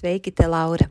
Sveiki, 0.00 0.32
te 0.32 0.46
Laura! 0.48 0.90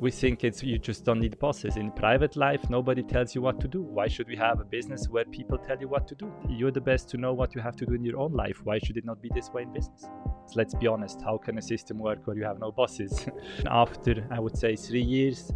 We 0.00 0.10
think 0.10 0.44
it's 0.44 0.62
you 0.62 0.78
just 0.78 1.04
don't 1.04 1.20
need 1.20 1.38
bosses. 1.38 1.76
In 1.76 1.92
private 1.92 2.34
life 2.34 2.70
nobody 2.70 3.02
tells 3.02 3.34
you 3.34 3.42
what 3.42 3.60
to 3.60 3.68
do. 3.68 3.82
Why 3.82 4.08
should 4.08 4.28
we 4.28 4.36
have 4.36 4.58
a 4.58 4.64
business 4.64 5.08
where 5.10 5.26
people 5.26 5.58
tell 5.58 5.78
you 5.78 5.88
what 5.88 6.08
to 6.08 6.14
do? 6.14 6.32
You're 6.48 6.70
the 6.70 6.80
best 6.80 7.10
to 7.10 7.18
know 7.18 7.34
what 7.34 7.54
you 7.54 7.60
have 7.60 7.76
to 7.76 7.84
do 7.84 7.92
in 7.92 8.02
your 8.02 8.18
own 8.18 8.32
life. 8.32 8.62
Why 8.64 8.78
should 8.78 8.96
it 8.96 9.04
not 9.04 9.20
be 9.20 9.30
this 9.34 9.50
way 9.50 9.62
in 9.62 9.72
business? 9.74 10.02
So 10.46 10.54
let's 10.56 10.74
be 10.74 10.86
honest. 10.86 11.20
How 11.20 11.36
can 11.36 11.58
a 11.58 11.62
system 11.62 11.98
work 11.98 12.26
where 12.26 12.34
you 12.34 12.44
have 12.44 12.58
no 12.58 12.72
bosses? 12.72 13.26
After 13.66 14.26
i 14.30 14.40
would 14.40 14.56
say 14.56 14.74
3 14.74 15.02
years 15.02 15.52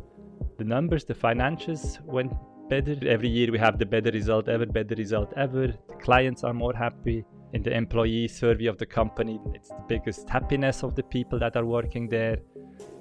the 0.59 0.65
numbers 0.65 1.05
the 1.07 1.15
financials 1.15 2.01
went 2.05 2.33
better. 2.69 2.97
Every 3.07 3.29
year 3.29 3.51
we 3.51 3.59
have 3.59 3.79
the 3.79 3.87
better 3.87 4.11
result 4.11 4.49
ever 4.49 4.67
better 4.67 4.95
result 4.95 5.33
ever. 5.37 5.69
The 5.69 5.97
clients 6.03 6.45
are 6.45 6.53
more 6.53 6.75
happy. 6.75 7.25
In 7.55 7.63
the 7.63 7.73
employee 7.73 8.29
survey 8.29 8.67
of 8.67 8.77
the 8.77 8.87
company 8.87 9.41
it's 9.55 9.71
the 9.71 9.85
biggest 9.89 10.29
happiness 10.29 10.83
of 10.83 10.97
the 10.97 11.05
people 11.05 11.39
that 11.39 11.57
are 11.57 11.65
working 11.65 12.09
there 12.09 12.39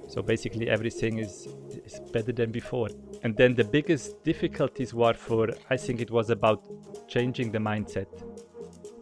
so 0.08 0.22
basically 0.22 0.68
everything 0.68 1.18
is, 1.18 1.48
is 1.84 2.00
better 2.12 2.32
than 2.32 2.50
before. 2.50 2.88
And 3.22 3.36
then 3.36 3.54
the 3.54 3.64
biggest 3.64 4.22
difficulties 4.22 4.92
were 4.94 5.14
for, 5.14 5.48
I 5.70 5.76
think 5.76 6.00
it 6.00 6.10
was 6.10 6.30
about 6.30 6.62
changing 7.08 7.52
the 7.52 7.58
mindset. 7.58 8.06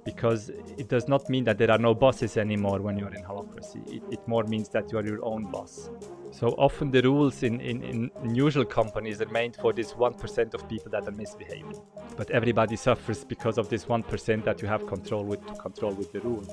Because 0.04 0.50
it 0.78 0.88
does 0.88 1.06
not 1.06 1.28
mean 1.28 1.44
that 1.44 1.58
there 1.58 1.70
are 1.70 1.78
no 1.78 1.94
bosses 1.94 2.36
anymore 2.36 2.80
when 2.80 2.98
you're 2.98 3.14
in 3.14 3.22
holacracy. 3.22 3.86
It, 3.88 4.02
it 4.10 4.28
more 4.28 4.42
means 4.42 4.68
that 4.70 4.90
you 4.90 4.98
are 4.98 5.06
your 5.06 5.24
own 5.24 5.50
boss. 5.50 5.90
So 6.32 6.48
often 6.56 6.90
the 6.90 7.02
rules 7.02 7.42
in, 7.42 7.60
in, 7.60 8.10
in 8.24 8.34
usual 8.34 8.64
companies 8.64 9.20
are 9.20 9.28
made 9.28 9.54
for 9.54 9.72
this 9.72 9.92
1% 9.92 10.54
of 10.54 10.66
people 10.66 10.90
that 10.90 11.06
are 11.06 11.12
misbehaving. 11.12 11.78
But 12.16 12.30
everybody 12.30 12.74
suffers 12.76 13.22
because 13.22 13.58
of 13.58 13.68
this 13.68 13.84
1% 13.84 14.44
that 14.44 14.62
you 14.62 14.66
have 14.66 14.86
control 14.86 15.24
with 15.24 15.46
to 15.46 15.54
control 15.54 15.92
with 15.92 16.10
the 16.10 16.20
rule. 16.20 16.44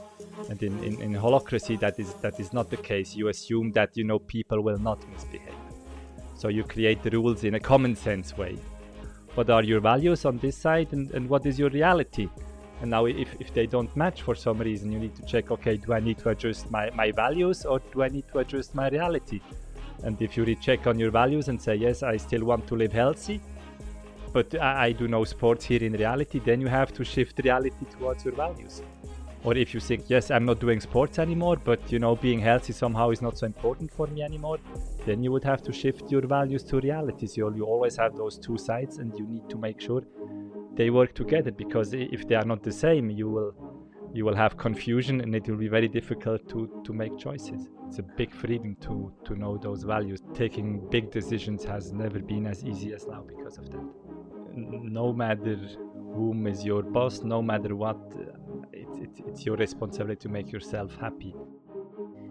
And 0.50 0.62
in, 0.62 0.84
in, 0.84 1.02
in 1.02 1.14
holacracy 1.14 1.80
that 1.80 1.98
is 1.98 2.14
that 2.16 2.40
is 2.40 2.52
not 2.52 2.70
the 2.70 2.78
case. 2.78 3.16
You 3.16 3.30
assume 3.30 3.72
that 3.72 3.96
you 3.96 4.04
know 4.04 4.20
people 4.20 4.62
will 4.62 4.78
not 4.78 5.00
misbehave. 5.10 5.56
So 6.36 6.50
you 6.50 6.64
create 6.64 7.02
the 7.02 7.12
rules 7.12 7.46
in 7.46 7.56
a 7.56 7.60
common 7.60 7.96
sense 7.96 8.38
way. 8.38 8.58
What 9.36 9.50
are 9.50 9.64
your 9.64 9.80
values 9.80 10.26
on 10.26 10.40
this 10.40 10.58
side 10.58 10.92
and, 10.92 11.10
and 11.12 11.30
what 11.30 11.46
is 11.46 11.58
your 11.58 11.70
reality? 11.70 12.28
And 12.82 12.92
now 12.92 13.06
if, 13.06 13.36
if 13.40 13.54
they 13.54 13.66
don't 13.66 13.94
match 13.96 14.22
for 14.22 14.36
some 14.36 14.58
reason, 14.60 14.92
you 14.92 15.00
need 15.00 15.16
to 15.16 15.26
check, 15.26 15.52
okay, 15.52 15.78
do 15.78 15.94
I 15.94 16.00
need 16.00 16.18
to 16.20 16.30
adjust 16.30 16.72
my, 16.72 16.90
my 16.92 17.12
values 17.12 17.66
or 17.66 17.80
do 17.94 18.04
I 18.04 18.08
need 18.08 18.26
to 18.32 18.40
adjust 18.40 18.74
my 18.74 18.90
reality? 18.90 19.42
And 20.04 20.22
if 20.22 20.38
you 20.38 20.46
recheck 20.46 20.88
on 20.88 20.98
your 20.98 21.12
values 21.12 21.48
and 21.48 21.62
say, 21.62 21.76
yes, 21.76 22.04
I 22.04 22.18
still 22.18 22.46
want 22.46 22.68
to 22.68 22.76
live 22.76 22.94
healthy, 22.94 23.42
but 24.32 24.54
I, 24.56 24.86
I 24.86 24.92
do 24.92 25.08
no 25.08 25.24
sports 25.24 25.66
here 25.66 25.84
in 25.84 25.94
reality, 25.94 26.40
then 26.40 26.62
you 26.62 26.68
have 26.68 26.94
to 26.94 27.04
shift 27.04 27.40
reality 27.44 27.86
towards 27.92 28.26
your 28.26 28.36
values. 28.36 28.82
Or 29.44 29.56
if 29.56 29.74
you 29.74 29.80
think, 29.80 30.10
yes, 30.10 30.32
I'm 30.32 30.44
not 30.44 30.60
doing 30.60 30.82
sports 30.82 31.18
anymore, 31.18 31.56
but 31.64 31.92
you 31.92 32.00
know, 32.00 32.16
being 32.16 32.40
healthy 32.40 32.74
somehow 32.74 33.10
is 33.12 33.22
not 33.22 33.38
so 33.38 33.46
important 33.46 33.90
for 33.92 34.08
me 34.08 34.22
anymore, 34.22 34.60
then 35.06 35.24
you 35.24 35.32
would 35.32 35.46
have 35.46 35.62
to 35.64 35.72
shift 35.72 36.12
your 36.12 36.22
values 36.28 36.64
to 36.64 36.80
reality. 36.82 37.26
So 37.26 37.50
you 37.56 37.64
always 37.64 37.96
have 37.96 38.18
those 38.18 38.38
two 38.38 38.58
sides, 38.58 38.98
and 38.98 39.18
you 39.18 39.26
need 39.26 39.50
to 39.50 39.58
make 39.58 39.80
sure 39.80 40.04
they 40.74 40.90
work 40.90 41.14
together 41.16 41.52
because 41.52 41.94
if 41.94 42.28
they 42.28 42.36
are 42.36 42.44
not 42.44 42.64
the 42.64 42.72
same, 42.72 43.10
you 43.10 43.30
will 43.30 43.54
you 44.14 44.26
will 44.26 44.36
have 44.36 44.58
confusion 44.58 45.22
and 45.22 45.36
it 45.36 45.48
will 45.48 45.58
be 45.58 45.68
very 45.68 45.88
difficult 45.88 46.48
to, 46.50 46.82
to 46.84 46.94
make 46.94 47.18
choices. 47.18 47.68
It's 47.88 48.00
a 48.00 48.04
big 48.04 48.34
freedom 48.34 48.76
to, 48.82 49.12
to 49.26 49.36
know 49.36 49.58
those 49.58 49.84
values. 49.84 50.20
Taking 50.34 50.88
big 50.90 51.12
decisions 51.12 51.64
has 51.64 51.92
never 51.92 52.20
been 52.20 52.48
as 52.48 52.64
easy 52.64 52.94
as 52.94 53.08
now 53.08 53.24
because 53.28 53.58
of 53.58 53.70
that. 53.72 53.86
No 54.54 55.14
matter 55.14 55.58
whom 56.14 56.48
is 56.48 56.66
your 56.66 56.82
boss, 56.82 57.22
no 57.24 57.42
matter 57.42 57.76
what, 57.76 57.98
uh, 58.16 58.68
it, 58.74 58.88
it, 58.96 59.10
it's 59.28 59.46
your 59.46 59.58
responsibility 59.58 60.22
to 60.22 60.30
make 60.30 60.52
yourself 60.52 60.96
happy. 61.00 61.36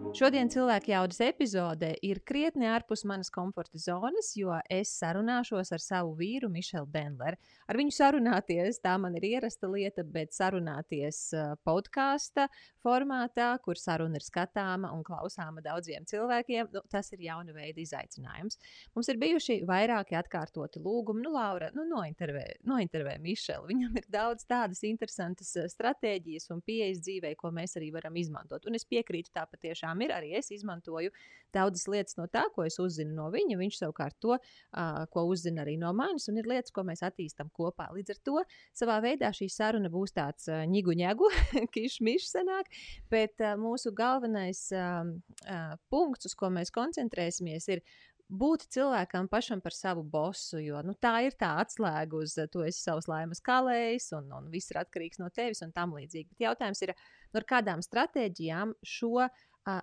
Šodien 0.09 0.49
cilvēku 0.49 0.89
jaudas 0.89 1.19
epizode 1.21 1.91
ir 2.01 2.17
krietni 2.25 2.65
ārpus 2.65 3.03
manas 3.05 3.29
komforta 3.29 3.77
zonas, 3.77 4.31
jo 4.33 4.55
es 4.73 4.89
sarunāšos 4.97 5.69
ar 5.75 5.83
savu 5.83 6.15
vīru, 6.17 6.49
Mišelu 6.49 6.89
Denleru. 6.89 7.37
Ar 7.69 7.77
viņu 7.77 7.93
sarunāties, 7.93 8.81
tā 8.81 8.95
man 8.97 9.13
ir 9.19 9.27
ierasta 9.29 9.69
lieta, 9.69 10.01
bet 10.03 10.33
sarunāties 10.33 11.21
uh, 11.37 11.53
podkāsta 11.61 12.47
formātā, 12.83 13.51
kur 13.65 13.79
saruna 13.79 14.19
ir 14.19 14.25
skatāma 14.25 14.91
un 14.95 15.03
klausāma 15.07 15.63
daudziem 15.65 16.07
cilvēkiem, 16.09 16.71
nu, 16.75 16.83
tas 16.91 17.11
ir 17.15 17.25
jauna 17.27 17.55
veida 17.55 17.81
izaicinājums. 17.83 18.59
Mums 18.95 19.11
ir 19.11 19.19
bijuši 19.21 19.59
vairāki 19.69 20.17
atkārtoti 20.19 20.81
lūgumi, 20.83 21.23
nu, 21.25 21.33
Laura, 21.35 21.71
nu, 21.75 21.87
nointervē, 21.89 22.45
nointervē 22.69 23.17
Mišelu. 23.23 23.67
Viņam 23.69 23.99
ir 23.99 24.09
daudz 24.11 24.47
tādas 24.49 24.83
interesantas 24.87 25.55
stratēģijas 25.75 26.49
un 26.53 26.63
pieejas 26.65 27.03
dzīvē, 27.05 27.35
ko 27.39 27.51
mēs 27.55 27.75
arī 27.79 27.91
varam 27.95 28.15
izmantot. 28.19 28.65
Un 28.69 28.77
es 28.79 28.87
piekrītu, 28.89 29.33
tā 29.35 29.45
patiešām 29.49 29.79
tiešām 29.79 30.01
ir. 30.05 30.13
Arī 30.13 30.33
es 30.37 30.51
izmantoju 30.51 31.11
daudzas 31.53 31.87
lietas 31.87 32.17
no 32.17 32.27
tā, 32.27 32.45
ko 32.53 32.65
es 32.65 32.77
uzzinu 32.79 33.15
no 33.15 33.29
viņa. 33.31 33.57
Viņš 33.57 33.79
savukārt 33.79 34.17
to, 34.21 34.37
uh, 34.37 35.05
ko 35.09 35.25
uzzina 35.29 35.63
arī 35.63 35.77
no 35.79 35.91
manis, 35.93 36.27
un 36.29 36.37
ir 36.37 36.47
lietas, 36.47 36.71
ko 36.71 36.83
mēs 36.83 37.01
attīstām 37.03 37.49
kopā. 37.49 37.89
Līdz 37.93 38.13
ar 38.13 38.19
to 38.23 38.43
savā 38.77 38.99
veidā 39.01 39.31
šī 39.33 39.49
saruna 39.49 39.89
būs 39.89 40.13
tāds 40.13 40.49
uh, 40.49 40.65
ņigu 40.69 40.95
ņēgu, 41.01 41.31
kišmišs 41.73 42.33
senāk, 42.35 42.68
bet 43.11 43.41
uh, 43.43 43.55
mūsu 43.59 43.93
galvenais 43.95 44.67
uh, 44.75 45.01
uh, 45.45 45.73
punkts, 45.91 46.29
uz 46.29 46.37
ko 46.37 46.51
mēs 46.53 46.73
koncentrēsimies, 46.75 47.67
ir 47.73 47.83
būt 48.29 48.67
cilvēkam 48.73 49.27
pašam 49.29 49.61
par 49.61 49.73
savu 49.73 50.03
bosu, 50.05 50.59
jo 50.61 50.81
nu, 50.85 50.93
tā 51.01 51.15
ir 51.25 51.35
tā 51.39 51.55
atslēga 51.63 52.19
uz 52.19 52.35
to, 52.53 52.61
es 52.61 52.77
esmu 52.77 52.83
savs 52.83 53.09
laimes 53.09 53.41
kalējs, 53.41 54.11
un, 54.17 54.29
un 54.37 54.51
viss 54.53 54.69
ir 54.69 54.81
atkarīgs 54.83 55.21
no 55.21 55.31
tevis 55.33 55.63
un 55.65 55.73
tam 55.73 55.95
līdzīgi. 55.97 56.29
Bet 56.35 56.45
jautājums 56.45 56.83
ir, 56.85 56.93
no 57.33 57.45
kādām 57.49 57.81
stratēģijām 57.85 58.75
šo 58.85 59.25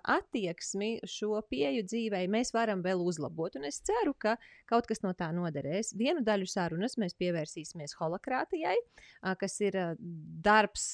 attieksmi, 0.03 0.89
šo 1.07 1.39
pieju 1.49 1.85
dzīvē 1.87 2.23
mēs 2.31 2.53
varam 2.55 2.83
vēl 2.85 3.01
uzlabot. 3.03 3.55
Un 3.59 3.67
es 3.69 3.79
ceru, 3.85 4.13
ka 4.17 4.35
kaut 4.69 4.87
kas 4.89 5.03
no 5.05 5.13
tā 5.17 5.29
noderēs. 5.35 5.93
Vienu 5.97 6.23
daļu 6.25 6.47
sarunas 6.49 6.97
mēs 7.01 7.17
pievērsīsimies 7.19 7.97
holokrātijai, 7.99 8.75
kas 9.41 9.59
ir 9.65 9.79
darbs, 10.47 10.89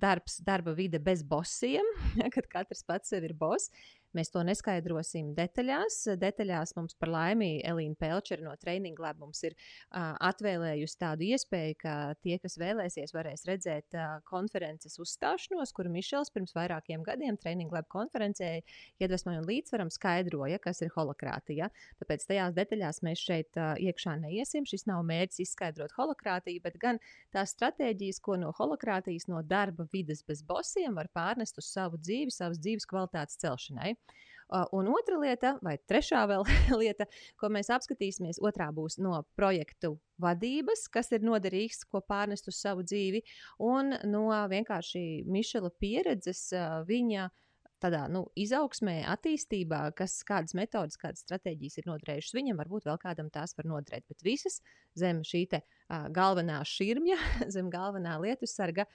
darbs 0.00 0.40
darba 0.46 0.76
vide 0.76 1.00
bez 1.02 1.24
bosiem, 1.26 1.86
kad 2.34 2.50
katrs 2.52 2.84
pats 2.86 3.14
sev 3.14 3.26
ir 3.28 3.36
boss. 3.38 3.72
Mēs 4.16 4.30
to 4.32 4.40
neskaidrosim 4.46 5.34
detaļās. 5.36 5.98
Detaļās 6.16 6.72
mums 6.78 6.96
par 6.96 7.10
laimi 7.12 7.58
Elīna 7.68 7.98
Pelčera 8.00 8.46
no 8.46 8.54
Training 8.56 8.96
Lab 9.02 9.18
mums 9.20 9.42
ir 9.44 9.52
uh, 9.52 10.14
atvēlējusi 10.24 10.96
tādu 11.02 11.26
iespēju, 11.26 11.76
ka 11.82 11.94
tie, 12.24 12.38
kas 12.40 12.56
vēlēsies, 12.60 13.12
varēs 13.12 13.44
redzēt 13.48 13.96
uh, 13.96 14.16
konferences 14.28 14.96
uzstāšanos, 15.02 15.74
kuru 15.76 15.92
Mišels 15.92 16.32
pirms 16.32 16.56
vairākiem 16.56 17.04
gadiem 17.04 17.36
Training 17.42 17.74
Lab 17.74 17.90
konferencē 17.92 18.54
iedvesmoja 19.02 19.42
un 19.42 19.48
līdzsvaram 19.50 19.92
skaidroja, 19.92 20.62
kas 20.64 20.80
ir 20.86 20.94
holokrātija. 20.96 21.68
Tāpēc 22.00 22.24
tajās 22.30 22.56
detaļās 22.56 23.02
mēs 23.04 23.26
šeit 23.26 23.60
uh, 23.60 23.74
iekšā 23.76 24.16
neiesim. 24.22 24.64
Šis 24.64 24.88
nav 24.88 25.04
mērķis 25.10 25.44
izskaidrot 25.44 25.92
holokrātiju, 25.98 26.64
bet 26.64 26.80
gan 26.80 27.02
tās 27.36 27.52
stratēģijas, 27.52 28.22
ko 28.24 28.40
no 28.40 28.54
holokrātijas, 28.56 29.28
no 29.28 29.44
darba 29.44 29.84
vidas 29.92 30.24
bez 30.24 30.40
bosiem 30.46 30.96
var 30.96 31.12
pārnest 31.12 31.60
uz 31.60 31.68
savu 31.68 32.00
dzīvi, 32.00 32.32
savas 32.32 32.64
dzīves 32.64 32.88
kvalitātes 32.88 33.44
celšanai. 33.44 33.92
Uh, 34.46 34.62
un 34.78 34.86
otra 34.94 35.16
lieta, 35.18 35.56
vai 35.58 35.74
trešā 35.90 36.20
lieta, 36.82 37.08
ko 37.34 37.48
mēs 37.50 37.66
apskatīsimies, 37.74 38.38
otrā 38.38 38.68
būs 38.70 39.00
no 39.02 39.24
projektu 39.34 39.96
vadības, 40.22 40.84
kas 40.86 41.10
ir 41.10 41.26
noderīgs, 41.26 41.82
ko 41.90 41.98
pārnest 41.98 42.46
uz 42.46 42.60
savu 42.62 42.86
dzīvi, 42.86 43.24
un 43.58 43.96
no 44.06 44.28
vienkārši 44.52 45.26
Mišela 45.26 45.72
pieredzes, 45.82 46.44
uh, 46.54 46.78
viņa 46.86 47.26
tādā 47.82 48.06
nu, 48.06 48.22
izaugsmē, 48.38 49.00
attīstībā, 49.10 49.82
kas, 49.98 50.20
kādas 50.26 50.54
metodas, 50.56 50.96
kādas 51.00 51.26
stratēģijas 51.26 51.80
ir 51.80 51.90
noderējušas 51.90 52.38
viņam, 52.38 52.62
varbūt 52.62 52.86
vēl 52.86 53.02
kādam 53.02 53.34
tās 53.34 53.56
var 53.58 53.66
noderēt. 53.66 54.06
Bet 54.06 54.22
visas 54.24 54.60
zem 54.94 55.24
šī 55.26 55.42
te, 55.50 55.64
uh, 55.66 56.06
galvenā 56.14 56.62
šurmja, 56.62 57.18
zem 57.54 57.66
galvenā 57.74 58.14
lietu 58.22 58.46
sarga, 58.46 58.86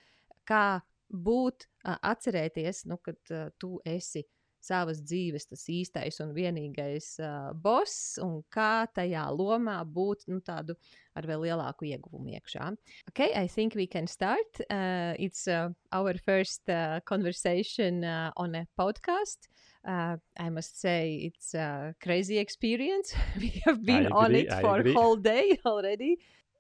kā 0.48 0.80
būt, 1.12 1.68
uh, 1.84 2.00
atcerēties, 2.00 2.86
nu, 2.88 3.04
kad 3.04 3.20
uh, 3.36 3.50
tu 3.60 3.82
esi 3.84 4.24
savas 4.62 5.02
dzīves 5.02 5.48
tas 5.50 5.64
īstais 5.70 6.22
un 6.24 6.34
vienīgais 6.36 7.16
uh, 7.22 7.52
boss, 7.54 8.18
un 8.22 8.42
kā 8.54 8.86
tajā 8.94 9.26
lomā 9.34 9.80
būt 9.86 10.28
nu, 10.32 10.40
tādu 10.46 10.78
ar 11.18 11.28
vēl 11.28 11.48
lielāku 11.48 11.90
ieguvumu 11.90 12.36
iekšā. 12.38 12.72
Okay, 13.10 13.32
I 13.36 13.48
think 13.48 13.76
we 13.76 13.88
can 13.88 14.08
start. 14.08 14.62
Uh, 14.70 15.14
it's 15.20 15.48
uh, 15.48 15.70
our 15.92 16.16
first 16.18 16.70
uh, 16.70 17.00
conversation 17.06 18.04
uh, 18.04 18.32
on 18.38 18.56
a 18.56 18.68
podcast. 18.80 19.50
Uh, 19.84 20.18
I 20.38 20.50
must 20.50 20.80
say 20.80 21.32
it's 21.32 21.56
a 21.56 21.96
crazy 22.02 22.38
experience. 22.38 23.14
we 23.40 23.62
have 23.66 23.84
been 23.84 24.06
agree, 24.06 24.12
on 24.12 24.36
it 24.36 24.54
for 24.62 24.80
a 24.80 24.94
whole 24.94 25.16
day 25.16 25.58
already. 25.66 26.20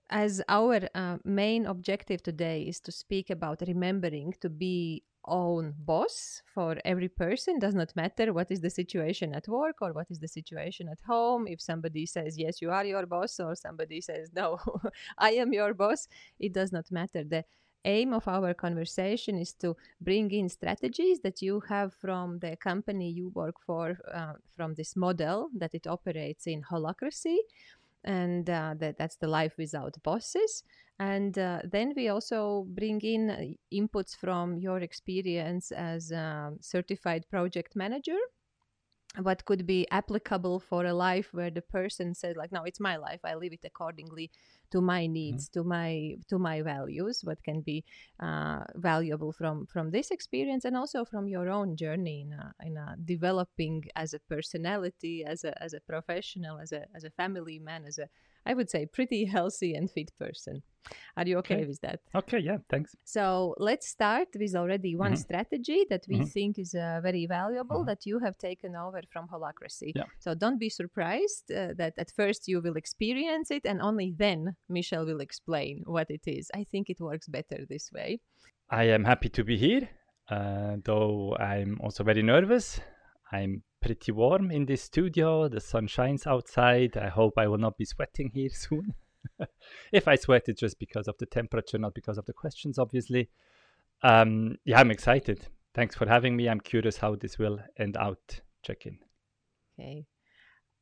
As 0.10 0.42
our 0.50 0.82
uh, 0.94 1.18
main 1.24 1.66
objective 1.68 2.22
today 2.22 2.64
is 2.64 2.82
to 2.82 2.92
speak 2.92 3.30
about 3.30 3.62
remembering 3.66 4.34
to 4.42 4.50
be 4.50 5.04
own 5.26 5.74
boss 5.78 6.42
for 6.54 6.78
every 6.86 7.10
person. 7.10 7.60
Does 7.60 7.76
not 7.76 7.96
matter 7.96 8.34
what 8.34 8.52
is 8.52 8.62
the 8.62 8.70
situation 8.70 9.34
at 9.34 9.48
work 9.48 9.78
or 9.82 9.94
what 9.94 10.08
is 10.10 10.20
the 10.20 10.28
situation 10.28 10.90
at 10.90 11.00
home. 11.06 11.48
If 11.48 11.62
somebody 11.62 12.06
says 12.06 12.38
yes 12.38 12.62
you 12.62 12.72
are 12.72 12.86
your 12.86 13.06
boss 13.06 13.40
or 13.40 13.56
somebody 13.56 14.02
says 14.02 14.32
no 14.36 14.60
i 15.18 15.32
am 15.32 15.54
your 15.54 15.74
boss 15.74 16.08
it 16.40 16.54
does 16.54 16.72
not 16.72 16.92
matter. 16.92 17.24
The 17.24 17.46
aim 17.86 18.14
of 18.14 18.28
our 18.28 18.54
conversation 18.54 19.38
is 19.38 19.54
to 19.54 19.76
bring 20.00 20.32
in 20.32 20.50
strategies 20.50 21.20
that 21.22 21.42
you 21.42 21.60
have 21.68 21.94
from 21.96 22.40
the 22.40 22.56
company 22.58 23.10
you 23.10 23.30
work 23.30 23.56
for 23.66 23.98
uh, 24.14 24.34
from 24.56 24.76
this 24.76 24.96
model 24.96 25.50
that 25.58 25.74
it 25.74 25.88
operates 25.88 26.48
in 26.48 26.62
holacracy. 26.62 27.38
And 28.04 28.50
uh, 28.50 28.74
that 28.80 28.98
that's 28.98 29.18
the 29.18 29.28
life 29.28 29.54
without 29.60 29.96
bosses 30.02 30.64
and 31.02 31.40
uh, 31.40 31.62
then 31.64 31.94
we 31.96 32.10
also 32.10 32.68
bring 32.70 33.02
in 33.02 33.30
uh, 33.32 33.38
inputs 33.74 34.16
from 34.16 34.60
your 34.60 34.78
experience 34.78 35.72
as 35.72 36.12
a 36.12 36.54
certified 36.62 37.28
project 37.28 37.76
manager. 37.76 38.20
What 39.20 39.44
could 39.44 39.66
be 39.66 39.88
applicable 39.90 40.60
for 40.60 40.86
a 40.86 40.94
life 40.94 41.30
where 41.34 41.50
the 41.50 41.64
person 41.64 42.14
says 42.14 42.36
like 42.38 42.52
no 42.52 42.64
it's 42.64 42.80
my 42.80 42.98
life. 42.98 43.20
I 43.24 43.34
live 43.34 43.52
it 43.52 43.66
accordingly 43.66 44.30
to 44.70 44.80
my 44.80 45.08
needs 45.08 45.50
to 45.50 45.64
my 45.64 46.16
to 46.30 46.38
my 46.40 46.62
values 46.62 47.22
what 47.24 47.44
can 47.44 47.62
be 47.62 47.84
uh, 48.22 48.64
valuable 48.76 49.34
from 49.34 49.66
from 49.66 49.92
this 49.92 50.12
experience 50.12 50.66
and 50.66 50.78
also 50.78 51.04
from 51.04 51.28
your 51.28 51.50
own 51.50 51.76
journey 51.76 52.22
in 52.22 52.32
a, 52.32 52.54
in 52.66 52.78
a 52.78 52.96
developing 53.04 53.84
as 53.96 54.14
a 54.14 54.20
personality 54.30 55.26
as 55.26 55.44
a 55.44 55.52
as 55.62 55.74
a 55.74 55.82
professional 55.82 56.58
as 56.60 56.72
a 56.72 56.86
as 56.96 57.04
a 57.04 57.12
family 57.12 57.60
man 57.60 57.84
as 57.86 57.98
a 57.98 58.08
i 58.46 58.54
would 58.54 58.70
say 58.70 58.86
pretty 58.86 59.26
healthy 59.36 59.74
and 59.76 59.90
fit 59.92 60.12
person 60.20 60.62
are 61.18 61.28
you 61.28 61.38
okay, 61.38 61.56
Okay. 61.62 61.68
with 61.68 61.82
that 61.82 62.00
Okay, 62.16 62.40
yeah, 62.40 62.58
thanks. 62.70 62.96
so 63.04 63.54
let's 63.60 63.88
start 63.88 64.28
with 64.40 64.56
already 64.56 64.96
one 64.96 65.14
Mhm. 65.14 65.18
strategy 65.26 65.86
that 65.92 66.04
we 66.10 66.18
Mhm. 66.18 66.32
think 66.34 66.58
is 66.60 66.74
uh, 66.74 67.00
very 67.04 67.26
valuable 67.28 67.82
Mhm. 67.84 67.88
that 67.90 68.06
you 68.06 68.20
have 68.20 68.36
taken 68.38 68.76
over 68.76 69.02
from 69.14 69.28
Holacracy. 69.28 69.92
Yeah. 69.96 70.08
So 70.20 70.34
don't 70.36 70.60
be 70.60 70.70
surprised 70.70 71.52
uh, 71.52 71.74
that 71.78 71.94
at 72.04 72.10
first 72.20 72.48
you 72.48 72.62
will 72.62 72.78
experience 72.78 73.52
it 73.58 73.64
and 73.66 73.80
only 73.82 74.14
then 74.18 74.56
Michel 74.70 75.06
will 75.06 75.22
explain 75.22 75.84
what 75.86 76.10
it 76.10 76.24
is. 76.26 76.50
I 76.54 76.64
think 76.72 76.90
it 76.90 77.00
works 77.00 77.28
better 77.28 77.60
this 77.70 77.92
way. 77.94 78.20
I 78.70 78.84
am 78.96 79.04
happy 79.06 79.30
to 79.30 79.44
be 79.44 79.58
here, 79.58 79.86
uh, 80.30 80.78
though 80.84 81.36
I'm 81.38 81.80
also 81.84 82.04
very 82.04 82.24
nervous. 82.24 82.82
I'm 83.32 83.64
pretty 83.82 84.12
warm 84.12 84.52
in 84.52 84.66
this 84.66 84.84
studio. 84.84 85.48
The 85.48 85.60
sun 85.60 85.88
shines 85.88 86.28
outside. 86.28 86.98
I 86.98 87.10
hope 87.10 87.34
I 87.38 87.48
will 87.48 87.58
not 87.58 87.78
be 87.78 87.86
sweating 87.86 88.32
here 88.34 88.50
soon. 88.54 88.94
if 89.92 90.08
I 90.08 90.16
sweat, 90.16 90.44
it's 90.48 90.62
just 90.62 90.80
because 90.80 91.08
of 91.08 91.18
the 91.18 91.26
temperature, 91.26 91.78
not 91.78 91.94
because 91.94 92.18
of 92.18 92.26
the 92.26 92.34
questions, 92.34 92.80
obviously. 92.80 93.30
Um, 94.04 94.58
yeah, 94.66 94.80
I'm 94.80 94.92
excited. 94.92 95.48
Thanks 95.74 95.96
for 95.96 96.08
having 96.08 96.36
me. 96.36 96.50
I'm 96.50 96.60
curious 96.60 96.98
how 96.98 97.16
this 97.16 97.38
will 97.38 97.60
end 97.78 97.98
out. 97.98 98.42
Check 98.64 98.86
in. 98.86 99.00
Okay. 99.80 100.06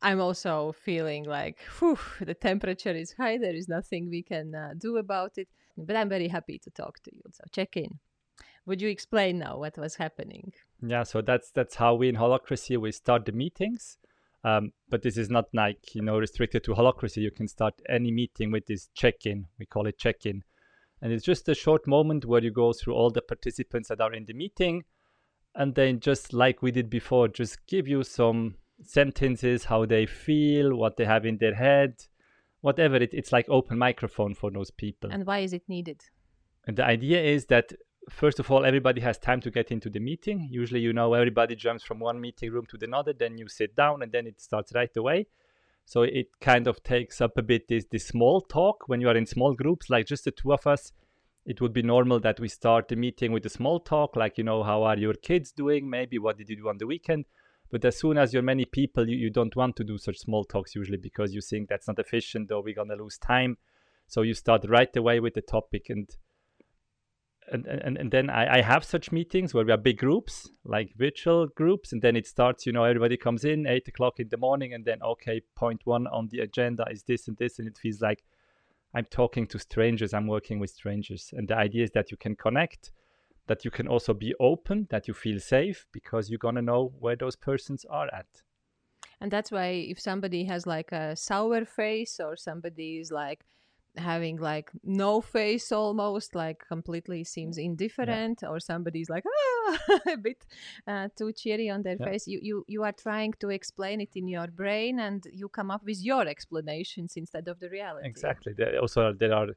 I'm 0.01 0.21
also 0.21 0.73
feeling 0.83 1.25
like 1.25 1.59
whew, 1.77 1.99
the 2.21 2.33
temperature 2.33 2.91
is 2.91 3.13
high. 3.13 3.37
There 3.37 3.55
is 3.55 3.67
nothing 3.67 4.09
we 4.09 4.23
can 4.23 4.55
uh, 4.55 4.73
do 4.77 4.97
about 4.97 5.37
it. 5.37 5.47
But 5.77 5.95
I'm 5.95 6.09
very 6.09 6.27
happy 6.27 6.59
to 6.59 6.69
talk 6.71 6.99
to 7.03 7.11
you. 7.13 7.21
So 7.31 7.43
check 7.51 7.77
in. 7.77 7.99
Would 8.69 8.83
you 8.83 8.89
explain 8.89 9.39
now 9.39 9.57
what 9.57 9.79
was 9.79 9.95
happening? 9.95 10.53
Yeah, 10.79 11.01
so 11.01 11.21
that's 11.23 11.49
that's 11.49 11.73
how 11.73 11.95
we 11.95 12.07
in 12.07 12.15
Holacracy 12.15 12.77
we 12.77 12.91
start 12.91 13.25
the 13.25 13.31
meetings. 13.31 13.97
Um, 14.43 14.73
but 14.91 15.01
this 15.01 15.17
is 15.17 15.27
not 15.27 15.45
like 15.55 15.95
you 15.95 16.03
know 16.03 16.19
restricted 16.19 16.63
to 16.65 16.75
Holacracy. 16.75 17.17
You 17.17 17.31
can 17.31 17.47
start 17.47 17.73
any 17.89 18.11
meeting 18.11 18.51
with 18.51 18.67
this 18.67 18.89
check-in. 18.93 19.47
We 19.57 19.65
call 19.65 19.87
it 19.87 19.97
check-in, 19.97 20.43
and 21.01 21.11
it's 21.11 21.25
just 21.25 21.49
a 21.49 21.55
short 21.55 21.87
moment 21.87 22.25
where 22.25 22.43
you 22.43 22.51
go 22.51 22.71
through 22.71 22.93
all 22.93 23.09
the 23.09 23.23
participants 23.23 23.89
that 23.89 24.01
are 24.01 24.13
in 24.13 24.25
the 24.25 24.33
meeting, 24.33 24.83
and 25.55 25.73
then 25.73 25.99
just 25.99 26.31
like 26.31 26.61
we 26.61 26.69
did 26.69 26.91
before, 26.91 27.27
just 27.27 27.65
give 27.65 27.87
you 27.87 28.03
some 28.03 28.53
sentences, 28.83 29.65
how 29.65 29.83
they 29.87 30.05
feel, 30.05 30.75
what 30.75 30.95
they 30.95 31.05
have 31.05 31.25
in 31.25 31.39
their 31.39 31.55
head, 31.55 32.05
whatever. 32.61 32.97
It, 32.97 33.15
it's 33.15 33.31
like 33.31 33.49
open 33.49 33.79
microphone 33.79 34.35
for 34.35 34.51
those 34.51 34.69
people. 34.69 35.09
And 35.11 35.25
why 35.25 35.39
is 35.39 35.53
it 35.53 35.63
needed? 35.67 36.03
And 36.67 36.77
the 36.77 36.85
idea 36.85 37.19
is 37.19 37.47
that 37.47 37.73
first 38.09 38.39
of 38.39 38.49
all, 38.51 38.65
everybody 38.65 39.01
has 39.01 39.17
time 39.17 39.41
to 39.41 39.51
get 39.51 39.71
into 39.71 39.89
the 39.89 39.99
meeting. 39.99 40.47
Usually, 40.51 40.79
you 40.79 40.93
know, 40.93 41.13
everybody 41.13 41.55
jumps 41.55 41.83
from 41.83 41.99
one 41.99 42.19
meeting 42.19 42.51
room 42.51 42.65
to 42.67 42.77
another, 42.81 43.13
then 43.13 43.37
you 43.37 43.47
sit 43.47 43.75
down, 43.75 44.01
and 44.01 44.11
then 44.11 44.27
it 44.27 44.39
starts 44.39 44.73
right 44.73 44.95
away. 44.95 45.27
So 45.85 46.03
it 46.03 46.27
kind 46.39 46.67
of 46.67 46.83
takes 46.83 47.19
up 47.19 47.37
a 47.37 47.41
bit 47.41 47.67
this, 47.67 47.85
this 47.89 48.05
small 48.05 48.41
talk 48.41 48.83
when 48.87 49.01
you 49.01 49.09
are 49.09 49.17
in 49.17 49.25
small 49.25 49.53
groups, 49.53 49.89
like 49.89 50.05
just 50.05 50.25
the 50.25 50.31
two 50.31 50.53
of 50.53 50.67
us. 50.67 50.91
It 51.45 51.61
would 51.61 51.73
be 51.73 51.81
normal 51.81 52.19
that 52.19 52.39
we 52.39 52.47
start 52.47 52.89
the 52.89 52.95
meeting 52.95 53.31
with 53.31 53.45
a 53.45 53.49
small 53.49 53.79
talk, 53.79 54.15
like, 54.15 54.37
you 54.37 54.43
know, 54.43 54.61
how 54.61 54.83
are 54.83 54.97
your 54.97 55.15
kids 55.15 55.51
doing? 55.51 55.89
Maybe 55.89 56.19
what 56.19 56.37
did 56.37 56.49
you 56.49 56.57
do 56.57 56.69
on 56.69 56.77
the 56.77 56.85
weekend? 56.85 57.25
But 57.71 57.85
as 57.85 57.97
soon 57.97 58.17
as 58.17 58.33
you're 58.33 58.43
many 58.43 58.65
people, 58.65 59.09
you, 59.09 59.17
you 59.17 59.29
don't 59.29 59.55
want 59.55 59.75
to 59.77 59.83
do 59.83 59.97
such 59.97 60.19
small 60.19 60.43
talks 60.43 60.75
usually 60.75 60.97
because 60.97 61.33
you 61.33 61.41
think 61.41 61.69
that's 61.69 61.87
not 61.87 61.97
efficient 61.97 62.51
or 62.51 62.61
we're 62.61 62.75
going 62.75 62.89
to 62.89 62.95
lose 62.95 63.17
time. 63.17 63.57
So 64.07 64.21
you 64.21 64.33
start 64.33 64.65
right 64.67 64.95
away 64.95 65.19
with 65.19 65.33
the 65.33 65.41
topic 65.41 65.89
and 65.89 66.07
and, 67.51 67.65
and, 67.65 67.97
and 67.97 68.11
then 68.11 68.29
I, 68.29 68.57
I 68.57 68.61
have 68.61 68.83
such 68.83 69.11
meetings 69.11 69.53
where 69.53 69.65
we 69.65 69.71
are 69.71 69.77
big 69.77 69.97
groups, 69.97 70.49
like 70.63 70.93
virtual 70.95 71.47
groups, 71.47 71.91
and 71.91 72.01
then 72.01 72.15
it 72.15 72.27
starts, 72.27 72.65
you 72.65 72.71
know, 72.71 72.83
everybody 72.83 73.17
comes 73.17 73.45
in 73.45 73.67
eight 73.67 73.87
o'clock 73.87 74.19
in 74.19 74.29
the 74.29 74.37
morning, 74.37 74.73
and 74.73 74.85
then 74.85 75.01
okay, 75.01 75.41
point 75.55 75.81
one 75.85 76.07
on 76.07 76.27
the 76.31 76.39
agenda 76.39 76.85
is 76.91 77.03
this 77.03 77.27
and 77.27 77.37
this, 77.37 77.59
and 77.59 77.67
it 77.67 77.77
feels 77.77 78.01
like 78.01 78.23
I'm 78.93 79.05
talking 79.05 79.45
to 79.47 79.59
strangers, 79.59 80.13
I'm 80.13 80.27
working 80.27 80.59
with 80.59 80.71
strangers. 80.71 81.31
And 81.33 81.47
the 81.47 81.55
idea 81.55 81.83
is 81.83 81.91
that 81.91 82.11
you 82.11 82.17
can 82.17 82.35
connect, 82.35 82.91
that 83.47 83.63
you 83.63 83.71
can 83.71 83.87
also 83.87 84.13
be 84.13 84.33
open, 84.39 84.87
that 84.89 85.07
you 85.07 85.13
feel 85.13 85.39
safe 85.39 85.85
because 85.91 86.29
you're 86.29 86.39
gonna 86.39 86.61
know 86.61 86.93
where 86.99 87.15
those 87.15 87.35
persons 87.35 87.85
are 87.89 88.07
at. 88.13 88.27
And 89.21 89.31
that's 89.31 89.51
why 89.51 89.67
if 89.67 89.99
somebody 89.99 90.45
has 90.45 90.65
like 90.65 90.91
a 90.91 91.15
sour 91.15 91.65
face 91.65 92.19
or 92.19 92.37
somebody 92.37 92.99
is 92.99 93.11
like 93.11 93.41
having 93.97 94.37
like 94.37 94.71
no 94.83 95.19
face 95.21 95.71
almost 95.71 96.35
like 96.35 96.65
completely 96.67 97.23
seems 97.23 97.57
indifferent 97.57 98.43
or 98.43 98.59
somebody's 98.59 99.09
like 99.09 99.23
ah 99.27 99.77
a 100.13 100.17
bit 100.17 100.45
uh, 100.87 101.07
too 101.17 101.31
cheery 101.33 101.69
on 101.69 101.81
their 101.81 101.97
Yeah. 101.97 102.05
face 102.05 102.27
you, 102.27 102.39
you 102.41 102.65
you 102.67 102.83
are 102.83 102.91
trying 102.91 103.33
to 103.39 103.49
explain 103.49 103.99
it 103.99 104.09
in 104.15 104.27
your 104.27 104.47
brain 104.47 104.99
and 104.99 105.25
you 105.33 105.49
come 105.49 105.71
up 105.71 105.83
with 105.85 106.03
your 106.03 106.27
explanations 106.27 107.13
instead 107.15 107.47
of 107.47 107.59
the 107.59 107.69
reality 107.69 108.07
Exactly. 108.07 108.53
There 108.53 108.79
also 108.79 109.13
there 109.13 109.33
are 109.33 109.47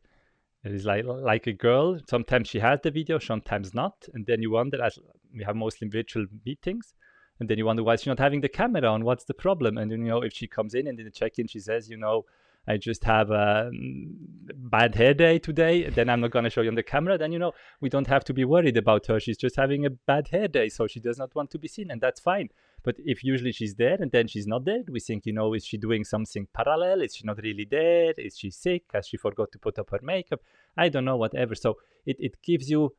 there 0.63 0.75
is 0.75 0.85
like 0.85 1.05
like 1.05 1.47
a 1.47 1.53
girl. 1.53 1.99
Sometimes 2.09 2.49
she 2.49 2.59
has 2.61 2.81
the 2.83 2.91
video, 2.91 3.19
sometimes 3.19 3.75
not, 3.75 4.09
and 4.15 4.27
then 4.27 4.43
you 4.43 4.51
wonder. 4.51 4.83
As 4.83 4.99
we 5.35 5.45
have 5.45 5.57
mostly 5.57 5.89
virtual 5.89 6.27
meetings, 6.45 6.95
and 7.41 7.49
then 7.49 7.59
you 7.59 7.67
wonder 7.67 7.83
why 7.83 7.97
she's 7.97 8.07
not 8.07 8.19
having 8.19 8.41
the 8.41 8.49
camera 8.49 8.89
on. 8.89 9.05
What's 9.05 9.25
the 9.25 9.35
problem? 9.35 9.79
And 9.79 9.91
you 9.91 9.99
know, 9.99 10.23
if 10.23 10.33
she 10.33 10.47
comes 10.47 10.75
in 10.75 10.87
and 10.87 10.99
in 10.99 11.05
the 11.05 11.11
check-in 11.11 11.49
she 11.49 11.59
says, 11.61 11.89
you 11.91 11.97
know, 11.97 12.25
I 12.67 12.77
just 12.77 13.05
have 13.05 13.31
a 13.31 13.71
mm, 13.75 14.07
bad 14.55 14.95
hair 14.95 15.15
day 15.15 15.39
today, 15.39 15.91
then 15.91 16.09
I'm 16.09 16.21
not 16.21 16.31
going 16.31 16.45
to 16.45 16.51
show 16.51 16.61
you 16.61 16.69
on 16.69 16.77
the 16.77 16.83
camera. 16.83 17.19
Then, 17.19 17.33
you 17.33 17.39
know, 17.39 17.53
we 17.81 17.89
don't 17.89 18.07
have 18.07 18.25
to 18.25 18.35
be 18.35 18.45
worried 18.45 18.77
about 18.77 19.07
her. 19.07 19.19
She's 19.19 19.37
just 19.37 19.57
having 19.57 19.85
a 19.85 19.91
bad 19.91 20.29
hair 20.29 20.47
day, 20.49 20.69
so 20.69 20.87
she 20.87 21.01
does 21.01 21.19
not 21.19 21.35
want 21.35 21.51
to 21.51 21.59
be 21.59 21.69
seen, 21.69 21.91
and 21.91 22.01
that's 22.01 22.21
fine. 22.21 22.51
But 22.85 22.97
if 22.99 23.23
usually 23.23 23.53
she's 23.53 23.75
there 23.77 23.97
and 24.01 24.11
then 24.11 24.27
she's 24.27 24.47
not 24.47 24.65
there, 24.65 24.83
we 24.89 25.01
think, 25.01 25.27
you 25.27 25.33
know, 25.33 25.55
is 25.55 25.65
she 25.65 25.77
doing 25.77 26.05
something 26.05 26.49
parallel? 26.53 27.03
Is 27.03 27.15
she 27.15 27.25
not 27.25 27.39
really 27.43 27.67
there? 27.69 28.13
Is 28.19 28.37
she 28.37 28.51
sick? 28.51 28.85
Has 28.93 29.07
she 29.07 29.17
forgot 29.17 29.53
to 29.53 29.59
put 29.59 29.79
up 29.79 29.91
her 29.91 30.01
makeup? 30.03 30.41
I 30.77 30.89
don't 30.89 31.05
know, 31.05 31.17
whatever. 31.17 31.55
So 31.55 31.77
it, 32.07 32.17
it 32.19 32.43
gives 32.43 32.69
you, 32.69 32.95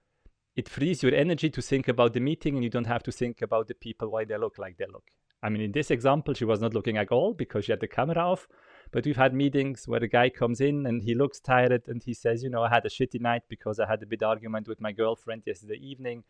it 0.56 0.70
frees 0.70 1.04
your 1.04 1.14
energy 1.14 1.50
to 1.50 1.62
think 1.62 1.88
about 1.88 2.14
the 2.14 2.22
meeting 2.22 2.56
and 2.56 2.64
you 2.64 2.70
don't 2.70 2.88
have 2.88 3.04
to 3.04 3.12
think 3.12 3.42
about 3.42 3.68
the 3.68 3.74
people, 3.74 4.10
why 4.10 4.24
they 4.24 4.38
look 4.38 4.58
like 4.58 4.78
they 4.78 4.86
look. 4.88 5.04
I 5.42 5.50
mean, 5.50 5.62
in 5.62 5.74
this 5.74 5.92
example, 5.92 6.34
she 6.34 6.46
was 6.46 6.62
not 6.62 6.74
looking 6.74 6.98
at 6.98 7.12
all 7.12 7.34
because 7.34 7.66
she 7.66 7.74
had 7.74 7.82
the 7.82 7.88
camera 7.88 8.20
off. 8.20 8.48
But 8.94 9.06
we've 9.06 9.18
had 9.18 9.34
meetings 9.34 9.88
where 9.88 10.00
the 10.00 10.08
guy 10.08 10.30
comes 10.30 10.62
in 10.62 10.86
and 10.86 11.02
he 11.02 11.16
looks 11.16 11.40
tired 11.40 11.82
and 11.88 12.02
he 12.04 12.14
says, 12.14 12.44
you 12.44 12.50
know, 12.52 12.62
I 12.62 12.70
had 12.70 12.86
a 12.86 12.90
shitty 12.90 13.20
night 13.20 13.42
because 13.50 13.80
I 13.80 13.88
had 13.88 14.04
a 14.04 14.06
big 14.06 14.22
argument 14.22 14.68
with 14.68 14.80
my 14.80 14.92
girlfriend 14.92 15.42
yesterday 15.48 15.80
evening. 15.82 16.24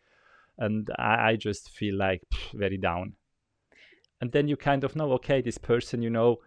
And 0.56 0.88
I, 0.98 1.32
I 1.32 1.36
just 1.36 1.68
feel 1.68 1.94
like 1.94 2.22
pff, 2.32 2.58
very 2.58 2.78
down. 2.78 3.16
And 4.18 4.32
then 4.32 4.48
you 4.48 4.56
kind 4.56 4.82
of 4.82 4.96
know, 4.96 5.12
okay, 5.12 5.42
this 5.42 5.58
person, 5.58 6.00
you 6.00 6.08
know, 6.08 6.38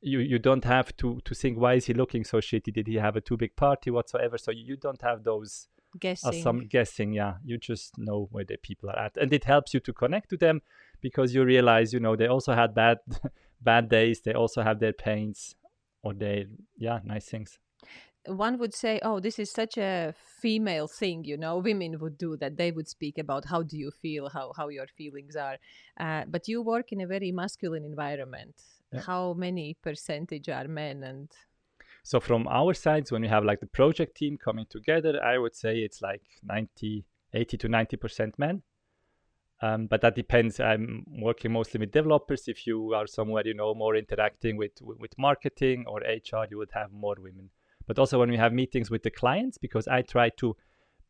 you, 0.00 0.20
you 0.20 0.38
don't 0.38 0.64
have 0.64 0.96
to, 0.98 1.20
to 1.24 1.34
think, 1.34 1.58
why 1.58 1.74
is 1.74 1.86
he 1.86 1.94
looking 1.94 2.22
so 2.22 2.38
shitty? 2.38 2.72
Did 2.72 2.86
he 2.86 2.94
have 2.94 3.16
a 3.16 3.20
too 3.20 3.36
big 3.36 3.56
party 3.56 3.90
whatsoever? 3.90 4.38
So 4.38 4.52
you 4.52 4.76
don't 4.76 5.02
have 5.02 5.24
those 5.24 5.66
guessing. 5.98 6.28
Uh, 6.28 6.42
some 6.44 6.68
guessing, 6.68 7.12
yeah. 7.12 7.34
You 7.44 7.58
just 7.58 7.98
know 7.98 8.28
where 8.30 8.44
the 8.44 8.56
people 8.56 8.90
are 8.90 8.98
at. 8.98 9.16
And 9.16 9.32
it 9.32 9.42
helps 9.42 9.74
you 9.74 9.80
to 9.80 9.92
connect 9.92 10.30
to 10.30 10.36
them 10.36 10.62
because 11.00 11.34
you 11.34 11.44
realize, 11.44 11.92
you 11.92 11.98
know, 11.98 12.14
they 12.14 12.28
also 12.28 12.54
had 12.54 12.72
bad 12.72 12.98
bad 13.60 13.88
days 13.88 14.20
they 14.20 14.32
also 14.32 14.62
have 14.62 14.80
their 14.80 14.92
pains 14.92 15.54
or 16.02 16.14
they 16.14 16.46
yeah 16.76 17.00
nice 17.04 17.26
things. 17.26 17.58
One 18.26 18.58
would 18.58 18.74
say 18.74 18.98
oh 19.02 19.20
this 19.20 19.38
is 19.38 19.50
such 19.50 19.78
a 19.78 20.14
female 20.40 20.88
thing 20.88 21.24
you 21.24 21.36
know? 21.36 21.58
Women 21.58 21.98
would 22.00 22.18
do 22.18 22.36
that. 22.38 22.56
They 22.56 22.70
would 22.72 22.88
speak 22.88 23.18
about 23.18 23.44
how 23.46 23.62
do 23.62 23.76
you 23.76 23.90
feel 23.90 24.28
how 24.28 24.52
how 24.56 24.68
your 24.68 24.86
feelings 24.86 25.36
are. 25.36 25.56
Uh, 25.98 26.24
but 26.28 26.48
you 26.48 26.62
work 26.62 26.92
in 26.92 27.00
a 27.00 27.06
very 27.06 27.32
masculine 27.32 27.84
environment. 27.84 28.54
Yeah. 28.92 29.00
how 29.00 29.34
many 29.34 29.76
percentage 29.82 30.48
are 30.48 30.68
men 30.68 31.02
and 31.02 31.28
so 32.04 32.20
from 32.20 32.46
our 32.46 32.72
sides 32.72 33.10
when 33.10 33.20
we 33.20 33.26
have 33.26 33.44
like 33.44 33.58
the 33.58 33.66
project 33.66 34.16
team 34.16 34.38
coming 34.38 34.66
together 34.70 35.20
i 35.20 35.36
would 35.38 35.56
say 35.56 35.78
it's 35.78 36.00
like 36.00 36.22
90 36.44 37.04
80 37.34 37.56
to 37.56 37.68
90 37.68 37.96
percent 37.96 38.38
men 38.38 38.62
um, 39.62 39.86
but 39.86 40.00
that 40.02 40.14
depends. 40.14 40.60
I'm 40.60 41.04
working 41.08 41.52
mostly 41.52 41.80
with 41.80 41.92
developers. 41.92 42.46
If 42.46 42.66
you 42.66 42.92
are 42.94 43.06
somewhere, 43.06 43.46
you 43.46 43.54
know, 43.54 43.74
more 43.74 43.96
interacting 43.96 44.56
with 44.56 44.72
with 44.82 45.16
marketing 45.18 45.84
or 45.86 46.00
HR, 46.00 46.46
you 46.50 46.58
would 46.58 46.72
have 46.72 46.92
more 46.92 47.16
women. 47.18 47.50
But 47.86 47.98
also 47.98 48.18
when 48.18 48.30
we 48.30 48.36
have 48.36 48.52
meetings 48.52 48.90
with 48.90 49.02
the 49.02 49.10
clients, 49.10 49.58
because 49.58 49.88
I 49.88 50.02
try 50.02 50.28
to 50.40 50.56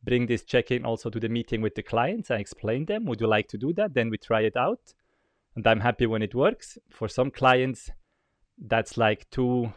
bring 0.05 0.27
this 0.27 0.45
check-in 0.45 0.85
also 0.85 1.11
to 1.11 1.19
the 1.19 1.29
meeting 1.29 1.61
with 1.63 1.75
the 1.75 1.83
clients. 1.83 2.31
I 2.31 2.37
explain 2.37 2.85
them, 2.85 3.07
would 3.07 3.21
you 3.21 3.27
like 3.27 3.49
to 3.49 3.59
do 3.59 3.73
that? 3.75 3.95
Then 3.95 4.11
we 4.11 4.19
try 4.19 4.43
it 4.43 4.57
out. 4.57 4.95
And 5.57 5.67
I'm 5.67 5.81
happy 5.81 6.07
when 6.07 6.23
it 6.23 6.35
works. 6.35 6.79
For 6.91 7.09
some 7.09 7.31
clients, 7.31 7.91
that's 8.59 8.97
like 8.97 9.29
too 9.31 9.73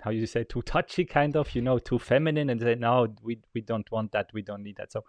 how 0.00 0.10
you 0.10 0.26
say 0.26 0.44
too 0.44 0.62
touchy 0.62 1.04
kind 1.04 1.36
of, 1.36 1.52
you 1.54 1.62
know, 1.62 1.78
too 1.78 1.98
feminine 1.98 2.50
and 2.50 2.60
say, 2.60 2.76
no, 2.76 3.08
we 3.22 3.40
we 3.54 3.60
don't 3.60 3.90
want 3.90 4.12
that, 4.12 4.30
we 4.32 4.42
don't 4.42 4.62
need 4.62 4.76
that. 4.76 4.92
So 4.92 5.04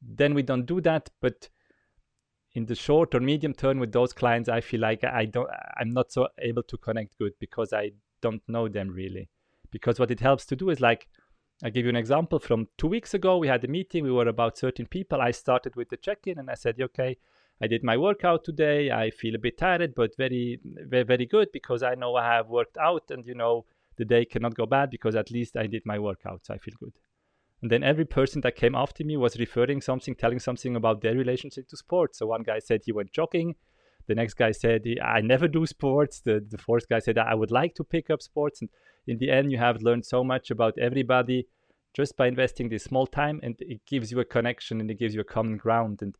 then 0.00 0.34
we 0.34 0.42
don't 0.42 0.66
do 0.66 0.80
that. 0.82 1.08
But 1.20 1.48
in 2.54 2.66
the 2.66 2.74
short 2.74 3.14
or 3.14 3.20
medium 3.20 3.52
term 3.52 3.78
with 3.80 3.92
those 3.92 4.12
clients 4.12 4.48
i 4.48 4.60
feel 4.60 4.80
like 4.80 5.02
i 5.04 5.24
don't 5.24 5.50
i'm 5.78 5.90
not 5.90 6.12
so 6.12 6.28
able 6.38 6.62
to 6.62 6.76
connect 6.78 7.18
good 7.18 7.32
because 7.40 7.72
i 7.72 7.90
don't 8.24 8.42
know 8.48 8.68
them 8.68 8.88
really. 8.88 9.28
Because 9.70 9.98
what 9.98 10.10
it 10.10 10.20
helps 10.20 10.46
to 10.46 10.56
do 10.56 10.70
is 10.70 10.80
like 10.80 11.06
i 11.62 11.70
give 11.70 11.84
you 11.84 11.90
an 11.90 12.02
example. 12.04 12.38
From 12.38 12.68
two 12.78 12.90
weeks 12.96 13.12
ago 13.18 13.32
we 13.42 13.48
had 13.48 13.64
a 13.64 13.68
meeting 13.68 14.02
we 14.02 14.16
were 14.18 14.28
about 14.28 14.58
13 14.58 14.86
people. 14.86 15.20
I 15.20 15.32
started 15.32 15.76
with 15.76 15.88
the 15.90 15.98
check-in 16.06 16.38
and 16.38 16.50
i 16.50 16.54
said 16.54 16.80
okay 16.80 17.16
i 17.62 17.66
did 17.66 17.84
my 17.90 17.96
workout 18.06 18.44
today. 18.44 18.90
I 18.90 19.10
feel 19.10 19.34
a 19.34 19.44
bit 19.46 19.58
tired 19.58 19.94
but 19.94 20.16
very 20.16 20.58
very 20.94 21.06
very 21.12 21.26
good 21.26 21.48
because 21.58 21.82
i 21.90 21.94
know 21.94 22.12
i 22.16 22.26
have 22.34 22.48
worked 22.58 22.78
out 22.78 23.10
and 23.10 23.26
you 23.26 23.36
know 23.42 23.54
the 23.98 24.06
day 24.14 24.24
cannot 24.24 24.54
go 24.60 24.66
bad 24.76 24.88
because 24.96 25.14
at 25.22 25.30
least 25.36 25.56
i 25.56 25.66
did 25.74 25.84
my 25.92 25.98
workout 26.08 26.40
so 26.46 26.54
i 26.54 26.58
feel 26.58 26.76
good 26.84 26.94
and 27.64 27.70
then 27.70 27.82
every 27.82 28.04
person 28.04 28.42
that 28.42 28.56
came 28.56 28.74
after 28.74 29.04
me 29.04 29.16
was 29.16 29.38
referring 29.38 29.80
something, 29.80 30.14
telling 30.14 30.38
something 30.38 30.76
about 30.76 31.00
their 31.00 31.14
relationship 31.14 31.66
to 31.68 31.78
sports. 31.78 32.18
So 32.18 32.26
one 32.26 32.42
guy 32.42 32.58
said 32.58 32.82
he 32.84 32.92
went 32.92 33.10
jogging. 33.10 33.54
The 34.06 34.14
next 34.14 34.34
guy 34.34 34.50
said, 34.50 34.82
I 35.02 35.22
never 35.22 35.48
do 35.48 35.64
sports. 35.64 36.20
The, 36.20 36.44
the 36.46 36.58
fourth 36.58 36.86
guy 36.90 36.98
said, 36.98 37.16
I 37.16 37.34
would 37.34 37.50
like 37.50 37.74
to 37.76 37.82
pick 37.82 38.10
up 38.10 38.20
sports. 38.20 38.60
And 38.60 38.68
in 39.06 39.16
the 39.16 39.30
end, 39.30 39.50
you 39.50 39.56
have 39.56 39.80
learned 39.80 40.04
so 40.04 40.22
much 40.22 40.50
about 40.50 40.76
everybody 40.78 41.46
just 41.94 42.18
by 42.18 42.26
investing 42.26 42.68
this 42.68 42.84
small 42.84 43.06
time. 43.06 43.40
And 43.42 43.56
it 43.60 43.80
gives 43.86 44.12
you 44.12 44.20
a 44.20 44.26
connection 44.26 44.78
and 44.82 44.90
it 44.90 44.98
gives 44.98 45.14
you 45.14 45.22
a 45.22 45.24
common 45.24 45.56
ground. 45.56 46.02
And, 46.02 46.16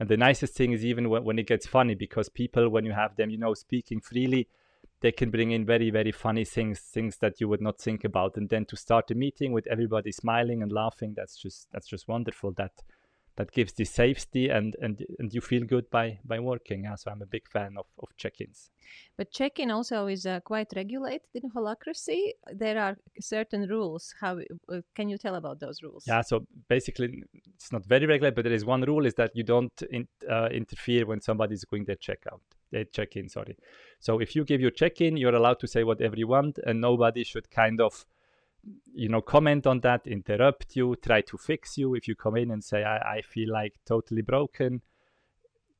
and 0.00 0.08
the 0.08 0.16
nicest 0.16 0.54
thing 0.54 0.72
is 0.72 0.84
even 0.84 1.08
when, 1.08 1.22
when 1.22 1.38
it 1.38 1.46
gets 1.46 1.68
funny, 1.68 1.94
because 1.94 2.28
people, 2.28 2.70
when 2.70 2.84
you 2.84 2.90
have 2.90 3.14
them, 3.14 3.30
you 3.30 3.38
know, 3.38 3.54
speaking 3.54 4.00
freely, 4.00 4.48
they 5.00 5.12
can 5.12 5.30
bring 5.30 5.52
in 5.52 5.64
very 5.64 5.90
very 5.90 6.12
funny 6.12 6.44
things 6.44 6.80
things 6.80 7.18
that 7.18 7.40
you 7.40 7.48
would 7.48 7.60
not 7.60 7.80
think 7.80 8.04
about. 8.04 8.36
And 8.36 8.48
then 8.48 8.64
to 8.66 8.76
start 8.76 9.10
a 9.10 9.14
meeting 9.14 9.52
with 9.52 9.66
everybody 9.66 10.12
smiling 10.12 10.62
and 10.62 10.72
laughing 10.72 11.14
that's 11.16 11.36
just 11.36 11.68
that's 11.72 11.88
just 11.88 12.08
wonderful. 12.08 12.52
That 12.52 12.72
that 13.36 13.52
gives 13.52 13.72
the 13.72 13.84
safety 13.84 14.48
and 14.48 14.74
and 14.82 15.06
and 15.20 15.32
you 15.32 15.40
feel 15.40 15.64
good 15.64 15.88
by 15.90 16.18
by 16.24 16.40
working. 16.40 16.84
Yeah, 16.84 16.96
so 16.96 17.10
i'm 17.12 17.22
a 17.22 17.26
big 17.26 17.48
fan 17.48 17.76
of 17.78 17.86
of 17.98 18.08
check-ins. 18.16 18.70
But 19.16 19.30
check-in 19.30 19.70
also 19.70 20.08
is 20.08 20.26
uh, 20.26 20.40
quite 20.40 20.72
regulated 20.74 21.28
in 21.34 21.50
holacracy. 21.50 22.32
There 22.52 22.78
are 22.78 22.96
certain 23.20 23.68
rules. 23.68 24.14
How 24.20 24.38
uh, 24.72 24.80
can 24.96 25.08
you 25.08 25.18
tell 25.18 25.36
about 25.36 25.60
those 25.60 25.82
rules? 25.82 26.04
Yeah 26.06 26.22
so 26.22 26.46
basically 26.68 27.22
it's 27.54 27.70
not 27.70 27.84
very 27.86 28.06
regulated 28.06 28.34
but 28.34 28.44
there 28.44 28.58
is 28.60 28.64
one 28.64 28.82
rule 28.82 29.06
is 29.06 29.14
that 29.14 29.30
you 29.34 29.44
don't 29.44 29.82
in, 29.90 30.08
uh, 30.28 30.48
interfere 30.50 31.06
when 31.06 31.20
somebody 31.20 31.54
is 31.54 31.64
going 31.64 31.84
their 31.84 31.96
checkout 31.96 32.40
they 32.70 32.84
check 32.84 33.16
in 33.16 33.28
sorry. 33.28 33.56
So 34.00 34.18
if 34.20 34.36
you 34.36 34.44
give 34.44 34.60
your 34.60 34.70
check 34.70 35.00
in 35.00 35.16
you're 35.16 35.34
allowed 35.34 35.60
to 35.60 35.66
say 35.66 35.84
whatever 35.84 36.16
you 36.16 36.28
want 36.28 36.58
and 36.64 36.80
nobody 36.80 37.24
should 37.24 37.50
kind 37.50 37.80
of 37.80 38.04
you 38.92 39.08
know 39.08 39.20
comment 39.20 39.66
on 39.66 39.80
that 39.80 40.06
interrupt 40.06 40.76
you 40.76 40.96
try 40.96 41.20
to 41.22 41.38
fix 41.38 41.78
you. 41.78 41.94
If 41.94 42.08
you 42.08 42.14
come 42.14 42.36
in 42.36 42.50
and 42.50 42.62
say 42.62 42.84
i, 42.84 43.16
I 43.16 43.22
feel 43.22 43.52
like 43.52 43.74
totally 43.86 44.22
broken 44.22 44.82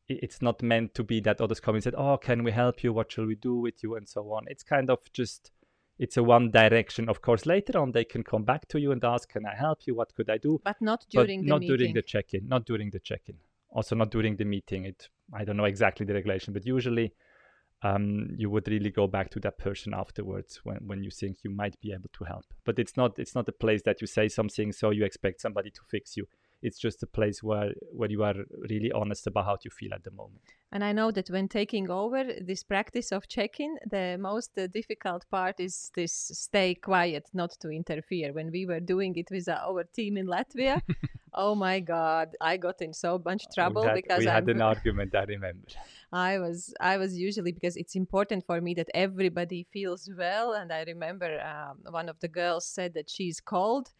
it's 0.08 0.40
not 0.40 0.62
meant 0.62 0.94
to 0.94 1.04
be 1.04 1.20
that 1.20 1.38
others 1.40 1.60
come 1.60 1.74
and 1.74 1.84
said 1.84 1.94
oh 1.96 2.16
can 2.16 2.42
we 2.42 2.52
help 2.52 2.82
you? 2.82 2.92
What 2.92 3.12
shall 3.12 3.26
we 3.26 3.34
do 3.34 3.56
with 3.56 3.82
you? 3.82 3.94
and 3.96 4.08
so 4.08 4.22
on. 4.32 4.44
It's 4.48 4.62
kind 4.62 4.90
of 4.90 5.00
just 5.12 5.50
it's 5.98 6.16
a 6.16 6.22
one 6.22 6.50
direction. 6.50 7.08
Of 7.08 7.20
course 7.20 7.44
later 7.44 7.78
on 7.78 7.92
they 7.92 8.04
can 8.04 8.22
come 8.22 8.44
back 8.44 8.68
to 8.68 8.80
you 8.80 8.92
and 8.92 9.04
ask 9.04 9.28
can 9.28 9.44
i 9.44 9.54
help 9.54 9.80
you? 9.86 9.94
What 9.94 10.14
could 10.14 10.30
i 10.30 10.38
do? 10.38 10.60
But 10.64 10.80
not 10.80 11.04
during 11.10 11.40
but 11.40 11.44
the 11.44 11.48
not 11.50 11.60
meeting. 11.60 11.76
during 11.76 11.94
the 11.94 12.02
check-in 12.02 12.48
not 12.48 12.64
during 12.64 12.90
the 12.90 13.00
check-in. 13.00 13.36
Also 13.70 13.94
not 13.94 14.10
during 14.10 14.36
the 14.36 14.44
meeting. 14.44 14.84
It 14.86 15.08
i 15.34 15.44
don't 15.44 15.56
know 15.56 15.64
exactly 15.64 16.06
the 16.06 16.14
regulation 16.14 16.52
but 16.52 16.66
usually 16.66 17.12
um, 17.82 18.30
you 18.36 18.50
would 18.50 18.66
really 18.66 18.90
go 18.90 19.06
back 19.06 19.30
to 19.30 19.40
that 19.40 19.58
person 19.58 19.94
afterwards 19.94 20.60
when, 20.64 20.78
when 20.86 21.02
you 21.04 21.10
think 21.10 21.38
you 21.44 21.50
might 21.50 21.80
be 21.80 21.92
able 21.92 22.10
to 22.12 22.24
help. 22.24 22.44
But 22.64 22.78
it's 22.78 22.96
not 22.96 23.18
it's 23.18 23.34
not 23.34 23.48
a 23.48 23.52
place 23.52 23.82
that 23.84 24.00
you 24.00 24.06
say 24.06 24.28
something 24.28 24.72
so 24.72 24.90
you 24.90 25.04
expect 25.04 25.40
somebody 25.40 25.70
to 25.70 25.80
fix 25.88 26.16
you 26.16 26.26
it's 26.62 26.78
just 26.78 27.02
a 27.02 27.06
place 27.06 27.42
where 27.42 27.72
where 27.92 28.10
you 28.10 28.22
are 28.22 28.34
really 28.68 28.90
honest 28.92 29.26
about 29.26 29.44
how 29.44 29.56
you 29.62 29.70
feel 29.70 29.94
at 29.94 30.04
the 30.04 30.10
moment. 30.10 30.40
And 30.72 30.84
i 30.84 30.92
know 30.92 31.10
that 31.10 31.28
when 31.28 31.48
taking 31.48 31.90
over 31.90 32.24
this 32.40 32.62
practice 32.62 33.12
of 33.12 33.28
checking 33.28 33.76
the 33.90 34.16
most 34.20 34.50
uh, 34.58 34.66
difficult 34.66 35.24
part 35.30 35.60
is 35.60 35.90
this 35.94 36.12
stay 36.34 36.74
quiet 36.74 37.28
not 37.32 37.52
to 37.60 37.70
interfere. 37.70 38.32
When 38.32 38.50
we 38.50 38.66
were 38.66 38.80
doing 38.80 39.16
it 39.16 39.28
with 39.30 39.48
our 39.48 39.84
team 39.84 40.16
in 40.16 40.26
latvia 40.26 40.82
oh 41.34 41.54
my 41.54 41.78
god 41.78 42.34
i 42.40 42.56
got 42.56 42.80
in 42.80 42.92
so 42.92 43.20
much 43.24 43.44
trouble 43.54 43.82
we 43.82 43.88
had, 43.88 43.94
because 43.94 44.18
we 44.18 44.26
had 44.26 44.44
I'm, 44.44 44.56
an 44.56 44.62
argument 44.62 45.14
i 45.14 45.24
remember. 45.24 45.68
I 46.12 46.38
was 46.38 46.74
i 46.80 46.96
was 46.96 47.18
usually 47.18 47.52
because 47.52 47.76
it's 47.76 47.94
important 47.94 48.44
for 48.46 48.60
me 48.60 48.74
that 48.74 48.88
everybody 48.94 49.66
feels 49.72 50.10
well. 50.16 50.52
And 50.54 50.72
i 50.72 50.82
remember 50.82 51.40
um, 51.40 51.78
one 51.92 52.08
of 52.08 52.18
the 52.20 52.28
girls 52.28 52.66
said 52.66 52.94
that 52.94 53.10
she's 53.10 53.40
cold 53.40 53.92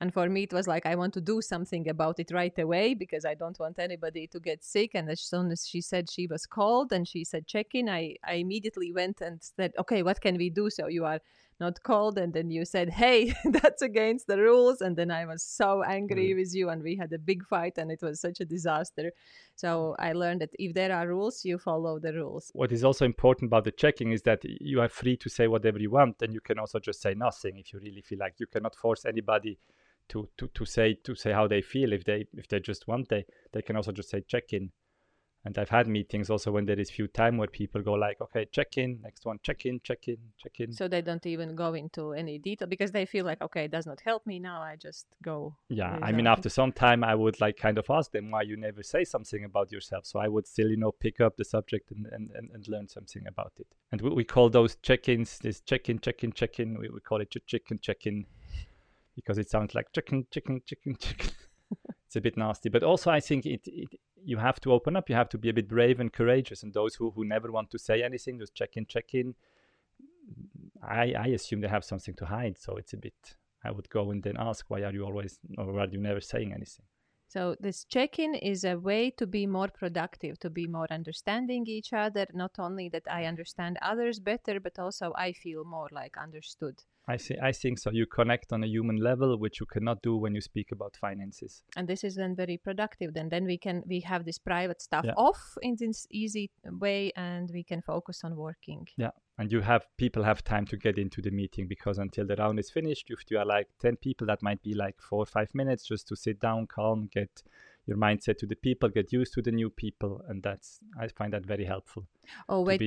and 0.00 0.14
for 0.14 0.28
me, 0.28 0.44
it 0.44 0.52
was 0.52 0.68
like, 0.68 0.86
I 0.86 0.94
want 0.94 1.12
to 1.14 1.20
do 1.20 1.42
something 1.42 1.88
about 1.88 2.20
it 2.20 2.30
right 2.30 2.56
away 2.56 2.94
because 2.94 3.24
I 3.24 3.34
don't 3.34 3.58
want 3.58 3.80
anybody 3.80 4.28
to 4.28 4.38
get 4.38 4.64
sick. 4.64 4.92
And 4.94 5.10
as 5.10 5.20
soon 5.20 5.50
as 5.50 5.66
she 5.66 5.80
said 5.80 6.08
she 6.08 6.28
was 6.28 6.46
cold 6.46 6.92
and 6.92 7.06
she 7.06 7.24
said 7.24 7.48
check 7.48 7.74
in, 7.74 7.88
I, 7.88 8.14
I 8.24 8.34
immediately 8.34 8.92
went 8.92 9.20
and 9.20 9.42
said, 9.42 9.72
okay, 9.76 10.04
what 10.04 10.20
can 10.20 10.36
we 10.36 10.50
do? 10.50 10.70
So 10.70 10.86
you 10.86 11.04
are 11.04 11.18
not 11.58 11.82
cold. 11.82 12.16
And 12.16 12.32
then 12.32 12.48
you 12.48 12.64
said, 12.64 12.90
hey, 12.90 13.34
that's 13.44 13.82
against 13.82 14.28
the 14.28 14.38
rules. 14.38 14.80
And 14.82 14.96
then 14.96 15.10
I 15.10 15.26
was 15.26 15.42
so 15.42 15.82
angry 15.82 16.28
mm. 16.28 16.36
with 16.36 16.54
you 16.54 16.68
and 16.68 16.80
we 16.80 16.94
had 16.94 17.12
a 17.12 17.18
big 17.18 17.44
fight 17.44 17.76
and 17.76 17.90
it 17.90 18.00
was 18.00 18.20
such 18.20 18.38
a 18.38 18.44
disaster. 18.44 19.10
So 19.56 19.96
I 19.98 20.12
learned 20.12 20.42
that 20.42 20.54
if 20.60 20.74
there 20.74 20.94
are 20.94 21.08
rules, 21.08 21.44
you 21.44 21.58
follow 21.58 21.98
the 21.98 22.12
rules. 22.12 22.52
What 22.54 22.70
is 22.70 22.84
also 22.84 23.04
important 23.04 23.48
about 23.48 23.64
the 23.64 23.72
checking 23.72 24.12
is 24.12 24.22
that 24.22 24.44
you 24.44 24.80
are 24.80 24.88
free 24.88 25.16
to 25.16 25.28
say 25.28 25.48
whatever 25.48 25.80
you 25.80 25.90
want 25.90 26.22
and 26.22 26.32
you 26.32 26.40
can 26.40 26.60
also 26.60 26.78
just 26.78 27.02
say 27.02 27.14
nothing 27.14 27.58
if 27.58 27.72
you 27.72 27.80
really 27.80 28.02
feel 28.02 28.20
like 28.20 28.34
you 28.38 28.46
cannot 28.46 28.76
force 28.76 29.04
anybody 29.04 29.58
to, 30.08 30.28
to, 30.38 30.48
to 30.48 30.64
say 30.64 30.94
to 31.04 31.14
say 31.14 31.32
how 31.32 31.46
they 31.46 31.60
feel 31.60 31.92
if 31.92 32.04
they 32.04 32.26
if 32.34 32.48
they 32.48 32.60
just 32.60 32.88
want 32.88 33.08
they 33.08 33.24
they 33.52 33.62
can 33.62 33.76
also 33.76 33.92
just 33.92 34.10
say 34.10 34.22
check 34.26 34.52
in 34.52 34.70
and 35.44 35.56
I've 35.56 35.68
had 35.68 35.86
meetings 35.86 36.30
also 36.30 36.50
when 36.50 36.66
there 36.66 36.78
is 36.78 36.90
few 36.90 37.06
time 37.06 37.38
where 37.38 37.48
people 37.48 37.80
go 37.80 37.92
like, 37.92 38.20
okay, 38.20 38.46
check 38.50 38.76
in, 38.76 38.98
next 39.02 39.24
one, 39.24 39.38
check 39.42 39.66
in, 39.66 39.80
check 39.82 40.08
in, 40.08 40.16
check 40.36 40.58
in. 40.58 40.72
So 40.72 40.88
they 40.88 41.00
don't 41.00 41.24
even 41.26 41.54
go 41.54 41.74
into 41.74 42.12
any 42.12 42.38
detail 42.38 42.66
because 42.66 42.90
they 42.90 43.06
feel 43.06 43.24
like, 43.24 43.40
okay, 43.40 43.64
it 43.64 43.70
does 43.70 43.86
not 43.86 44.00
help 44.00 44.26
me 44.26 44.40
now. 44.40 44.60
I 44.60 44.76
just 44.76 45.06
go. 45.22 45.54
Yeah, 45.68 45.98
I 46.02 46.10
mean, 46.12 46.26
after 46.26 46.48
some 46.48 46.72
time, 46.72 47.04
I 47.04 47.14
would 47.14 47.40
like 47.40 47.56
kind 47.56 47.78
of 47.78 47.88
ask 47.88 48.10
them 48.10 48.30
why 48.32 48.42
you 48.42 48.56
never 48.56 48.82
say 48.82 49.04
something 49.04 49.44
about 49.44 49.70
yourself. 49.70 50.06
So 50.06 50.18
I 50.18 50.28
would 50.28 50.46
still, 50.46 50.68
you 50.68 50.76
know, 50.76 50.92
pick 50.92 51.20
up 51.20 51.36
the 51.36 51.44
subject 51.44 51.92
and 51.92 52.06
and, 52.06 52.30
and, 52.34 52.50
and 52.52 52.68
learn 52.68 52.88
something 52.88 53.24
about 53.26 53.52
it. 53.58 53.68
And 53.92 54.00
we, 54.00 54.10
we 54.10 54.24
call 54.24 54.50
those 54.50 54.76
check-ins 54.82 55.38
this 55.38 55.60
check-in, 55.60 56.00
check-in, 56.00 56.32
check-in. 56.32 56.78
We, 56.78 56.88
we 56.90 57.00
call 57.00 57.20
it 57.20 57.34
chicken, 57.46 57.78
check-in 57.80 58.26
because 59.18 59.38
it 59.38 59.50
sounds 59.50 59.74
like 59.74 59.92
chicken, 59.92 60.26
chicken, 60.30 60.62
chicken, 60.64 60.96
chicken. 61.00 61.30
it's 62.06 62.16
a 62.16 62.20
bit 62.20 62.36
nasty, 62.36 62.68
but 62.68 62.84
also 62.84 63.10
I 63.10 63.20
think 63.20 63.46
it, 63.46 63.62
it 63.66 63.88
you 64.24 64.38
have 64.38 64.60
to 64.60 64.72
open 64.72 64.96
up. 64.96 65.08
You 65.08 65.16
have 65.16 65.28
to 65.30 65.38
be 65.38 65.48
a 65.48 65.52
bit 65.52 65.68
brave 65.68 66.00
and 66.00 66.12
courageous. 66.12 66.62
And 66.62 66.72
those 66.72 66.94
who, 66.94 67.10
who 67.10 67.24
never 67.24 67.50
want 67.50 67.70
to 67.70 67.78
say 67.78 68.02
anything, 68.02 68.38
just 68.38 68.54
check 68.54 68.76
in, 68.76 68.86
check 68.86 69.14
in. 69.14 69.34
I, 70.82 71.14
I 71.18 71.26
assume 71.28 71.60
they 71.60 71.68
have 71.68 71.84
something 71.84 72.14
to 72.16 72.26
hide. 72.26 72.58
So 72.58 72.76
it's 72.76 72.92
a 72.92 72.96
bit, 72.96 73.14
I 73.64 73.70
would 73.70 73.88
go 73.88 74.10
and 74.10 74.22
then 74.22 74.36
ask, 74.38 74.66
why 74.68 74.82
are 74.82 74.92
you 74.92 75.04
always, 75.04 75.38
or 75.56 75.80
are 75.80 75.88
you 75.88 75.98
never 75.98 76.20
saying 76.20 76.52
anything? 76.52 76.84
So 77.28 77.56
this 77.60 77.84
check-in 77.84 78.34
is 78.34 78.64
a 78.64 78.76
way 78.76 79.10
to 79.18 79.26
be 79.26 79.46
more 79.46 79.68
productive, 79.68 80.38
to 80.40 80.50
be 80.50 80.66
more 80.66 80.86
understanding 80.90 81.66
each 81.66 81.92
other. 81.92 82.26
Not 82.32 82.52
only 82.58 82.88
that 82.90 83.02
I 83.10 83.24
understand 83.24 83.76
others 83.82 84.18
better, 84.18 84.60
but 84.60 84.78
also 84.78 85.12
I 85.14 85.32
feel 85.32 85.64
more 85.64 85.88
like 85.92 86.16
understood. 86.16 86.82
I 87.08 87.16
see. 87.16 87.36
I 87.42 87.52
think 87.52 87.78
so. 87.78 87.90
You 87.90 88.04
connect 88.06 88.52
on 88.52 88.62
a 88.62 88.66
human 88.66 88.96
level, 88.96 89.38
which 89.38 89.60
you 89.60 89.66
cannot 89.66 90.02
do 90.02 90.16
when 90.16 90.34
you 90.34 90.42
speak 90.42 90.72
about 90.72 90.94
finances. 90.94 91.62
And 91.74 91.88
this 91.88 92.04
is 92.04 92.16
then 92.16 92.36
very 92.36 92.58
productive. 92.58 93.14
Then, 93.14 93.30
then 93.30 93.46
we 93.46 93.56
can 93.56 93.82
we 93.86 94.00
have 94.00 94.26
this 94.26 94.38
private 94.38 94.82
stuff 94.82 95.06
yeah. 95.06 95.14
off 95.16 95.56
in 95.62 95.76
this 95.78 96.06
easy 96.10 96.50
way, 96.64 97.12
and 97.16 97.50
we 97.50 97.64
can 97.64 97.80
focus 97.80 98.20
on 98.24 98.36
working. 98.36 98.86
Yeah, 98.98 99.12
and 99.38 99.50
you 99.50 99.62
have 99.62 99.86
people 99.96 100.22
have 100.22 100.44
time 100.44 100.66
to 100.66 100.76
get 100.76 100.98
into 100.98 101.22
the 101.22 101.30
meeting 101.30 101.66
because 101.66 101.96
until 101.96 102.26
the 102.26 102.36
round 102.36 102.58
is 102.58 102.70
finished, 102.70 103.06
if 103.08 103.20
you 103.30 103.38
are 103.38 103.46
like 103.46 103.68
ten 103.80 103.96
people, 103.96 104.26
that 104.26 104.42
might 104.42 104.62
be 104.62 104.74
like 104.74 104.96
four 105.00 105.20
or 105.20 105.26
five 105.26 105.54
minutes 105.54 105.86
just 105.86 106.06
to 106.08 106.16
sit 106.16 106.38
down, 106.40 106.66
calm, 106.66 107.08
get 107.10 107.42
your 107.88 107.96
mindset 107.96 108.36
to 108.38 108.46
the 108.46 108.54
people, 108.54 108.88
get 108.90 109.12
used 109.12 109.32
to 109.34 109.42
the 109.42 109.50
new 109.50 109.70
people, 109.70 110.22
and 110.28 110.42
that's 110.42 110.78
I 111.00 111.08
find 111.08 111.32
that 111.32 111.46
very 111.46 111.64
helpful. 111.64 112.06
Oh 112.48 112.60
wait, 112.60 112.82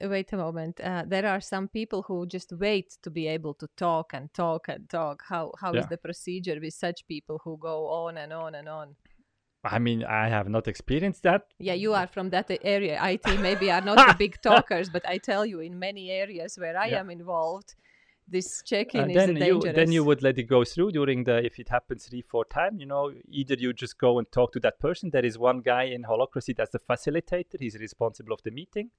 wait 0.00 0.32
a 0.32 0.36
moment. 0.36 0.80
Uh, 0.80 1.02
there 1.06 1.26
are 1.26 1.40
some 1.40 1.66
people 1.68 2.02
who 2.02 2.26
just 2.26 2.52
wait 2.52 2.96
to 3.02 3.10
be 3.10 3.26
able 3.26 3.54
to 3.54 3.68
talk 3.76 4.14
and 4.14 4.32
talk 4.32 4.68
and 4.68 4.88
talk. 4.88 5.24
How 5.28 5.52
how 5.60 5.72
yeah. 5.72 5.80
is 5.80 5.86
the 5.88 5.98
procedure 5.98 6.58
with 6.60 6.74
such 6.74 7.06
people 7.08 7.40
who 7.44 7.58
go 7.58 7.88
on 7.88 8.16
and 8.16 8.32
on 8.32 8.54
and 8.54 8.68
on? 8.68 8.96
I 9.64 9.78
mean, 9.78 10.04
I 10.04 10.28
have 10.28 10.48
not 10.48 10.68
experienced 10.68 11.22
that. 11.22 11.46
Yeah, 11.58 11.72
you 11.72 11.94
are 11.94 12.06
from 12.06 12.30
that 12.30 12.50
area. 12.62 13.00
IT 13.02 13.40
maybe 13.40 13.70
are 13.70 13.80
not 13.80 13.96
the 14.08 14.14
big 14.14 14.40
talkers, 14.42 14.90
but 14.90 15.08
I 15.08 15.18
tell 15.18 15.44
you, 15.46 15.60
in 15.60 15.78
many 15.78 16.10
areas 16.10 16.56
where 16.58 16.76
I 16.78 16.88
yeah. 16.88 17.00
am 17.00 17.10
involved, 17.10 17.74
this 18.26 18.62
check-in 18.62 19.10
is 19.10 19.16
then 19.16 19.34
dangerous. 19.34 19.64
You, 19.64 19.72
then 19.72 19.92
you 19.92 20.04
would 20.04 20.22
let 20.22 20.38
it 20.38 20.44
go 20.44 20.64
through 20.64 20.92
during 20.92 21.24
the 21.24 21.44
if 21.44 21.58
it 21.58 21.68
happens 21.68 22.06
three 22.06 22.22
four 22.22 22.44
time. 22.44 22.78
You 22.78 22.86
know, 22.86 23.12
either 23.28 23.54
you 23.54 23.72
just 23.72 23.98
go 23.98 24.18
and 24.18 24.30
talk 24.32 24.52
to 24.52 24.60
that 24.60 24.78
person. 24.78 25.10
There 25.10 25.24
is 25.24 25.38
one 25.38 25.60
guy 25.60 25.84
in 25.84 26.04
holacracy 26.04 26.56
that's 26.56 26.70
the 26.70 26.78
facilitator. 26.78 27.60
He's 27.60 27.76
responsible 27.76 28.32
of 28.32 28.42
the 28.42 28.50
meeting, 28.50 28.90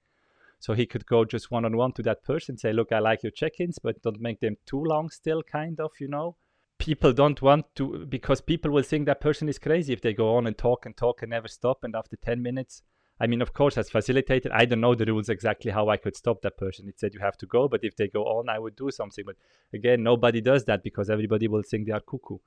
so 0.60 0.74
he 0.74 0.86
could 0.86 1.05
go 1.05 1.25
just 1.25 1.51
one 1.51 1.65
on 1.65 1.75
one 1.75 1.91
to 1.94 2.03
that 2.03 2.24
person, 2.24 2.58
say, 2.58 2.72
"Look, 2.72 2.91
I 2.91 3.00
like 3.00 3.24
your 3.24 3.32
check-ins, 3.32 3.79
but 3.79 4.01
don't 4.01 4.22
make 4.22 4.39
them 4.39 4.58
too 4.65 4.84
long. 4.84 5.10
Still, 5.10 5.44
kind 5.44 5.79
of, 5.79 5.91
you 6.00 6.08
know." 6.08 6.36
People 6.77 7.13
don't 7.13 7.41
want 7.41 7.74
to 7.75 8.05
because 8.05 8.41
people 8.41 8.70
will 8.70 8.84
think 8.84 9.05
that 9.05 9.22
person 9.22 9.48
is 9.48 9.58
crazy 9.58 9.94
if 9.94 10.01
they 10.01 10.13
go 10.13 10.36
on 10.36 10.46
and 10.46 10.58
talk 10.58 10.86
and 10.86 10.96
talk 10.96 11.22
and 11.22 11.29
never 11.29 11.48
stop. 11.48 11.84
And 11.84 11.96
after 11.96 12.17
ten 12.17 12.41
minutes, 12.41 12.84
I 13.20 13.28
mean, 13.28 13.42
of 13.42 13.54
course, 13.54 13.78
as 13.78 13.90
facilitator, 13.90 14.52
I 14.52 14.66
don't 14.66 14.82
know 14.82 14.94
the 14.94 15.06
rules 15.06 15.30
exactly 15.30 15.72
how 15.72 15.88
I 15.88 15.96
could 15.96 16.18
stop 16.18 16.42
that 16.42 16.58
person. 16.58 16.90
It 16.90 17.00
said 17.00 17.14
you 17.14 17.22
have 17.22 17.38
to 17.38 17.46
go, 17.46 17.70
but 17.70 17.84
if 17.84 17.96
they 17.96 18.10
go 18.10 18.26
on, 18.26 18.50
I 18.50 18.60
would 18.60 18.76
do 18.76 18.92
something. 18.92 19.24
But 19.26 19.38
again, 19.74 20.04
nobody 20.04 20.42
does 20.42 20.66
that 20.66 20.84
because 20.84 21.10
everybody 21.10 21.48
will 21.48 21.64
think 21.64 21.88
they 21.88 21.94
are 21.94 22.02
cuckoo. 22.02 22.40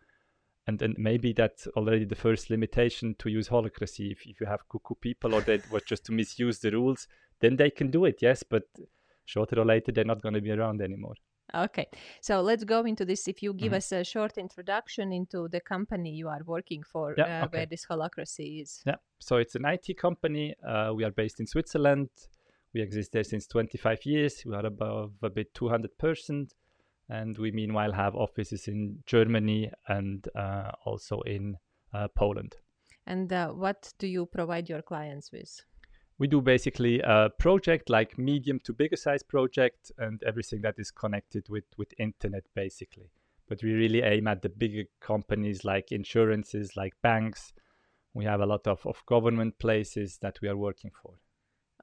And, 0.66 0.82
and 0.82 0.94
maybe 0.98 1.32
that's 1.32 1.66
already 1.68 2.04
the 2.04 2.14
first 2.14 2.50
limitation 2.50 3.14
to 3.20 3.30
use 3.30 3.48
holacracy. 3.48 4.12
If, 4.12 4.26
if 4.26 4.40
you 4.40 4.46
have 4.46 4.68
cuckoo 4.68 4.94
people 4.96 5.34
or 5.34 5.40
they 5.40 5.60
were 5.70 5.80
just 5.80 6.04
to 6.06 6.12
misuse 6.12 6.58
the 6.58 6.70
rules, 6.70 7.08
then 7.40 7.56
they 7.56 7.70
can 7.70 7.90
do 7.90 8.04
it, 8.04 8.18
yes, 8.20 8.42
but 8.42 8.64
shorter 9.24 9.60
or 9.60 9.64
later, 9.64 9.90
they're 9.92 10.04
not 10.04 10.20
going 10.20 10.34
to 10.34 10.42
be 10.42 10.50
around 10.50 10.82
anymore. 10.82 11.14
Okay, 11.54 11.86
so 12.20 12.42
let's 12.42 12.64
go 12.64 12.84
into 12.84 13.04
this. 13.04 13.26
If 13.26 13.42
you 13.42 13.54
give 13.54 13.68
mm-hmm. 13.68 13.76
us 13.76 13.92
a 13.92 14.04
short 14.04 14.36
introduction 14.36 15.12
into 15.12 15.48
the 15.48 15.60
company 15.60 16.10
you 16.10 16.28
are 16.28 16.42
working 16.44 16.82
for, 16.82 17.14
yeah, 17.16 17.42
uh, 17.42 17.44
okay. 17.46 17.58
where 17.58 17.66
this 17.66 17.86
holacracy 17.86 18.62
is. 18.62 18.82
Yeah, 18.86 18.96
so 19.18 19.36
it's 19.36 19.54
an 19.54 19.64
IT 19.64 19.96
company. 19.98 20.54
Uh, 20.66 20.92
we 20.94 21.04
are 21.04 21.10
based 21.10 21.40
in 21.40 21.46
Switzerland. 21.46 22.10
We 22.74 22.82
exist 22.82 23.12
there 23.12 23.24
since 23.24 23.46
25 23.46 24.04
years. 24.04 24.42
We 24.44 24.54
are 24.54 24.66
above 24.66 25.12
a 25.22 25.30
bit 25.30 25.54
200 25.54 25.96
persons, 25.96 26.54
and 27.08 27.36
we 27.38 27.50
meanwhile 27.50 27.92
have 27.92 28.14
offices 28.14 28.68
in 28.68 29.02
Germany 29.06 29.70
and 29.86 30.28
uh, 30.34 30.72
also 30.84 31.20
in 31.22 31.56
uh, 31.94 32.08
Poland. 32.08 32.56
And 33.06 33.32
uh, 33.32 33.48
what 33.48 33.90
do 33.98 34.06
you 34.06 34.26
provide 34.26 34.68
your 34.68 34.82
clients 34.82 35.32
with? 35.32 35.62
We 36.18 36.26
do 36.26 36.40
basically 36.40 37.00
a 37.00 37.30
project 37.38 37.88
like 37.88 38.18
medium 38.18 38.58
to 38.60 38.72
bigger 38.72 38.96
size 38.96 39.22
project 39.22 39.92
and 39.98 40.22
everything 40.24 40.60
that 40.62 40.74
is 40.78 40.90
connected 40.90 41.48
with 41.48 41.64
with 41.76 41.94
internet 41.98 42.44
basically. 42.54 43.10
But 43.48 43.62
we 43.62 43.72
really 43.72 44.02
aim 44.02 44.26
at 44.26 44.42
the 44.42 44.48
bigger 44.48 44.84
companies 45.00 45.64
like 45.64 45.92
insurances 45.92 46.76
like 46.76 46.94
banks. 47.02 47.52
We 48.12 48.24
have 48.24 48.40
a 48.40 48.46
lot 48.46 48.66
of, 48.66 48.84
of 48.84 49.02
government 49.06 49.58
places 49.58 50.18
that 50.22 50.38
we 50.42 50.48
are 50.48 50.56
working 50.56 50.90
for. 51.02 51.14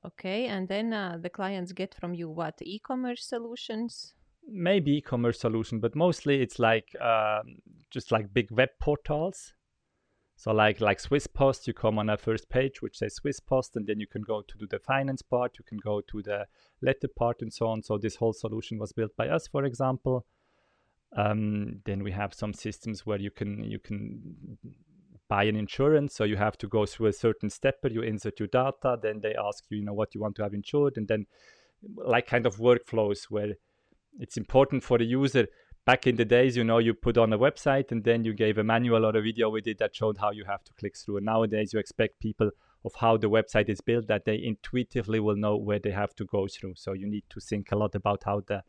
Okay 0.06 0.45
and 0.48 0.67
then 0.67 0.93
uh, 0.93 1.17
the 1.19 1.30
clients 1.30 1.71
get 1.71 1.95
from 1.95 2.13
you 2.13 2.30
what? 2.30 2.56
E-commerce 2.62 3.26
solutions? 3.26 4.13
Maybe 4.48 4.98
e-commerce 4.98 5.39
solution 5.39 5.80
but 5.80 5.95
mostly 5.95 6.41
it's 6.41 6.60
like 6.60 6.93
um, 7.02 7.56
just 7.89 8.12
like 8.12 8.34
big 8.34 8.52
web 8.52 8.69
portals 8.80 9.54
so 10.36 10.52
like 10.52 10.82
like 10.82 11.00
Swiss 11.00 11.28
Post, 11.28 11.67
you 11.67 11.74
come 11.74 11.98
on 11.98 12.10
a 12.10 12.17
first 12.17 12.50
page 12.50 12.82
which 12.82 12.98
says 12.98 13.15
Swiss 13.15 13.39
Post, 13.39 13.76
and 13.76 13.88
then 13.88 14.00
you 14.00 14.08
can 14.08 14.21
go 14.21 14.41
to 14.41 14.58
do 14.58 14.67
the 14.67 14.80
finance 14.80 15.21
part, 15.21 15.58
you 15.58 15.65
can 15.65 15.78
go 15.78 16.02
to 16.02 16.21
the 16.21 16.45
letter 16.82 17.08
part, 17.08 17.41
and 17.41 17.54
so 17.54 17.67
on. 17.67 17.84
So 17.84 17.98
this 17.98 18.17
whole 18.17 18.34
solution 18.34 18.78
was 18.78 18.91
built 18.91 19.15
by 19.15 19.30
us, 19.30 19.48
for 19.48 19.63
example. 19.63 20.26
Um, 21.15 21.82
then 21.86 22.04
we 22.04 22.12
have 22.12 22.34
some 22.34 22.54
systems 22.54 23.06
where 23.06 23.19
you 23.19 23.32
can 23.32 23.63
you 23.63 23.80
can 23.80 24.58
buy 25.30 25.45
an 25.45 25.56
insurance, 25.56 26.13
so 26.13 26.26
you 26.26 26.36
have 26.36 26.58
to 26.58 26.67
go 26.67 26.86
through 26.86 27.08
a 27.08 27.13
certain 27.13 27.50
step, 27.50 27.78
stepper. 27.80 27.93
You 27.93 28.02
insert 28.02 28.39
your 28.39 28.50
data, 28.50 28.98
then 29.02 29.21
they 29.21 29.36
ask 29.36 29.63
you, 29.69 29.78
you 29.78 29.86
know, 29.86 29.93
what 29.93 30.13
you 30.13 30.21
want 30.21 30.36
to 30.36 30.43
have 30.43 30.54
insured, 30.54 30.98
and 30.98 31.08
then 31.08 31.26
like 31.95 32.28
kind 32.28 32.45
of 32.45 32.58
workflows 32.58 33.26
where 33.30 33.54
it's 34.19 34.38
important 34.38 34.84
for 34.84 34.98
the 34.98 35.06
user 35.06 35.48
back 35.86 36.08
in 36.08 36.15
the 36.15 36.26
days, 36.26 36.58
you 36.58 36.63
know, 36.63 36.80
you 36.80 36.93
put 36.93 37.17
on 37.17 37.32
a 37.32 37.38
website 37.38 37.91
and 37.91 38.04
then 38.04 38.24
you 38.24 38.34
gave 38.34 38.58
a 38.58 38.63
manual 38.63 39.06
or 39.06 39.15
a 39.15 39.21
video 39.21 39.50
with 39.50 39.67
it 39.67 39.78
that 39.80 39.95
showed 39.95 40.17
how 40.17 40.32
you 40.32 40.45
have 40.45 40.63
to 40.63 40.74
click 40.74 40.98
through. 40.98 41.17
And 41.17 41.26
nowadays, 41.26 41.74
you 41.74 41.80
expect 41.80 42.19
people 42.19 42.50
of 42.84 42.93
how 42.95 43.17
the 43.17 43.30
website 43.30 43.69
is 43.69 43.82
built 43.82 44.08
that 44.08 44.26
they 44.26 44.41
intuitively 44.43 45.19
will 45.19 45.36
know 45.36 45.56
where 45.56 45.80
they 45.80 45.91
have 45.91 46.15
to 46.15 46.26
go 46.26 46.48
through. 46.48 46.74
So 46.76 46.93
you 46.93 47.08
need 47.08 47.24
to 47.30 47.39
think 47.39 47.71
a 47.71 47.76
lot 47.76 47.95
about 47.95 48.24
how 48.26 48.41
the 48.45 48.63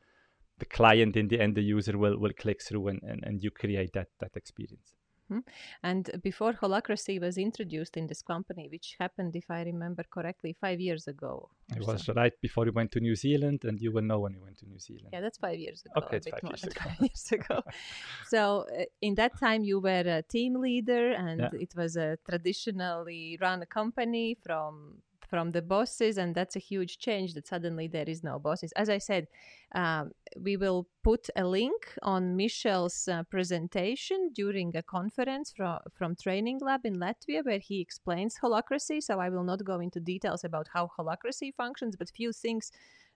the 0.59 0.65
client 0.65 1.17
in 1.17 1.29
the 1.29 1.39
end 1.39 1.55
the 1.55 1.63
user 1.63 1.99
will 1.99 2.19
will 2.19 2.33
click 2.33 2.63
through 2.63 2.89
and, 2.89 3.03
and, 3.03 3.23
and 3.25 3.43
you 3.43 3.51
create 3.51 3.93
that 3.93 4.09
that 4.21 4.37
experience. 4.37 4.96
Mm-hmm. 5.31 5.41
And 5.83 6.11
before 6.23 6.53
Holacracy 6.53 7.21
was 7.21 7.37
introduced 7.37 7.97
in 7.97 8.07
this 8.07 8.23
company, 8.23 8.69
which 8.71 8.97
happened, 8.99 9.35
if 9.35 9.51
I 9.51 9.63
remember 9.63 10.05
correctly, 10.09 10.57
five 10.61 10.81
years 10.81 11.09
ago. 11.09 11.51
It 11.75 11.87
was 11.87 12.05
so. 12.05 12.13
right 12.15 12.33
before 12.41 12.67
you 12.67 12.73
went 12.73 12.93
to 12.93 13.01
New 13.01 13.17
Zealand, 13.17 13.65
and 13.65 13.81
you 13.81 13.91
will 13.93 14.03
know 14.03 14.21
when 14.21 14.35
you 14.35 14.41
went 14.41 14.59
to 14.59 14.67
New 14.67 14.79
Zealand. 14.79 15.09
Yeah, 15.13 15.21
that's 15.21 15.39
five 15.39 15.59
years 15.59 15.83
ago. 15.85 16.07
Okay, 16.07 16.19
it's 16.19 16.29
five 16.29 16.43
years 16.45 16.65
ago. 16.65 16.81
five 16.85 17.01
years 17.01 17.33
ago. 17.33 17.63
so, 18.27 18.67
uh, 18.79 18.85
in 19.03 19.17
that 19.17 19.39
time, 19.39 19.65
you 19.65 19.81
were 19.81 20.05
a 20.07 20.23
team 20.23 20.55
leader, 20.61 21.13
and 21.13 21.41
yeah. 21.41 21.51
it 21.61 21.75
was 21.77 21.97
a 21.97 22.19
traditionally 22.29 23.37
run 23.41 23.65
company 23.67 24.37
from 24.45 25.03
from 25.29 25.53
the 25.53 25.63
bosses 25.63 26.19
and 26.19 26.35
that's 26.35 26.57
a 26.57 26.61
huge 26.61 26.99
change 26.99 27.35
that 27.35 27.47
suddenly 27.47 27.87
there 27.89 28.09
is 28.09 28.23
no 28.23 28.39
bosses 28.39 28.73
as 28.73 28.89
i 28.89 28.99
said 28.99 29.27
um, 29.75 30.11
we 30.41 30.57
will 30.57 30.87
put 31.03 31.29
a 31.37 31.45
link 31.45 31.95
on 32.03 32.37
michel's 32.37 33.09
uh, 33.09 33.23
presentation 33.31 34.31
during 34.35 34.75
a 34.77 34.83
conference 34.83 35.53
from, 35.57 35.79
from 35.93 36.15
training 36.17 36.59
lab 36.61 36.85
in 36.85 36.97
latvia 36.97 37.45
where 37.45 37.59
he 37.59 37.81
explains 37.81 38.37
holacracy 38.43 39.03
so 39.03 39.19
i 39.19 39.29
will 39.29 39.45
not 39.45 39.65
go 39.65 39.81
into 39.81 40.01
details 40.01 40.45
about 40.45 40.67
how 40.73 40.89
holacracy 40.99 41.53
functions 41.55 41.97
but 41.97 42.09
few 42.11 42.33
things 42.33 42.71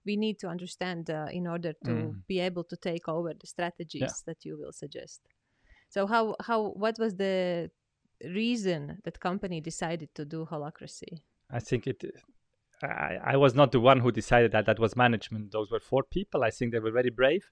we 0.07 0.17
need 0.17 0.39
to 0.39 0.49
understand 0.49 1.11
uh, 1.11 1.27
in 1.31 1.47
order 1.47 1.75
to 1.85 1.91
mm. 1.91 2.15
be 2.27 2.41
able 2.41 2.65
to 2.65 2.77
take 2.77 3.07
over 3.09 3.35
the 3.39 3.47
strategies 3.47 4.01
yeah. 4.01 4.09
that 4.27 4.45
you 4.45 4.59
will 4.59 4.73
suggest 4.73 5.21
so 5.89 6.07
how 6.07 6.35
how 6.41 6.69
what 6.71 6.99
was 6.99 7.17
the 7.17 7.71
reason 8.25 8.99
that 9.05 9.19
company 9.21 9.61
decided 9.61 10.09
to 10.15 10.25
do 10.25 10.47
holacracy 10.51 11.21
I 11.53 11.61
think 11.61 11.87
it. 11.87 12.05
I, 12.83 13.19
I 13.23 13.37
was 13.37 13.55
not 13.55 13.73
the 13.73 13.81
one 13.81 14.01
who 14.01 14.11
decided 14.11 14.53
that. 14.53 14.67
That 14.67 14.79
was 14.79 14.97
management. 14.97 15.53
Those 15.53 15.71
were 15.71 15.81
four 15.81 16.03
people. 16.03 16.43
I 16.43 16.51
think 16.51 16.73
they 16.73 16.79
were 16.79 16.91
very 16.91 17.11
brave. 17.11 17.51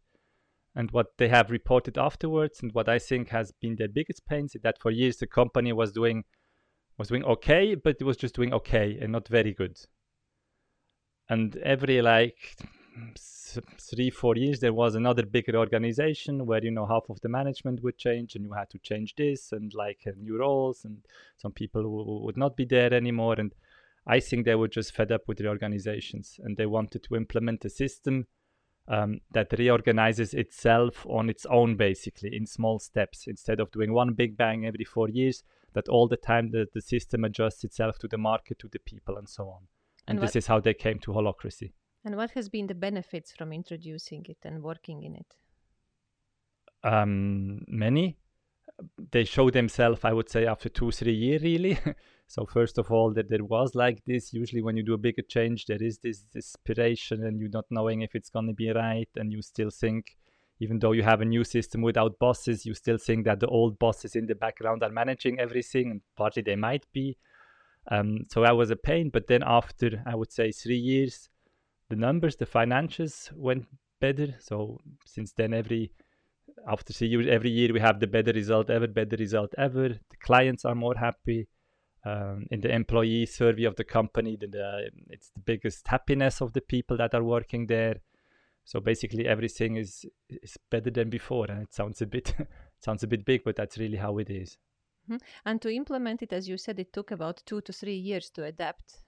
And 0.74 0.90
what 0.90 1.18
they 1.18 1.28
have 1.28 1.50
reported 1.50 1.98
afterwards, 1.98 2.62
and 2.62 2.72
what 2.72 2.88
I 2.88 2.98
think 2.98 3.30
has 3.30 3.52
been 3.52 3.76
their 3.76 3.88
biggest 3.88 4.26
pains, 4.26 4.54
is 4.54 4.62
that 4.62 4.78
for 4.80 4.90
years 4.90 5.16
the 5.16 5.26
company 5.26 5.72
was 5.72 5.92
doing 5.92 6.24
was 6.96 7.08
doing 7.08 7.24
okay, 7.24 7.74
but 7.74 7.96
it 8.00 8.04
was 8.04 8.16
just 8.16 8.34
doing 8.34 8.52
okay 8.52 8.98
and 9.00 9.12
not 9.12 9.28
very 9.28 9.54
good. 9.54 9.78
And 11.28 11.56
every 11.58 12.02
like 12.02 12.56
three 13.16 14.10
four 14.10 14.36
years 14.36 14.60
there 14.60 14.72
was 14.72 14.94
another 14.94 15.24
bigger 15.24 15.56
organization 15.56 16.44
where 16.44 16.62
you 16.62 16.70
know 16.70 16.86
half 16.86 17.08
of 17.08 17.20
the 17.20 17.28
management 17.28 17.82
would 17.82 17.96
change 17.96 18.34
and 18.34 18.44
you 18.44 18.52
had 18.52 18.68
to 18.68 18.78
change 18.78 19.14
this 19.16 19.52
and 19.52 19.72
like 19.74 20.00
uh, 20.06 20.10
new 20.18 20.38
roles 20.38 20.84
and 20.84 20.98
some 21.36 21.52
people 21.52 22.22
would 22.24 22.36
not 22.36 22.56
be 22.56 22.64
there 22.64 22.92
anymore 22.92 23.34
and 23.38 23.54
i 24.08 24.18
think 24.18 24.44
they 24.44 24.54
were 24.54 24.68
just 24.68 24.92
fed 24.94 25.12
up 25.12 25.22
with 25.28 25.38
the 25.38 25.46
organizations 25.46 26.40
and 26.42 26.56
they 26.56 26.66
wanted 26.66 27.02
to 27.02 27.14
implement 27.14 27.64
a 27.64 27.70
system 27.70 28.26
um, 28.88 29.20
that 29.32 29.52
reorganizes 29.58 30.32
itself 30.32 31.06
on 31.06 31.28
its 31.28 31.44
own 31.46 31.76
basically 31.76 32.34
in 32.34 32.46
small 32.46 32.78
steps 32.78 33.26
instead 33.26 33.60
of 33.60 33.70
doing 33.70 33.92
one 33.92 34.14
big 34.14 34.36
bang 34.36 34.64
every 34.64 34.84
four 34.84 35.08
years 35.08 35.42
that 35.74 35.88
all 35.88 36.08
the 36.08 36.16
time 36.16 36.50
the, 36.50 36.66
the 36.72 36.80
system 36.80 37.24
adjusts 37.24 37.64
itself 37.64 37.98
to 37.98 38.08
the 38.08 38.16
market 38.16 38.58
to 38.58 38.68
the 38.68 38.78
people 38.78 39.18
and 39.18 39.28
so 39.28 39.44
on 39.44 39.68
and, 40.08 40.18
and 40.18 40.26
this 40.26 40.34
is 40.34 40.46
how 40.46 40.58
they 40.58 40.74
came 40.74 40.98
to 40.98 41.12
holacracy. 41.12 41.72
and 42.04 42.16
what 42.16 42.30
has 42.30 42.48
been 42.48 42.66
the 42.66 42.74
benefits 42.74 43.30
from 43.32 43.52
introducing 43.52 44.24
it 44.28 44.38
and 44.42 44.62
working 44.62 45.02
in 45.02 45.14
it? 45.14 45.34
Um, 46.82 47.64
many. 47.68 48.18
They 49.10 49.24
show 49.24 49.50
themselves, 49.50 50.04
I 50.04 50.12
would 50.12 50.30
say, 50.30 50.46
after 50.46 50.68
two, 50.68 50.90
three 50.92 51.14
years, 51.14 51.42
really. 51.42 51.78
so 52.28 52.44
first 52.44 52.76
of 52.76 52.90
all, 52.90 53.12
that 53.14 53.30
there 53.30 53.44
was 53.44 53.74
like 53.74 54.04
this. 54.04 54.32
Usually, 54.34 54.62
when 54.62 54.76
you 54.76 54.84
do 54.84 54.92
a 54.92 54.98
bigger 54.98 55.22
change, 55.22 55.64
there 55.64 55.82
is 55.82 55.98
this 55.98 56.20
desperation, 56.32 57.24
and 57.24 57.40
you're 57.40 57.48
not 57.50 57.64
knowing 57.70 58.02
if 58.02 58.14
it's 58.14 58.28
gonna 58.28 58.52
be 58.52 58.70
right, 58.70 59.08
and 59.16 59.32
you 59.32 59.40
still 59.40 59.70
think, 59.70 60.16
even 60.60 60.78
though 60.78 60.92
you 60.92 61.02
have 61.02 61.22
a 61.22 61.24
new 61.24 61.42
system 61.42 61.80
without 61.80 62.18
bosses, 62.18 62.66
you 62.66 62.74
still 62.74 62.98
think 62.98 63.24
that 63.24 63.40
the 63.40 63.46
old 63.46 63.78
bosses 63.78 64.14
in 64.14 64.26
the 64.26 64.34
background 64.34 64.82
are 64.82 64.90
managing 64.90 65.40
everything, 65.40 65.90
and 65.90 66.00
partly 66.16 66.42
they 66.42 66.56
might 66.56 66.84
be. 66.92 67.16
Um, 67.90 68.26
so 68.30 68.42
that 68.42 68.56
was 68.56 68.70
a 68.70 68.76
pain. 68.76 69.08
But 69.10 69.26
then 69.26 69.42
after, 69.46 70.02
I 70.06 70.14
would 70.14 70.30
say, 70.30 70.52
three 70.52 70.76
years, 70.76 71.30
the 71.88 71.96
numbers, 71.96 72.36
the 72.36 72.44
financials 72.44 73.32
went 73.32 73.66
better. 74.00 74.34
So 74.40 74.78
since 75.06 75.32
then, 75.32 75.54
every 75.54 75.92
after 76.70 76.92
three 76.92 77.08
years, 77.08 77.26
every 77.26 77.50
year 77.50 77.72
we 77.72 77.80
have 77.80 78.00
the 78.00 78.06
better 78.06 78.32
result 78.32 78.68
ever, 78.68 78.86
better 78.86 79.16
result 79.16 79.54
ever. 79.56 79.88
The 79.88 80.16
clients 80.20 80.66
are 80.66 80.74
more 80.74 80.94
happy. 80.94 81.48
Um, 82.04 82.46
in 82.50 82.60
the 82.60 82.72
employee 82.72 83.26
survey 83.26 83.64
of 83.64 83.74
the 83.74 83.84
company, 83.84 84.36
the, 84.36 84.46
the, 84.46 84.90
it's 85.10 85.30
the 85.30 85.40
biggest 85.40 85.88
happiness 85.88 86.40
of 86.40 86.52
the 86.52 86.60
people 86.60 86.96
that 86.96 87.12
are 87.12 87.24
working 87.24 87.66
there. 87.66 87.96
So 88.64 88.80
basically, 88.80 89.26
everything 89.26 89.76
is 89.76 90.06
is 90.28 90.56
better 90.70 90.90
than 90.90 91.10
before, 91.10 91.46
and 91.50 91.62
it 91.62 91.72
sounds 91.72 92.00
a 92.02 92.06
bit 92.06 92.34
sounds 92.78 93.02
a 93.02 93.06
bit 93.06 93.24
big, 93.24 93.42
but 93.44 93.56
that's 93.56 93.78
really 93.78 93.96
how 93.96 94.18
it 94.18 94.30
is. 94.30 94.58
Mm-hmm. 95.08 95.16
And 95.44 95.62
to 95.62 95.70
implement 95.70 96.22
it, 96.22 96.32
as 96.32 96.48
you 96.48 96.56
said, 96.56 96.78
it 96.78 96.92
took 96.92 97.10
about 97.10 97.42
two 97.46 97.60
to 97.62 97.72
three 97.72 97.96
years 97.96 98.30
to 98.30 98.44
adapt. 98.44 98.98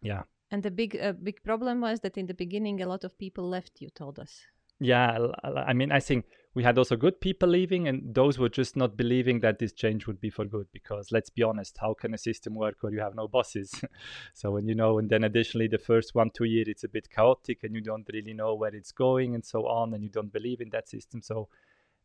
Yeah. 0.00 0.22
And 0.50 0.62
the 0.62 0.70
big 0.70 0.96
uh, 0.96 1.12
big 1.12 1.42
problem 1.42 1.80
was 1.80 2.00
that 2.00 2.16
in 2.16 2.26
the 2.26 2.34
beginning 2.34 2.80
a 2.80 2.88
lot 2.88 3.04
of 3.04 3.18
people 3.18 3.48
left. 3.48 3.80
You 3.80 3.90
told 3.90 4.18
us. 4.18 4.40
Yeah, 4.78 5.28
I 5.42 5.72
mean, 5.72 5.90
I 5.90 6.00
think 6.00 6.26
we 6.56 6.62
had 6.62 6.78
also 6.78 6.96
good 6.96 7.20
people 7.20 7.50
leaving, 7.50 7.86
and 7.86 8.14
those 8.14 8.38
were 8.38 8.48
just 8.48 8.76
not 8.76 8.96
believing 8.96 9.40
that 9.40 9.58
this 9.58 9.74
change 9.74 10.06
would 10.06 10.18
be 10.22 10.30
for 10.30 10.46
good. 10.46 10.66
Because 10.72 11.12
let's 11.12 11.28
be 11.28 11.42
honest, 11.42 11.76
how 11.78 11.92
can 11.92 12.14
a 12.14 12.18
system 12.18 12.54
work 12.54 12.76
where 12.80 12.90
you 12.90 13.00
have 13.00 13.14
no 13.14 13.28
bosses? 13.28 13.84
so 14.32 14.52
when 14.52 14.66
you 14.66 14.74
know, 14.74 14.98
and 14.98 15.10
then 15.10 15.22
additionally, 15.22 15.68
the 15.68 15.76
first 15.76 16.14
one 16.14 16.30
two 16.30 16.44
year 16.44 16.64
it's 16.66 16.82
a 16.82 16.88
bit 16.88 17.10
chaotic, 17.10 17.62
and 17.62 17.74
you 17.74 17.82
don't 17.82 18.08
really 18.10 18.32
know 18.32 18.54
where 18.54 18.74
it's 18.74 18.90
going, 18.90 19.34
and 19.34 19.44
so 19.44 19.66
on, 19.66 19.92
and 19.92 20.02
you 20.02 20.08
don't 20.08 20.32
believe 20.32 20.62
in 20.62 20.70
that 20.70 20.88
system. 20.88 21.20
So 21.20 21.50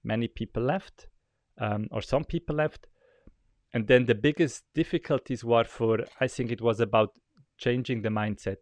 many 0.04 0.28
people 0.28 0.64
left, 0.64 1.08
um, 1.58 1.88
or 1.90 2.02
some 2.02 2.26
people 2.26 2.58
left, 2.58 2.88
and 3.74 3.88
then 3.88 4.06
the 4.06 4.16
biggest 4.16 4.66
difficulties 4.76 5.46
were 5.46 5.64
for 5.64 6.00
I 6.20 6.28
think 6.28 6.52
it 6.52 6.60
was 6.60 6.82
about 6.82 7.18
changing 7.58 8.02
the 8.02 8.10
mindset 8.10 8.58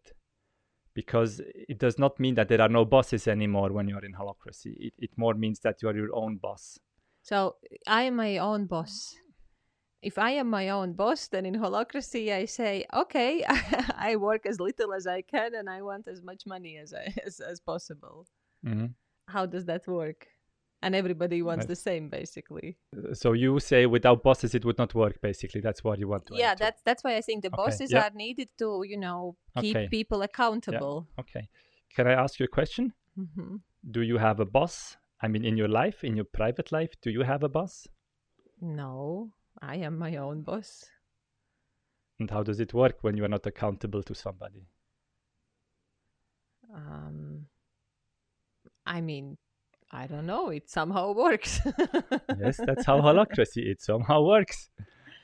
because 0.99 1.41
it 1.73 1.77
does 1.79 1.97
not 1.97 2.19
mean 2.19 2.35
that 2.35 2.49
there 2.49 2.61
are 2.65 2.73
no 2.79 2.83
bosses 2.83 3.25
anymore 3.25 3.69
when 3.71 3.87
you're 3.87 4.03
in 4.03 4.15
holacracy. 4.21 4.73
It, 4.87 4.93
it 5.05 5.11
more 5.15 5.33
means 5.33 5.59
that 5.61 5.75
you 5.81 5.87
are 5.87 5.95
your 5.95 6.13
own 6.13 6.35
boss. 6.35 6.77
So 7.21 7.55
I 7.87 8.01
am 8.09 8.17
my 8.17 8.37
own 8.39 8.65
boss. 8.65 9.15
If 10.01 10.17
I 10.17 10.31
am 10.31 10.49
my 10.49 10.67
own 10.77 10.91
boss, 11.01 11.29
then 11.29 11.45
in 11.45 11.55
holacracy 11.55 12.33
I 12.33 12.43
say, 12.43 12.85
okay, 12.93 13.45
I 14.09 14.17
work 14.17 14.45
as 14.45 14.59
little 14.59 14.93
as 14.93 15.07
I 15.07 15.21
can 15.21 15.55
and 15.55 15.69
I 15.69 15.81
want 15.81 16.09
as 16.09 16.21
much 16.21 16.41
money 16.45 16.75
as 16.83 16.93
I, 16.93 17.05
as, 17.25 17.39
as 17.39 17.61
possible. 17.61 18.27
Mm-hmm. 18.65 18.87
How 19.29 19.45
does 19.45 19.65
that 19.71 19.87
work? 19.87 20.27
And 20.81 20.95
everybody 20.95 21.41
wants 21.41 21.65
the 21.65 21.75
same 21.75 22.09
basically 22.09 22.77
so 23.13 23.33
you 23.33 23.59
say 23.59 23.85
without 23.85 24.23
bosses 24.23 24.55
it 24.55 24.63
would 24.63 24.77
not 24.77 24.93
work 24.95 25.19
basically 25.21 25.61
that's 25.61 25.83
what 25.83 25.99
you 25.99 26.07
want 26.07 26.25
to 26.25 26.35
yeah 26.35 26.55
that's 26.55 26.81
that's 26.83 27.03
why 27.03 27.15
i 27.15 27.21
think 27.21 27.41
the 27.41 27.49
okay. 27.49 27.57
bosses 27.57 27.91
yeah. 27.91 28.05
are 28.05 28.11
needed 28.13 28.47
to 28.57 28.83
you 28.87 28.97
know 28.97 29.35
keep 29.59 29.75
okay. 29.75 29.87
people 29.89 30.21
accountable 30.21 31.07
yeah. 31.07 31.21
okay 31.21 31.49
can 31.95 32.07
i 32.07 32.13
ask 32.13 32.39
you 32.39 32.45
a 32.45 32.49
question 32.49 32.93
mm-hmm. 33.17 33.57
do 33.91 34.01
you 34.01 34.17
have 34.17 34.39
a 34.39 34.45
boss 34.45 34.97
i 35.21 35.27
mean 35.27 35.43
in 35.43 35.57
your 35.57 35.67
life 35.67 36.03
in 36.03 36.15
your 36.15 36.25
private 36.25 36.71
life 36.71 36.91
do 37.01 37.09
you 37.09 37.23
have 37.23 37.43
a 37.43 37.49
boss 37.49 37.87
no 38.61 39.29
i 39.61 39.75
am 39.75 39.97
my 39.97 40.15
own 40.15 40.41
boss 40.41 40.85
and 42.19 42.31
how 42.31 42.43
does 42.43 42.59
it 42.59 42.73
work 42.73 42.97
when 43.01 43.17
you 43.17 43.23
are 43.23 43.29
not 43.29 43.45
accountable 43.45 44.03
to 44.03 44.15
somebody 44.15 44.67
um 46.73 47.45
i 48.85 49.01
mean 49.01 49.37
I 49.91 50.07
don't 50.07 50.25
know. 50.25 50.49
It 50.49 50.69
somehow 50.69 51.11
works. 51.25 51.59
yes, 52.39 52.59
that's 52.65 52.85
how 52.85 53.01
holacracy 53.01 53.65
it 53.65 53.81
somehow 53.81 54.23
works. 54.23 54.69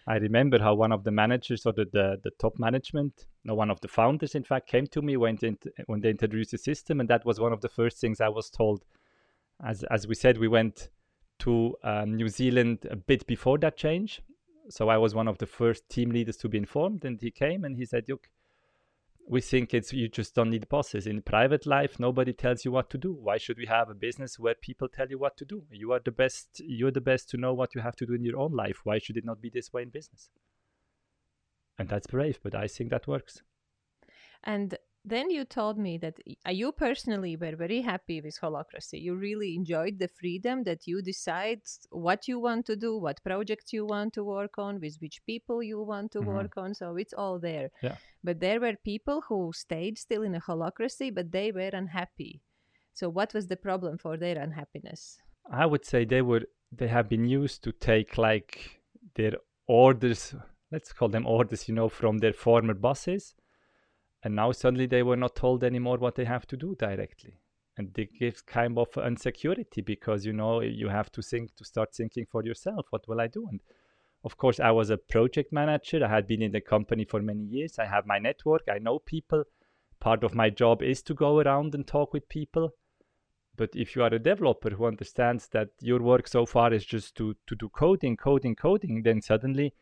I 0.08 0.18
remember 0.18 0.60
how 0.60 0.76
one 0.76 0.92
of 0.92 1.04
the 1.04 1.12
managers 1.12 1.66
or 1.66 1.74
the, 1.74 1.86
the, 1.92 2.18
the, 2.24 2.32
top 2.40 2.54
management, 2.60 3.26
no, 3.44 3.56
one 3.56 3.72
of 3.72 3.82
the 3.82 3.88
founders, 3.88 4.36
in 4.36 4.44
fact, 4.44 4.68
came 4.68 4.86
to 4.88 5.02
me 5.02 5.18
when 5.18 5.36
they, 5.42 5.56
when 5.88 6.02
they 6.02 6.12
introduced 6.12 6.52
the 6.52 6.60
system, 6.60 7.00
and 7.00 7.10
that 7.10 7.26
was 7.26 7.40
one 7.40 7.52
of 7.52 7.62
the 7.62 7.70
first 7.70 7.98
things 7.98 8.22
I 8.22 8.30
was 8.30 8.50
told. 8.52 8.84
As 9.66 9.84
as 9.90 10.06
we 10.06 10.16
said, 10.16 10.38
we 10.38 10.48
went 10.48 10.90
to 11.40 11.76
um, 11.84 12.16
New 12.16 12.28
Zealand 12.28 12.86
a 12.90 12.96
bit 12.96 13.26
before 13.26 13.58
that 13.60 13.78
change, 13.78 14.22
so 14.70 14.90
I 14.90 14.98
was 14.98 15.16
one 15.16 15.28
of 15.28 15.38
the 15.40 15.46
first 15.48 15.90
team 15.90 16.12
leaders 16.12 16.38
to 16.38 16.50
be 16.50 16.58
informed. 16.58 17.06
And 17.06 17.20
he 17.20 17.32
came 17.32 17.64
and 17.64 17.76
he 17.76 17.86
said, 17.86 18.04
"Look, 18.08 18.30
we 19.28 19.42
think 19.42 19.74
it's 19.74 19.92
you 19.92 20.08
just 20.08 20.36
don't 20.36 20.52
need 20.52 20.70
bosses. 20.70 21.08
In 21.08 21.22
private 21.22 21.66
life 21.66 22.00
nobody 22.00 22.34
tells 22.34 22.64
you 22.64 22.72
what 22.72 22.90
to 22.92 22.98
do. 22.98 23.14
Why 23.14 23.38
should 23.38 23.58
we 23.58 23.66
have 23.66 23.90
a 23.90 23.96
business 23.96 24.38
where 24.38 24.56
people 24.56 24.88
tell 24.88 25.08
you 25.10 25.18
what 25.18 25.38
to 25.38 25.46
do? 25.46 25.64
You 25.72 25.92
are 25.94 26.02
the 26.04 26.12
best 26.12 26.62
you're 26.66 26.92
the 26.92 27.02
best 27.02 27.30
to 27.32 27.38
know 27.38 27.54
what 27.54 27.74
you 27.76 27.82
have 27.82 27.96
to 27.98 28.06
do 28.06 28.14
in 28.14 28.24
your 28.24 28.38
own 28.38 28.52
life. 28.52 28.82
Why 28.84 29.00
should 29.00 29.18
it 29.18 29.26
not 29.26 29.42
be 29.42 29.50
this 29.50 29.74
way 29.74 29.84
in 29.84 29.90
business? 29.90 30.30
And 31.78 31.90
that's 31.90 32.08
brave 32.08 32.40
but 32.44 32.56
i 32.56 32.68
think 32.68 32.90
that 32.92 33.08
works. 33.08 33.42
And 34.44 34.78
then 35.08 35.30
you 35.30 35.46
told 35.46 35.78
me 35.78 36.00
that 36.00 36.16
uh, 36.48 36.52
you 36.52 36.72
personally 36.72 37.36
were 37.36 37.56
very 37.56 37.82
happy 37.82 38.22
with 38.22 38.40
holacracy. 38.42 39.00
You 39.00 39.16
really 39.16 39.56
enjoyed 39.56 40.00
the 40.00 40.08
freedom 40.08 40.64
that 40.64 40.88
you 40.88 41.04
decide 41.04 41.62
what 41.92 42.28
you 42.28 42.40
want 42.40 42.66
to 42.66 42.76
do, 42.76 42.98
what 42.98 43.24
projects 43.24 43.72
you 43.72 43.86
want 43.86 44.14
to 44.14 44.24
work 44.24 44.58
on, 44.58 44.80
with 44.82 44.98
which 45.00 45.22
people 45.28 45.62
you 45.62 45.80
want 45.80 46.12
to 46.14 46.20
mm-hmm. 46.20 46.36
work 46.36 46.54
on. 46.58 46.74
So 46.74 46.96
it's 46.96 47.14
all 47.14 47.38
there. 47.40 47.70
Yeah. 47.84 47.98
But 48.24 48.40
there 48.40 48.60
were 48.60 48.76
people 48.84 49.22
who 49.30 49.52
stayed 49.54 50.00
still 50.00 50.24
in 50.24 50.34
a 50.34 50.42
holacracy, 50.42 51.14
but 51.14 51.32
they 51.32 51.52
were 51.52 51.70
unhappy. 51.72 52.42
So 52.94 53.08
what 53.08 53.34
was 53.34 53.46
the 53.46 53.58
problem 53.58 54.00
for 54.00 54.18
their 54.18 54.40
unhappiness? 54.40 55.18
I 55.52 55.68
would 55.68 55.86
say 55.86 56.06
they 56.06 56.24
were 56.24 56.46
they 56.72 56.88
have 56.88 57.08
been 57.08 57.26
used 57.26 57.64
to 57.64 57.72
take 57.72 58.18
like 58.18 58.82
their 59.14 59.34
orders, 59.68 60.34
let's 60.72 60.92
call 60.92 61.10
them 61.10 61.28
orders, 61.28 61.70
you 61.70 61.76
know, 61.76 61.90
from 61.90 62.18
their 62.18 62.34
former 62.34 62.74
bosses 62.74 63.36
and 64.26 64.36
now 64.36 64.52
suddenly 64.52 64.88
they 64.88 65.04
were 65.04 65.16
not 65.16 65.36
told 65.36 65.64
anymore 65.64 65.98
what 65.98 66.16
they 66.16 66.26
have 66.26 66.48
to 66.48 66.58
do 66.58 66.76
directly. 66.80 67.40
And 67.78 67.96
it 67.96 68.10
gives 68.20 68.42
kind 68.42 68.76
of 68.76 68.88
insecurity 68.98 69.82
because 69.82 70.26
you 70.26 70.34
know 70.34 70.62
you 70.62 70.90
have 70.90 71.12
to 71.12 71.22
think 71.22 71.56
to 71.58 71.64
start 71.64 71.94
thinking 71.94 72.26
for 72.32 72.44
yourself 72.44 72.88
what 72.90 73.08
will 73.08 73.22
i 73.22 73.28
do? 73.28 73.48
And 73.48 73.62
of 74.24 74.36
course 74.36 74.60
i 74.60 74.72
was 74.72 74.90
a 74.90 74.98
project 74.98 75.54
manager. 75.54 76.04
I 76.04 76.10
had 76.10 76.26
been 76.26 76.42
in 76.42 76.52
the 76.52 76.62
company 76.62 77.06
for 77.06 77.22
many 77.22 77.44
years. 77.44 77.78
I 77.78 77.86
have 77.86 78.08
my 78.08 78.18
network. 78.18 78.64
I 78.68 78.80
know 78.80 78.98
people. 78.98 79.44
Part 80.00 80.24
of 80.24 80.34
my 80.34 80.50
job 80.50 80.82
is 80.82 81.04
to 81.04 81.14
go 81.14 81.40
around 81.40 81.76
and 81.76 81.86
talk 81.86 82.12
with 82.12 82.28
people. 82.28 82.72
But 83.56 83.76
if 83.76 83.96
you 83.96 84.02
are 84.02 84.14
a 84.14 84.20
developer 84.20 84.72
who 84.72 84.86
understands 84.86 85.48
that 85.50 85.70
your 85.82 86.02
work 86.02 86.28
so 86.28 86.48
far 86.48 86.74
is 86.74 86.84
just 86.84 87.16
to, 87.18 87.36
to 87.46 87.56
do 87.56 87.70
coding 87.70 88.18
coding 88.18 88.56
coding 88.56 89.04
then 89.04 89.22
suddenly 89.22 89.76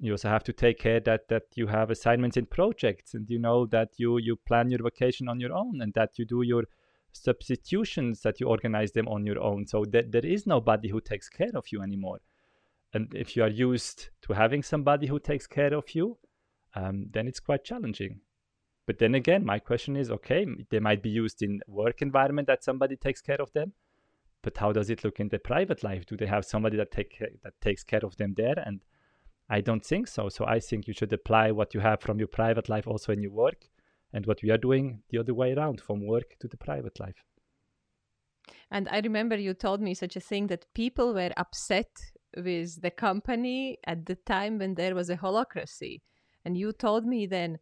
you 0.00 0.12
also 0.12 0.28
have 0.28 0.44
to 0.44 0.52
take 0.52 0.78
care 0.78 1.00
that 1.00 1.28
that 1.28 1.44
you 1.54 1.66
have 1.66 1.90
assignments 1.90 2.36
in 2.36 2.46
projects 2.46 3.14
and 3.14 3.28
you 3.30 3.38
know 3.38 3.66
that 3.66 3.90
you 3.96 4.18
you 4.18 4.36
plan 4.36 4.70
your 4.70 4.82
vacation 4.82 5.28
on 5.28 5.40
your 5.40 5.52
own 5.52 5.80
and 5.80 5.94
that 5.94 6.18
you 6.18 6.24
do 6.24 6.42
your 6.42 6.64
substitutions 7.12 8.20
that 8.22 8.40
you 8.40 8.48
organize 8.48 8.90
them 8.92 9.06
on 9.06 9.24
your 9.24 9.40
own. 9.40 9.66
So 9.66 9.84
that 9.92 10.10
there 10.10 10.26
is 10.26 10.46
nobody 10.46 10.88
who 10.88 11.00
takes 11.00 11.28
care 11.28 11.54
of 11.54 11.66
you 11.70 11.80
anymore. 11.80 12.20
And 12.92 13.14
if 13.14 13.36
you 13.36 13.42
are 13.44 13.48
used 13.48 14.08
to 14.22 14.32
having 14.32 14.62
somebody 14.62 15.06
who 15.06 15.18
takes 15.18 15.46
care 15.46 15.74
of 15.74 15.94
you 15.94 16.18
um, 16.74 17.06
then 17.12 17.28
it's 17.28 17.40
quite 17.40 17.64
challenging. 17.64 18.20
But 18.86 18.98
then 18.98 19.14
again 19.14 19.44
my 19.44 19.58
question 19.58 19.96
is 19.96 20.10
okay 20.10 20.46
they 20.70 20.80
might 20.80 21.02
be 21.02 21.10
used 21.10 21.42
in 21.42 21.60
work 21.66 22.02
environment 22.02 22.48
that 22.48 22.64
somebody 22.64 22.96
takes 22.96 23.20
care 23.20 23.40
of 23.40 23.52
them 23.52 23.72
but 24.44 24.58
how 24.58 24.72
does 24.72 24.90
it 24.90 25.02
look 25.02 25.20
in 25.20 25.28
their 25.28 25.38
private 25.38 25.82
life? 25.82 26.04
Do 26.04 26.16
they 26.16 26.26
have 26.26 26.44
somebody 26.44 26.76
that 26.76 26.90
take 26.90 27.18
that 27.42 27.60
takes 27.62 27.82
care 27.82 28.04
of 28.04 28.16
them 28.18 28.34
there? 28.36 28.62
And 28.64 28.82
I 29.48 29.60
don't 29.60 29.84
think 29.84 30.08
so. 30.08 30.28
So 30.28 30.46
I 30.46 30.58
think 30.58 30.86
you 30.86 30.94
should 30.94 31.12
apply 31.12 31.50
what 31.50 31.74
you 31.74 31.80
have 31.80 32.00
from 32.00 32.18
your 32.18 32.28
private 32.28 32.68
life 32.68 32.86
also 32.86 33.12
in 33.12 33.22
your 33.22 33.32
work, 33.32 33.68
and 34.12 34.26
what 34.26 34.42
we 34.42 34.50
are 34.50 34.58
doing 34.58 35.02
the 35.10 35.18
other 35.18 35.34
way 35.34 35.52
around 35.52 35.80
from 35.80 36.06
work 36.06 36.36
to 36.40 36.48
the 36.48 36.56
private 36.56 36.98
life. 37.00 37.24
And 38.70 38.88
I 38.88 39.00
remember 39.00 39.36
you 39.36 39.54
told 39.54 39.80
me 39.80 39.94
such 39.94 40.16
a 40.16 40.20
thing 40.20 40.46
that 40.48 40.66
people 40.74 41.14
were 41.14 41.32
upset 41.36 41.90
with 42.36 42.80
the 42.80 42.90
company 42.90 43.78
at 43.86 44.06
the 44.06 44.16
time 44.16 44.58
when 44.58 44.74
there 44.74 44.94
was 44.94 45.10
a 45.10 45.16
holacracy. 45.16 46.00
And 46.44 46.56
you 46.56 46.72
told 46.72 47.06
me 47.06 47.26
then 47.26 47.58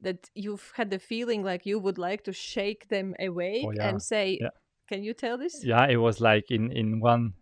that 0.00 0.30
you've 0.34 0.72
had 0.76 0.90
the 0.90 0.98
feeling 0.98 1.42
like 1.42 1.66
you 1.66 1.78
would 1.78 1.98
like 1.98 2.24
to 2.24 2.32
shake 2.32 2.88
them 2.88 3.14
awake 3.18 3.64
oh, 3.66 3.72
yeah. 3.76 3.88
and 3.88 4.02
say, 4.02 4.38
yeah. 4.40 4.48
Can 4.88 5.02
you 5.02 5.14
tell 5.14 5.36
this? 5.36 5.64
Yeah, 5.64 5.86
it 5.88 5.96
was 5.96 6.20
like 6.20 6.50
in, 6.50 6.70
in 6.70 7.00
one 7.00 7.32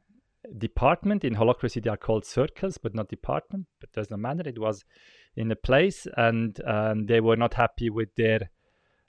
department. 0.59 1.25
In 1.25 1.35
holacracy 1.35 1.83
they 1.83 1.91
are 1.91 1.97
called 1.97 2.25
circles 2.25 2.79
but 2.79 2.95
not 2.95 3.09
department. 3.09 3.67
But 3.81 3.93
doesn't 3.93 4.21
matter 4.21 4.49
it 4.49 4.59
was 4.59 4.85
in 5.37 5.51
a 5.51 5.57
place 5.57 6.07
and 6.17 6.59
um, 6.67 7.07
they 7.07 7.21
were 7.21 7.37
not 7.37 7.55
happy 7.55 7.91
with 7.91 8.15
their 8.17 8.51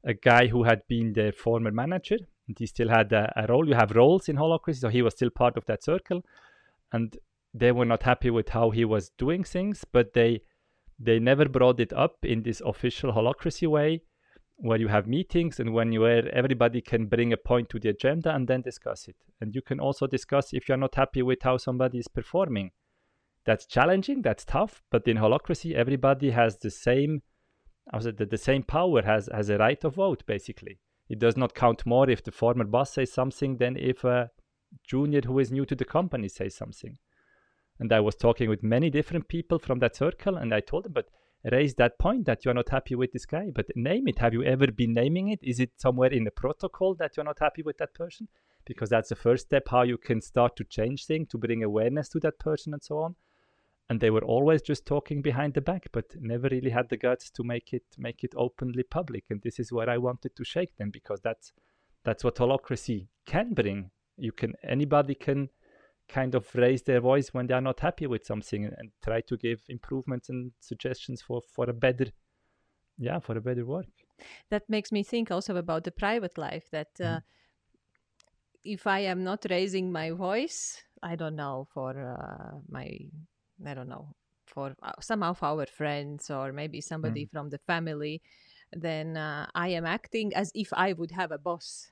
a 0.03 0.13
guy 0.13 0.47
who 0.47 0.63
had 0.63 0.87
been 0.87 1.13
their 1.13 1.31
former 1.31 1.71
manager. 1.71 2.17
And 2.47 2.57
he 2.59 2.67
still 2.67 2.89
had 2.89 3.11
a, 3.11 3.31
a 3.35 3.47
role. 3.47 3.67
You 3.67 3.73
have 3.73 3.95
roles 3.95 4.29
in 4.29 4.35
holacracy 4.35 4.77
so 4.77 4.89
he 4.89 5.01
was 5.01 5.13
still 5.13 5.31
part 5.31 5.57
of 5.57 5.65
that 5.65 5.83
circle. 5.83 6.23
And 6.91 7.17
they 7.55 7.71
were 7.71 7.85
not 7.85 8.03
happy 8.03 8.29
with 8.29 8.49
how 8.49 8.69
he 8.69 8.85
was 8.85 9.09
doing 9.17 9.43
things 9.43 9.85
but 9.91 10.13
they 10.13 10.41
they 10.99 11.19
never 11.19 11.47
brought 11.47 11.79
it 11.79 11.93
up 11.93 12.17
in 12.23 12.43
this 12.43 12.61
official 12.65 13.13
holacracy 13.13 13.67
way 13.67 14.01
where 14.57 14.79
you 14.79 14.87
have 14.87 15.07
meetings 15.07 15.59
and 15.59 15.73
when 15.73 15.91
you 15.91 16.01
where 16.01 16.33
everybody 16.33 16.81
can 16.81 17.07
bring 17.07 17.33
a 17.33 17.37
point 17.37 17.69
to 17.69 17.79
the 17.79 17.89
agenda 17.89 18.33
and 18.33 18.47
then 18.47 18.61
discuss 18.61 19.07
it. 19.07 19.15
And 19.41 19.53
you 19.53 19.61
can 19.61 19.79
also 19.79 20.07
discuss 20.07 20.53
if 20.53 20.67
you're 20.67 20.77
not 20.77 20.95
happy 20.95 21.21
with 21.21 21.43
how 21.43 21.57
somebody 21.57 21.99
is 21.99 22.07
performing. 22.07 22.71
That's 23.45 23.65
challenging 23.65 24.21
that's 24.21 24.45
tough 24.45 24.81
but 24.89 25.07
in 25.07 25.17
holacracy, 25.17 25.73
everybody 25.73 26.31
has 26.31 26.57
the 26.57 26.71
same 26.71 27.21
I 27.93 27.99
the, 27.99 28.25
the 28.25 28.37
same 28.37 28.63
power 28.63 29.03
has 29.03 29.29
has 29.31 29.49
a 29.49 29.57
right 29.57 29.83
of 29.83 29.95
vote 29.95 30.23
basically. 30.25 30.79
It 31.09 31.19
does 31.19 31.37
not 31.37 31.53
count 31.53 31.85
more 31.85 32.09
if 32.09 32.23
the 32.23 32.31
former 32.31 32.63
boss 32.63 32.93
says 32.93 33.11
something 33.11 33.57
than 33.57 33.77
if 33.77 34.03
a 34.03 34.31
junior 34.83 35.21
who 35.21 35.37
is 35.37 35.51
new 35.51 35.65
to 35.65 35.75
the 35.75 35.85
company 35.85 36.29
says 36.29 36.55
something. 36.55 36.97
And 37.77 37.91
i 37.91 37.99
was 37.99 38.15
talking 38.15 38.49
with 38.49 38.63
many 38.63 38.89
different 38.89 39.27
people 39.27 39.59
from 39.59 39.79
that 39.79 39.97
circle 39.97 40.37
and 40.37 40.53
i 40.53 40.61
told 40.61 40.85
them 40.85 40.93
but 40.93 41.09
raise 41.51 41.75
that 41.75 41.99
point 41.99 42.25
that 42.25 42.43
you're 42.43 42.53
not 42.53 42.69
happy 42.69 42.95
with 42.95 43.11
this 43.11 43.25
guy 43.25 43.51
but 43.53 43.65
name 43.75 44.07
it. 44.07 44.19
Have 44.19 44.33
you 44.33 44.43
ever 44.43 44.67
been 44.67 44.93
naming 44.93 45.29
it? 45.29 45.39
Is 45.43 45.59
it 45.59 45.71
somewhere 45.77 46.11
in 46.11 46.23
the 46.23 46.31
protocol 46.31 46.95
that 46.95 47.15
you're 47.15 47.25
not 47.25 47.39
happy 47.39 47.61
with 47.61 47.77
that 47.77 47.93
person? 47.93 48.27
Because 48.65 48.89
that's 48.89 49.09
the 49.09 49.15
first 49.15 49.47
step 49.47 49.67
how 49.69 49.83
you 49.83 49.97
can 49.97 50.21
start 50.21 50.55
to 50.55 50.63
change 50.63 51.05
things 51.05 51.27
to 51.29 51.37
bring 51.37 51.63
awareness 51.63 52.09
to 52.09 52.19
that 52.21 52.39
person 52.39 52.73
and 52.73 52.83
so 52.83 52.97
on. 52.97 53.15
And 53.87 53.99
they 53.99 54.09
were 54.09 54.23
always 54.23 54.63
just 54.63 54.87
talking 54.87 55.21
behind 55.21 55.53
the 55.53 55.61
back 55.61 55.87
but 55.91 56.05
never 56.19 56.47
really 56.49 56.71
had 56.71 56.89
the 56.89 56.97
guts 56.97 57.29
to 57.31 57.43
make 57.43 57.73
it 57.73 57.83
make 57.97 58.23
it 58.23 58.33
openly 58.35 58.83
public. 58.83 59.25
And 59.29 59.41
this 59.41 59.59
is 59.59 59.71
where 59.71 59.89
i 59.89 59.97
wanted 59.97 60.35
to 60.35 60.43
shake 60.43 60.75
them 60.77 60.89
because 60.89 61.21
that's 61.21 61.53
that's 62.03 62.23
what 62.23 62.35
holacracy 62.35 63.07
can 63.27 63.53
bring. 63.53 63.91
You 64.17 64.31
can 64.31 64.53
anybody 64.63 65.13
can 65.13 65.49
kind 66.07 66.35
of 66.35 66.47
raise 66.55 66.83
their 66.83 66.99
voice 66.99 67.33
when 67.33 67.47
they 67.47 67.53
are 67.53 67.61
not 67.61 67.79
happy 67.79 68.07
with 68.07 68.25
something 68.25 68.65
and, 68.65 68.75
and 68.77 68.91
try 69.03 69.21
to 69.21 69.37
give 69.37 69.61
improvements 69.69 70.29
and 70.29 70.51
suggestions 70.59 71.21
for 71.21 71.41
for 71.41 71.69
a 71.69 71.73
better 71.73 72.07
yeah 72.97 73.19
for 73.19 73.37
a 73.37 73.41
better 73.41 73.65
work 73.65 73.87
that 74.49 74.63
makes 74.69 74.91
me 74.91 75.03
think 75.03 75.31
also 75.31 75.55
about 75.55 75.83
the 75.83 75.91
private 75.91 76.37
life 76.37 76.69
that 76.71 76.89
uh, 76.99 77.03
mm. 77.03 77.21
if 78.63 78.87
i 78.87 78.99
am 78.99 79.23
not 79.23 79.45
raising 79.49 79.91
my 79.91 80.11
voice 80.11 80.83
i 81.03 81.15
don't 81.15 81.35
know 81.35 81.67
for 81.73 81.91
uh, 81.99 82.57
my 82.69 82.97
i 83.65 83.73
don't 83.73 83.89
know 83.89 84.07
for 84.45 84.75
uh, 84.83 84.91
some 84.99 85.23
of 85.23 85.41
our 85.41 85.65
friends 85.65 86.29
or 86.29 86.53
maybe 86.53 86.79
somebody 86.79 87.25
mm. 87.25 87.31
from 87.31 87.49
the 87.49 87.57
family 87.57 88.21
then 88.71 89.17
uh, 89.17 89.47
i 89.55 89.67
am 89.69 89.85
acting 89.85 90.33
as 90.35 90.51
if 90.53 90.71
i 90.73 90.93
would 90.93 91.11
have 91.11 91.31
a 91.31 91.37
boss 91.37 91.91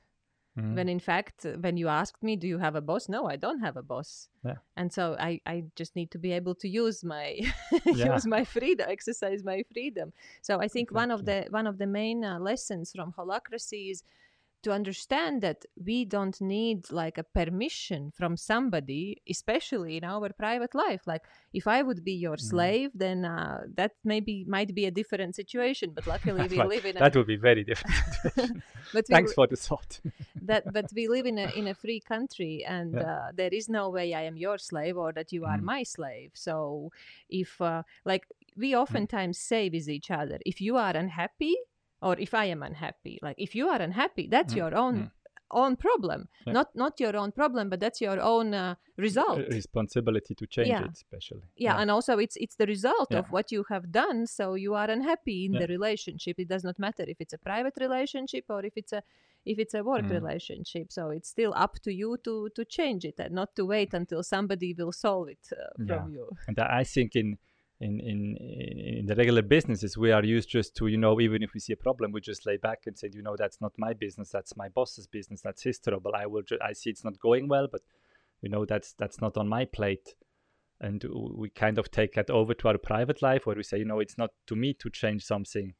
Mm. 0.58 0.76
When 0.76 0.90
in 0.90 1.00
fact, 1.00 1.46
when 1.62 1.78
you 1.78 1.88
asked 1.88 2.22
me, 2.22 2.36
do 2.36 2.48
you 2.48 2.60
have 2.60 2.76
a 2.76 2.82
boss? 2.82 3.10
No, 3.10 3.26
I 3.28 3.38
don't 3.38 3.60
have 3.62 3.76
a 3.76 3.82
boss. 3.82 4.30
Yeah. 4.46 4.58
And 4.78 4.94
so 4.94 5.16
I, 5.20 5.42
I 5.48 5.64
just 5.76 5.96
need 5.96 6.12
to 6.12 6.20
be 6.20 6.32
able 6.32 6.54
to 6.56 6.68
use 6.70 7.04
my 7.04 7.40
yeah. 7.86 8.14
use 8.14 8.28
my 8.28 8.44
freedom, 8.44 8.88
exercise 8.88 9.44
my 9.44 9.64
freedom. 9.74 10.14
So 10.42 10.60
I 10.60 10.68
think 10.68 10.92
exactly. 10.92 10.96
one 10.96 11.12
of 11.12 11.26
the 11.26 11.48
one 11.50 11.66
of 11.66 11.80
the 11.80 11.88
main 11.88 12.24
uh, 12.24 12.40
lessons 12.40 12.92
from 12.96 13.14
holacracy 13.18 13.90
is 13.90 14.04
to 14.64 14.72
understand 14.72 15.42
that 15.42 15.66
we 15.86 16.06
don't 16.06 16.40
need 16.42 16.92
like 16.92 17.18
a 17.18 17.24
permission 17.24 18.12
from 18.12 18.36
somebody 18.36 19.22
especially 19.30 19.98
in 19.98 20.04
our 20.04 20.30
private 20.30 20.74
life 20.74 21.02
like 21.06 21.22
if 21.54 21.68
i 21.68 21.82
would 21.82 22.04
be 22.04 22.14
your 22.14 22.38
mm. 22.38 22.42
slave 22.42 22.90
mm. 22.90 23.00
then 23.00 23.26
uh, 23.26 23.60
that 23.76 23.92
maybe 24.04 24.46
might 24.48 24.74
be 24.74 24.86
a 24.86 24.92
different 24.92 25.36
situation 25.36 25.92
but 25.94 26.08
luckily 26.08 26.48
we 26.48 26.64
live 26.74 26.86
in 26.86 26.98
a, 26.98 27.00
that 27.00 27.16
would 27.16 27.28
be 27.28 27.36
very 27.36 27.64
different 27.64 27.96
but 28.94 29.06
thanks 29.08 29.32
we, 29.32 29.36
for 29.36 29.48
the 29.48 29.56
thought 29.56 30.00
that 30.42 30.64
but 30.74 30.86
we 30.96 31.08
live 31.08 31.26
in 31.26 31.38
a 31.38 31.50
in 31.52 31.68
a 31.68 31.74
free 31.74 32.00
country 32.00 32.64
and 32.68 32.94
yeah. 32.94 33.02
uh, 33.02 33.32
there 33.34 33.54
is 33.54 33.70
no 33.70 33.90
way 33.90 34.14
i 34.14 34.22
am 34.22 34.38
your 34.38 34.58
slave 34.58 34.98
or 34.98 35.12
that 35.12 35.32
you 35.32 35.46
are 35.46 35.58
mm. 35.58 35.64
my 35.64 35.84
slave 35.84 36.32
so 36.34 36.90
if 37.30 37.62
uh, 37.62 37.84
like 38.06 38.26
we 38.56 38.72
mm. 38.72 38.82
oftentimes 38.82 39.38
mm. 39.38 39.42
say 39.42 39.70
with 39.70 39.90
each 39.90 40.10
other 40.10 40.40
if 40.46 40.62
you 40.62 40.78
are 40.78 40.96
unhappy 40.96 41.56
or 42.04 42.16
if 42.20 42.34
i 42.34 42.46
am 42.46 42.62
unhappy 42.64 43.20
like 43.22 43.36
if 43.38 43.56
you 43.56 43.68
are 43.68 43.82
unhappy 43.82 44.28
that's 44.30 44.54
mm. 44.54 44.58
your 44.58 44.76
own 44.76 44.96
mm. 44.96 45.12
own 45.52 45.76
problem 45.76 46.28
yeah. 46.46 46.54
not 46.54 46.68
not 46.76 47.00
your 47.00 47.16
own 47.16 47.32
problem 47.32 47.70
but 47.70 47.80
that's 47.80 48.02
your 48.02 48.20
own 48.20 48.54
uh, 48.54 48.76
result 48.98 49.40
responsibility 49.50 50.36
to 50.36 50.46
change 50.48 50.68
yeah. 50.68 50.84
it 50.84 50.92
especially 50.94 51.48
yeah, 51.56 51.74
yeah, 51.74 51.82
and 51.82 51.90
also 51.90 52.18
it's 52.18 52.36
it's 52.38 52.56
the 52.56 52.66
result 52.66 53.14
of 53.14 53.26
what 53.32 53.52
you 53.52 53.64
have 53.70 53.92
done 53.92 54.28
so 54.28 54.56
you 54.56 54.74
are 54.74 54.90
unhappy 54.90 55.46
in 55.46 55.54
the 55.54 55.68
relationship 55.68 56.36
it 56.40 56.48
does 56.48 56.64
not 56.64 56.78
matter 56.78 57.06
if 57.08 57.18
it's 57.20 57.34
a 57.34 57.38
private 57.38 57.74
relationship 57.80 58.46
or 58.50 58.66
if 58.66 58.74
it's 58.76 58.94
a 58.94 59.02
if 59.46 59.60
it's 59.60 59.74
a 59.74 59.84
work 59.84 60.04
mm. 60.04 60.12
relationship 60.12 60.92
so 60.92 61.10
it's 61.10 61.30
still 61.30 61.54
up 61.56 61.76
to 61.82 61.94
you 61.94 62.18
to 62.24 62.50
to 62.56 62.64
change 62.66 63.04
it 63.06 63.16
and 63.20 63.34
not 63.34 63.56
to 63.56 63.66
wait 63.66 63.94
until 63.94 64.24
somebody 64.24 64.74
will 64.78 64.92
solve 64.92 65.28
it 65.30 65.46
uh, 65.52 65.86
from 65.88 66.12
you 66.12 66.30
and 66.48 66.60
i 66.60 66.84
think 66.84 67.16
in 67.16 67.38
in, 67.84 68.00
in 68.00 68.38
in 69.00 69.06
the 69.06 69.16
regular 69.16 69.42
businesses 69.42 69.98
we 69.98 70.12
are 70.12 70.24
used 70.24 70.50
just 70.50 70.76
to 70.78 70.88
you 70.88 70.98
know 70.98 71.20
even 71.20 71.44
if 71.44 71.54
we 71.54 71.60
see 71.60 71.74
a 71.74 71.84
problem 71.88 72.12
we 72.12 72.22
just 72.22 72.46
lay 72.46 72.58
back 72.58 72.80
and 72.86 72.98
say 72.98 73.10
you 73.14 73.22
know 73.22 73.36
that's 73.38 73.60
not 73.60 73.74
my 73.78 73.94
business 73.94 74.30
that's 74.30 74.56
my 74.56 74.70
boss's 74.70 75.08
business 75.08 75.42
that's 75.42 75.64
his 75.64 75.80
trouble. 75.80 76.12
I 76.16 76.26
will 76.26 76.44
ju- 76.44 76.64
i 76.70 76.74
see 76.74 76.90
it's 76.90 77.04
not 77.04 77.20
going 77.20 77.48
well 77.48 77.68
but 77.72 77.82
you 78.42 78.50
know 78.50 78.66
that's 78.66 78.94
that's 78.94 79.22
not 79.22 79.38
on 79.38 79.48
my 79.48 79.66
plate. 79.66 80.16
And 80.82 81.02
we 81.34 81.50
kind 81.50 81.78
of 81.78 81.90
take 81.92 82.14
that 82.16 82.30
over 82.30 82.54
to 82.56 82.68
our 82.68 82.78
private 82.78 83.22
life 83.22 83.46
where 83.46 83.56
we 83.56 83.64
say 83.64 83.78
you 83.80 83.86
know 83.86 84.00
it's 84.00 84.18
not 84.18 84.32
to 84.48 84.56
me 84.56 84.74
to 84.76 84.90
change 84.90 85.24
something. 85.24 85.74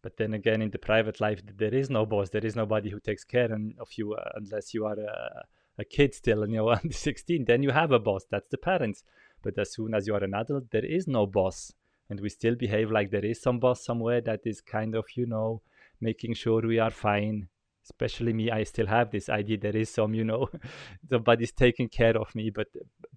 But 0.00 0.16
then 0.16 0.32
again 0.32 0.62
in 0.62 0.70
the 0.70 0.78
private 0.78 1.20
life 1.20 1.42
there 1.44 1.74
is 1.74 1.90
no 1.90 2.06
boss 2.06 2.30
there 2.30 2.46
is 2.46 2.54
nobody 2.54 2.90
who 2.90 3.00
takes 3.00 3.24
care 3.24 3.52
of 3.52 3.88
you 3.96 4.14
uh, 4.14 4.30
unless 4.36 4.72
you 4.72 4.86
are 4.86 4.98
a, 4.98 5.44
a 5.78 5.84
kid 5.84 6.14
still 6.14 6.44
and 6.44 6.52
you're 6.52 6.70
under 6.70 6.92
16 7.08 7.44
then 7.44 7.62
you 7.64 7.70
have 7.70 7.90
a 7.90 7.98
boss 7.98 8.24
that's 8.30 8.48
the 8.48 8.58
parents 8.58 9.02
but 9.42 9.58
as 9.58 9.72
soon 9.72 9.94
as 9.94 10.06
you 10.06 10.14
are 10.14 10.24
an 10.24 10.34
adult, 10.34 10.70
there 10.70 10.84
is 10.84 11.06
no 11.06 11.26
boss. 11.26 11.72
And 12.10 12.20
we 12.20 12.28
still 12.28 12.54
behave 12.54 12.90
like 12.90 13.10
there 13.10 13.24
is 13.24 13.40
some 13.40 13.58
boss 13.58 13.84
somewhere 13.84 14.20
that 14.22 14.40
is 14.44 14.60
kind 14.60 14.94
of, 14.94 15.04
you 15.14 15.26
know, 15.26 15.62
making 16.00 16.34
sure 16.34 16.62
we 16.62 16.78
are 16.78 16.90
fine. 16.90 17.48
Especially 17.84 18.32
me, 18.32 18.50
I 18.50 18.64
still 18.64 18.86
have 18.86 19.10
this 19.10 19.28
idea 19.28 19.58
there 19.58 19.76
is 19.76 19.90
some, 19.90 20.14
you 20.14 20.24
know, 20.24 20.48
somebody's 21.10 21.52
taking 21.52 21.88
care 21.88 22.16
of 22.16 22.34
me. 22.34 22.50
But 22.50 22.68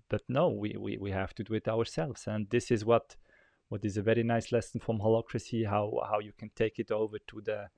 but 0.09 0.21
no, 0.27 0.49
we, 0.49 0.75
we, 0.77 0.97
we 0.97 1.11
have 1.11 1.33
to 1.35 1.43
do 1.43 1.53
it 1.53 1.67
ourselves. 1.67 2.27
And 2.27 2.49
this 2.49 2.71
is 2.71 2.85
what 2.85 3.15
what 3.69 3.85
is 3.85 3.95
a 3.95 4.01
very 4.01 4.23
nice 4.23 4.51
lesson 4.51 4.81
from 4.81 4.99
holacracy, 4.99 5.67
how 5.67 6.01
how 6.09 6.19
you 6.19 6.33
can 6.37 6.51
take 6.55 6.79
it 6.79 6.91
over 6.91 7.17
to 7.27 7.41
the 7.41 7.69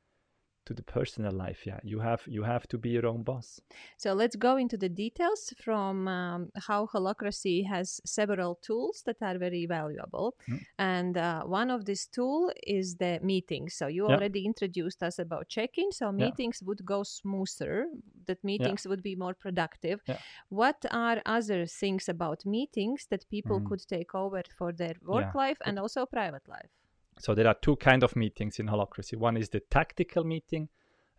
to 0.65 0.73
the 0.73 0.83
personal 0.83 1.31
life 1.31 1.65
yeah 1.65 1.79
you 1.83 1.99
have 1.99 2.21
you 2.27 2.43
have 2.43 2.67
to 2.67 2.77
be 2.77 2.89
your 2.89 3.05
own 3.05 3.23
boss 3.23 3.59
so 3.97 4.13
let's 4.13 4.35
go 4.35 4.57
into 4.57 4.77
the 4.77 4.89
details 4.89 5.53
from 5.63 6.07
um, 6.07 6.49
how 6.67 6.87
holacracy 6.87 7.67
has 7.67 7.99
several 8.05 8.55
tools 8.55 9.03
that 9.05 9.17
are 9.21 9.37
very 9.37 9.65
valuable 9.65 10.35
mm. 10.49 10.59
and 10.79 11.17
uh, 11.17 11.43
one 11.43 11.69
of 11.69 11.85
these 11.85 12.07
tool 12.07 12.51
is 12.65 12.95
the 12.95 13.19
meetings 13.21 13.75
so 13.75 13.87
you 13.87 14.07
yeah. 14.07 14.15
already 14.15 14.45
introduced 14.45 15.03
us 15.03 15.19
about 15.19 15.47
check-in 15.49 15.91
so 15.91 16.11
meetings 16.11 16.59
yeah. 16.61 16.67
would 16.67 16.85
go 16.85 17.03
smoother 17.03 17.87
that 18.25 18.43
meetings 18.43 18.83
yeah. 18.85 18.89
would 18.89 19.03
be 19.03 19.15
more 19.15 19.33
productive 19.33 20.01
what 20.49 20.85
are 20.91 21.21
other 21.25 21.65
things 21.65 22.07
about 22.09 22.45
meetings 22.45 23.07
that 23.09 23.29
people 23.29 23.59
mm. 23.59 23.67
could 23.67 23.81
take 23.87 24.15
over 24.15 24.41
for 24.57 24.71
their 24.71 24.95
work 25.05 25.33
life 25.35 25.57
and 25.65 25.79
also 25.79 26.05
private 26.05 26.47
life 26.47 26.69
so 27.23 27.33
there 27.33 27.47
are 27.47 27.55
two 27.61 27.77
kind 27.77 28.03
of 28.03 28.17
meetings 28.17 28.59
in 28.59 28.67
holacracy. 28.67 29.15
One 29.15 29.37
is 29.37 29.47
the 29.47 29.61
tactical 29.71 30.25
meeting, 30.25 30.67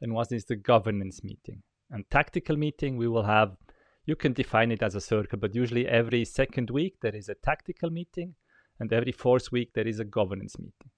and 0.03 0.13
one 0.13 0.27
is 0.33 0.45
the 0.45 0.55
governance 0.55 1.25
meeting. 1.25 1.63
And 1.91 2.05
tactical 2.11 2.59
meeting, 2.59 2.99
we 2.99 3.09
will 3.09 3.23
have. 3.23 3.57
You 4.05 4.15
can 4.15 4.35
define 4.35 4.71
it 4.71 4.83
as 4.83 4.95
a 4.95 5.01
circle, 5.01 5.39
but 5.39 5.55
usually 5.55 5.89
every 5.89 6.27
second 6.27 6.69
week 6.69 6.97
there 7.01 7.17
is 7.17 7.31
a 7.31 7.35
tactical 7.35 7.89
meeting, 7.89 8.35
and 8.79 8.93
every 8.93 9.13
fourth 9.13 9.51
week 9.51 9.71
there 9.73 9.89
is 9.89 9.99
a 9.99 10.05
governance 10.05 10.59
meeting. 10.59 10.91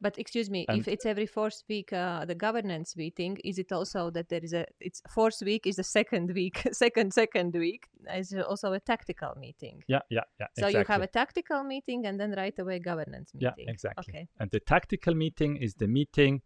But 0.00 0.18
excuse 0.18 0.48
me, 0.48 0.64
And- 0.68 0.78
if 0.78 0.88
it's 0.88 1.04
every 1.04 1.26
fourth 1.26 1.62
week, 1.68 1.92
uh, 1.92 2.24
the 2.24 2.34
governance 2.34 2.96
meeting, 2.96 3.36
is 3.44 3.58
it 3.58 3.70
also 3.70 4.10
that 4.10 4.28
there 4.30 4.42
is 4.42 4.54
a 4.54 4.64
it's 4.80 5.02
fourth 5.10 5.42
week 5.42 5.66
is 5.66 5.76
the 5.76 5.84
second 5.84 6.32
week, 6.32 6.56
second 6.72 7.12
second 7.12 7.54
week 7.54 7.88
is 8.14 8.34
also 8.34 8.72
a 8.72 8.80
tactical 8.80 9.34
meeting. 9.36 9.82
Yeah, 9.88 10.00
yeah, 10.08 10.20
yeah. 10.40 10.46
So 10.58 10.68
you 10.68 10.84
have 10.86 11.02
a 11.02 11.06
tactical 11.06 11.62
meeting 11.64 12.06
and 12.06 12.18
then 12.18 12.32
right 12.32 12.58
away 12.58 12.78
governance 12.78 13.34
meeting. 13.34 13.52
Yeah, 13.58 13.70
exactly. 13.70 14.14
Okay. 14.14 14.28
And 14.38 14.50
the 14.50 14.60
tactical 14.60 15.14
meeting 15.14 15.56
is 15.56 15.74
the 15.74 15.88
meeting 15.88 16.42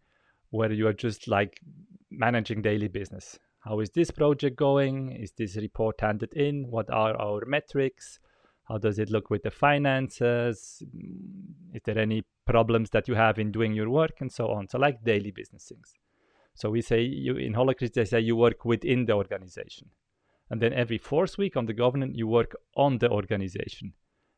where 0.49 0.71
you 0.71 0.87
are 0.87 0.93
just 0.93 1.27
like 1.27 1.59
managing 2.11 2.61
daily 2.61 2.89
business. 2.89 3.39
How 3.59 3.79
is 3.79 3.89
this 3.91 4.11
project 4.11 4.57
going? 4.57 5.11
Is 5.11 5.31
this 5.37 5.55
report 5.55 6.01
handed 6.01 6.33
in? 6.33 6.69
What 6.69 6.89
are 6.89 7.15
our 7.19 7.43
metrics? 7.47 8.19
How 8.67 8.79
does 8.79 8.97
it 8.97 9.11
look 9.11 9.29
with 9.29 9.43
the 9.43 9.51
finances? 9.51 10.81
Is 11.73 11.81
there 11.85 11.99
any 11.99 12.23
problems 12.45 12.89
that 12.91 13.07
you 13.07 13.13
have 13.13 13.37
in 13.37 13.51
doing 13.51 13.73
your 13.73 13.89
work 13.89 14.21
and 14.21 14.31
so 14.31 14.47
on? 14.49 14.67
So 14.69 14.79
like 14.79 15.03
daily 15.03 15.31
business 15.31 15.65
things. 15.67 15.93
So 16.55 16.71
we 16.71 16.81
say 16.81 17.01
you 17.01 17.37
in 17.37 17.53
Holacracy 17.53 17.93
they 17.93 18.05
say 18.05 18.21
you 18.21 18.35
work 18.35 18.65
within 18.65 19.05
the 19.05 19.13
organization. 19.13 19.89
And 20.49 20.61
then 20.61 20.73
every 20.73 20.97
fourth 20.97 21.37
week 21.37 21.57
on 21.57 21.65
the 21.65 21.73
governance 21.73 22.13
you 22.15 22.27
work 22.27 22.55
on 22.75 22.97
the 22.97 23.09
organization. 23.09 23.93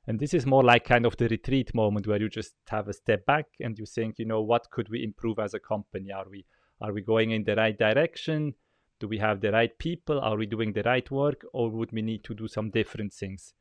And 0.07 0.19
this 0.19 0.33
is 0.33 0.45
more 0.45 0.63
like 0.63 0.85
kind 0.85 1.05
of 1.05 1.15
the 1.17 1.27
retreat 1.27 1.73
moment 1.73 2.07
where 2.07 2.19
you 2.19 2.29
just 2.29 2.53
have 2.67 2.87
a 2.87 2.93
step 2.93 3.25
back 3.25 3.45
and 3.59 3.77
you 3.77 3.85
think, 3.85 4.19
you 4.19 4.25
know, 4.25 4.41
what 4.41 4.69
could 4.71 4.89
we 4.89 5.03
improve 5.03 5.39
as 5.39 5.53
a 5.53 5.59
company? 5.59 6.11
Are 6.11 6.27
we 6.29 6.45
are 6.81 6.91
we 6.91 7.01
going 7.01 7.31
in 7.31 7.45
the 7.45 7.55
right 7.55 7.77
direction? 7.77 8.55
Do 8.99 9.07
we 9.07 9.19
have 9.19 9.39
the 9.39 9.51
right 9.51 9.77
people? 9.77 10.19
Are 10.19 10.35
we 10.35 10.47
doing 10.47 10.73
the 10.73 10.83
right 10.83 11.09
work? 11.09 11.45
Or 11.53 11.69
would 11.69 11.91
we 11.93 12.01
need 12.01 12.23
to 12.25 12.33
do 12.33 12.47
some 12.47 12.71
different 12.71 13.13
things 13.13 13.53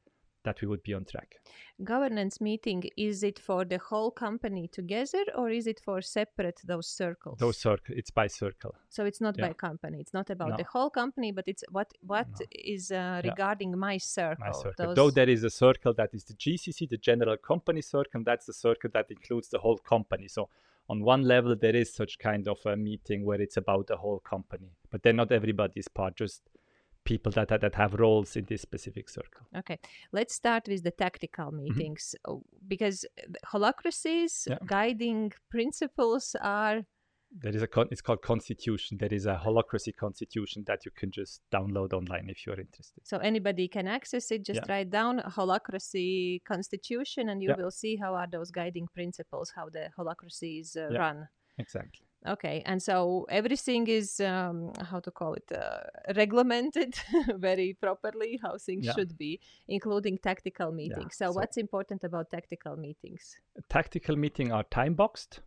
that 0.47 0.61
we 0.63 0.67
would 0.71 0.83
be 0.83 0.95
on 0.95 1.05
track? 1.05 1.31
Governance 1.85 2.41
meeting 2.41 2.81
is 2.97 3.23
it 3.31 3.39
for 3.49 3.61
the 3.73 3.79
whole 3.89 4.11
company 4.27 4.65
together 4.81 5.23
or 5.39 5.51
is 5.51 5.67
it 5.73 5.79
for 5.87 6.01
separate 6.01 6.59
those 6.65 6.87
circles? 7.03 7.37
Those 7.39 7.59
circle 7.59 7.95
it's 8.01 8.11
by 8.21 8.29
circle. 8.29 8.75
So 8.89 9.01
it's 9.05 9.21
not 9.27 9.35
Yeah. 9.37 9.49
by 9.49 9.53
company. 9.69 9.97
It's 10.05 10.15
not 10.21 10.29
about 10.31 10.51
No. 10.53 10.57
the 10.63 10.69
whole 10.75 10.91
company, 11.03 11.31
but 11.39 11.45
it's 11.53 11.65
what 11.77 11.89
what 12.13 12.29
No. 12.41 12.47
is 12.75 12.83
uh, 12.91 12.97
Yeah. 12.97 13.31
regarding 13.31 13.71
my 13.89 13.97
circle. 13.99 14.47
My 14.47 14.53
circle. 14.53 14.87
Those- 14.87 14.97
Though 14.99 15.11
there 15.21 15.29
is 15.37 15.43
a 15.45 15.51
circle 15.67 15.93
that 16.01 16.11
is 16.19 16.23
the 16.31 16.37
GCC, 16.45 16.79
the 16.97 17.03
general 17.11 17.37
company 17.53 17.83
circle, 17.95 18.15
and 18.19 18.25
that's 18.31 18.47
the 18.51 18.57
circle 18.67 18.91
that 18.97 19.07
includes 19.17 19.49
the 19.55 19.59
whole 19.65 19.79
company. 19.95 20.29
So 20.37 20.43
on 20.93 20.99
one 21.15 21.23
level, 21.35 21.53
there 21.65 21.77
is 21.83 21.89
such 22.01 22.13
kind 22.29 22.45
of 22.53 22.59
a 22.73 22.77
meeting 22.91 23.21
where 23.29 23.41
it's 23.47 23.59
about 23.65 23.85
the 23.93 23.97
whole 24.05 24.21
company, 24.35 24.71
but 24.93 25.03
then 25.05 25.17
not 25.17 25.31
everybody 25.33 25.77
is 25.83 25.89
part, 25.89 26.13
just 26.25 26.41
people 27.13 27.33
that 27.37 27.49
that, 27.51 27.61
that 27.65 27.75
have 27.83 27.93
roles 28.05 28.37
in 28.37 28.45
this 28.51 28.63
specific 28.63 29.07
circle. 29.19 29.45
Okay, 29.61 29.79
let's 30.19 30.35
start 30.43 30.63
with 30.69 30.83
the 30.89 30.91
tactical 31.05 31.49
meetings 31.63 32.15
uh, 32.29 32.35
because 32.75 32.99
Mm-hmm. 33.55 34.53
Yeah. 34.53 34.59
guiding 34.67 35.33
principles 35.51 36.37
are 36.41 36.77
There 37.45 37.57
is 37.59 37.63
a 37.63 37.67
con- 37.77 37.89
it's 37.93 38.03
called 38.07 38.23
constitution. 38.33 38.99
There 39.03 39.15
is 39.19 39.27
a 39.27 39.37
holacracy 39.45 39.93
constitution 40.05 40.65
that 40.67 40.81
you 40.87 40.93
can 41.01 41.11
just 41.21 41.35
download 41.57 41.93
online 41.93 42.27
if 42.35 42.39
you're 42.47 42.61
interested. 42.67 43.01
so 43.11 43.17
anybody 43.19 43.67
can 43.77 43.87
access 43.99 44.31
it. 44.35 44.41
Just 44.51 44.61
Yeah. 44.63 44.73
write 44.73 44.91
down 44.91 45.15
holacracy 45.37 46.43
constitution, 46.53 47.29
and 47.31 47.43
you 47.43 47.51
Yeah. 47.51 47.57
will 47.61 47.75
see 47.83 47.97
how 48.03 48.13
are 48.21 48.29
those 48.37 48.51
guiding 48.61 48.87
principles, 48.99 49.47
how 49.59 49.67
the 49.77 49.85
holacracy 49.99 50.53
is 50.63 50.77
uh, 50.77 50.89
Yeah. 50.93 50.99
run. 51.05 51.29
Exactly. 51.59 52.06
Okay, 52.27 52.63
and 52.67 52.83
so 52.83 53.27
everything 53.29 53.87
is 53.87 54.21
um, 54.21 54.73
how 54.91 55.01
to 55.01 55.11
call 55.11 55.35
it 55.35 55.51
uh, 55.53 55.81
regulated 56.17 56.95
very 57.37 57.75
properly, 57.81 58.39
how 58.43 58.59
things 58.59 58.85
Yeah. 58.85 58.93
should 58.95 59.17
be, 59.17 59.41
including 59.69 60.19
tactical 60.19 60.73
meetings. 60.73 61.17
so, 61.17 61.27
so- 61.27 61.33
what's 61.33 61.57
important 61.57 62.05
about 62.05 62.31
tactical 62.31 62.77
meetings? 62.77 63.37
Tactical 63.69 64.17
meeting 64.17 64.53
are 64.53 64.65
time 64.65 64.95
boxed. 64.95 65.41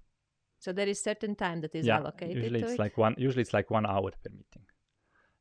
So 0.60 0.74
there 0.74 0.88
is 0.88 1.02
certain 1.02 1.36
time 1.36 1.62
that 1.62 1.74
is 1.76 1.86
yeah, 1.86 1.98
allocated 1.98 2.36
usually 2.36 2.60
it's 2.62 2.74
it. 2.74 2.80
like 2.80 2.98
one. 2.98 3.16
Usually 3.18 3.42
it's 3.42 3.54
like 3.54 3.70
one 3.72 3.86
hour 3.86 4.12
per 4.12 4.30
meeting, 4.30 4.64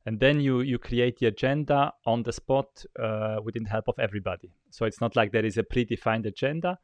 and 0.05 0.19
then 0.19 0.39
you 0.39 0.61
you 0.61 0.79
create 0.79 1.19
the 1.19 1.27
agenda 1.27 1.93
on 2.05 2.23
the 2.23 2.31
spot 2.31 2.85
uh, 2.97 3.37
with 3.43 3.55
the 3.55 3.65
help 3.69 3.87
of 3.89 3.99
everybody. 3.99 4.51
So 4.69 4.85
it's 4.85 5.01
not 5.01 5.15
like 5.15 5.31
there 5.33 5.45
is 5.45 5.57
a 5.57 5.63
predefined 5.63 6.25
agenda. 6.25 6.79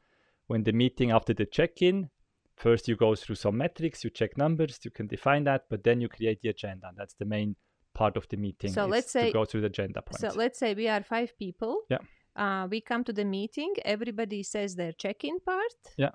When 0.48 0.63
the 0.63 0.74
meeting 0.74 1.12
after 1.12 1.34
the 1.34 1.46
check-in, 1.46 2.10
first 2.56 2.88
you 2.88 2.96
go 2.96 3.15
through 3.15 3.36
some 3.36 3.58
metrics, 3.58 4.04
you 4.04 4.10
check 4.10 4.38
numbers, 4.38 4.80
you 4.84 4.91
can 4.91 5.08
define 5.08 5.44
that, 5.46 5.65
but 5.70 5.84
then 5.84 6.02
you 6.02 6.08
create 6.08 6.41
the 6.41 6.50
agenda. 6.50 6.91
That's 6.98 7.13
the 7.15 7.26
main 7.26 7.56
part 7.94 8.18
of 8.18 8.28
the 8.30 8.38
meeting. 8.38 8.72
So 8.72 8.86
let's 8.86 9.08
to 9.13 9.20
say- 9.20 9.32
go 9.32 9.46
through 9.46 9.62
the 9.62 9.68
agenda 9.68 10.02
points. 10.02 10.22
So 10.22 10.38
let's 10.38 10.60
say 10.60 10.74
we 10.74 10.88
are 10.88 11.04
five 11.04 11.38
people. 11.38 11.82
Yeah. 11.89 12.00
Uh, 12.36 12.68
we 12.70 12.82
come 12.82 13.04
to 13.06 13.13
the 13.13 13.24
meeting. 13.24 13.74
Everybody 13.86 14.44
says 14.44 14.76
their 14.76 14.91
check-in 14.91 15.39
part. 15.39 15.72
Yeah. 15.98 16.12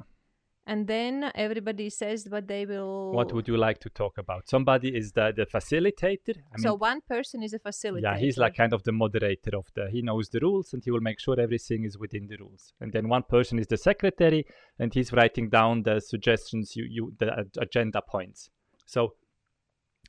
And 0.71 0.87
then 0.87 1.33
everybody 1.35 1.91
says 1.91 2.29
what 2.29 2.47
they 2.47 2.65
will. 2.65 3.11
what 3.11 3.33
would 3.33 3.49
you 3.49 3.57
like 3.57 3.81
to 3.81 3.91
talk 3.91 4.19
about? 4.19 4.49
Somebody 4.49 4.91
is 5.01 5.11
the 5.11 5.33
the 5.37 5.47
facilitator. 5.57 6.37
I 6.55 6.59
so 6.59 6.71
mean, 6.71 6.79
one 6.91 7.01
person 7.15 7.43
is 7.43 7.53
a 7.53 7.59
facilitator. 7.59 8.03
Yeah, 8.03 8.17
he's 8.17 8.39
like 8.39 8.55
kind 8.55 8.73
of 8.73 8.85
the 8.85 8.93
moderator 8.93 9.57
of 9.57 9.67
the. 9.75 9.89
He 9.91 10.01
knows 10.01 10.29
the 10.29 10.39
rules 10.39 10.73
and 10.73 10.85
he 10.85 10.93
will 10.93 11.07
make 11.11 11.19
sure 11.19 11.35
everything 11.41 11.83
is 11.85 11.99
within 11.99 12.29
the 12.29 12.37
rules. 12.37 12.73
And 12.81 12.93
then 12.93 13.09
one 13.09 13.25
person 13.25 13.59
is 13.59 13.67
the 13.67 13.81
secretary 13.91 14.47
and 14.79 14.95
he's 14.95 15.13
writing 15.13 15.49
down 15.49 15.83
the 15.83 15.99
suggestions, 15.99 16.77
you 16.77 16.85
you 16.97 17.15
the 17.19 17.29
agenda 17.59 18.01
points. 18.01 18.51
So 18.87 19.15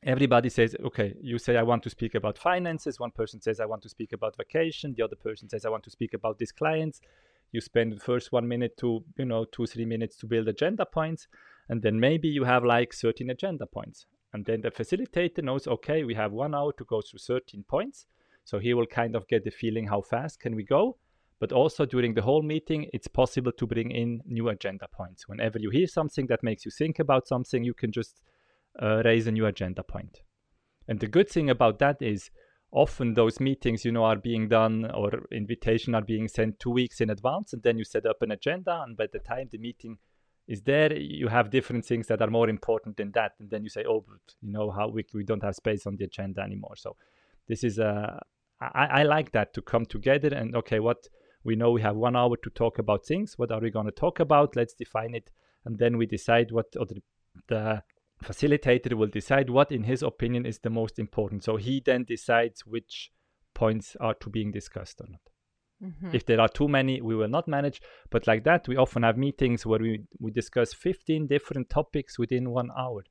everybody 0.03 0.49
says, 0.49 0.75
okay, 0.89 1.15
you 1.21 1.39
say 1.39 1.57
I 1.57 1.63
want 1.63 1.81
to 1.87 1.89
speak 1.89 2.13
about 2.13 2.37
finances. 2.37 2.99
One 2.99 3.13
person 3.21 3.41
says 3.41 3.59
I 3.59 3.65
want 3.65 3.81
to 3.81 3.89
speak 3.89 4.13
about 4.13 4.37
vacation. 4.37 4.93
The 4.95 5.05
other 5.07 5.19
person 5.27 5.49
says 5.49 5.65
I 5.65 5.69
want 5.69 5.85
to 5.85 5.89
speak 5.97 6.13
about 6.13 6.37
these 6.37 6.51
clients. 6.51 7.01
You 7.51 7.61
spend 7.61 7.91
the 7.93 7.99
first 7.99 8.31
one 8.31 8.47
minute 8.47 8.77
to 8.77 9.03
you 9.17 9.25
know 9.25 9.45
two 9.45 9.65
three 9.65 9.85
minutes 9.85 10.15
to 10.17 10.25
build 10.25 10.47
agenda 10.47 10.85
points, 10.85 11.27
and 11.69 11.81
then 11.81 11.99
maybe 11.99 12.27
you 12.27 12.43
have 12.43 12.63
like 12.63 12.93
13 12.93 13.29
agenda 13.29 13.65
points. 13.65 14.05
And 14.33 14.45
then 14.45 14.61
the 14.61 14.71
facilitator 14.71 15.43
knows, 15.43 15.67
okay, 15.67 16.03
we 16.03 16.13
have 16.15 16.31
one 16.31 16.55
hour 16.55 16.71
to 16.73 16.85
go 16.85 17.01
through 17.01 17.19
13 17.19 17.63
points. 17.67 18.05
So 18.43 18.59
he 18.59 18.73
will 18.73 18.85
kind 18.85 19.15
of 19.15 19.27
get 19.27 19.43
the 19.43 19.51
feeling 19.51 19.87
how 19.87 20.01
fast 20.01 20.39
can 20.39 20.55
we 20.55 20.63
go. 20.63 20.97
But 21.39 21.51
also 21.51 21.85
during 21.85 22.13
the 22.13 22.21
whole 22.21 22.41
meeting, 22.43 22.87
it's 22.93 23.07
possible 23.07 23.51
to 23.53 23.67
bring 23.67 23.91
in 23.91 24.21
new 24.25 24.49
agenda 24.49 24.87
points. 24.87 25.27
Whenever 25.27 25.59
you 25.59 25.69
hear 25.69 25.87
something 25.87 26.27
that 26.27 26.43
makes 26.43 26.65
you 26.65 26.71
think 26.71 26.99
about 26.99 27.27
something, 27.27 27.63
you 27.63 27.73
can 27.73 27.91
just 27.91 28.21
uh, 28.81 29.01
raise 29.03 29.27
a 29.27 29.31
new 29.31 29.45
agenda 29.45 29.83
point. 29.83 30.21
And 30.87 30.99
the 30.99 31.07
good 31.07 31.29
thing 31.29 31.49
about 31.49 31.79
that 31.79 32.01
is 32.01 32.29
often 32.71 33.13
those 33.13 33.39
meetings, 33.39 33.83
you 33.83 33.91
know, 33.91 34.03
are 34.05 34.15
being 34.15 34.47
done 34.47 34.89
or 34.93 35.27
invitation 35.31 35.93
are 35.93 36.01
being 36.01 36.27
sent 36.27 36.59
two 36.59 36.71
weeks 36.71 37.01
in 37.01 37.09
advance, 37.09 37.53
and 37.53 37.63
then 37.63 37.77
you 37.77 37.83
set 37.83 38.05
up 38.05 38.21
an 38.21 38.31
agenda, 38.31 38.81
and 38.85 38.95
by 38.97 39.07
the 39.11 39.19
time 39.19 39.49
the 39.51 39.57
meeting 39.57 39.97
is 40.47 40.61
there, 40.63 40.93
you 40.93 41.27
have 41.27 41.49
different 41.49 41.85
things 41.85 42.07
that 42.07 42.21
are 42.21 42.29
more 42.29 42.49
important 42.49 42.97
than 42.97 43.11
that, 43.11 43.33
and 43.39 43.49
then 43.49 43.63
you 43.63 43.69
say, 43.69 43.83
oh, 43.87 44.03
but 44.07 44.35
you 44.41 44.51
know, 44.51 44.71
how 44.71 44.87
we 44.87 45.05
we 45.13 45.23
don't 45.23 45.43
have 45.43 45.55
space 45.55 45.85
on 45.85 45.97
the 45.97 46.05
agenda 46.05 46.41
anymore. 46.41 46.75
So 46.75 46.95
this 47.47 47.63
is 47.63 47.79
a 47.79 48.21
I, 48.59 48.85
I 48.85 49.03
like 49.03 49.31
that 49.31 49.53
to 49.55 49.61
come 49.61 49.85
together 49.85 50.29
and 50.33 50.55
okay, 50.55 50.79
what 50.79 51.07
we 51.43 51.55
know 51.55 51.71
we 51.71 51.81
have 51.81 51.95
one 51.95 52.15
hour 52.15 52.37
to 52.37 52.49
talk 52.51 52.79
about 52.79 53.05
things. 53.05 53.37
What 53.37 53.51
are 53.51 53.59
we 53.59 53.71
going 53.71 53.87
to 53.87 53.91
talk 53.91 54.19
about? 54.19 54.55
Let's 54.55 54.73
define 54.73 55.15
it, 55.15 55.31
and 55.65 55.77
then 55.77 55.97
we 55.97 56.05
decide 56.05 56.51
what 56.51 56.67
or 56.79 56.85
the, 56.85 57.01
the 57.47 57.83
facilitator 58.23 58.93
will 58.93 59.07
decide 59.07 59.49
what, 59.49 59.71
in 59.71 59.83
his 59.83 60.03
opinion, 60.03 60.45
is 60.45 60.59
the 60.59 60.69
most 60.69 60.99
important. 60.99 61.43
So 61.43 61.57
he 61.57 61.81
then 61.83 62.03
decides 62.03 62.65
which 62.65 63.11
points 63.53 63.95
are 63.99 64.13
to 64.15 64.29
being 64.29 64.51
discussed 64.51 65.01
or 65.01 65.07
not. 65.09 65.21
Mhm. 65.81 66.13
If 66.13 66.25
there 66.25 66.39
are 66.39 66.47
too 66.49 66.67
many, 66.67 67.01
we 67.01 67.15
will 67.15 67.27
not 67.27 67.47
manage. 67.47 67.81
But 68.09 68.27
like 68.27 68.43
that, 68.43 68.67
we 68.67 68.77
often 68.77 69.03
have 69.03 69.17
meetings 69.17 69.65
where 69.65 69.79
we, 69.79 70.03
we 70.19 70.31
discuss 70.31 70.73
15 70.73 71.27
different 71.27 71.69
topics 71.69 72.19
within 72.19 72.51
one 72.51 72.69
hour. 72.77 73.03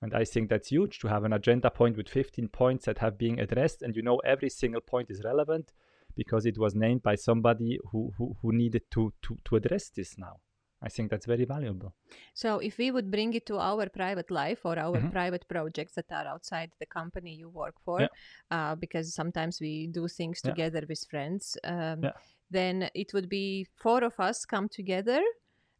And 0.00 0.14
I 0.14 0.24
think 0.24 0.48
that's 0.48 0.68
huge 0.68 0.98
to 1.00 1.08
have 1.08 1.24
an 1.24 1.32
agenda 1.32 1.70
point 1.70 1.96
with 1.96 2.08
15 2.08 2.48
points 2.48 2.84
that 2.84 2.98
have 2.98 3.18
been 3.18 3.40
addressed. 3.40 3.82
And 3.82 3.96
you 3.96 4.02
know, 4.02 4.18
every 4.18 4.50
single 4.50 4.80
point 4.80 5.10
is 5.10 5.24
relevant 5.24 5.72
because 6.14 6.46
it 6.46 6.58
was 6.58 6.74
named 6.74 7.02
by 7.02 7.14
somebody 7.14 7.78
who, 7.90 8.12
who, 8.16 8.36
who 8.42 8.52
needed 8.52 8.82
to, 8.92 9.12
to, 9.22 9.36
to 9.44 9.56
address 9.56 9.88
this 9.90 10.16
now. 10.18 10.40
I 10.80 10.88
think 10.88 11.10
that's 11.10 11.26
very 11.26 11.44
valuable. 11.44 11.92
So, 12.34 12.58
if 12.60 12.78
we 12.78 12.90
would 12.90 13.10
bring 13.10 13.34
it 13.34 13.46
to 13.46 13.58
our 13.58 13.88
private 13.88 14.30
life 14.30 14.60
or 14.64 14.78
our 14.78 15.00
Mhm. 15.00 15.10
private 15.10 15.48
projects 15.48 15.94
that 15.94 16.10
are 16.10 16.26
outside 16.26 16.70
the 16.78 16.86
company 16.86 17.34
you 17.34 17.48
work 17.48 17.74
for, 17.84 18.00
Yeah. 18.00 18.08
uh, 18.50 18.74
because 18.76 19.12
sometimes 19.14 19.60
we 19.60 19.88
do 19.88 20.06
things 20.08 20.40
Yeah. 20.40 20.50
together 20.50 20.84
with 20.88 21.04
friends, 21.10 21.56
um, 21.64 22.02
Yeah. 22.04 22.12
then 22.50 22.90
it 22.94 23.12
would 23.12 23.28
be 23.28 23.66
four 23.76 24.04
of 24.04 24.20
us 24.20 24.46
come 24.46 24.68
together. 24.68 25.20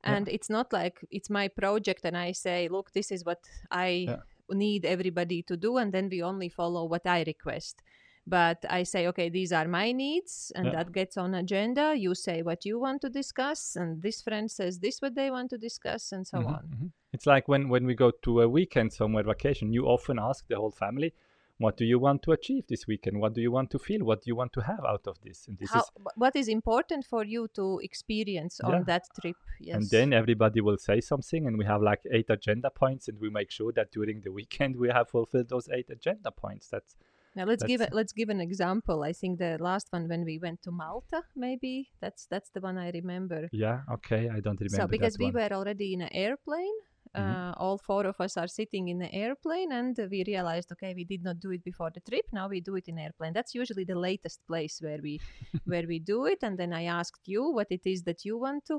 And 0.04 0.28
it's 0.28 0.48
not 0.48 0.72
like 0.72 1.04
it's 1.10 1.28
my 1.28 1.48
project 1.48 2.04
and 2.04 2.16
I 2.16 2.32
say, 2.32 2.68
look, 2.68 2.92
this 2.92 3.10
is 3.10 3.24
what 3.24 3.40
I 3.70 4.06
need 4.48 4.84
everybody 4.84 5.42
to 5.42 5.56
do. 5.56 5.76
And 5.76 5.92
then 5.92 6.08
we 6.08 6.22
only 6.22 6.48
follow 6.48 6.84
what 6.84 7.06
I 7.06 7.22
request. 7.24 7.82
But 8.28 8.64
I 8.68 8.82
say, 8.82 9.06
okay, 9.08 9.28
these 9.30 9.52
are 9.52 9.66
my 9.66 9.92
needs, 9.92 10.52
and 10.54 10.66
Yeah. 10.66 10.72
that 10.76 10.92
gets 10.92 11.16
on 11.16 11.34
agenda. 11.34 11.94
You 11.96 12.14
say 12.14 12.42
what 12.42 12.64
you 12.64 12.78
want 12.78 13.00
to 13.02 13.08
discuss, 13.08 13.76
and 13.76 14.02
this 14.02 14.22
friend 14.22 14.50
says 14.50 14.78
this 14.80 15.00
what 15.00 15.14
they 15.14 15.30
want 15.30 15.50
to 15.50 15.58
discuss, 15.58 16.12
and 16.12 16.26
so 16.26 16.38
Mhm, 16.38 16.46
on. 16.46 16.68
mhm. 16.68 16.92
It's 17.12 17.26
like 17.26 17.48
when, 17.48 17.68
when 17.70 17.86
we 17.86 17.94
go 17.94 18.10
to 18.10 18.42
a 18.42 18.48
weekend 18.48 18.92
somewhere 18.92 19.22
vacation, 19.24 19.72
you 19.72 19.86
often 19.86 20.18
ask 20.18 20.46
the 20.46 20.56
whole 20.56 20.70
family, 20.70 21.14
what 21.58 21.76
do 21.76 21.84
you 21.84 21.98
want 21.98 22.22
to 22.22 22.32
achieve 22.32 22.64
this 22.68 22.86
weekend 22.86 23.18
what 23.20 23.34
do 23.34 23.40
you 23.40 23.50
want 23.50 23.68
to 23.70 23.78
feel 23.78 24.04
what 24.04 24.22
do 24.22 24.28
you 24.30 24.36
want 24.36 24.52
to 24.52 24.60
have 24.60 24.84
out 24.84 25.06
of 25.08 25.20
this 25.22 25.48
and 25.48 25.58
this 25.58 25.70
How, 25.70 25.80
is 25.80 25.90
what 26.14 26.36
is 26.36 26.48
important 26.48 27.04
for 27.04 27.24
you 27.24 27.48
to 27.54 27.80
experience 27.82 28.60
on 28.60 28.84
that 28.84 29.04
trip? 29.20 29.36
Yes. 29.60 29.74
and 29.74 29.90
then 29.90 30.12
everybody 30.12 30.60
will 30.60 30.78
say 30.78 31.00
something 31.00 31.46
and 31.46 31.58
we 31.58 31.64
have 31.64 31.82
like 31.82 32.02
eight 32.12 32.30
agenda 32.30 32.70
points 32.70 33.08
and 33.08 33.18
we 33.20 33.28
make 33.28 33.50
sure 33.50 33.72
that 33.72 33.90
during 33.90 34.20
the 34.20 34.30
weekend 34.30 34.76
we 34.82 34.88
have 34.88 35.08
fulfilled 35.10 35.48
those 35.48 35.68
eight 35.70 35.90
agenda 35.90 36.30
points 36.30 36.68
that's 36.68 36.94
Now 37.36 37.44
let's 37.44 37.62
give 37.64 37.78
That's- 37.80 37.92
a, 37.92 37.96
let's 37.96 38.12
give 38.12 38.28
an 38.30 38.40
example. 38.40 39.02
I 39.02 39.12
think 39.12 39.38
the 39.38 39.56
last 39.60 39.86
one 39.90 40.08
when 40.08 40.24
we 40.24 40.38
went 40.38 40.62
to 40.62 40.70
Malta, 40.70 41.22
maybe 41.36 41.90
that's 42.00 42.26
that's 42.26 42.50
the 42.50 42.60
one 42.60 42.76
I 42.78 42.90
remember. 42.90 43.48
yeah 43.52 43.78
okay 43.96 44.22
i 44.36 44.40
don't 44.40 44.60
remember 44.60 44.82
so 44.82 44.86
because 44.96 45.16
we 45.18 45.30
were 45.30 45.50
already 45.58 45.88
in 45.94 46.00
an 46.02 46.12
airplane, 46.12 46.76
Mhm. 47.16 47.20
uh, 47.24 47.52
all 47.62 47.78
four 47.78 48.04
of 48.12 48.16
us 48.20 48.36
are 48.36 48.48
sitting 48.60 48.88
in 48.92 48.98
the 49.04 49.10
airplane, 49.24 49.70
and 49.72 49.94
we 50.10 50.18
realized, 50.32 50.68
okay, 50.74 50.92
we 51.00 51.04
did 51.12 51.22
not 51.28 51.36
do 51.40 51.50
it 51.56 51.62
before 51.70 51.90
the 51.96 52.00
trip. 52.08 52.26
Now 52.38 52.46
we 52.54 52.60
do 52.60 52.74
it 52.80 52.86
in 52.88 52.98
airplane. 52.98 53.32
That's 53.38 53.54
usually 53.62 53.84
the 53.92 53.98
latest 54.08 54.38
place 54.50 54.74
where 54.86 55.00
we 55.06 55.14
where 55.72 55.86
we 55.92 55.98
do 56.12 56.18
it. 56.32 56.40
And 56.46 56.54
then 56.60 56.72
I 56.80 56.84
asked 57.00 57.24
you 57.34 57.42
what 57.56 57.68
it 57.70 57.84
is 57.94 58.02
that 58.08 58.20
you 58.26 58.34
want 58.46 58.64
to 58.70 58.76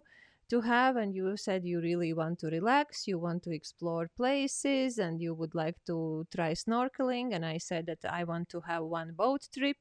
to 0.49 0.61
have 0.61 0.95
and 0.95 1.15
you 1.15 1.37
said 1.37 1.63
you 1.63 1.79
really 1.79 2.13
want 2.13 2.39
to 2.39 2.47
relax 2.47 3.07
you 3.07 3.19
want 3.19 3.43
to 3.43 3.51
explore 3.51 4.09
places 4.17 4.97
and 4.97 5.21
you 5.21 5.33
would 5.33 5.53
like 5.55 5.75
to 5.85 6.25
try 6.35 6.51
snorkeling 6.51 7.33
and 7.33 7.45
i 7.45 7.57
said 7.57 7.85
that 7.85 8.03
i 8.09 8.23
want 8.23 8.49
to 8.49 8.59
have 8.61 8.83
one 8.83 9.13
boat 9.13 9.47
trip 9.53 9.77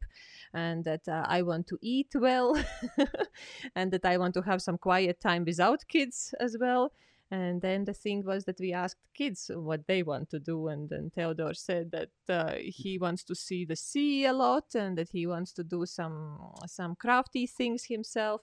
and 0.53 0.85
that 0.85 1.07
uh, 1.09 1.25
i 1.29 1.43
want 1.43 1.67
to 1.67 1.79
eat 1.81 2.13
well 2.15 2.57
and 3.75 3.91
that 3.93 4.05
i 4.05 4.17
want 4.17 4.35
to 4.35 4.43
have 4.43 4.61
some 4.61 4.79
quiet 4.79 5.21
time 5.21 5.45
without 5.45 5.87
kids 5.89 6.35
as 6.41 6.57
well. 6.59 6.93
And 7.31 7.61
then 7.61 7.85
the 7.85 7.93
thing 7.93 8.25
was 8.25 8.45
that 8.47 8.59
we 8.59 8.73
asked 8.73 9.03
kids 9.13 9.51
what 9.55 9.87
they 9.87 10.03
want 10.03 10.31
to 10.31 10.39
do 10.39 10.69
and 10.69 10.89
then 10.89 11.11
theodore 11.15 11.53
said 11.53 11.91
that 11.91 12.09
uh, 12.31 12.55
he 12.59 12.97
wants 12.99 13.23
to 13.25 13.35
see 13.35 13.67
the 13.67 13.77
sea 13.77 14.25
a 14.25 14.33
lot 14.33 14.75
and 14.75 14.97
that 14.97 15.11
he 15.11 15.27
wants 15.27 15.53
to 15.53 15.63
do 15.63 15.85
some 15.85 16.39
some 16.67 16.97
crafty 16.97 17.47
things 17.47 17.85
himself 17.85 18.41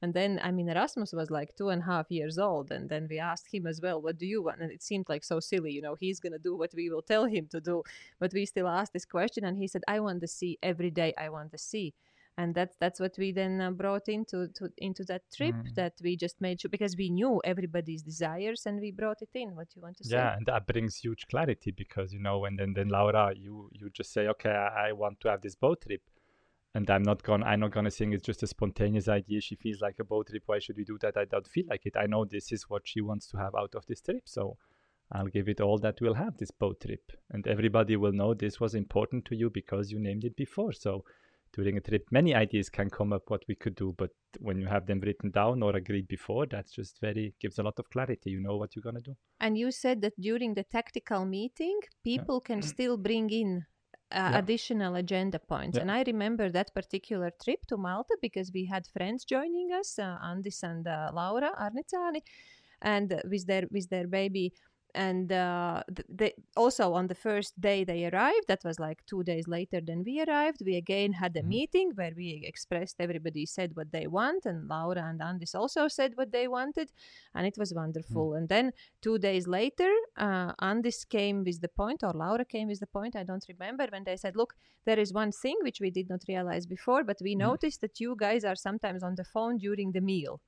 and 0.00 0.14
then, 0.14 0.40
I 0.42 0.52
mean, 0.52 0.68
Erasmus 0.68 1.12
was 1.12 1.30
like 1.30 1.56
two 1.56 1.70
and 1.70 1.82
a 1.82 1.84
half 1.84 2.06
years 2.10 2.38
old. 2.38 2.70
And 2.70 2.88
then 2.88 3.08
we 3.10 3.18
asked 3.18 3.52
him 3.52 3.66
as 3.66 3.80
well, 3.80 4.00
What 4.00 4.16
do 4.18 4.26
you 4.26 4.42
want? 4.42 4.60
And 4.60 4.70
it 4.70 4.82
seemed 4.82 5.08
like 5.08 5.24
so 5.24 5.40
silly, 5.40 5.72
you 5.72 5.82
know, 5.82 5.96
he's 5.98 6.20
going 6.20 6.32
to 6.32 6.38
do 6.38 6.56
what 6.56 6.72
we 6.74 6.88
will 6.88 7.02
tell 7.02 7.24
him 7.24 7.48
to 7.50 7.60
do. 7.60 7.82
But 8.20 8.32
we 8.32 8.46
still 8.46 8.68
asked 8.68 8.92
this 8.92 9.04
question. 9.04 9.44
And 9.44 9.58
he 9.58 9.66
said, 9.66 9.82
I 9.88 9.98
want 10.00 10.20
the 10.20 10.28
sea 10.28 10.58
every 10.62 10.90
day. 10.90 11.14
I 11.18 11.30
want 11.30 11.50
the 11.50 11.58
sea. 11.58 11.94
And 12.36 12.54
that's 12.54 12.76
that's 12.78 13.00
what 13.00 13.16
we 13.18 13.32
then 13.32 13.60
uh, 13.60 13.72
brought 13.72 14.08
into 14.08 14.46
to, 14.54 14.70
into 14.78 15.02
that 15.06 15.22
trip. 15.34 15.56
Mm. 15.56 15.74
That 15.74 15.94
we 16.00 16.16
just 16.16 16.40
made 16.40 16.60
sure 16.60 16.68
because 16.68 16.96
we 16.96 17.10
knew 17.10 17.40
everybody's 17.44 18.00
desires 18.02 18.64
and 18.64 18.78
we 18.78 18.92
brought 18.92 19.20
it 19.22 19.30
in. 19.34 19.56
What 19.56 19.74
you 19.74 19.82
want 19.82 19.96
to 19.96 20.04
say? 20.04 20.14
yeah 20.14 20.36
and 20.36 20.46
that 20.46 20.64
brings 20.64 20.94
huge 20.94 21.26
clarity 21.26 21.72
because 21.72 22.12
you 22.12 22.20
know 22.20 22.44
and 22.44 22.56
then 22.56 22.74
then 22.74 22.88
laura 22.88 23.32
you 23.34 23.68
you 23.72 23.90
just 23.90 24.12
say 24.12 24.28
okay 24.28 24.50
i, 24.50 24.90
I 24.90 24.92
want 24.92 25.18
to 25.22 25.28
have 25.28 25.40
this 25.40 25.56
boat 25.56 25.82
trip 25.84 26.02
and 26.74 26.90
i'm 26.90 27.02
not 27.02 27.22
gonna 27.22 27.44
i'm 27.46 27.60
not 27.60 27.72
gonna 27.72 27.90
think 27.90 28.14
it's 28.14 28.24
just 28.24 28.42
a 28.42 28.46
spontaneous 28.46 29.08
idea. 29.08 29.40
She 29.40 29.56
feels 29.56 29.80
like 29.80 29.98
a 29.98 30.04
boat 30.04 30.28
trip. 30.28 30.42
Why 30.46 30.58
should 30.58 30.76
we 30.76 30.84
do 30.84 30.98
that? 31.00 31.16
I 31.16 31.24
don't 31.24 31.46
feel 31.46 31.64
like 31.68 31.86
it. 31.86 31.96
I 31.96 32.06
know 32.06 32.24
this 32.24 32.52
is 32.52 32.64
what 32.68 32.82
she 32.84 33.00
wants 33.00 33.26
to 33.28 33.38
have 33.38 33.54
out 33.54 33.74
of 33.74 33.86
this 33.86 34.00
trip 34.00 34.22
so 34.24 34.56
i'll 35.12 35.26
give 35.26 35.48
it 35.48 35.60
all 35.60 35.78
that 35.78 36.00
we'll 36.00 36.14
have 36.14 36.36
this 36.36 36.50
boat 36.50 36.80
trip. 36.80 37.12
And 37.30 37.46
everybody 37.46 37.96
will 37.96 38.12
know 38.12 38.34
this 38.34 38.60
was 38.60 38.74
important 38.74 39.24
to 39.26 39.36
you 39.36 39.50
because 39.50 39.90
you 39.90 39.98
named 39.98 40.24
it 40.24 40.36
before. 40.36 40.72
So 40.72 41.04
during 41.54 41.78
a 41.78 41.80
trip 41.80 42.04
many 42.10 42.34
ideas 42.34 42.68
can 42.68 42.90
come 42.90 43.12
up 43.12 43.22
what 43.28 43.42
we 43.48 43.54
could 43.54 43.74
do 43.74 43.94
but 43.96 44.10
when 44.38 44.60
you 44.60 44.66
have 44.66 44.86
them 44.86 45.00
written 45.00 45.30
down 45.30 45.62
or 45.62 45.74
agreed 45.76 46.06
before 46.06 46.44
that's 46.44 46.72
just 46.72 47.00
very 47.00 47.34
gives 47.40 47.58
a 47.58 47.62
lot 47.62 47.78
of 47.78 47.88
clarity. 47.88 48.30
You 48.30 48.40
know 48.40 48.56
what 48.56 48.76
you're 48.76 48.82
gonna 48.82 49.00
do. 49.00 49.16
And 49.40 49.56
you 49.56 49.70
said 49.70 50.02
that 50.02 50.20
during 50.20 50.54
the 50.54 50.64
tactical 50.64 51.24
meeting, 51.24 51.80
people 52.04 52.40
can 52.40 52.60
still 52.60 52.96
bring 52.98 53.30
in 53.30 53.64
uh, 54.12 54.30
Yeah. 54.30 54.38
additional 54.38 54.94
agenda 54.96 55.38
points. 55.38 55.76
Yeah. 55.76 55.82
And 55.82 55.90
I 55.90 56.02
remember 56.06 56.50
that 56.50 56.74
particular 56.74 57.30
trip 57.42 57.66
to 57.66 57.76
Malta 57.76 58.16
because 58.22 58.50
we 58.52 58.66
had 58.66 58.86
friends 58.86 59.24
joining 59.24 59.72
us, 59.72 59.98
uh, 59.98 60.18
Andis 60.22 60.62
and 60.62 60.86
uh, 60.86 61.10
Laura 61.12 61.50
Arnicani, 61.58 62.22
and 62.82 63.12
uh, 63.12 63.20
with 63.24 63.46
their 63.46 63.66
with 63.70 63.88
their 63.90 64.06
baby. 64.06 64.52
And 64.94 65.30
uh, 65.30 65.82
they 66.08 66.32
also 66.56 66.94
on 66.94 67.06
the 67.08 67.14
first 67.14 67.60
day 67.60 67.84
they 67.84 68.06
arrived, 68.06 68.46
that 68.48 68.64
was 68.64 68.78
like 68.80 69.04
two 69.06 69.22
days 69.22 69.46
later 69.46 69.80
than 69.80 70.02
we 70.02 70.22
arrived. 70.22 70.62
We 70.64 70.76
again 70.76 71.12
had 71.12 71.36
a 71.36 71.42
Mhm. 71.42 71.48
meeting 71.48 71.92
where 71.94 72.12
we 72.16 72.42
expressed 72.46 72.96
everybody 72.98 73.44
said 73.46 73.76
what 73.76 73.92
they 73.92 74.06
want, 74.06 74.46
and 74.46 74.66
Laura 74.68 75.02
and 75.10 75.20
Andis 75.20 75.54
also 75.54 75.88
said 75.88 76.16
what 76.16 76.32
they 76.32 76.48
wanted, 76.48 76.90
and 77.34 77.46
it 77.46 77.56
was 77.58 77.74
wonderful. 77.74 78.34
And 78.34 78.48
then 78.48 78.72
two 79.02 79.18
days 79.18 79.46
later, 79.46 79.90
uh, 80.16 80.54
Andis 80.60 81.08
came 81.08 81.44
with 81.44 81.60
the 81.60 81.68
point, 81.68 82.02
or 82.02 82.12
Laura 82.12 82.44
came 82.44 82.68
with 82.68 82.80
the 82.80 82.86
point, 82.86 83.14
I 83.14 83.24
don't 83.24 83.44
remember, 83.48 83.86
when 83.90 84.04
they 84.04 84.16
said, 84.16 84.36
Look, 84.36 84.54
there 84.84 84.98
is 84.98 85.12
one 85.12 85.32
thing 85.32 85.56
which 85.62 85.80
we 85.80 85.90
did 85.90 86.08
not 86.08 86.22
realize 86.28 86.66
before, 86.66 87.04
but 87.04 87.18
we 87.20 87.34
noticed 87.34 87.80
that 87.82 88.00
you 88.00 88.16
guys 88.16 88.44
are 88.44 88.56
sometimes 88.56 89.02
on 89.02 89.14
the 89.16 89.24
phone 89.24 89.58
during 89.58 89.92
the 89.92 90.00
meal. 90.00 90.40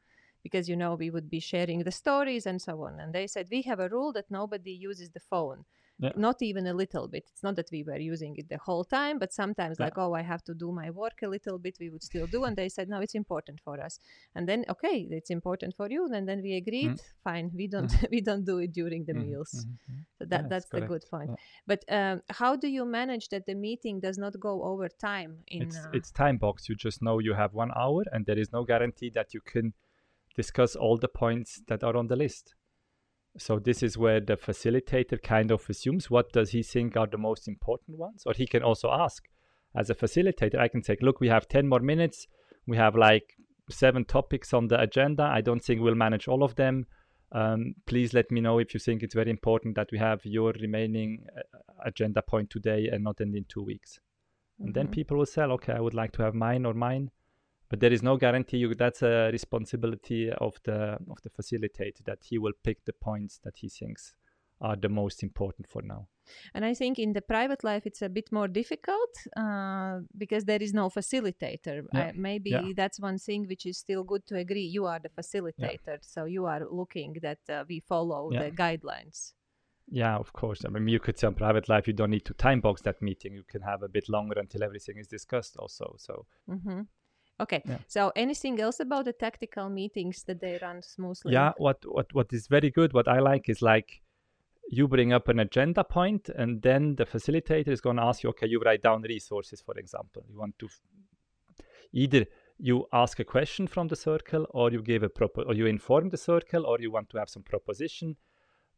Because 0.43 0.68
you 0.68 0.76
know, 0.76 0.95
we 0.95 1.11
would 1.11 1.28
be 1.28 1.41
sharing 1.41 1.80
the 1.84 1.91
stories 1.93 2.47
and 2.47 2.61
so 2.61 2.82
on. 2.84 2.99
And 3.01 3.12
they 3.12 3.26
said, 3.26 3.49
We 3.51 3.62
have 3.62 3.80
a 3.80 3.88
rule 3.88 4.12
that 4.14 4.30
nobody 4.30 4.72
uses 4.72 5.11
the 5.11 5.20
phone. 5.20 5.64
Yeah. 5.99 6.12
Not 6.16 6.41
even 6.41 6.66
a 6.66 6.72
little 6.72 7.09
bit. 7.09 7.24
It's 7.30 7.43
not 7.43 7.57
that 7.57 7.68
we 7.70 7.82
were 7.82 7.99
using 7.99 8.34
it 8.38 8.49
the 8.49 8.57
whole 8.57 8.84
time, 8.84 9.18
but 9.18 9.34
sometimes, 9.34 9.78
Yeah. 9.78 9.86
like, 9.86 9.99
oh, 9.99 10.14
I 10.14 10.22
have 10.22 10.43
to 10.45 10.55
do 10.55 10.72
my 10.72 10.88
work 10.91 11.18
a 11.22 11.28
little 11.28 11.59
bit, 11.59 11.76
we 11.78 11.91
would 11.91 12.03
still 12.03 12.26
do. 12.26 12.45
And 12.45 12.57
they 12.57 12.70
said, 12.70 12.88
no, 12.88 13.01
it's 13.01 13.14
important 13.14 13.61
for 13.61 13.78
us. 13.78 13.99
And 14.34 14.49
then, 14.49 14.64
okay, 14.70 15.07
it's 15.11 15.28
important 15.30 15.76
for 15.76 15.91
you. 15.91 16.07
And 16.11 16.26
then 16.26 16.41
we 16.43 16.55
agreed, 16.55 17.01
fine, 17.22 17.51
we 17.55 17.68
don't 17.68 17.95
we 18.11 18.20
don't 18.22 18.45
do 18.47 18.59
it 18.59 18.72
during 18.72 19.05
the 19.05 19.12
Mhm, 19.12 19.26
meals. 19.26 19.66
mhm, 19.66 19.76
mhm. 19.91 20.05
So 20.18 20.24
that 20.26 20.43
Yes, 20.45 20.51
that's 20.51 20.70
the 20.70 20.80
good 20.80 21.05
point. 21.11 21.30
Yeah. 21.30 21.36
But 21.66 21.84
um, 21.88 22.22
how 22.30 22.57
do 22.57 22.68
you 22.68 22.84
manage 22.84 23.28
that 23.28 23.45
the 23.47 23.55
meeting 23.55 24.01
does 24.01 24.16
not 24.18 24.38
go 24.41 24.62
over 24.64 24.88
time? 24.88 25.45
In 25.49 25.62
it's 25.62 25.76
uh, 25.76 25.91
it's 25.93 26.11
time 26.11 26.38
box 26.38 26.68
you 26.68 26.74
just 26.74 27.03
know 27.03 27.18
you 27.18 27.34
have 27.34 27.53
one 27.55 27.70
hour 27.76 28.03
and 28.12 28.24
there 28.26 28.38
is 28.38 28.53
no 28.53 28.64
guarantee 28.64 29.11
that 29.11 29.34
you 29.34 29.41
can 29.41 29.72
discuss 30.37 30.76
all 30.76 30.97
the 30.97 31.09
points 31.09 31.61
that 31.68 31.83
are 31.83 31.97
on 31.97 32.07
the 32.09 32.16
list. 32.16 32.55
So 33.39 33.59
this 33.59 33.83
is 33.83 33.97
where 33.97 34.20
the 34.20 34.37
facilitator 34.37 35.22
kind 35.22 35.51
of 35.51 35.68
assumes 35.68 36.11
what 36.11 36.33
does 36.33 36.51
he 36.51 36.62
think 36.62 36.97
are 36.97 37.07
the 37.07 37.18
most 37.18 37.47
important 37.49 37.99
ones 37.99 38.24
or 38.26 38.33
he 38.33 38.47
can 38.47 38.62
also 38.62 38.91
ask 38.91 39.24
as 39.74 39.89
a 39.91 39.95
facilitator. 39.95 40.59
I 40.59 40.68
can 40.68 40.83
say 40.83 40.97
look 41.01 41.20
we 41.20 41.28
have 41.28 41.47
10 41.49 41.68
more 41.68 41.81
minutes. 41.81 42.26
We 42.66 42.76
have 42.76 42.97
like 42.97 43.37
seven 43.70 44.05
topics 44.05 44.53
on 44.53 44.66
the 44.68 44.81
agenda. 44.81 45.22
I 45.22 45.41
don't 45.43 45.62
think 45.62 45.81
we'll 45.81 45.95
manage 45.95 46.26
all 46.26 46.43
of 46.43 46.57
them. 46.57 46.87
Um, 47.33 47.74
please 47.87 48.12
let 48.12 48.33
me 48.33 48.41
know 48.41 48.59
if 48.59 48.74
you 48.74 48.81
think 48.81 49.05
it's 49.05 49.14
very 49.14 49.31
important 49.31 49.76
that 49.76 49.89
we 49.93 49.99
have 49.99 50.20
your 50.24 50.53
remaining 50.61 51.24
uh, 51.37 51.43
agenda 51.85 52.22
point 52.22 52.51
today 52.51 52.89
and 52.91 53.05
not 53.05 53.20
end 53.20 53.37
in 53.37 53.45
two 53.49 53.62
weeks. 53.62 54.01
And 54.59 54.74
then 54.74 54.89
Mhm. 54.89 54.93
people 54.93 55.16
will 55.16 55.26
say 55.26 55.43
okay 55.43 55.72
i 55.72 55.81
would 55.81 55.95
like 55.95 56.12
to 56.12 56.22
have 56.22 56.35
mine 56.35 56.66
or 56.66 56.74
mine 56.74 57.11
but 57.71 57.81
there 57.81 57.93
is 57.93 58.03
no 58.03 58.16
guarantee 58.16 58.59
you 58.59 58.75
that's 58.75 59.03
a 59.03 59.31
responsibility 59.33 60.31
of 60.33 60.61
the 60.64 60.99
of 61.11 61.23
the 61.23 61.31
facilitator 61.31 62.05
that 62.05 62.18
he 62.25 62.39
will 62.39 62.53
pick 62.64 62.85
the 62.85 62.93
points 62.93 63.39
that 63.45 63.57
he 63.59 63.68
thinks 63.68 64.14
are 64.61 64.77
the 64.77 64.89
most 64.89 65.23
important 65.23 65.66
for 65.68 65.83
now 65.83 66.07
And 66.55 66.64
I 66.64 66.75
think 66.75 66.99
in 66.99 67.12
the 67.12 67.23
private 67.23 67.64
life 67.64 67.87
it's 67.87 68.03
a 68.03 68.09
bit 68.09 68.31
more 68.33 68.49
difficult 68.49 69.11
uh, 69.37 70.01
because 70.16 70.45
there 70.45 70.62
is 70.62 70.73
no 70.73 70.89
facilitator. 70.89 71.87
Yeah, 71.93 72.11
Uh, 72.11 72.12
maybe 72.14 72.51
yeah. 72.51 72.73
that's 72.77 73.01
one 73.01 73.18
thing 73.18 73.47
which 73.49 73.66
is 73.66 73.79
still 73.79 74.05
good 74.05 74.27
to 74.27 74.37
agree. 74.37 74.62
You 74.77 74.87
are 74.87 75.01
the 75.01 75.09
facilitator, 75.09 75.99
so 76.03 76.25
you 76.25 76.47
are 76.47 76.62
looking 76.71 77.16
that 77.23 77.39
uh, 77.49 77.64
we 77.68 77.81
follow 77.81 78.33
Yeah. 78.33 78.43
the 78.43 78.51
guidelines. 78.53 79.33
yeah 79.93 80.16
of 80.16 80.33
course 80.33 80.64
i 80.64 80.68
mean 80.68 80.87
you 80.89 81.01
could 81.01 81.18
say 81.18 81.27
in 81.27 81.35
private 81.35 81.68
life 81.68 81.87
you 81.89 81.93
don't 81.93 82.11
need 82.11 82.25
to 82.25 82.35
time 82.35 82.61
box 82.61 82.81
that 82.83 83.03
meeting 83.03 83.35
you 83.35 83.43
can 83.43 83.62
have 83.62 83.83
a 83.83 83.89
bit 83.89 84.09
longer 84.09 84.39
until 84.39 84.62
everything 84.62 84.97
is 84.99 85.09
discussed 85.09 85.57
also 85.57 85.95
so 85.99 86.27
hmm 86.47 86.83
Okay. 87.41 87.62
Yeah. 87.64 87.78
So 87.88 88.12
anything 88.14 88.61
else 88.61 88.80
about 88.80 89.05
the 89.07 89.12
tactical 89.12 89.68
meetings 89.68 90.22
that 90.24 90.41
they 90.41 90.59
run 90.61 90.82
smoothly? 90.82 91.32
yeah 91.32 91.53
what 91.59 91.78
what 91.86 92.12
what 92.12 92.32
is 92.32 92.47
very 92.47 92.70
good 92.70 92.93
what 92.93 93.09
i 93.09 93.18
like 93.18 93.49
is 93.49 93.62
like 93.62 94.03
you 94.68 94.86
bring 94.86 95.12
up 95.12 95.28
an 95.28 95.41
agenda 95.41 95.82
point 95.82 96.28
and 96.28 96.62
then 96.62 96.95
the 96.97 97.05
facilitator 97.05 97.68
is 97.68 97.80
going 97.80 97.97
to 97.97 98.03
ask 98.03 98.22
you 98.22 98.30
okay 98.30 98.47
you 98.47 98.61
write 98.61 98.82
down 98.82 99.03
resources 99.03 99.61
for 99.61 99.76
example 99.78 100.22
you 100.28 100.38
want 100.38 100.59
to 100.59 100.66
f- 100.66 100.80
either 101.93 102.26
you 102.59 102.86
ask 102.93 103.18
a 103.18 103.24
question 103.24 103.66
from 103.66 103.88
the 103.88 103.97
circle 103.97 104.47
or 104.51 104.70
you 104.70 104.82
give 104.82 105.03
a 105.03 105.09
propo- 105.09 105.47
or 105.47 105.55
you 105.55 105.66
inform 105.66 106.11
the 106.11 106.16
circle 106.16 106.66
or 106.66 106.78
you 106.80 106.91
want 106.91 107.09
to 107.09 107.18
have 107.18 107.28
some 107.28 107.43
proposition 107.43 108.16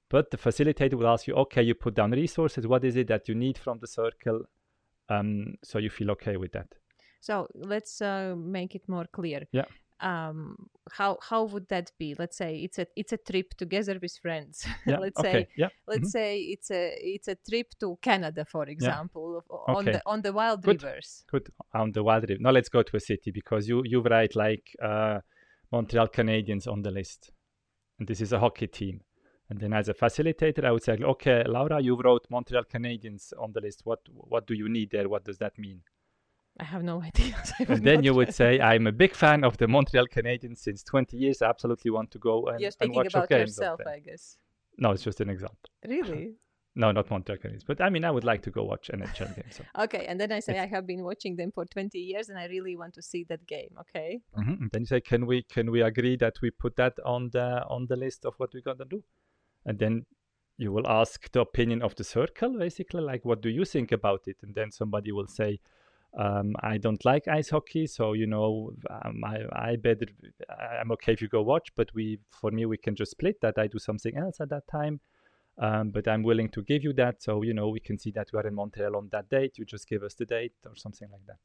but 0.09 0.31
the 0.31 0.37
facilitator 0.37 0.95
will 0.95 1.09
ask 1.09 1.27
you 1.27 1.35
okay 1.35 1.63
you 1.63 1.75
put 1.75 1.95
down 1.95 2.11
resources 2.13 2.67
what 2.67 2.85
is 2.85 2.97
it 2.97 3.09
that 3.09 3.29
you 3.29 3.35
need 3.35 3.59
from 3.59 3.79
the 3.81 3.87
circle 3.87 4.43
um, 5.09 5.55
so 5.63 5.79
you 5.79 5.91
feel 5.91 6.11
okay 6.11 6.37
with 6.37 6.53
that 6.53 6.69
So 7.23 7.47
let's 7.55 8.03
uh, 8.03 8.35
make 8.37 8.75
it 8.75 8.89
more 8.89 9.07
clear. 9.13 9.43
Yeah. 9.53 9.67
Um, 10.01 10.57
how 10.91 11.19
how 11.23 11.45
would 11.45 11.69
that 11.69 11.93
be? 11.99 12.17
Let's 12.19 12.37
say 12.37 12.59
it's 12.59 12.79
a 12.81 12.87
it's 12.97 13.13
a 13.13 13.19
trip 13.19 13.55
together 13.57 13.99
with 14.03 14.15
friends. 14.21 14.67
yeah 14.87 14.99
let's 14.99 15.21
okay 15.21 15.33
say 15.33 15.49
yeah 15.57 15.71
let's 15.87 16.09
mhm. 16.09 16.13
say 16.19 16.29
it's 16.55 16.71
a 16.73 16.83
it's 17.15 17.29
a 17.29 17.37
trip 17.49 17.69
to 17.81 17.97
Canada, 18.03 18.45
for 18.45 18.65
example, 18.69 19.45
on 19.77 19.87
Okay. 19.87 19.93
the 19.93 20.03
on 20.07 20.23
the 20.23 20.33
wild 20.33 20.63
Good. 20.65 20.83
rivers. 20.83 21.25
Good 21.31 21.51
on 21.73 21.93
the 21.93 22.03
wild 22.03 22.29
river. 22.29 22.41
Now 22.43 22.51
let's 22.51 22.69
go 22.69 22.83
to 22.83 22.97
a 22.97 23.01
city 23.01 23.31
because 23.31 23.69
you 23.69 23.83
you 23.85 24.03
write 24.03 24.35
like 24.37 24.67
uh, 24.83 25.21
Montreal 25.71 26.09
Canadiens 26.09 26.67
on 26.67 26.83
the 26.83 26.91
list, 26.91 27.31
and 27.99 28.09
this 28.09 28.21
is 28.21 28.33
a 28.33 28.41
hockey 28.41 28.67
team, 28.67 29.03
And 29.49 29.61
then 29.61 29.73
as 29.75 29.89
a 29.89 29.95
facilitator, 29.95 30.65
I 30.65 30.73
would 30.73 30.83
say, 30.83 30.97
okay, 31.15 31.45
Laura, 31.47 31.81
you 31.81 31.95
wrote 32.03 32.27
Montreal 32.31 32.65
Canadiens 32.65 33.33
on 33.39 33.53
the 33.53 33.61
list. 33.61 33.83
What 33.85 34.01
what 34.15 34.47
do 34.47 34.55
you 34.55 34.69
need 34.69 34.91
there? 34.91 35.09
What 35.09 35.25
does 35.25 35.39
that 35.39 35.59
mean? 35.59 35.83
I 36.61 36.65
have 36.65 36.83
no 36.83 37.03
idea. 37.11 37.35
and 37.69 37.85
then 37.85 38.03
you 38.03 38.15
would 38.15 38.35
say, 38.35 38.61
I'm 38.61 38.87
a 38.87 38.93
big 38.93 39.15
fan 39.15 39.45
of 39.45 39.57
the 39.57 39.67
Montreal 39.69 40.07
Canadiens 40.07 40.59
since 40.59 40.83
20 40.83 41.17
years. 41.17 41.43
I 41.43 41.49
absolutely 41.49 41.91
want 41.91 42.11
to 42.13 42.19
go 42.19 42.47
and, 42.47 42.61
You're 42.61 42.71
speaking 42.71 42.97
and 42.97 43.05
watch 43.05 43.15
about 43.15 43.31
yourself. 43.31 43.81
I 43.87 43.99
guess. 44.01 44.37
No, 44.79 44.91
it's 44.93 45.03
just 45.03 45.21
an 45.21 45.31
example. 45.31 45.59
Really? 45.89 46.35
No, 46.75 46.91
not 46.91 47.11
Montreal 47.11 47.39
Canadiens. 47.39 47.65
But 47.67 47.83
I 47.83 47.91
mean, 47.91 48.05
I 48.05 48.11
would 48.11 48.25
like 48.25 48.41
to 48.43 48.51
go 48.51 48.65
watch 48.65 48.91
NHL 48.93 49.35
games. 49.37 49.57
So. 49.57 49.65
Okay, 49.85 50.07
and 50.07 50.19
then 50.19 50.33
I 50.33 50.41
say 50.41 50.53
It's- 50.53 50.65
I 50.67 50.75
have 50.75 50.87
been 50.87 51.05
watching 51.05 51.37
them 51.37 51.53
for 51.53 51.67
20 51.67 51.99
years 51.99 52.31
and 52.31 52.39
I 52.39 52.47
really 52.47 52.77
want 52.77 52.95
to 52.95 53.03
see 53.03 53.25
that 53.29 53.47
game. 53.47 53.77
Okay. 53.81 54.21
Mhm. 54.39 54.61
And 54.63 54.71
then 54.73 54.83
you 54.83 54.87
say, 54.87 55.01
can 55.01 55.27
we 55.27 55.43
can 55.43 55.71
we 55.71 55.83
agree 55.83 56.17
that 56.17 56.41
we 56.41 56.51
put 56.51 56.77
that 56.77 56.95
on 57.05 57.29
the 57.31 57.65
on 57.69 57.87
the 57.89 57.97
list 57.97 58.25
of 58.25 58.35
what 58.39 58.55
we're 58.55 58.63
gonna 58.63 58.87
do? 58.87 59.03
And 59.67 59.79
then 59.79 60.07
you 60.57 60.73
will 60.73 60.87
ask 60.87 61.31
the 61.33 61.41
opinion 61.41 61.83
of 61.83 61.95
the 61.97 62.05
circle, 62.05 62.59
basically, 62.59 63.03
like 63.03 63.25
what 63.25 63.43
do 63.43 63.51
you 63.51 63.65
think 63.67 63.93
about 63.93 64.23
it? 64.27 64.37
And 64.43 64.55
then 64.55 64.71
somebody 64.71 65.13
will 65.13 65.27
say, 65.27 65.61
um, 66.19 66.55
I 66.63 66.79
don't 66.79 67.05
like 67.05 67.27
ice 67.29 67.51
hockey, 67.51 67.87
so 67.87 68.13
you 68.13 68.27
know, 68.27 68.73
um, 68.91 69.23
I 69.25 69.71
I 69.71 69.77
better 69.77 70.07
I- 70.49 70.79
I'm 70.81 70.93
okay 70.93 71.13
if 71.13 71.23
you 71.23 71.29
go 71.29 71.43
watch, 71.43 71.69
but 71.75 71.89
we 71.95 72.19
for 72.31 72.51
me 72.51 72.67
we 72.67 72.77
can 72.77 72.95
just 72.95 73.13
split 73.13 73.41
that. 73.41 73.59
I 73.59 73.67
do 73.67 73.79
something 73.79 74.17
else 74.17 74.41
at 74.41 74.51
that 74.51 74.67
time. 74.69 75.01
Um, 75.59 75.91
but 75.91 76.09
I'm 76.09 76.23
willing 76.23 76.49
to 76.51 76.63
give 76.63 76.83
you 76.83 76.93
that, 76.95 77.23
so 77.23 77.43
you 77.43 77.55
know 77.55 77.69
we 77.69 77.81
can 77.81 77.99
see 77.99 78.11
that 78.13 78.29
we 78.33 78.39
are 78.39 78.47
in 78.47 78.55
Montreal 78.55 78.97
on 78.97 79.09
that 79.13 79.29
date. 79.29 79.59
You 79.59 79.65
just 79.65 79.87
give 79.89 80.03
us 80.03 80.15
the 80.15 80.25
date 80.25 80.55
or 80.67 80.75
something 80.77 81.09
like 81.11 81.27
that. 81.27 81.39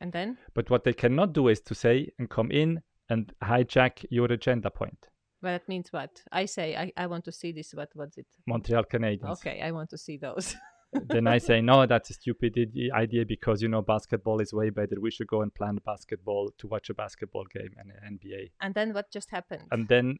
And 0.00 0.12
then? 0.12 0.38
But 0.54 0.70
what 0.70 0.84
they 0.84 0.92
cannot 0.92 1.32
do 1.32 1.48
is 1.48 1.60
to 1.62 1.74
say 1.74 2.10
and 2.18 2.28
come 2.30 2.50
in 2.50 2.82
and 3.08 3.32
hijack 3.42 4.04
your 4.10 4.26
agenda 4.32 4.70
point. 4.70 5.08
Well, 5.42 5.52
that 5.52 5.68
means 5.68 5.92
what? 5.92 6.22
I 6.32 6.46
say 6.46 6.76
I, 6.76 6.92
I 6.96 7.06
want 7.06 7.24
to 7.26 7.32
see 7.32 7.52
this. 7.52 7.74
What 7.74 7.94
was 7.94 8.16
it? 8.16 8.26
Montreal 8.46 8.84
Canadiens. 8.84 9.32
Okay, 9.32 9.60
I 9.60 9.72
want 9.72 9.90
to 9.90 9.98
see 9.98 10.16
those. 10.16 10.56
then 10.94 11.26
I 11.26 11.38
say, 11.38 11.60
no, 11.60 11.86
that's 11.86 12.10
a 12.10 12.14
stupid 12.14 12.56
idea 12.94 13.24
because, 13.26 13.62
you 13.62 13.68
know, 13.68 13.82
basketball 13.82 14.40
is 14.40 14.52
way 14.52 14.70
better. 14.70 15.00
We 15.00 15.10
should 15.10 15.26
go 15.26 15.42
and 15.42 15.54
plan 15.54 15.78
basketball 15.84 16.52
to 16.58 16.66
watch 16.66 16.90
a 16.90 16.94
basketball 16.94 17.44
game 17.52 17.74
and 17.78 18.18
NBA. 18.20 18.50
and 18.60 18.74
then 18.74 18.94
what 18.94 19.10
just 19.10 19.30
happened? 19.30 19.64
And 19.70 19.88
then 19.88 20.18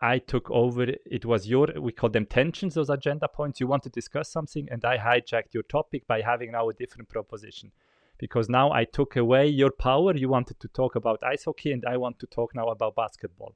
I 0.00 0.18
took 0.18 0.50
over. 0.50 0.86
It 1.06 1.24
was 1.24 1.46
your, 1.46 1.68
we 1.80 1.92
call 1.92 2.10
them 2.10 2.26
tensions, 2.26 2.74
those 2.74 2.90
agenda 2.90 3.28
points. 3.28 3.60
You 3.60 3.68
want 3.68 3.84
to 3.84 3.90
discuss 3.90 4.30
something, 4.30 4.68
and 4.70 4.84
I 4.84 4.98
hijacked 4.98 5.54
your 5.54 5.62
topic 5.62 6.06
by 6.06 6.22
having 6.22 6.52
now 6.52 6.68
a 6.68 6.74
different 6.74 7.08
proposition. 7.08 7.70
Because 8.18 8.48
now 8.48 8.72
I 8.72 8.84
took 8.84 9.16
away 9.16 9.46
your 9.46 9.70
power. 9.70 10.16
You 10.16 10.28
wanted 10.28 10.60
to 10.60 10.68
talk 10.68 10.96
about 10.96 11.22
ice 11.22 11.44
hockey, 11.44 11.72
and 11.72 11.84
I 11.86 11.96
want 11.96 12.18
to 12.18 12.26
talk 12.26 12.54
now 12.54 12.68
about 12.68 12.96
basketball. 12.96 13.54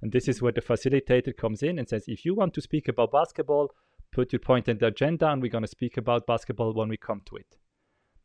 And 0.00 0.12
this 0.12 0.28
is 0.28 0.40
where 0.40 0.52
the 0.52 0.60
facilitator 0.60 1.36
comes 1.36 1.62
in 1.62 1.78
and 1.78 1.88
says, 1.88 2.04
if 2.06 2.24
you 2.24 2.34
want 2.34 2.54
to 2.54 2.60
speak 2.60 2.86
about 2.86 3.10
basketball, 3.10 3.72
put 4.12 4.32
your 4.32 4.40
point 4.40 4.68
in 4.68 4.78
the 4.78 4.86
agenda, 4.86 5.28
and 5.28 5.42
we're 5.42 5.50
going 5.50 5.64
to 5.64 5.68
speak 5.68 5.96
about 5.96 6.26
basketball 6.26 6.72
when 6.72 6.88
we 6.88 6.96
come 6.96 7.22
to 7.26 7.36
it. 7.36 7.56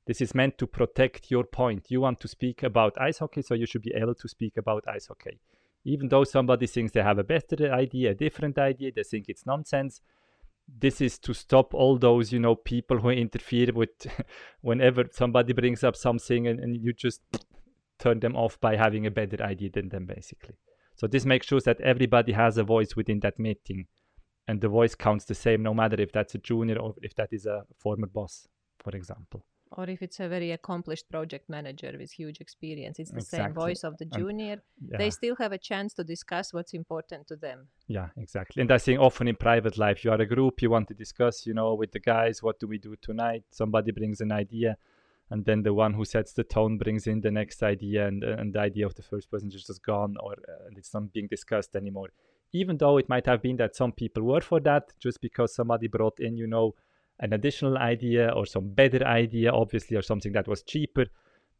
This 0.06 0.22
is 0.22 0.36
meant 0.36 0.58
to 0.58 0.68
protect 0.68 1.32
your 1.32 1.46
point. 1.46 1.88
You 1.90 2.02
want 2.02 2.20
to 2.22 2.28
speak 2.28 2.64
about 2.64 3.00
ice 3.00 3.20
hockey, 3.20 3.42
so 3.42 3.54
you 3.54 3.66
should 3.66 3.84
be 3.84 3.94
able 3.96 4.16
to 4.16 4.28
speak 4.28 4.58
about 4.58 4.84
ice 4.88 5.08
hockey 5.08 5.40
even 5.86 6.10
though 6.10 6.24
somebody 6.24 6.68
thinks 6.68 6.94
they 6.94 7.04
have 7.04 7.20
a 7.20 7.24
better 7.24 7.72
idea, 7.74 8.12
a 8.12 8.16
different 8.16 8.58
idea, 8.58 8.92
they 8.96 9.04
think 9.04 9.26
it's 9.28 9.46
nonsense. 9.46 10.02
This 10.80 11.02
is 11.02 11.20
to 11.20 11.34
stop 11.34 11.74
all 11.74 11.98
those, 11.98 12.32
you 12.32 12.40
know, 12.40 12.56
people 12.56 13.00
who 13.00 13.10
interfere 13.10 13.70
with 13.74 13.90
whenever 14.62 15.06
somebody 15.12 15.54
brings 15.54 15.84
up 15.84 15.96
something 15.96 16.48
and, 16.48 16.60
and 16.60 16.78
you 16.78 16.94
just 16.94 17.22
turn 18.00 18.22
them 18.22 18.36
off 18.36 18.60
by 18.62 18.78
having 18.78 19.06
a 19.06 19.12
better 19.12 19.44
idea 19.44 19.70
than 19.72 19.90
them, 19.90 20.06
basically. 20.06 20.56
So 20.96 21.08
this 21.08 21.26
makes 21.26 21.48
sure 21.48 21.60
that 21.62 21.82
everybody 21.82 22.32
has 22.32 22.58
a 22.58 22.64
voice 22.64 22.96
within 22.96 23.20
that 23.22 23.40
meeting, 23.40 23.88
and 24.48 24.60
the 24.62 24.68
voice 24.70 24.96
counts 24.96 25.26
the 25.26 25.36
same, 25.36 25.64
no 25.64 25.74
matter 25.74 26.00
if 26.02 26.12
that's 26.12 26.36
a 26.36 26.38
junior 26.40 26.78
or 26.78 26.94
if 27.02 27.16
that 27.16 27.30
is 27.32 27.46
a 27.46 27.64
former 27.78 28.08
boss, 28.08 28.48
for 28.80 28.96
example. 28.96 29.42
or 29.76 29.90
if 29.90 30.04
it's 30.04 30.20
a 30.20 30.28
very 30.30 30.52
accomplished 30.52 31.10
project 31.10 31.50
manager 31.50 31.92
with 31.98 32.12
huge 32.12 32.40
experience, 32.40 33.00
it's 33.00 33.10
the 33.10 33.22
same 33.22 33.54
voice 33.54 33.84
of 33.84 33.98
the 33.98 34.06
And- 34.06 34.14
junior. 34.20 34.62
Yeah. 34.90 34.98
They 35.00 35.10
still 35.10 35.36
have 35.38 35.52
a 35.52 35.58
chance 35.58 35.96
to 35.96 36.04
discuss 36.04 36.54
what's 36.54 36.74
important 36.76 37.26
to 37.30 37.36
them. 37.36 37.60
Yeah, 37.88 38.10
exactly. 38.16 38.62
And 38.62 38.72
I 38.72 38.78
think 38.78 39.00
often 39.00 39.28
in 39.28 39.36
private 39.36 39.76
life, 39.80 40.04
you 40.06 40.12
are 40.12 40.22
a 40.22 40.28
group, 40.28 40.62
you 40.62 40.70
want 40.70 40.88
to 40.90 40.94
discuss, 40.94 41.48
you 41.48 41.56
know, 41.56 41.74
with 41.74 41.92
the 41.92 42.00
guys, 42.00 42.44
what 42.44 42.60
do 42.60 42.68
we 42.68 42.78
do 42.78 42.96
tonight? 43.10 43.46
Somebody 43.50 43.92
brings 43.92 44.22
an 44.22 44.32
idea, 44.32 44.78
and 45.32 45.44
then 45.46 45.64
the 45.64 45.74
one 45.74 45.94
who 45.96 46.06
sets 46.06 46.34
the 46.34 46.44
tone 46.44 46.78
brings 46.78 47.08
in 47.08 47.22
the 47.22 47.32
next 47.32 47.64
idea, 47.64 48.08
and, 48.08 48.24
and 48.24 48.54
the 48.54 48.60
idea 48.60 48.86
of 48.86 48.94
the 48.94 49.02
first 49.12 49.32
person 49.32 49.48
is 49.48 49.64
just 49.66 49.82
gone, 49.84 50.14
or 50.20 50.34
uh, 50.34 50.68
and 50.68 50.78
it's 50.78 50.94
not 50.94 51.12
being 51.12 51.28
discussed 51.28 51.76
anymore. 51.76 52.10
Even 52.54 52.78
though 52.78 52.98
it 52.98 53.10
might 53.10 53.26
have 53.26 53.42
been 53.42 53.58
that 53.58 53.76
some 53.76 53.92
people 53.92 54.24
were 54.24 54.42
for 54.42 54.60
that, 54.62 54.94
just 55.00 55.20
because 55.22 55.54
somebody 55.54 55.88
brought 55.88 56.20
in, 56.20 56.38
you 56.38 56.48
know, 56.48 56.76
an 57.20 57.34
additional 57.34 57.78
idea 57.78 58.30
or 58.30 58.46
some 58.46 58.70
better 58.70 59.04
idea, 59.06 59.52
obviously, 59.52 59.98
or 59.98 60.02
something 60.02 60.32
that 60.34 60.48
was 60.48 60.64
cheaper, 60.64 61.06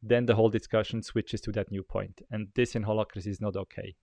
then 0.02 0.26
the 0.26 0.36
whole 0.36 0.50
discussion 0.50 1.02
switches 1.02 1.42
to 1.42 1.52
that 1.54 1.72
new 1.72 1.84
point. 1.84 2.22
And 2.32 2.48
this 2.56 2.76
in 2.76 2.84
holacracy 2.84 3.28
is 3.28 3.42
not 3.42 3.56
okay. 3.56 3.96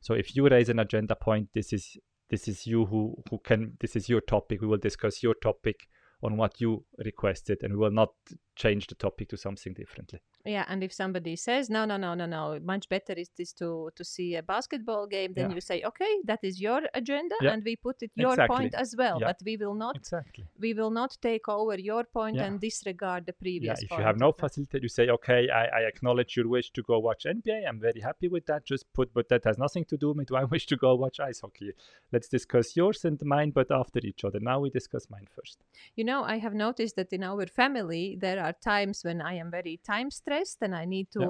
So 0.00 0.14
if 0.14 0.36
you 0.36 0.48
raise 0.48 0.68
an 0.68 0.78
agenda 0.78 1.16
point, 1.16 1.48
this 1.54 1.72
is 1.72 1.96
this 2.30 2.46
is 2.46 2.66
you 2.66 2.86
who 2.86 3.16
who 3.30 3.38
can 3.38 3.76
this 3.80 3.96
is 3.96 4.08
your 4.08 4.20
topic. 4.20 4.60
We 4.60 4.68
will 4.68 4.78
discuss 4.78 5.22
your 5.22 5.34
topic 5.34 5.88
on 6.22 6.36
what 6.36 6.60
you 6.60 6.84
requested, 7.04 7.62
and 7.62 7.72
we 7.72 7.78
will 7.78 7.90
not 7.90 8.10
change 8.56 8.86
the 8.86 8.94
topic 8.94 9.28
to 9.30 9.36
something 9.36 9.72
differently. 9.74 10.20
Yeah, 10.48 10.64
and 10.68 10.82
if 10.82 10.92
somebody 10.92 11.36
says 11.36 11.68
no, 11.70 11.84
no, 11.84 11.96
no, 11.96 12.14
no, 12.14 12.26
no, 12.26 12.58
much 12.62 12.88
better 12.88 13.12
is 13.12 13.30
this 13.36 13.52
to 13.54 13.90
to 13.94 14.04
see 14.04 14.36
a 14.36 14.42
basketball 14.42 15.06
game, 15.06 15.32
then 15.34 15.50
Yeah. 15.50 15.54
you 15.56 15.60
say 15.60 15.78
okay, 15.90 16.12
that 16.30 16.40
is 16.42 16.60
your 16.60 16.80
agenda, 16.94 17.36
Yeah, 17.40 17.52
and 17.52 17.62
we 17.64 17.76
put 17.76 18.02
it 18.02 18.10
your 18.14 18.32
exactly. 18.32 18.56
point 18.56 18.74
as 18.74 18.94
well. 19.00 19.16
Yeah. 19.20 19.28
But 19.28 19.38
we 19.44 19.56
will 19.62 19.74
not 19.74 19.96
Exactly. 19.96 20.44
we 20.64 20.70
will 20.78 20.90
not 21.00 21.10
take 21.20 21.46
over 21.48 21.76
your 21.90 22.04
point 22.18 22.38
and 22.46 22.60
disregard 22.68 23.26
the 23.26 23.32
previous. 23.44 23.78
Yeah. 23.80 23.84
If 23.84 23.88
point 23.90 24.00
you 24.00 24.06
have 24.06 24.18
no 24.26 24.32
facilitator, 24.32 24.82
you 24.82 24.88
say, 24.98 25.08
okay, 25.18 25.40
I, 25.50 25.64
I 25.78 25.80
acknowledge 25.92 26.32
your 26.38 26.48
wish 26.56 26.70
to 26.76 26.82
go 26.82 26.98
watch 27.08 27.22
NBA. 27.36 27.58
I'm 27.68 27.80
very 27.80 28.00
happy 28.00 28.28
with 28.28 28.46
that. 28.46 28.64
Just 28.72 28.84
put, 28.96 29.12
but 29.12 29.28
that 29.28 29.42
has 29.44 29.56
nothing 29.58 29.84
to 29.92 29.96
do 29.96 30.08
with 30.12 30.32
I 30.32 30.44
wish 30.54 30.66
to 30.72 30.76
go 30.76 30.94
watch 30.94 31.20
ice 31.20 31.40
hockey. 31.40 31.70
Let's 32.12 32.28
discuss 32.28 32.76
yours 32.80 33.04
and 33.04 33.18
mine, 33.34 33.50
but 33.50 33.68
after 33.82 34.00
each 34.10 34.24
other. 34.24 34.40
Now 34.40 34.60
we 34.60 34.70
discuss 34.70 35.04
mine 35.10 35.28
first. 35.36 35.58
You 35.98 36.04
know, 36.04 36.20
I 36.34 36.38
have 36.38 36.54
noticed 36.54 36.96
that 36.96 37.12
in 37.12 37.22
our 37.22 37.46
family 37.46 38.16
there 38.18 38.40
are 38.46 38.54
times 38.74 39.04
when 39.04 39.20
I 39.20 39.34
am 39.42 39.50
very 39.50 39.76
time 39.84 40.10
stressed 40.10 40.37
and 40.60 40.74
I 40.74 40.84
need 40.84 41.10
to 41.12 41.18
Yeah. 41.18 41.28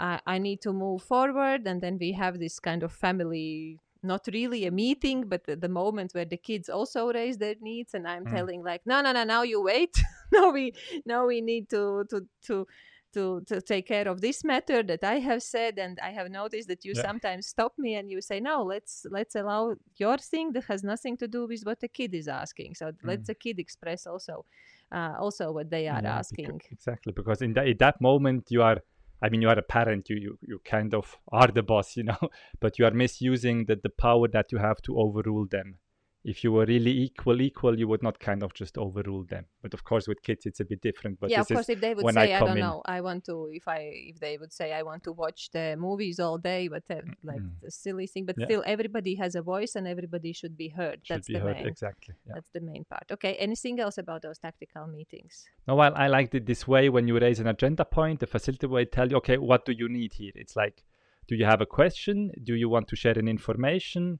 uh, 0.00 0.18
I 0.26 0.38
need 0.38 0.60
to 0.62 0.72
move 0.72 1.02
forward 1.02 1.66
and 1.66 1.80
then 1.82 1.98
we 1.98 2.12
have 2.12 2.38
this 2.38 2.60
kind 2.60 2.82
of 2.82 2.92
family 2.92 3.80
not 4.02 4.28
really 4.32 4.64
a 4.64 4.70
meeting 4.70 5.28
but 5.28 5.44
the, 5.44 5.56
the 5.56 5.68
moment 5.68 6.12
where 6.12 6.24
the 6.24 6.36
kids 6.36 6.68
also 6.68 7.12
raise 7.12 7.38
their 7.38 7.56
needs 7.60 7.94
and 7.94 8.06
I'm 8.06 8.26
Mm. 8.26 8.28
telling 8.28 8.62
like 8.62 8.82
no 8.86 9.00
no 9.00 9.12
no 9.12 9.24
now 9.24 9.42
you 9.42 9.60
wait 9.60 9.96
now 10.32 10.50
we 10.50 10.72
now 11.04 11.26
we 11.26 11.40
need 11.40 11.68
to 11.70 12.04
to 12.10 12.26
to 12.46 12.66
to, 13.14 13.40
to 13.46 13.60
take 13.62 13.86
care 13.86 14.06
of 14.06 14.20
this 14.20 14.44
matter 14.44 14.82
that 14.82 15.02
I 15.02 15.18
have 15.20 15.42
said 15.42 15.78
and 15.78 15.98
I 16.00 16.10
have 16.10 16.30
noticed 16.30 16.68
that 16.68 16.84
you 16.84 16.94
Yeah. 16.94 17.08
sometimes 17.08 17.46
stop 17.46 17.72
me 17.78 17.94
and 17.94 18.10
you 18.10 18.20
say 18.20 18.38
no 18.38 18.62
let's 18.62 19.06
let's 19.10 19.34
allow 19.34 19.76
your 19.96 20.18
thing 20.18 20.52
that 20.52 20.64
has 20.64 20.82
nothing 20.84 21.16
to 21.16 21.26
do 21.26 21.46
with 21.46 21.62
what 21.62 21.80
the 21.80 21.88
kid 21.88 22.14
is 22.14 22.28
asking 22.28 22.74
so 22.74 22.92
let 23.02 23.24
Mm. 23.24 23.24
the 23.24 23.34
kid 23.34 23.58
express 23.58 24.06
also 24.06 24.44
uh, 24.92 25.14
also 25.18 25.52
what 25.52 25.70
they 25.70 25.88
are 25.88 26.02
Yeah, 26.02 26.18
asking 26.18 26.60
exactly. 26.70 27.12
Because 27.12 27.42
in 27.42 27.52
that, 27.54 27.68
in 27.68 27.76
that 27.78 28.00
moment, 28.00 28.46
you 28.50 28.62
are, 28.62 28.78
I 29.22 29.28
mean, 29.28 29.42
you 29.42 29.48
are 29.48 29.58
a 29.58 29.62
parent, 29.62 30.08
you, 30.08 30.16
you, 30.16 30.38
you 30.42 30.60
kind 30.64 30.94
of 30.94 31.16
are 31.32 31.48
the 31.48 31.62
boss, 31.62 31.96
you 31.96 32.04
know, 32.04 32.18
but 32.60 32.78
you 32.78 32.86
are 32.86 32.90
misusing 32.92 33.66
the, 33.66 33.76
the 33.76 33.90
power 33.90 34.28
that 34.28 34.52
you 34.52 34.58
have 34.58 34.80
to 34.82 34.98
overrule 34.98 35.46
them. 35.46 35.78
If 36.24 36.42
you 36.42 36.50
were 36.52 36.66
really 36.66 36.90
equal, 36.90 37.40
equal, 37.40 37.78
you 37.78 37.86
would 37.86 38.02
not 38.02 38.18
kind 38.18 38.42
of 38.42 38.52
just 38.52 38.76
overrule 38.76 39.24
them. 39.24 39.46
But 39.62 39.72
of 39.72 39.84
course, 39.84 40.08
with 40.08 40.20
kids, 40.22 40.46
it's 40.46 40.60
a 40.60 40.64
bit 40.64 40.80
different. 40.82 41.20
But 41.20 41.30
yeah, 41.30 41.40
of 41.42 41.48
course. 41.48 41.68
If 41.68 41.80
they 41.80 41.94
would 41.94 42.04
when 42.04 42.18
I 42.18 42.26
say, 42.26 42.34
I, 42.34 42.40
don't 42.40 42.50
in. 42.58 42.58
know, 42.58 42.82
I 42.84 43.00
want 43.00 43.24
to. 43.26 43.48
If 43.52 43.68
I, 43.68 43.78
if 44.12 44.18
they 44.18 44.36
would 44.36 44.52
say, 44.52 44.72
I 44.72 44.82
want 44.82 45.04
to 45.04 45.12
watch 45.12 45.50
the 45.52 45.76
movies 45.78 46.18
all 46.18 46.36
day, 46.36 46.68
but 46.68 46.82
uh, 46.90 47.02
like 47.22 47.40
Mm. 47.40 47.52
the 47.62 47.70
silly 47.70 48.08
thing. 48.08 48.24
But 48.26 48.36
Yeah. 48.38 48.46
still, 48.46 48.62
everybody 48.66 49.14
has 49.14 49.36
a 49.36 49.42
voice, 49.42 49.76
and 49.76 49.86
everybody 49.86 50.32
should 50.32 50.56
be 50.56 50.68
heard. 50.68 51.00
should 51.04 51.16
That's 51.18 51.28
be 51.28 51.34
the 51.34 51.40
heard. 51.40 51.56
main. 51.58 51.68
Exactly. 51.68 52.14
Yeah. 52.26 52.32
That's 52.34 52.50
the 52.50 52.60
main 52.60 52.84
part. 52.84 53.04
Okay. 53.12 53.34
Anything 53.36 53.78
else 53.78 53.96
about 53.96 54.22
those 54.22 54.38
tactical 54.38 54.86
meetings? 54.88 55.46
No, 55.68 55.76
well, 55.76 55.92
I 55.94 56.08
liked 56.08 56.34
it 56.34 56.46
this 56.46 56.66
way. 56.66 56.88
When 56.88 57.06
you 57.06 57.18
raise 57.18 57.38
an 57.38 57.46
agenda 57.46 57.84
point, 57.84 58.18
the 58.20 58.26
facilitator 58.26 58.68
will 58.68 58.86
tell 58.86 59.08
you, 59.08 59.16
okay, 59.18 59.38
what 59.38 59.64
do 59.64 59.72
you 59.72 59.88
need 59.88 60.14
here? 60.14 60.32
It's 60.34 60.56
like, 60.56 60.82
do 61.28 61.36
you 61.36 61.44
have 61.44 61.60
a 61.60 61.66
question? 61.66 62.32
Do 62.42 62.54
you 62.54 62.68
want 62.68 62.88
to 62.88 62.96
share 62.96 63.16
an 63.16 63.28
information? 63.28 64.18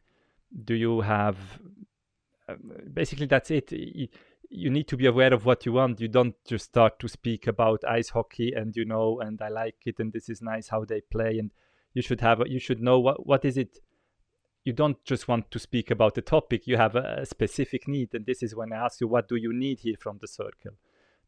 Do 0.64 0.74
you 0.74 1.02
have. 1.02 1.36
Basically, 2.92 3.26
that's 3.26 3.50
it. 3.50 3.72
You 4.50 4.70
need 4.70 4.88
to 4.88 4.96
be 4.96 5.06
aware 5.06 5.34
of 5.34 5.44
what 5.44 5.66
you 5.66 5.72
want. 5.72 6.00
You 6.00 6.08
don't 6.08 6.34
just 6.46 6.66
start 6.66 6.98
to 7.00 7.08
speak 7.08 7.46
about 7.46 7.84
ice 7.86 8.10
hockey 8.10 8.52
and, 8.54 8.74
you 8.74 8.84
know, 8.84 9.20
and 9.20 9.40
I 9.42 9.48
like 9.48 9.76
it 9.84 9.98
and 9.98 10.12
this 10.12 10.28
is 10.28 10.40
nice 10.40 10.68
how 10.68 10.84
they 10.84 11.02
play. 11.02 11.38
And 11.38 11.50
you 11.92 12.02
should 12.02 12.20
have, 12.20 12.42
you 12.46 12.58
should 12.58 12.80
know 12.80 12.98
what, 12.98 13.26
what 13.26 13.44
is 13.44 13.58
it. 13.58 13.78
You 14.64 14.72
don't 14.72 15.02
just 15.04 15.28
want 15.28 15.50
to 15.50 15.58
speak 15.58 15.90
about 15.90 16.14
the 16.14 16.22
topic. 16.22 16.66
You 16.66 16.76
have 16.76 16.96
a, 16.96 17.20
a 17.20 17.26
specific 17.26 17.86
need. 17.88 18.14
And 18.14 18.26
this 18.26 18.42
is 18.42 18.54
when 18.54 18.72
I 18.72 18.76
ask 18.76 19.00
you, 19.00 19.08
what 19.08 19.28
do 19.28 19.36
you 19.36 19.52
need 19.52 19.80
here 19.80 19.96
from 19.98 20.18
the 20.20 20.28
circle? 20.28 20.72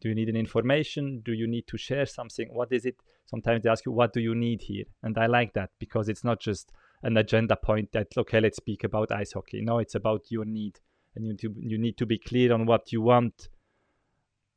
Do 0.01 0.09
you 0.09 0.15
need 0.15 0.31
an 0.31 0.37
information? 0.37 1.21
Do 1.23 1.33
you 1.33 1.47
need 1.47 1.67
to 1.67 1.77
share 1.77 2.07
something? 2.07 2.49
What 2.51 2.73
is 2.73 2.87
it? 2.87 2.97
Sometimes 3.27 3.63
they 3.63 3.71
ask 3.71 3.85
you, 3.85 3.93
what 3.93 4.15
do 4.15 4.21
you 4.21 4.35
need 4.35 4.63
here? 4.63 4.85
And 5.03 5.19
I 5.19 5.27
like 5.27 5.53
that 5.55 5.71
because 5.79 6.09
it's 6.09 6.25
not 6.25 6.41
just 6.41 6.73
an 7.03 7.17
agenda 7.17 7.57
point 7.57 7.93
that 7.93 8.09
okay, 8.17 8.41
let's 8.41 8.57
speak 8.57 8.85
about 8.85 9.13
ice 9.13 9.33
hockey. 9.33 9.61
No, 9.61 9.79
it's 9.79 9.95
about 9.95 10.31
your 10.31 10.45
need, 10.45 10.81
and 11.15 11.27
you 11.27 11.35
to, 11.37 11.55
you 11.59 11.79
need 11.79 11.97
to 11.99 12.07
be 12.07 12.19
clear 12.19 12.53
on 12.53 12.67
what 12.67 12.93
you 12.93 13.03
want. 13.03 13.49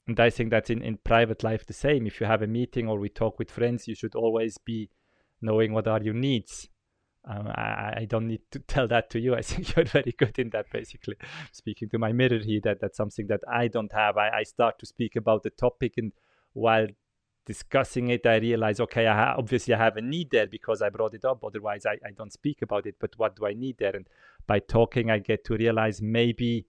And 0.07 0.19
I 0.19 0.29
think 0.29 0.49
that's 0.49 0.69
in, 0.69 0.81
in 0.81 0.97
private 0.97 1.43
life 1.43 1.65
the 1.65 1.73
same. 1.73 2.05
If 2.05 2.19
you 2.19 2.27
have 2.27 2.41
a 2.41 2.47
meeting 2.47 2.89
or 2.89 2.99
we 2.99 3.09
talk 3.09 3.39
with 3.39 3.49
friends, 3.49 3.87
you 3.87 3.95
should 3.95 4.15
always 4.15 4.57
be 4.57 4.89
knowing 5.41 5.73
what 5.73 5.87
are 5.87 6.01
your 6.01 6.13
needs. 6.13 6.69
Um, 7.25 7.47
I, 7.47 7.93
I 7.97 8.07
don't 8.09 8.27
need 8.27 8.41
to 8.51 8.59
tell 8.67 8.87
that 8.89 9.09
to 9.11 9.19
you. 9.19 9.35
I 9.35 9.41
think 9.41 9.73
you're 9.75 9.85
very 9.85 10.13
good 10.17 10.37
in 10.39 10.49
that, 10.49 10.65
basically. 10.71 11.15
Speaking 11.51 11.89
to 11.89 11.99
my 11.99 12.11
mirror 12.11 12.39
here, 12.39 12.59
that 12.63 12.81
that's 12.81 12.97
something 12.97 13.27
that 13.27 13.41
I 13.51 13.67
don't 13.67 13.93
have. 13.93 14.17
I, 14.17 14.29
I 14.29 14.43
start 14.43 14.79
to 14.79 14.85
speak 14.85 15.15
about 15.15 15.43
the 15.43 15.49
topic, 15.51 15.93
and 15.97 16.11
while 16.53 16.87
discussing 17.45 18.09
it, 18.09 18.25
I 18.25 18.37
realize, 18.37 18.79
okay, 18.79 19.07
I 19.07 19.15
ha- 19.15 19.35
obviously 19.37 19.73
I 19.73 19.77
have 19.77 19.97
a 19.97 20.01
need 20.01 20.31
there 20.31 20.47
because 20.47 20.81
I 20.81 20.89
brought 20.89 21.13
it 21.13 21.25
up. 21.25 21.43
Otherwise, 21.43 21.85
I, 21.85 21.93
I 22.05 22.11
don't 22.17 22.31
speak 22.31 22.61
about 22.61 22.85
it. 22.85 22.95
But 22.99 23.17
what 23.17 23.35
do 23.35 23.45
I 23.45 23.53
need 23.53 23.77
there? 23.77 23.95
And 23.95 24.07
by 24.47 24.59
talking, 24.59 25.09
I 25.09 25.19
get 25.19 25.43
to 25.45 25.55
realize 25.55 26.01
maybe 26.01 26.65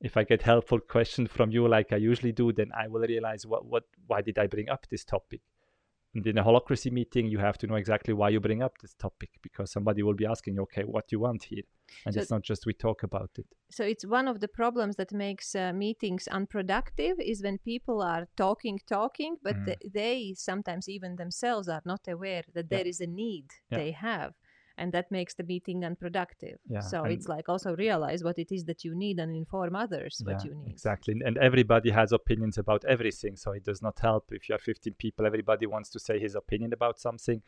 if 0.00 0.16
I 0.16 0.24
get 0.24 0.42
helpful 0.42 0.80
questions 0.80 1.30
from 1.30 1.50
you, 1.50 1.66
like 1.66 1.92
I 1.92 1.96
usually 1.96 2.32
do, 2.32 2.52
then 2.52 2.70
I 2.78 2.88
will 2.88 3.00
realize 3.00 3.46
what, 3.46 3.64
what, 3.64 3.84
why 4.06 4.22
did 4.22 4.38
I 4.38 4.46
bring 4.46 4.68
up 4.68 4.86
this 4.90 5.04
topic? 5.04 5.40
And 6.14 6.26
in 6.26 6.38
a 6.38 6.44
holacracy 6.44 6.90
meeting, 6.90 7.26
you 7.26 7.38
have 7.38 7.58
to 7.58 7.66
know 7.66 7.76
exactly 7.76 8.14
why 8.14 8.30
you 8.30 8.40
bring 8.40 8.62
up 8.62 8.78
this 8.78 8.94
topic 8.94 9.30
because 9.42 9.70
somebody 9.70 10.02
will 10.02 10.14
be 10.14 10.26
asking 10.26 10.58
okay, 10.60 10.82
what 10.82 11.08
do 11.08 11.16
you 11.16 11.20
want 11.20 11.44
here? 11.44 11.62
And 12.04 12.14
so 12.14 12.20
it's 12.20 12.30
not 12.30 12.42
just 12.42 12.66
we 12.66 12.72
talk 12.72 13.02
about 13.02 13.30
it. 13.38 13.46
So 13.70 13.84
it's 13.84 14.04
one 14.04 14.28
of 14.28 14.40
the 14.40 14.48
problems 14.48 14.96
that 14.96 15.12
makes 15.12 15.54
uh, 15.54 15.72
meetings 15.72 16.28
unproductive 16.28 17.18
is 17.18 17.42
when 17.42 17.58
people 17.58 18.02
are 18.02 18.28
talking, 18.36 18.80
talking, 18.86 19.36
but 19.42 19.56
mm. 19.56 19.66
th- 19.66 19.78
they 19.92 20.34
sometimes 20.36 20.88
even 20.88 21.16
themselves 21.16 21.68
are 21.68 21.82
not 21.84 22.00
aware 22.08 22.42
that 22.54 22.66
yeah. 22.70 22.78
there 22.78 22.86
is 22.86 23.00
a 23.00 23.06
need 23.06 23.46
yeah. 23.70 23.78
they 23.78 23.90
have 23.92 24.34
and 24.78 24.92
that 24.92 25.10
makes 25.10 25.34
the 25.34 25.42
meeting 25.42 25.84
unproductive 25.84 26.58
yeah, 26.68 26.80
so 26.80 27.04
it's 27.04 27.28
like 27.28 27.48
also 27.48 27.74
realize 27.76 28.22
what 28.22 28.38
it 28.38 28.52
is 28.52 28.64
that 28.64 28.84
you 28.84 28.94
need 28.94 29.18
and 29.18 29.34
inform 29.34 29.74
others 29.74 30.20
what 30.24 30.44
you 30.44 30.54
need 30.54 30.70
exactly 30.70 31.14
and 31.24 31.38
everybody 31.38 31.90
has 31.90 32.12
opinions 32.12 32.58
about 32.58 32.84
everything 32.86 33.36
so 33.36 33.52
it 33.52 33.64
does 33.64 33.82
not 33.82 33.98
help 34.00 34.24
if 34.30 34.48
you 34.48 34.54
are 34.54 34.58
15 34.58 34.94
people 34.98 35.26
everybody 35.26 35.66
wants 35.66 35.88
to 35.90 35.98
say 35.98 36.18
his 36.18 36.34
opinion 36.34 36.72
about 36.72 36.98
something 36.98 37.42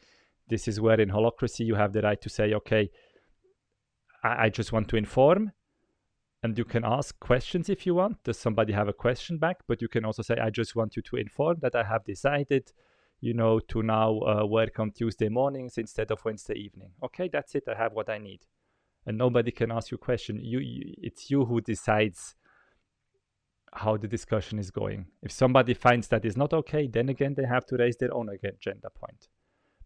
this 0.48 0.66
is 0.66 0.80
where 0.80 1.00
in 1.00 1.10
holacracy 1.10 1.66
you 1.66 1.74
have 1.74 1.92
the 1.92 2.02
right 2.02 2.20
to 2.20 2.28
say 2.28 2.54
okay 2.54 2.90
I, 4.22 4.46
I 4.46 4.48
just 4.48 4.72
want 4.72 4.88
to 4.88 4.96
inform 4.96 5.52
and 6.42 6.56
you 6.56 6.64
can 6.64 6.84
ask 6.84 7.18
questions 7.18 7.68
if 7.68 7.86
you 7.86 7.94
want 7.94 8.22
does 8.24 8.38
somebody 8.38 8.72
have 8.72 8.88
a 8.88 8.92
question 8.92 9.38
back 9.38 9.58
but 9.66 9.82
you 9.82 9.88
can 9.88 10.04
also 10.04 10.22
say 10.22 10.36
i 10.36 10.50
just 10.50 10.76
want 10.76 10.96
you 10.96 11.02
to 11.02 11.16
inform 11.16 11.58
that 11.60 11.74
i 11.74 11.82
have 11.82 12.04
decided 12.04 12.72
you 13.20 13.34
know, 13.34 13.58
to 13.58 13.82
now 13.82 14.20
uh, 14.20 14.46
work 14.46 14.78
on 14.78 14.92
Tuesday 14.92 15.28
mornings 15.28 15.76
instead 15.76 16.10
of 16.10 16.24
Wednesday 16.24 16.54
evening. 16.54 16.90
Okay, 17.02 17.28
that's 17.28 17.54
it. 17.54 17.64
I 17.68 17.76
have 17.76 17.92
what 17.92 18.08
I 18.08 18.18
need, 18.18 18.46
and 19.06 19.18
nobody 19.18 19.50
can 19.50 19.72
ask 19.72 19.90
you 19.90 19.98
question. 19.98 20.38
You, 20.40 20.60
you, 20.60 20.94
it's 20.98 21.30
you 21.30 21.44
who 21.44 21.60
decides 21.60 22.34
how 23.72 23.96
the 23.96 24.08
discussion 24.08 24.58
is 24.58 24.70
going. 24.70 25.06
If 25.22 25.32
somebody 25.32 25.74
finds 25.74 26.08
that 26.08 26.24
is 26.24 26.36
not 26.36 26.52
okay, 26.52 26.86
then 26.86 27.08
again 27.08 27.34
they 27.34 27.44
have 27.44 27.66
to 27.66 27.76
raise 27.76 27.96
their 27.96 28.14
own 28.14 28.28
agenda 28.28 28.88
point. 28.90 29.28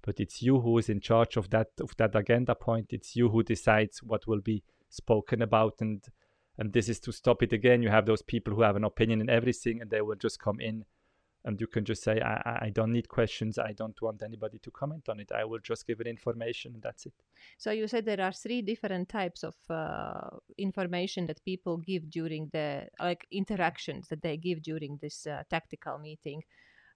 But 0.02 0.20
it's 0.20 0.42
you 0.42 0.60
who 0.60 0.78
is 0.78 0.88
in 0.88 1.00
charge 1.00 1.36
of 1.36 1.50
that 1.50 1.68
of 1.80 1.96
that 1.96 2.14
agenda 2.14 2.54
point. 2.54 2.88
It's 2.90 3.14
you 3.14 3.28
who 3.28 3.42
decides 3.42 4.02
what 4.02 4.26
will 4.26 4.40
be 4.40 4.62
spoken 4.88 5.42
about, 5.42 5.74
and 5.80 6.04
and 6.58 6.72
this 6.72 6.88
is 6.88 7.00
to 7.00 7.12
stop 7.12 7.42
it 7.42 7.52
again. 7.52 7.82
You 7.82 7.90
have 7.90 8.06
those 8.06 8.22
people 8.22 8.54
who 8.54 8.62
have 8.62 8.76
an 8.76 8.84
opinion 8.84 9.20
in 9.20 9.30
everything, 9.30 9.80
and 9.80 9.90
they 9.90 10.00
will 10.02 10.16
just 10.16 10.40
come 10.40 10.60
in 10.60 10.84
and 11.44 11.60
you 11.60 11.66
can 11.66 11.84
just 11.84 12.02
say 12.02 12.20
I, 12.20 12.66
I 12.66 12.70
don't 12.70 12.92
need 12.92 13.08
questions 13.08 13.58
i 13.58 13.72
don't 13.72 14.00
want 14.00 14.22
anybody 14.22 14.58
to 14.58 14.70
comment 14.70 15.08
on 15.08 15.20
it 15.20 15.30
i 15.32 15.44
will 15.44 15.58
just 15.58 15.86
give 15.86 16.00
it 16.00 16.06
information 16.06 16.74
and 16.74 16.82
that's 16.82 17.06
it 17.06 17.14
so 17.58 17.70
you 17.70 17.88
said 17.88 18.04
there 18.04 18.20
are 18.20 18.32
three 18.32 18.62
different 18.62 19.08
types 19.08 19.42
of 19.42 19.54
uh, 19.70 20.36
information 20.58 21.26
that 21.26 21.44
people 21.44 21.78
give 21.78 22.10
during 22.10 22.48
the 22.52 22.86
like 23.00 23.26
interactions 23.30 24.08
that 24.08 24.22
they 24.22 24.36
give 24.36 24.62
during 24.62 24.98
this 25.00 25.26
uh, 25.26 25.42
tactical 25.50 25.98
meeting 25.98 26.42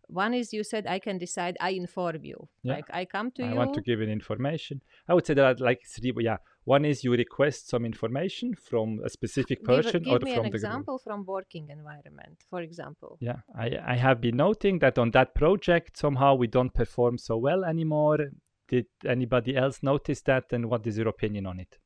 one 0.09 0.35
is 0.35 0.53
you 0.53 0.65
said 0.65 0.87
I 0.87 0.99
can 0.99 1.19
decide. 1.19 1.57
I 1.61 1.71
inform 1.71 2.25
you. 2.25 2.49
Yeah. 2.63 2.75
Like 2.75 2.85
I 2.93 3.05
come 3.05 3.31
to 3.33 3.43
I 3.43 3.47
you. 3.47 3.55
I 3.55 3.59
want 3.59 3.75
to 3.75 3.81
give 3.81 4.01
an 4.01 4.09
information. 4.09 4.81
I 5.09 5.15
would 5.15 5.27
say 5.27 5.35
that 5.35 5.61
like 5.61 5.81
three. 5.87 6.13
Yeah, 6.19 6.37
one 6.65 6.85
is 6.85 7.05
you 7.05 7.13
request 7.13 7.69
some 7.69 7.85
information 7.85 8.55
from 8.55 9.01
a 9.05 9.09
specific 9.09 9.65
person 9.65 10.03
give, 10.03 10.05
give 10.05 10.23
or 10.23 10.25
me 10.25 10.35
from 10.35 10.47
an 10.47 10.55
example 10.55 10.99
from 10.99 11.25
working 11.25 11.69
environment, 11.71 12.43
for 12.49 12.61
example. 12.63 13.19
Yeah, 13.21 13.41
I 13.59 13.79
I 13.85 13.97
have 13.97 14.21
been 14.21 14.37
noting 14.37 14.79
that 14.81 14.99
on 14.99 15.11
that 15.13 15.35
project 15.35 15.97
somehow 15.97 16.35
we 16.35 16.47
don't 16.47 16.73
perform 16.73 17.19
so 17.19 17.37
well 17.37 17.65
anymore. 17.65 18.19
Did 18.69 18.87
anybody 19.05 19.57
else 19.57 19.83
notice 19.83 20.23
that? 20.23 20.53
And 20.53 20.67
what 20.71 20.87
is 20.87 20.99
your 20.99 21.09
opinion 21.09 21.47
on 21.47 21.61
it? 21.61 21.79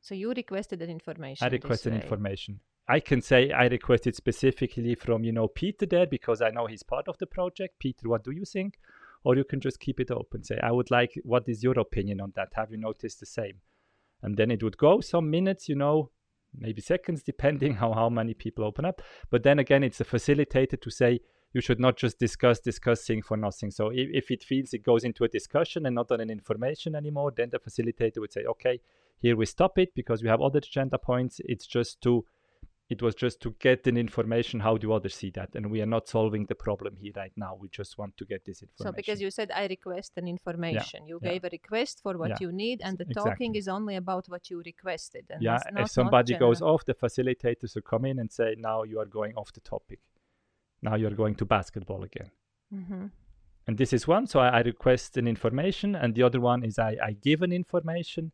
So 0.00 0.14
you 0.14 0.32
requested 0.32 0.82
an 0.82 0.90
information. 0.90 1.44
I 1.44 1.48
requested 1.48 1.94
information. 1.94 2.60
I 2.88 3.00
can 3.00 3.22
say 3.22 3.52
I 3.52 3.66
requested 3.66 4.16
specifically 4.16 4.94
from 4.94 5.22
you 5.24 5.32
know 5.32 5.48
Peter 5.48 5.86
there 5.86 6.06
because 6.06 6.42
I 6.42 6.50
know 6.50 6.66
he's 6.66 6.82
part 6.82 7.08
of 7.08 7.18
the 7.18 7.26
project. 7.26 7.78
Peter, 7.78 8.08
what 8.08 8.24
do 8.24 8.32
you 8.32 8.44
think? 8.44 8.78
Or 9.24 9.36
you 9.36 9.44
can 9.44 9.60
just 9.60 9.78
keep 9.78 10.00
it 10.00 10.10
open. 10.10 10.42
Say, 10.42 10.58
I 10.60 10.72
would 10.72 10.90
like. 10.90 11.12
What 11.22 11.48
is 11.48 11.62
your 11.62 11.78
opinion 11.78 12.20
on 12.20 12.32
that? 12.34 12.48
Have 12.54 12.72
you 12.72 12.76
noticed 12.76 13.20
the 13.20 13.26
same? 13.26 13.60
And 14.20 14.36
then 14.36 14.50
it 14.50 14.62
would 14.62 14.76
go 14.76 15.00
some 15.00 15.30
minutes, 15.30 15.68
you 15.68 15.76
know, 15.76 16.10
maybe 16.58 16.80
seconds, 16.80 17.22
depending 17.32 17.74
how 17.74 17.92
how 17.92 18.08
many 18.08 18.34
people 18.34 18.64
open 18.64 18.84
up. 18.84 19.00
But 19.30 19.44
then 19.44 19.60
again, 19.60 19.84
it's 19.84 20.00
a 20.00 20.04
facilitator 20.04 20.80
to 20.80 20.90
say 20.90 21.20
you 21.52 21.60
should 21.60 21.78
not 21.78 21.96
just 21.96 22.18
discuss 22.18 22.58
discussing 22.58 23.22
for 23.22 23.36
nothing. 23.36 23.70
So 23.70 23.90
if, 23.90 24.08
if 24.12 24.30
it 24.30 24.42
feels 24.42 24.74
it 24.74 24.82
goes 24.82 25.04
into 25.04 25.22
a 25.22 25.28
discussion 25.28 25.86
and 25.86 25.94
not 25.94 26.10
on 26.10 26.20
an 26.20 26.30
information 26.30 26.96
anymore, 26.96 27.32
then 27.36 27.50
the 27.50 27.58
facilitator 27.58 28.18
would 28.18 28.32
say, 28.32 28.44
okay, 28.44 28.80
here 29.20 29.36
we 29.36 29.46
stop 29.46 29.78
it 29.78 29.94
because 29.94 30.22
we 30.22 30.28
have 30.28 30.40
other 30.40 30.58
agenda 30.58 30.98
points. 30.98 31.40
It's 31.44 31.66
just 31.66 32.00
to 32.02 32.24
it 32.90 33.00
was 33.00 33.14
just 33.14 33.40
to 33.40 33.54
get 33.58 33.86
an 33.86 33.96
information 33.96 34.60
how 34.60 34.76
do 34.76 34.92
others 34.92 35.14
see 35.14 35.30
that 35.30 35.50
and 35.54 35.70
we 35.70 35.80
are 35.80 35.86
not 35.86 36.08
solving 36.08 36.44
the 36.46 36.54
problem 36.54 36.96
here 36.96 37.12
right 37.16 37.32
now 37.36 37.56
we 37.60 37.68
just 37.68 37.96
want 37.98 38.16
to 38.16 38.24
get 38.24 38.44
this 38.44 38.62
information 38.62 38.92
so 38.92 38.96
because 39.00 39.20
you 39.20 39.30
said 39.30 39.50
i 39.54 39.66
request 39.66 40.12
an 40.16 40.26
information 40.28 41.00
yeah. 41.02 41.08
you 41.10 41.20
yeah. 41.22 41.30
gave 41.30 41.44
a 41.44 41.48
request 41.50 42.00
for 42.02 42.18
what 42.18 42.30
yeah. 42.30 42.36
you 42.40 42.52
need 42.52 42.80
and 42.84 42.98
the 42.98 43.04
exactly. 43.04 43.30
talking 43.30 43.54
is 43.54 43.68
only 43.68 43.96
about 43.96 44.28
what 44.28 44.50
you 44.50 44.62
requested 44.64 45.24
and 45.30 45.42
yeah 45.42 45.58
if 45.76 45.90
somebody 45.90 46.36
goes 46.36 46.60
off 46.60 46.84
the 46.84 46.94
facilitators 46.94 47.74
will 47.74 47.82
come 47.82 48.04
in 48.04 48.18
and 48.18 48.30
say 48.30 48.54
now 48.58 48.82
you 48.82 48.98
are 48.98 49.06
going 49.06 49.34
off 49.36 49.52
the 49.52 49.60
topic 49.60 50.00
now 50.82 50.94
you're 50.94 51.18
going 51.22 51.34
to 51.34 51.44
basketball 51.44 52.02
again 52.02 52.30
mm-hmm. 52.74 53.06
and 53.66 53.78
this 53.78 53.92
is 53.92 54.06
one 54.06 54.26
so 54.26 54.40
I, 54.40 54.48
I, 54.48 54.60
request 54.60 55.16
an 55.16 55.28
information 55.28 55.94
and 55.94 56.14
the 56.14 56.24
other 56.24 56.40
one 56.40 56.64
is 56.64 56.78
i, 56.78 56.96
I 57.02 57.12
give 57.12 57.42
an 57.42 57.52
information 57.52 58.32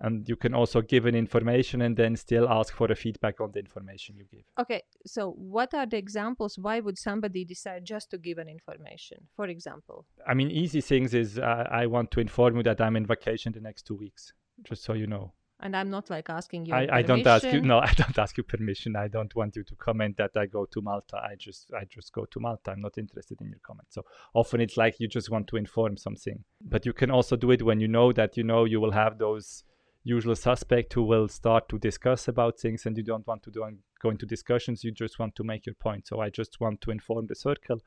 and 0.00 0.28
you 0.28 0.36
can 0.36 0.54
also 0.54 0.80
give 0.80 1.06
an 1.06 1.14
information 1.14 1.82
and 1.82 1.96
then 1.96 2.16
still 2.16 2.48
ask 2.48 2.74
for 2.74 2.90
a 2.90 2.94
feedback 2.94 3.40
on 3.40 3.52
the 3.52 3.58
information 3.58 4.16
you 4.16 4.24
give. 4.30 4.44
Okay 4.58 4.82
so 5.06 5.32
what 5.32 5.74
are 5.74 5.86
the 5.86 5.96
examples? 5.96 6.58
Why 6.58 6.80
would 6.80 6.98
somebody 6.98 7.44
decide 7.44 7.84
just 7.84 8.10
to 8.10 8.18
give 8.18 8.38
an 8.38 8.48
information 8.48 9.18
for 9.36 9.46
example? 9.46 10.06
I 10.26 10.34
mean 10.34 10.50
easy 10.50 10.80
things 10.80 11.14
is 11.14 11.38
uh, 11.38 11.66
i 11.70 11.86
want 11.86 12.10
to 12.12 12.20
inform 12.20 12.56
you 12.56 12.62
that 12.62 12.80
i'm 12.80 12.96
in 12.96 13.06
vacation 13.06 13.52
the 13.52 13.60
next 13.60 13.86
two 13.86 13.94
weeks 13.94 14.32
just 14.62 14.82
so 14.84 14.92
you 14.92 15.06
know. 15.06 15.32
And 15.62 15.76
i'm 15.76 15.90
not 15.90 16.08
like 16.08 16.30
asking 16.30 16.66
you 16.66 16.74
I, 16.74 16.88
I 16.98 17.02
don't 17.02 17.26
ask 17.26 17.44
you 17.44 17.60
no 17.60 17.78
i 17.90 17.92
don't 17.92 18.18
ask 18.18 18.36
you 18.38 18.42
permission. 18.42 18.96
I 18.96 19.08
don't 19.08 19.34
want 19.36 19.56
you 19.56 19.64
to 19.64 19.74
comment 19.74 20.16
that 20.16 20.32
i 20.36 20.46
go 20.46 20.64
to 20.66 20.80
malta. 20.80 21.16
I 21.16 21.34
just 21.36 21.72
i 21.80 21.84
just 21.84 22.12
go 22.12 22.24
to 22.24 22.40
malta. 22.40 22.70
I'm 22.70 22.80
not 22.80 22.96
interested 22.96 23.40
in 23.40 23.48
your 23.48 23.60
comment. 23.62 23.88
So 23.90 24.04
often 24.34 24.60
it's 24.60 24.76
like 24.76 24.98
you 25.00 25.08
just 25.08 25.30
want 25.30 25.46
to 25.48 25.56
inform 25.56 25.96
something. 25.96 26.44
But 26.62 26.86
you 26.86 26.94
can 26.94 27.10
also 27.10 27.36
do 27.36 27.50
it 27.50 27.62
when 27.62 27.80
you 27.80 27.88
know 27.88 28.12
that 28.12 28.36
you 28.38 28.44
know 28.44 28.64
you 28.64 28.80
will 28.80 28.92
have 28.92 29.18
those 29.18 29.64
usual 30.04 30.34
suspect 30.34 30.94
who 30.94 31.02
will 31.02 31.28
start 31.28 31.68
to 31.68 31.78
discuss 31.78 32.28
about 32.28 32.58
things 32.58 32.86
and 32.86 32.96
you 32.96 33.02
don't 33.02 33.26
want 33.26 33.42
to 33.42 33.50
do, 33.50 33.64
go 34.00 34.10
into 34.10 34.26
discussions 34.26 34.82
you 34.82 34.90
just 34.90 35.18
want 35.18 35.34
to 35.36 35.44
make 35.44 35.66
your 35.66 35.74
point. 35.74 36.06
So 36.06 36.20
i 36.20 36.30
just 36.30 36.60
want 36.60 36.80
to 36.82 36.90
inform 36.90 37.26
the 37.26 37.34
circle 37.34 37.80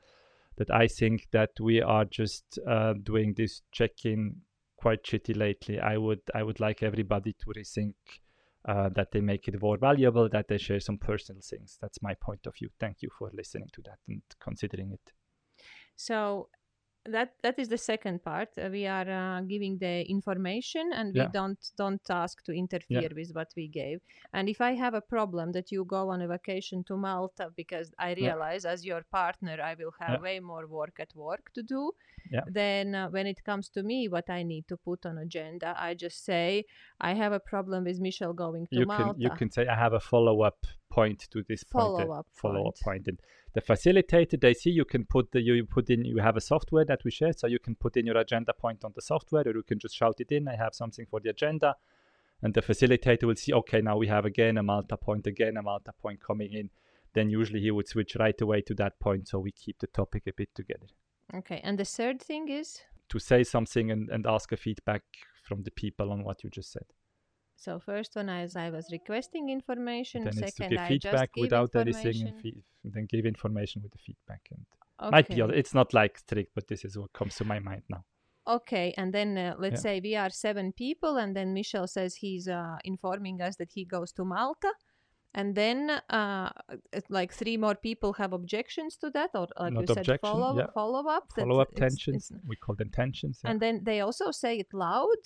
that 0.56 0.70
i 0.70 0.86
think 0.86 1.26
that 1.32 1.50
we 1.60 1.82
are 1.82 2.04
just 2.04 2.58
uh, 2.68 2.94
doing 3.02 3.34
this 3.36 3.62
check-in 3.72 4.36
quite 4.76 5.02
shitty 5.02 5.36
lately. 5.36 5.80
I 5.80 5.96
would 5.96 6.20
i 6.34 6.42
would 6.42 6.60
like 6.60 6.82
everybody 6.82 7.32
to 7.32 7.46
rethink 7.46 7.94
uh, 8.66 8.88
that 8.90 9.12
they 9.12 9.20
make 9.20 9.48
it 9.48 9.60
more 9.60 9.76
valuable 9.76 10.28
that 10.28 10.48
they 10.48 10.58
share 10.58 10.80
some 10.80 10.98
personal 10.98 11.42
things. 11.42 11.78
That's 11.82 12.00
my 12.02 12.14
point 12.14 12.46
of 12.46 12.54
view. 12.54 12.70
Thank 12.80 13.02
you 13.02 13.10
for 13.18 13.30
listening 13.34 13.68
to 13.74 13.82
that 13.82 13.98
and 14.08 14.22
considering 14.40 14.92
it. 14.92 15.12
So 15.96 16.48
that 17.06 17.34
that 17.42 17.58
is 17.58 17.68
the 17.68 17.78
second 17.78 18.22
part 18.24 18.48
uh, 18.58 18.68
we 18.70 18.86
are 18.86 19.08
uh, 19.10 19.40
giving 19.42 19.76
the 19.78 20.02
information 20.08 20.90
and 20.94 21.14
yeah. 21.14 21.24
we 21.24 21.32
don't 21.32 21.70
don't 21.76 22.00
ask 22.08 22.42
to 22.44 22.52
interfere 22.52 23.02
yeah. 23.02 23.14
with 23.14 23.30
what 23.34 23.50
we 23.56 23.68
gave 23.68 24.00
and 24.32 24.48
if 24.48 24.60
i 24.60 24.72
have 24.72 24.94
a 24.94 25.00
problem 25.00 25.52
that 25.52 25.70
you 25.70 25.84
go 25.84 26.08
on 26.08 26.22
a 26.22 26.28
vacation 26.28 26.82
to 26.82 26.96
malta 26.96 27.50
because 27.56 27.92
i 27.98 28.14
realize 28.14 28.64
yeah. 28.64 28.70
as 28.70 28.84
your 28.84 29.02
partner 29.10 29.58
i 29.62 29.74
will 29.74 29.92
have 29.98 30.22
way 30.22 30.40
more 30.40 30.66
work 30.66 30.96
at 30.98 31.14
work 31.14 31.50
to 31.54 31.62
do 31.62 31.92
then 32.46 32.94
uh, 32.94 33.08
when 33.10 33.26
it 33.26 33.44
comes 33.44 33.68
to 33.68 33.82
me 33.82 34.08
what 34.08 34.28
i 34.30 34.42
need 34.42 34.66
to 34.66 34.76
put 34.76 35.04
on 35.04 35.18
agenda 35.18 35.74
i 35.78 35.92
just 35.92 36.24
say 36.24 36.64
i 37.00 37.12
have 37.12 37.32
a 37.32 37.40
problem 37.40 37.84
with 37.84 38.00
Michel 38.00 38.32
going 38.32 38.66
to 38.66 38.76
you 38.76 38.86
malta 38.86 39.12
can, 39.12 39.20
you 39.20 39.30
can 39.30 39.50
say 39.50 39.66
i 39.66 39.74
have 39.74 39.92
a 39.92 40.00
follow-up 40.00 40.66
point 40.90 41.26
to 41.30 41.42
this 41.48 41.64
follow 41.64 41.98
point 41.98 42.10
uh, 42.10 42.14
up 42.14 42.26
follow 42.32 42.62
point. 42.62 42.68
up 42.68 42.74
point. 42.84 43.08
And 43.08 43.20
the 43.54 43.60
facilitator 43.60 44.40
they 44.40 44.54
see 44.54 44.70
you 44.70 44.84
can 44.84 45.04
put 45.04 45.32
the 45.32 45.40
you 45.40 45.64
put 45.64 45.90
in 45.90 46.04
you 46.04 46.18
have 46.18 46.36
a 46.36 46.40
software 46.40 46.84
that 46.84 47.00
we 47.04 47.10
share 47.10 47.32
so 47.32 47.46
you 47.46 47.58
can 47.58 47.74
put 47.74 47.96
in 47.96 48.06
your 48.06 48.16
agenda 48.18 48.52
point 48.52 48.84
on 48.84 48.92
the 48.94 49.02
software 49.02 49.44
or 49.46 49.54
you 49.54 49.62
can 49.62 49.78
just 49.78 49.96
shout 49.96 50.20
it 50.20 50.30
in 50.32 50.48
i 50.48 50.56
have 50.56 50.74
something 50.74 51.06
for 51.06 51.20
the 51.20 51.30
agenda. 51.30 51.76
And 52.42 52.52
the 52.52 52.60
facilitator 52.60 53.24
will 53.24 53.36
see 53.36 53.52
okay 53.52 53.80
now 53.80 53.96
we 53.96 54.08
have 54.08 54.24
again 54.24 54.58
a 54.58 54.62
malta 54.62 54.96
point 54.96 55.26
again 55.26 55.56
a 55.56 55.62
malta 55.62 55.92
point 55.92 56.20
coming 56.20 56.52
in. 56.52 56.70
Then 57.14 57.30
usually 57.30 57.60
he 57.60 57.70
would 57.70 57.88
switch 57.88 58.16
right 58.16 58.40
away 58.40 58.60
to 58.62 58.74
that 58.74 58.98
point 58.98 59.28
so 59.28 59.38
we 59.38 59.52
keep 59.52 59.78
the 59.78 59.86
topic 59.86 60.24
a 60.26 60.32
bit 60.32 60.50
together. 60.54 60.88
Okay 61.34 61.60
and 61.64 61.78
the 61.78 61.84
third 61.84 62.20
thing 62.20 62.48
is? 62.48 62.80
To 63.10 63.18
say 63.18 63.44
something 63.44 63.90
and, 63.90 64.10
and 64.10 64.26
ask 64.26 64.52
a 64.52 64.56
feedback 64.56 65.02
from 65.44 65.62
the 65.62 65.70
people 65.70 66.10
on 66.10 66.24
what 66.24 66.42
you 66.42 66.50
just 66.50 66.72
said 66.72 66.86
so 67.56 67.78
first 67.78 68.16
one 68.16 68.28
is 68.28 68.56
I 68.56 68.70
was 68.70 68.88
requesting 68.90 69.48
information. 69.48 70.24
then 70.24 70.32
Second, 70.32 70.48
it's 70.48 70.56
to 70.56 70.68
give 70.68 70.78
I 70.78 70.88
feedback 70.88 71.30
without 71.36 71.74
anything 71.76 72.28
and, 72.28 72.94
then 72.94 73.06
give 73.06 73.24
information 73.26 73.82
with 73.82 73.92
the 73.92 73.98
feedback 73.98 74.42
and 74.50 74.64
okay. 75.00 75.10
might 75.10 75.28
be 75.28 75.40
other 75.40 75.54
it's 75.54 75.74
not 75.74 75.94
like 75.94 76.18
strict 76.18 76.52
but 76.54 76.68
this 76.68 76.84
is 76.84 76.98
what 76.98 77.12
comes 77.12 77.34
to 77.36 77.44
my 77.44 77.58
mind 77.58 77.82
now 77.88 78.04
Okay, 78.46 78.92
and 78.98 79.12
then 79.12 79.38
uh, 79.38 79.54
let's 79.58 79.82
Yeah. 79.84 79.96
say 79.96 80.00
we 80.00 80.16
are 80.16 80.28
seven 80.28 80.72
people, 80.72 81.16
and 81.16 81.34
then 81.34 81.54
Michel 81.54 81.86
says 81.86 82.16
he's 82.16 82.46
uh, 82.46 82.76
informing 82.84 83.40
us 83.40 83.56
that 83.56 83.72
he 83.72 83.86
goes 83.86 84.12
to 84.12 84.24
Malta, 84.24 84.70
and 85.32 85.54
then 85.54 85.90
uh, 86.10 86.50
like 87.08 87.32
three 87.32 87.56
more 87.56 87.74
people 87.74 88.12
have 88.14 88.34
objections 88.34 88.96
to 88.98 89.10
that, 89.10 89.30
or 89.34 89.48
like 89.58 89.88
you 89.88 89.94
said, 89.94 90.20
follow 90.20 90.58
yeah. 90.58 90.66
follow 90.74 91.08
up. 91.08 91.32
follow 91.34 91.58
up 91.60 91.74
tensions 91.74 92.30
it's- 92.30 92.46
we 92.46 92.56
call 92.56 92.74
them 92.74 92.90
tensions 92.90 93.40
yeah. 93.42 93.50
And 93.50 93.60
then 93.60 93.82
they 93.84 94.00
also 94.00 94.30
say 94.30 94.58
it 94.58 94.74
loud. 94.74 95.22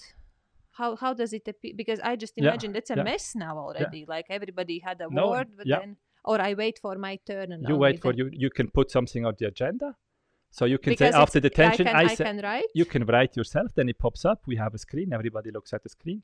How 0.78 0.88
how 1.02 1.12
does 1.20 1.32
it 1.38 1.46
appear? 1.52 1.72
Because 1.82 2.00
I 2.10 2.16
just 2.24 2.34
Yeah, 2.36 2.48
imagine 2.48 2.76
it's 2.80 2.90
a 2.90 2.96
yeah. 2.96 3.02
mess 3.10 3.34
now 3.34 3.54
already. 3.58 4.04
Like 4.14 4.26
everybody 4.30 4.76
had 4.88 5.00
a 5.00 5.08
No, 5.10 5.30
word, 5.30 5.48
but 5.56 5.66
yeah. 5.66 5.78
then 5.80 5.96
or 6.24 6.40
I 6.40 6.54
wait 6.54 6.78
for 6.84 6.94
my 7.06 7.14
turn 7.30 7.52
and 7.52 7.68
you 7.68 7.76
wait 7.76 8.00
for 8.04 8.12
you 8.20 8.28
you 8.44 8.50
can 8.58 8.68
put 8.78 8.90
something 8.96 9.24
on 9.28 9.34
the 9.38 9.46
agenda 9.46 9.88
so 10.50 10.64
you 10.72 10.78
can 10.78 10.92
because 10.92 11.14
say 11.14 11.20
after 11.24 11.40
tension 11.50 11.86
I 11.86 11.92
can, 11.92 12.10
I 12.12 12.14
say 12.14 12.24
can 12.24 12.40
write. 12.46 12.70
you 12.80 12.84
can 12.94 13.04
write 13.12 13.36
yourself 13.40 13.68
then 13.78 13.88
it 13.92 13.98
pops 14.04 14.24
up 14.24 14.38
we 14.52 14.56
have 14.56 14.74
a 14.78 14.80
screen 14.86 15.12
everybody 15.18 15.50
looks 15.56 15.72
at 15.72 15.82
the 15.86 15.88
screen 15.96 16.22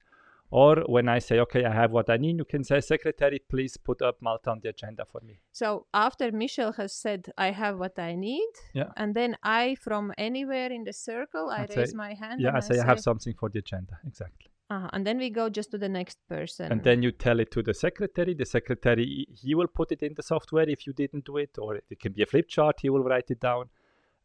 or 0.51 0.77
when 0.87 1.09
i 1.09 1.19
say 1.19 1.39
okay 1.41 1.65
i 1.65 1.73
have 1.73 1.91
what 1.91 2.09
i 2.11 2.17
need 2.17 2.37
you 2.39 2.45
can 2.45 2.63
say 2.65 2.81
secretary 2.81 3.41
please 3.49 3.77
put 3.77 4.03
up 4.03 4.17
malta 4.21 4.51
on 4.51 4.61
the 4.63 4.69
agenda 4.69 5.05
for 5.05 5.21
me 5.23 5.41
So 5.53 5.87
after 5.95 6.31
Michel 6.33 6.73
has 6.73 6.93
said, 6.93 7.21
"I 7.39 7.51
have 7.63 7.79
what 7.79 7.97
I 7.99 8.15
need," 8.15 8.53
Yeah. 8.75 8.91
and 8.97 9.15
then 9.15 9.37
I, 9.43 9.77
from 9.77 10.13
anywhere 10.19 10.71
in 10.73 10.83
the 10.85 10.93
circle, 10.93 11.49
I 11.51 11.63
I'd 11.63 11.73
say- 11.73 11.81
raise 11.81 11.95
my 11.95 12.13
hand. 12.23 12.41
yeah 12.41 12.49
and 12.49 12.57
i 12.59 12.61
say 12.61 12.79
i 12.79 12.87
have 12.93 13.01
something 13.01 13.35
for 13.41 13.49
the 13.49 13.61
agenda 13.61 13.95
exactly 14.11 14.49
uh 14.71 14.89
and 14.95 15.07
then 15.07 15.19
we 15.25 15.29
go 15.31 15.45
just 15.59 15.71
to 15.75 15.79
the 15.85 15.89
next 16.01 16.19
person. 16.35 16.67
and 16.73 16.83
then 16.89 17.03
you 17.03 17.11
tell 17.27 17.39
it 17.45 17.51
to 17.57 17.63
the 17.63 17.75
secretary 17.87 18.35
the 18.35 18.47
secretary 18.59 19.07
he 19.43 19.55
will 19.59 19.71
put 19.81 19.89
it 19.97 20.03
in 20.09 20.13
the 20.19 20.23
software 20.33 20.69
if 20.77 20.87
you 20.87 20.93
didn't 21.03 21.25
do 21.31 21.37
it 21.45 21.53
or 21.59 21.71
it 21.77 21.99
can 22.03 22.13
be 22.13 22.23
a 22.23 22.27
flip 22.33 22.49
chart 22.49 22.77
he 22.85 22.91
will 22.91 23.05
write 23.13 23.31
it 23.31 23.41
down 23.41 23.65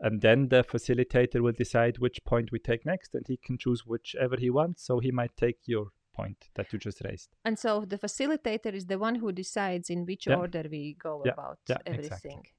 and 0.02 0.22
then 0.22 0.48
the 0.54 0.64
facilitator 0.74 1.40
will 1.46 1.58
decide 1.66 1.98
which 2.06 2.24
point 2.32 2.52
we 2.54 2.60
take 2.60 2.86
next 2.94 3.14
and 3.16 3.26
he 3.28 3.38
can 3.46 3.58
choose 3.58 3.82
whichever 3.86 4.38
he 4.46 4.50
wants 4.50 4.84
so 4.88 5.00
he 5.00 5.12
might 5.12 5.36
take 5.46 5.60
your 5.66 5.88
point 6.20 6.40
that 6.56 6.68
you 6.74 6.80
just 6.88 7.00
raised 7.10 7.30
And 7.46 7.58
so 7.66 7.72
the 7.94 7.98
facilitator 8.06 8.74
is 8.80 8.86
the 8.86 9.00
one 9.08 9.16
who 9.22 9.32
decides 9.44 9.90
in 9.96 10.06
which 10.10 10.24
Yeah. 10.28 10.38
order 10.42 10.64
we 10.76 10.84
go 11.08 11.14
Yeah, 11.26 11.34
about 11.34 11.60
yeah, 11.72 11.78
everything. 11.86 12.40
exactly. 12.40 12.54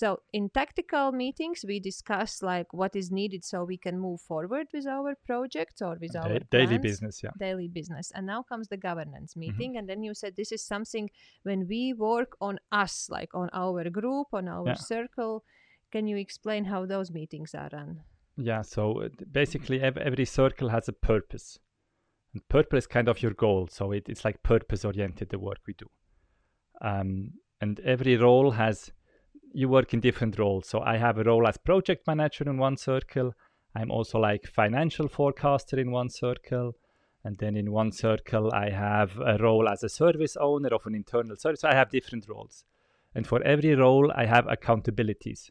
So 0.00 0.08
in 0.38 0.44
tactical 0.60 1.06
meetings, 1.12 1.58
we 1.70 1.76
discuss 1.90 2.42
like 2.52 2.68
what 2.80 2.92
is 3.00 3.08
needed 3.20 3.42
so 3.50 3.56
we 3.72 3.78
can 3.86 3.96
move 4.06 4.20
forward 4.30 4.66
with 4.74 4.86
our 4.96 5.10
projects 5.30 5.78
or 5.86 5.92
with 6.04 6.16
our 6.22 6.38
Da- 6.40 6.46
daily 6.56 6.78
plans. 6.78 6.82
business 6.88 7.16
yeah 7.24 7.34
daily 7.38 7.68
business 7.78 8.06
and 8.14 8.24
now 8.26 8.40
comes 8.50 8.66
the 8.68 8.80
governance 8.88 9.30
Mm-hmm. 9.34 9.44
meeting 9.44 9.76
and 9.78 9.86
then 9.90 10.00
you 10.06 10.12
said 10.20 10.32
this 10.34 10.52
is 10.56 10.62
something 10.74 11.06
when 11.48 11.60
we 11.72 11.82
work 12.10 12.30
on 12.48 12.54
us 12.84 12.94
like 13.16 13.32
on 13.42 13.48
our 13.62 13.82
group 13.98 14.26
on 14.40 14.48
our 14.56 14.68
Yeah. 14.72 14.82
circle 14.94 15.34
can 15.94 16.04
you 16.10 16.16
explain 16.26 16.62
how 16.72 16.80
those 16.94 17.08
meetings 17.18 17.54
are 17.60 17.70
run 17.78 17.90
Yeah, 18.50 18.62
so 18.74 18.82
uh, 19.04 19.08
basically 19.40 19.78
ev- 19.88 20.02
every 20.10 20.24
circle 20.40 20.68
has 20.76 20.88
a 20.88 20.92
purpose. 21.10 21.46
And 22.34 22.46
purpose 22.48 22.84
is 22.84 22.86
kind 22.88 23.08
of 23.08 23.22
your 23.22 23.32
goal. 23.32 23.68
So 23.70 23.92
it, 23.92 24.04
it's 24.08 24.24
like 24.24 24.42
purpose 24.42 24.84
oriented, 24.84 25.30
the 25.30 25.38
work 25.38 25.60
we 25.66 25.74
do. 25.74 25.86
Um, 26.82 27.30
and 27.60 27.80
every 27.80 28.16
role 28.16 28.50
has, 28.50 28.92
you 29.52 29.68
work 29.68 29.94
in 29.94 30.00
different 30.00 30.38
roles. 30.38 30.68
So 30.68 30.80
I 30.80 30.98
have 30.98 31.18
a 31.18 31.22
role 31.22 31.46
as 31.46 31.56
project 31.56 32.06
manager 32.06 32.44
in 32.44 32.58
one 32.58 32.76
circle. 32.76 33.32
I'm 33.74 33.90
also 33.90 34.18
like 34.18 34.46
financial 34.46 35.08
forecaster 35.08 35.78
in 35.78 35.92
one 35.92 36.10
circle. 36.10 36.76
And 37.22 37.38
then 37.38 37.56
in 37.56 37.72
one 37.72 37.92
circle, 37.92 38.52
I 38.52 38.68
have 38.68 39.18
a 39.18 39.38
role 39.38 39.68
as 39.68 39.82
a 39.82 39.88
service 39.88 40.36
owner 40.36 40.68
of 40.68 40.84
an 40.84 40.94
internal 40.94 41.36
service. 41.36 41.60
So 41.60 41.68
I 41.68 41.74
have 41.74 41.90
different 41.90 42.28
roles. 42.28 42.64
And 43.14 43.26
for 43.26 43.42
every 43.44 43.74
role, 43.76 44.12
I 44.14 44.26
have 44.26 44.46
accountabilities. 44.46 45.50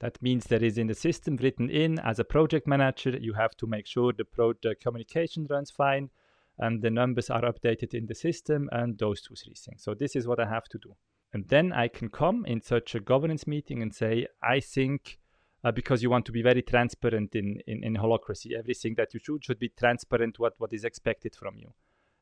That 0.00 0.20
means 0.20 0.44
there 0.44 0.62
is 0.62 0.76
in 0.76 0.88
the 0.88 0.94
system 0.94 1.36
written 1.36 1.70
in 1.70 1.98
as 2.00 2.18
a 2.18 2.24
project 2.24 2.66
manager, 2.66 3.16
you 3.18 3.32
have 3.32 3.56
to 3.56 3.66
make 3.66 3.86
sure 3.86 4.12
the, 4.12 4.24
pro- 4.24 4.52
the 4.62 4.74
communication 4.74 5.46
runs 5.48 5.70
fine 5.70 6.10
and 6.58 6.82
the 6.82 6.90
numbers 6.90 7.30
are 7.30 7.42
updated 7.42 7.94
in 7.94 8.06
the 8.06 8.14
system 8.14 8.68
and 8.72 8.98
those 8.98 9.22
two, 9.22 9.34
three 9.34 9.54
things. 9.54 9.82
So 9.82 9.94
this 9.94 10.14
is 10.14 10.26
what 10.26 10.40
I 10.40 10.48
have 10.48 10.68
to 10.68 10.78
do. 10.78 10.94
And 11.32 11.48
then 11.48 11.72
I 11.72 11.88
can 11.88 12.08
come 12.08 12.44
in 12.46 12.60
such 12.60 12.94
a 12.94 13.00
governance 13.00 13.46
meeting 13.46 13.82
and 13.82 13.94
say, 13.94 14.26
I 14.42 14.60
think, 14.60 15.18
uh, 15.64 15.72
because 15.72 16.02
you 16.02 16.10
want 16.10 16.24
to 16.26 16.32
be 16.32 16.42
very 16.42 16.62
transparent 16.62 17.34
in, 17.34 17.60
in, 17.66 17.82
in 17.82 17.94
holacracy, 17.94 18.52
everything 18.56 18.94
that 18.96 19.12
you 19.12 19.20
should 19.22 19.44
should 19.44 19.58
be 19.58 19.70
transparent 19.70 20.38
what, 20.38 20.54
what 20.58 20.72
is 20.72 20.84
expected 20.84 21.34
from 21.34 21.56
you. 21.58 21.72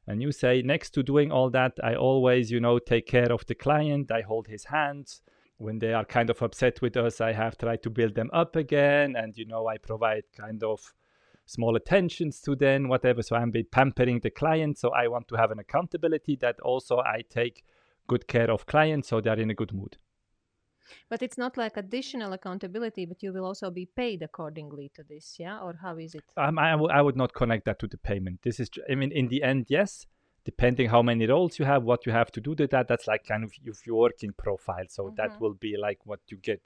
And 0.07 0.23
you 0.23 0.33
say, 0.33 0.63
next 0.63 0.91
to 0.91 1.03
doing 1.03 1.33
all 1.33 1.51
that, 1.51 1.73
I 1.83 1.95
always, 1.95 2.51
you 2.51 2.61
know, 2.61 2.79
take 2.79 3.07
care 3.07 3.33
of 3.33 3.47
the 3.47 3.55
client, 3.55 4.11
I 4.11 4.23
hold 4.23 4.49
his 4.49 4.65
hands, 4.65 5.23
when 5.59 5.79
they 5.79 5.93
are 5.93 6.05
kind 6.05 6.31
of 6.31 6.43
upset 6.43 6.81
with 6.83 6.97
us, 6.97 7.21
I 7.21 7.33
have 7.33 7.57
tried 7.59 7.83
to 7.85 7.91
build 7.91 8.15
them 8.15 8.31
up 8.33 8.57
again, 8.57 9.17
and 9.17 9.37
you 9.37 9.47
know, 9.47 9.67
I 9.67 9.79
provide 9.79 10.25
kind 10.37 10.63
of 10.63 10.93
small 11.47 11.77
attentions 11.77 12.41
to 12.43 12.57
them, 12.57 12.89
whatever. 12.89 13.23
So 13.23 13.37
I'm 13.37 13.51
bit 13.51 13.71
pampering 13.71 14.21
the 14.21 14.31
client. 14.31 14.79
So 14.79 14.91
I 14.91 15.09
want 15.09 15.29
to 15.29 15.37
have 15.37 15.51
an 15.51 15.59
accountability 15.59 16.37
that 16.37 16.61
also 16.61 16.99
I 16.99 17.23
take 17.29 17.65
good 18.07 18.27
care 18.27 18.51
of 18.51 18.67
clients, 18.67 19.09
so 19.09 19.21
they're 19.21 19.39
in 19.41 19.51
a 19.51 19.55
good 19.55 19.73
mood. 19.73 19.97
but 21.09 21.23
it's 21.23 21.39
not 21.39 21.57
like 21.57 21.77
additional 21.77 22.33
accountability 22.33 23.07
but 23.07 23.23
you 23.23 23.33
will 23.33 23.45
also 23.45 23.71
be 23.71 23.87
paid 23.87 24.23
accordingly 24.23 24.91
to 24.95 25.03
this 25.03 25.37
yeah 25.39 25.59
or 25.59 25.75
how 25.81 25.97
is 25.97 26.15
it 26.15 26.25
Um, 26.37 26.59
I, 26.59 26.73
w- 26.73 26.91
I 26.91 27.01
would 27.01 27.17
not 27.17 27.33
connect 27.33 27.65
that 27.65 27.79
to 27.79 27.87
the 27.87 27.97
payment. 27.97 28.41
This 28.43 28.61
is, 28.61 28.69
I 28.91 28.95
mean, 28.95 29.13
in 29.13 29.29
the 29.29 29.43
end, 29.43 29.67
yes, 29.69 30.07
depending 30.45 30.89
how 30.89 31.03
many 31.03 31.27
roles 31.27 31.59
you 31.59 31.65
have, 31.65 31.83
what 31.83 32.07
you 32.07 32.13
have 32.13 32.31
to 32.33 32.41
do 32.41 32.55
to 32.55 32.67
that, 32.67 32.89
that's 32.89 33.07
like 33.07 33.25
kind 33.25 33.45
of 33.45 33.53
your 33.65 33.97
working 33.97 34.33
profile. 34.33 34.85
So 34.89 35.05
Mhm. 35.05 35.17
that 35.17 35.41
will 35.41 35.55
be 35.55 35.77
like 35.77 36.01
what 36.05 36.21
you 36.29 36.37
get 36.37 36.61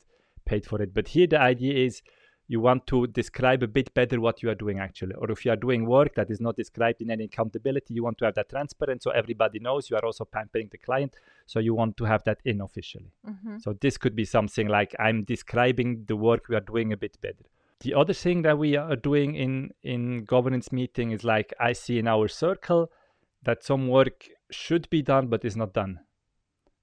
paid 0.44 0.66
for 0.66 0.82
it. 0.82 0.92
But 0.94 1.08
here 1.08 1.26
the 1.26 1.40
idea 1.40 1.74
is 1.86 2.02
you 2.50 2.60
want 2.60 2.86
to 2.86 3.06
describe 3.06 3.62
a 3.62 3.68
bit 3.68 3.92
better 3.92 4.18
what 4.20 4.42
you 4.42 4.48
are 4.48 4.54
doing 4.54 4.78
actually. 4.78 5.14
Or 5.14 5.30
if 5.30 5.44
you 5.44 5.52
are 5.52 5.56
doing 5.56 5.84
work 5.84 6.14
that 6.14 6.30
is 6.30 6.40
not 6.40 6.56
described 6.56 7.02
in 7.02 7.10
any 7.10 7.24
accountability, 7.24 7.92
you 7.94 8.02
want 8.02 8.16
to 8.18 8.24
have 8.24 8.34
that 8.36 8.48
transparent 8.48 9.02
so 9.02 9.10
everybody 9.10 9.58
knows 9.58 9.90
you 9.90 9.96
are 9.96 10.04
also 10.04 10.24
pampering 10.24 10.68
the 10.70 10.78
client. 10.78 11.14
So 11.46 11.60
you 11.60 11.74
want 11.74 11.96
to 11.98 12.04
have 12.04 12.24
that 12.24 12.38
in 12.44 12.60
officially. 12.62 13.12
Mhm. 13.26 13.60
So 13.60 13.74
this 13.74 13.98
could 13.98 14.16
be 14.16 14.24
something 14.24 14.66
like 14.66 14.94
I'm 14.98 15.24
describing 15.24 16.06
the 16.06 16.16
work 16.16 16.48
we 16.48 16.56
are 16.56 16.60
doing 16.72 16.92
a 16.92 16.96
bit 16.96 17.18
better. 17.20 17.44
The 17.80 17.94
other 17.94 18.14
thing 18.14 18.42
that 18.42 18.58
we 18.58 18.76
are 18.76 18.96
doing 18.96 19.34
in 19.34 19.70
in 19.82 20.24
governance 20.24 20.72
meeting 20.72 21.10
is 21.12 21.22
like 21.22 21.52
I 21.60 21.74
see 21.74 21.98
in 21.98 22.08
our 22.08 22.26
circle 22.28 22.90
that 23.48 23.64
some 23.64 23.88
work 23.88 24.28
should 24.50 24.90
be 24.90 25.00
done 25.00 25.28
but 25.28 25.42
is 25.42 25.56
not 25.56 25.72
done. 25.72 26.00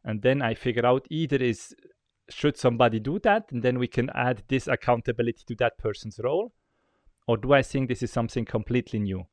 And 0.03 0.24
then 0.24 0.41
I 0.41 0.55
figure 0.55 0.84
out 0.84 1.05
either 1.11 1.36
is 1.36 1.76
should 2.28 2.57
somebody 2.57 2.99
do 2.99 3.20
that 3.20 3.51
and 3.51 3.61
then 3.61 3.78
we 3.78 3.88
can 3.88 4.09
add 4.16 4.41
this 4.47 4.68
accountability 4.68 5.43
to 5.45 5.55
that 5.57 5.78
person's 5.78 6.20
role 6.24 6.53
or 7.28 7.38
do 7.38 7.53
I 7.53 7.61
think 7.61 7.88
this 7.88 8.01
is 8.01 8.11
something 8.11 8.45
completely 8.45 8.97
new? 8.97 9.28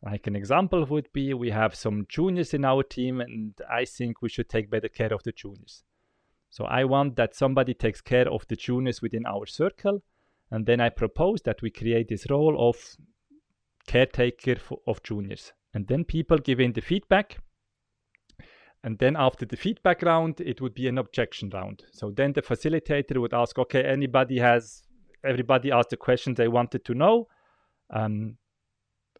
Like 0.00 0.28
an 0.28 0.36
example 0.36 0.84
would 0.84 1.12
be 1.12 1.34
we 1.34 1.50
have 1.50 1.74
some 1.74 2.06
juniors 2.08 2.54
in 2.54 2.64
our 2.64 2.84
team 2.84 3.20
and 3.20 3.52
I 3.68 3.84
think 3.84 4.22
we 4.22 4.28
should 4.28 4.48
take 4.48 4.70
better 4.70 4.88
care 4.88 5.12
of 5.12 5.24
the 5.24 5.32
juniors. 5.32 5.82
So 6.50 6.66
I 6.66 6.84
want 6.84 7.16
that 7.16 7.34
somebody 7.34 7.74
takes 7.74 8.00
care 8.00 8.28
of 8.28 8.46
the 8.46 8.54
juniors 8.54 9.02
within 9.02 9.26
our 9.26 9.46
circle, 9.46 10.02
and 10.50 10.66
then 10.66 10.80
I 10.80 10.88
propose 10.88 11.42
that 11.42 11.62
we 11.62 11.70
create 11.70 12.08
this 12.08 12.26
role 12.28 12.56
of 12.68 12.76
caretaker 13.86 14.56
of 14.86 15.02
juniors. 15.04 15.52
And 15.74 15.86
then 15.86 16.04
people 16.04 16.38
give 16.38 16.60
in 16.60 16.72
the 16.72 16.80
feedback. 16.80 17.38
And 18.82 18.98
then 18.98 19.14
after 19.16 19.44
the 19.44 19.56
feedback 19.56 20.02
round, 20.02 20.40
it 20.40 20.60
would 20.60 20.74
be 20.74 20.88
an 20.88 20.98
objection 20.98 21.50
round. 21.50 21.84
So 21.92 22.10
then 22.10 22.32
the 22.32 22.42
facilitator 22.42 23.18
would 23.20 23.34
ask, 23.34 23.58
okay, 23.58 23.82
anybody 23.84 24.38
has, 24.38 24.82
everybody 25.22 25.70
asked 25.70 25.90
the 25.90 25.96
question 25.98 26.34
they 26.34 26.48
wanted 26.48 26.84
to 26.86 26.94
know. 26.94 27.28
Um, 27.90 28.38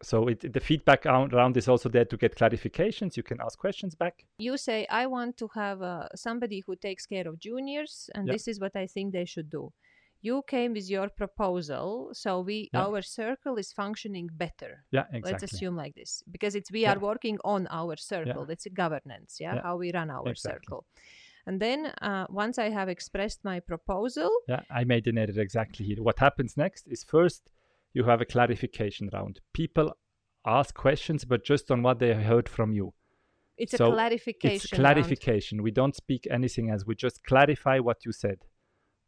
so 0.01 0.27
it, 0.29 0.51
the 0.51 0.59
feedback 0.59 1.05
round 1.05 1.57
is 1.57 1.67
also 1.67 1.87
there 1.89 2.05
to 2.05 2.17
get 2.17 2.35
clarifications. 2.35 3.15
You 3.15 3.21
can 3.23 3.39
ask 3.39 3.59
questions 3.59 3.93
back. 3.93 4.25
you 4.39 4.57
say 4.57 4.87
i 4.89 5.05
want 5.05 5.37
to 5.37 5.47
have 5.53 5.79
uh, 5.83 6.07
somebody 6.15 6.63
who 6.65 6.75
takes 6.75 7.05
care 7.05 7.27
of 7.27 7.37
juniors 7.37 8.09
and 8.15 8.25
Yeah. 8.27 8.33
this 8.33 8.47
is 8.47 8.59
what 8.59 8.75
i 8.75 8.87
think 8.87 9.13
they 9.13 9.25
should 9.25 9.49
do 9.51 9.71
you 10.21 10.43
came 10.47 10.73
with 10.73 10.87
your 10.89 11.09
proposal 11.09 12.09
so 12.13 12.31
we 12.41 12.69
Yeah. 12.73 12.85
our 12.85 13.01
circle 13.01 13.55
is 13.63 13.69
functioning 13.73 14.27
better 14.45 14.71
Yeah, 14.91 15.05
exactly. 15.11 15.31
let's 15.31 15.43
assume 15.49 15.75
like 15.83 15.95
this 15.95 16.23
because 16.35 16.53
it's 16.55 16.71
we 16.71 16.81
Yeah. 16.81 16.93
are 16.93 16.99
working 16.99 17.37
on 17.43 17.67
our 17.81 17.95
circle 17.97 18.43
it's 18.53 18.65
a 18.65 18.69
governance 18.83 19.31
yeah, 19.39 19.55
Yeah. 19.55 19.61
how 19.63 19.75
we 19.77 19.91
run 19.99 20.09
our 20.17 20.27
Exactly. 20.29 20.51
circle 20.65 20.85
And 21.47 21.59
then 21.59 21.79
uh, 22.09 22.25
once 22.29 22.55
I 22.65 22.69
have 22.69 22.87
expressed 22.97 23.39
my 23.51 23.59
proposal, 23.71 24.29
Yeah, 24.47 24.61
I 24.79 24.83
made 24.93 25.05
an 25.11 25.17
error 25.17 25.39
exactly 25.47 25.83
here. 25.89 26.01
What 26.07 26.19
happens 26.19 26.51
next 26.55 26.83
is 26.87 26.99
first 27.03 27.41
you 27.97 28.03
have 28.11 28.21
a 28.21 28.25
clarification 28.33 29.09
round. 29.11 29.33
People 29.61 29.87
ask 30.59 30.69
questions, 30.87 31.25
but 31.25 31.39
just 31.43 31.71
on 31.71 31.79
what 31.85 31.97
they 31.99 32.13
heard 32.31 32.47
from 32.57 32.69
you. 32.79 32.87
it's 33.57 33.75
So 33.77 33.87
a 33.89 33.93
clarification. 33.93 34.55
It's 34.55 34.71
round. 34.71 34.81
clarification. 34.85 35.55
We 35.67 35.71
don't 35.79 35.95
speak 36.03 36.21
anything 36.39 36.65
else. 36.71 36.83
We 36.85 36.93
just 37.07 37.17
clarify 37.31 37.77
what 37.87 37.97
you 38.05 38.11
said. 38.25 38.39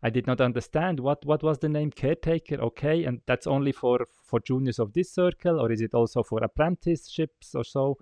I 0.06 0.10
did 0.10 0.28
not 0.28 0.42
understand 0.42 1.00
what 1.00 1.26
what 1.26 1.44
was 1.44 1.60
the 1.60 1.70
name 1.70 1.92
caretaker. 1.92 2.56
Okay, 2.56 3.06
and 3.06 3.22
that's 3.26 3.48
only 3.48 3.72
for 3.72 4.06
for 4.22 4.40
juniors 4.42 4.80
of 4.80 4.94
this 4.94 5.12
circle, 5.14 5.60
or 5.60 5.72
is 5.72 5.82
it 5.82 5.94
also 5.94 6.24
for 6.24 6.44
apprenticeships 6.44 7.56
or 7.56 7.64
so? 7.64 7.98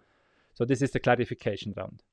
So 0.54 0.66
this 0.66 0.82
is 0.82 0.92
the 0.92 1.00
clarification 1.00 1.74
round. 1.78 2.04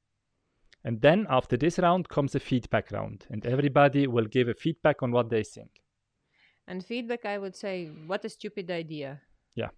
And 0.84 1.01
then 1.01 1.26
after 1.28 1.57
this 1.57 1.78
round 1.78 2.09
comes 2.09 2.34
a 2.34 2.41
feedback 2.41 2.93
round, 2.93 3.26
and 3.30 3.45
everybody 3.47 4.07
will 4.07 4.26
give 4.26 4.49
a 4.49 4.55
feedback 4.55 5.03
on 5.03 5.11
what 5.11 5.30
they 5.30 5.43
think. 5.43 5.82
And 6.66 6.84
feedback, 6.84 7.24
I 7.24 7.39
would 7.39 7.57
say, 7.57 7.86
what 8.07 8.24
a 8.24 8.28
stupid 8.28 8.70
idea. 8.70 9.22
Yeah. 9.55 9.70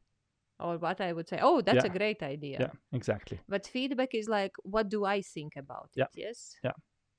Or 0.59 0.77
what 0.77 1.01
I 1.01 1.13
would 1.13 1.29
say, 1.29 1.39
oh, 1.41 1.63
that's 1.63 1.85
a 1.85 1.89
great 1.89 2.23
idea. 2.23 2.59
Yeah, 2.61 2.73
exactly. 2.93 3.41
But 3.49 3.67
feedback 3.67 4.15
is 4.15 4.29
like, 4.29 4.53
what 4.63 4.89
do 4.91 5.05
I 5.05 5.23
think 5.23 5.57
about 5.57 5.91
Yeah. 5.95 6.05
it? 6.05 6.11
Yes. 6.17 6.57
Yeah, 6.65 6.73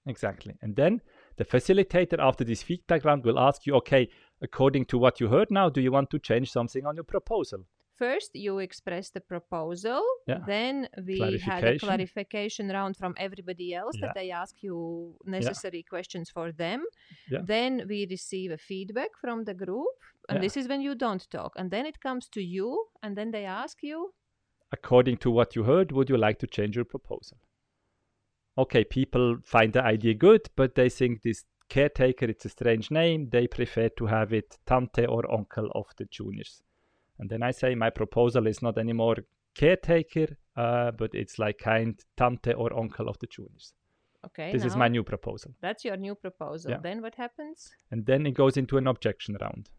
exactly. 0.06 0.56
And 0.62 0.76
then 0.76 1.02
the 1.38 1.46
facilitator 1.46 2.20
after 2.20 2.44
this 2.44 2.64
feedback 2.64 3.06
round 3.06 3.24
will 3.24 3.40
ask 3.40 3.66
you, 3.66 3.76
okay, 3.76 4.10
according 4.42 4.86
to 4.86 4.98
what 4.98 5.20
you 5.20 5.28
heard 5.28 5.50
now, 5.52 5.70
do 5.70 5.82
you 5.82 5.92
want 5.92 6.10
to 6.12 6.20
change 6.20 6.52
something 6.52 6.86
on 6.86 6.96
your 6.96 7.04
proposal? 7.04 7.66
First, 7.98 8.32
you 8.34 8.58
express 8.60 9.12
the 9.12 9.22
proposal. 9.22 10.02
Yeah. 10.28 10.40
Then 10.48 10.88
we 11.06 11.38
had 11.38 11.64
a 11.64 11.78
Clarification. 11.78 12.70
round 12.70 12.98
from 12.98 13.14
everybody 13.18 13.76
else 13.76 13.96
Yeah. 13.96 14.08
that 14.08 14.16
they 14.16 14.32
ask 14.32 14.56
you 14.64 15.16
necessary 15.26 15.84
questions 15.84 16.32
for 16.32 16.52
them. 16.52 16.84
Yeah. 17.30 17.42
Then 17.44 17.86
we 17.88 18.08
receive 18.10 18.50
a 18.52 18.58
feedback 18.58 19.10
from 19.22 19.44
the 19.44 19.54
group. 19.54 19.86
And 20.30 20.38
Yeah. 20.38 20.42
this 20.42 20.58
is 20.58 20.68
when 20.68 20.82
you 20.82 20.96
don't 20.96 21.30
talk. 21.30 21.54
And 21.58 21.70
then 21.70 21.86
it 21.86 22.00
comes 22.00 22.28
to 22.30 22.42
you. 22.42 22.88
And 23.04 23.16
then 23.16 23.30
they 23.32 23.46
ask 23.46 23.84
you, 23.84 24.14
According 24.72 25.18
to 25.18 25.30
what 25.30 25.56
you 25.56 25.64
heard, 25.66 25.92
would 25.92 26.10
you 26.10 26.18
like 26.18 26.40
to 26.40 26.48
change 26.48 26.76
your 26.78 26.86
proposal? 26.86 27.38
Okay, 28.58 28.84
people 28.84 29.38
find 29.46 29.74
the 29.74 29.84
idea 29.84 30.14
good, 30.14 30.50
but 30.56 30.76
they 30.76 30.90
think 30.90 31.22
this 31.22 31.46
caretaker, 31.70 32.26
it's 32.26 32.46
a 32.46 32.50
strange 32.50 32.92
name. 32.92 33.30
They 33.30 33.48
prefer 33.48 33.90
to 33.90 34.06
have 34.08 34.34
it 34.34 34.58
tante 34.66 35.06
or 35.06 35.32
uncle 35.34 35.70
of 35.74 35.86
the 35.98 36.06
juniors. 36.06 36.62
And 37.18 37.30
then 37.30 37.44
I 37.44 37.52
say, 37.52 37.76
my 37.76 37.90
proposal 37.90 38.48
is 38.48 38.62
not 38.62 38.78
anymore 38.78 39.18
caretaker, 39.56 40.38
uh, 40.58 40.92
but 40.92 41.12
it's 41.14 41.40
like 41.40 41.60
kind 41.60 42.00
tante 42.18 42.54
or 42.54 42.78
uncle 42.78 43.08
of 43.08 43.18
the 43.20 43.28
juniors. 43.28 43.74
okay, 44.26 44.52
This 44.52 44.66
is 44.66 44.76
my 44.76 44.88
new 44.90 45.04
proposal. 45.04 45.54
that's 45.62 45.86
your 45.86 45.98
new 45.98 46.16
proposal. 46.16 46.72
Yeah. 46.72 46.78
Then 46.82 47.02
what 47.02 47.16
happens? 47.16 47.72
and 47.92 48.06
then 48.06 48.26
it 48.26 48.34
goes 48.34 48.58
into 48.58 48.78
an 48.78 48.88
objection 48.88 49.38
round. 49.40 49.70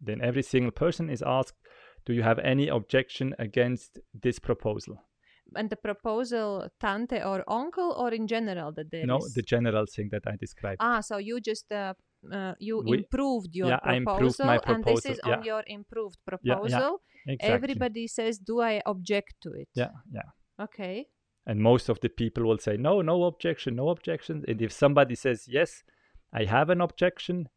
Then 0.00 0.20
every 0.20 0.42
single 0.42 0.72
person 0.72 1.10
is 1.10 1.22
asked, 1.22 1.58
Do 2.06 2.12
you 2.12 2.22
have 2.22 2.38
any 2.40 2.68
objection 2.68 3.34
against 3.38 3.98
this 4.14 4.38
proposal? 4.38 5.02
And 5.56 5.68
the 5.70 5.76
proposal, 5.76 6.68
tante 6.80 7.22
or 7.22 7.44
uncle, 7.48 7.92
or 7.96 8.12
in 8.12 8.26
general 8.26 8.72
that 8.72 8.90
there 8.90 9.06
no, 9.06 9.18
is? 9.18 9.34
the 9.34 9.42
general 9.42 9.86
thing 9.86 10.08
that 10.12 10.22
I 10.26 10.36
described. 10.36 10.78
Ah, 10.80 11.00
so 11.00 11.16
you 11.18 11.40
just 11.40 11.70
uh, 11.72 11.94
uh, 12.32 12.54
you 12.58 12.82
We- 12.86 12.98
improved 12.98 13.54
your 13.54 13.68
yeah, 13.70 13.78
proposal, 13.78 13.96
improved 14.14 14.38
my 14.40 14.58
and 14.72 14.84
this 14.84 15.02
proposal, 15.02 15.12
is 15.12 15.20
on 15.20 15.44
your 15.44 15.62
improved 15.66 16.18
proposal 16.24 16.48
Yeah, 16.48 16.54
yeah, 16.70 16.78
proposal. 16.78 17.02
exactly. 17.26 17.54
Everybody 17.54 18.06
says, 18.06 18.38
"Do 18.38 18.60
I 18.60 18.80
object 18.86 19.34
to 19.42 19.50
it?" 19.52 19.68
Yeah, 19.74 19.90
yeah. 20.12 20.28
Okay. 20.60 21.06
And 21.44 21.60
most 21.60 21.88
of 21.88 21.98
the 22.00 22.08
people 22.08 22.44
will 22.44 22.58
say, 22.58 22.76
No, 22.76 23.02
no 23.02 23.24
objection, 23.24 23.74
no 23.74 23.88
objection. 23.88 24.44
And 24.46 24.62
if 24.62 24.70
somebody 24.72 25.16
says, 25.16 25.48
Yes, 25.48 25.82
I 26.32 26.44
have 26.44 26.70
an 26.70 26.80
objection, 26.80 27.48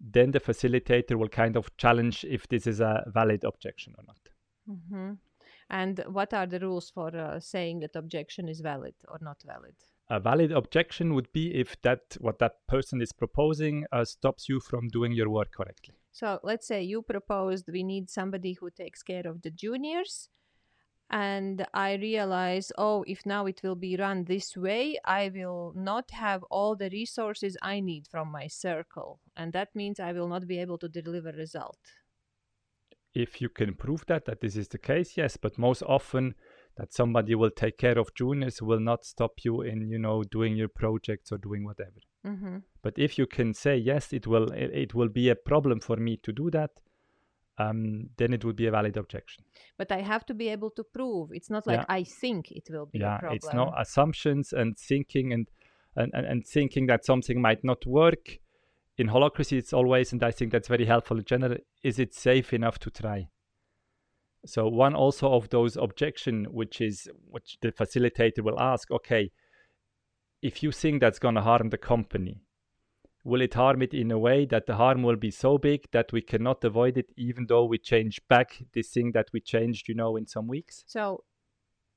then 0.00 0.30
the 0.30 0.40
facilitator 0.40 1.16
will 1.16 1.28
kind 1.28 1.54
of 1.56 1.64
challenge 1.76 2.24
if 2.24 2.48
this 2.48 2.66
is 2.66 2.80
a 2.80 3.04
valid 3.14 3.44
objection 3.44 3.92
or 3.98 4.04
not. 4.06 4.22
hmm 4.66 5.12
And 5.68 6.02
what 6.08 6.32
are 6.32 6.46
the 6.46 6.60
rules 6.60 6.90
for 6.90 7.16
uh, 7.16 7.40
saying 7.40 7.80
that 7.80 7.96
objection 7.96 8.48
is 8.48 8.60
valid 8.60 8.94
or 9.08 9.18
not 9.20 9.42
valid? 9.44 9.74
A 10.08 10.20
valid 10.20 10.52
objection 10.52 11.14
would 11.14 11.32
be 11.32 11.52
if 11.54 11.80
that 11.82 12.16
what 12.20 12.38
that 12.38 12.64
person 12.68 13.02
is 13.02 13.12
proposing 13.12 13.84
uh, 13.90 14.04
stops 14.04 14.48
you 14.48 14.60
from 14.60 14.88
doing 14.88 15.12
your 15.12 15.28
work 15.28 15.52
correctly. 15.52 15.96
So 16.12 16.38
let's 16.44 16.66
say 16.66 16.82
you 16.82 17.02
proposed 17.02 17.68
we 17.68 17.82
need 17.82 18.08
somebody 18.08 18.52
who 18.52 18.70
takes 18.70 19.02
care 19.02 19.26
of 19.26 19.42
the 19.42 19.50
juniors. 19.50 20.28
And 21.10 21.66
I 21.72 21.94
realize, 21.94 22.72
oh, 22.78 23.04
if 23.06 23.24
now 23.26 23.46
it 23.46 23.60
will 23.62 23.76
be 23.76 23.96
run 23.96 24.24
this 24.24 24.56
way, 24.56 24.98
I 25.04 25.30
will 25.32 25.72
not 25.76 26.10
have 26.10 26.42
all 26.44 26.74
the 26.74 26.90
resources 26.90 27.56
I 27.62 27.78
need 27.80 28.08
from 28.08 28.30
my 28.30 28.48
circle. 28.48 29.20
And 29.36 29.52
that 29.52 29.74
means 29.74 30.00
I 30.00 30.12
will 30.12 30.26
not 30.26 30.48
be 30.48 30.58
able 30.58 30.78
to 30.78 30.88
deliver 30.88 31.30
result. 31.30 31.78
If 33.16 33.40
you 33.40 33.48
can 33.48 33.74
prove 33.74 34.04
that 34.06 34.24
that 34.26 34.40
this 34.40 34.56
is 34.56 34.68
the 34.68 34.78
case 34.78 35.16
yes 35.16 35.36
but 35.36 35.58
most 35.58 35.82
often 35.82 36.34
that 36.76 36.92
somebody 36.92 37.34
will 37.34 37.50
take 37.50 37.78
care 37.78 37.98
of 37.98 38.14
juniors 38.14 38.60
will 38.60 38.80
not 38.80 39.04
stop 39.04 39.32
you 39.44 39.62
in 39.62 39.88
you 39.90 39.98
know 39.98 40.22
doing 40.22 40.56
your 40.56 40.68
projects 40.68 41.32
or 41.32 41.38
doing 41.38 41.64
whatever 41.64 42.00
Mm-hmm. 42.26 42.56
but 42.82 42.94
if 42.98 43.18
you 43.18 43.26
can 43.26 43.54
say 43.54 43.76
yes 43.76 44.12
it 44.12 44.26
will 44.26 44.50
it, 44.50 44.70
it 44.84 44.94
will 44.94 45.08
be 45.08 45.28
a 45.30 45.36
problem 45.36 45.78
for 45.78 45.96
me 45.96 46.16
to 46.24 46.32
do 46.32 46.50
that 46.50 46.70
um, 47.58 48.10
then 48.16 48.32
it 48.34 48.44
would 48.44 48.56
be 48.56 48.66
a 48.66 48.70
valid 48.70 48.96
objection 48.96 49.44
But 49.78 49.92
I 49.92 50.00
have 50.02 50.24
to 50.26 50.34
be 50.34 50.48
able 50.48 50.70
to 50.70 50.84
prove. 50.84 51.30
It's 51.32 51.50
not 51.50 51.66
like 51.66 51.78
Yeah. 51.78 51.98
I 52.00 52.02
think 52.04 52.50
it 52.50 52.68
will 52.68 52.86
be 52.86 52.98
a 52.98 53.02
yeah 53.02 53.32
it's 53.36 53.52
no 53.54 53.72
assumptions 53.78 54.52
and 54.52 54.76
thinking 54.76 55.32
and, 55.32 55.46
and 55.94 56.10
and 56.16 56.26
and 56.26 56.46
thinking 56.56 56.88
that 56.88 57.04
something 57.04 57.40
might 57.40 57.62
not 57.70 57.86
work 57.86 58.40
in 58.98 59.08
holacracy 59.08 59.58
it's 59.58 59.72
always 59.72 60.12
and 60.12 60.22
i 60.22 60.30
think 60.30 60.52
that's 60.52 60.68
very 60.68 60.86
helpful 60.86 61.18
in 61.18 61.24
general 61.24 61.56
is 61.82 61.98
it 61.98 62.14
safe 62.14 62.52
enough 62.52 62.78
to 62.78 62.90
try? 62.90 63.28
So 64.44 64.68
one 64.68 64.94
also 64.94 65.32
of 65.32 65.48
those 65.48 65.76
objection 65.76 66.44
which 66.50 66.80
is 66.80 67.08
which 67.28 67.58
the 67.60 67.72
facilitator 67.72 68.42
will 68.42 68.60
ask 68.60 68.90
okay 68.90 69.32
if 70.40 70.62
you 70.62 70.70
think 70.70 71.00
that's 71.00 71.18
going 71.18 71.34
to 71.34 71.40
harm 71.40 71.70
the 71.70 71.78
company 71.78 72.42
will 73.26 73.40
it 73.40 73.54
harm 73.54 73.82
it 73.82 73.92
in 73.92 74.12
a 74.12 74.18
way 74.18 74.46
that 74.46 74.66
the 74.66 74.76
harm 74.76 75.02
will 75.02 75.16
be 75.16 75.32
so 75.32 75.58
big 75.58 75.84
that 75.90 76.12
we 76.12 76.22
cannot 76.22 76.62
avoid 76.62 76.96
it 76.96 77.12
even 77.16 77.46
though 77.48 77.64
we 77.64 77.76
change 77.76 78.20
back 78.28 78.62
this 78.72 78.88
thing 78.90 79.10
that 79.12 79.26
we 79.32 79.40
changed 79.40 79.88
you 79.88 79.94
know 79.94 80.16
in 80.16 80.26
some 80.26 80.46
weeks? 80.46 80.84
So, 80.86 81.24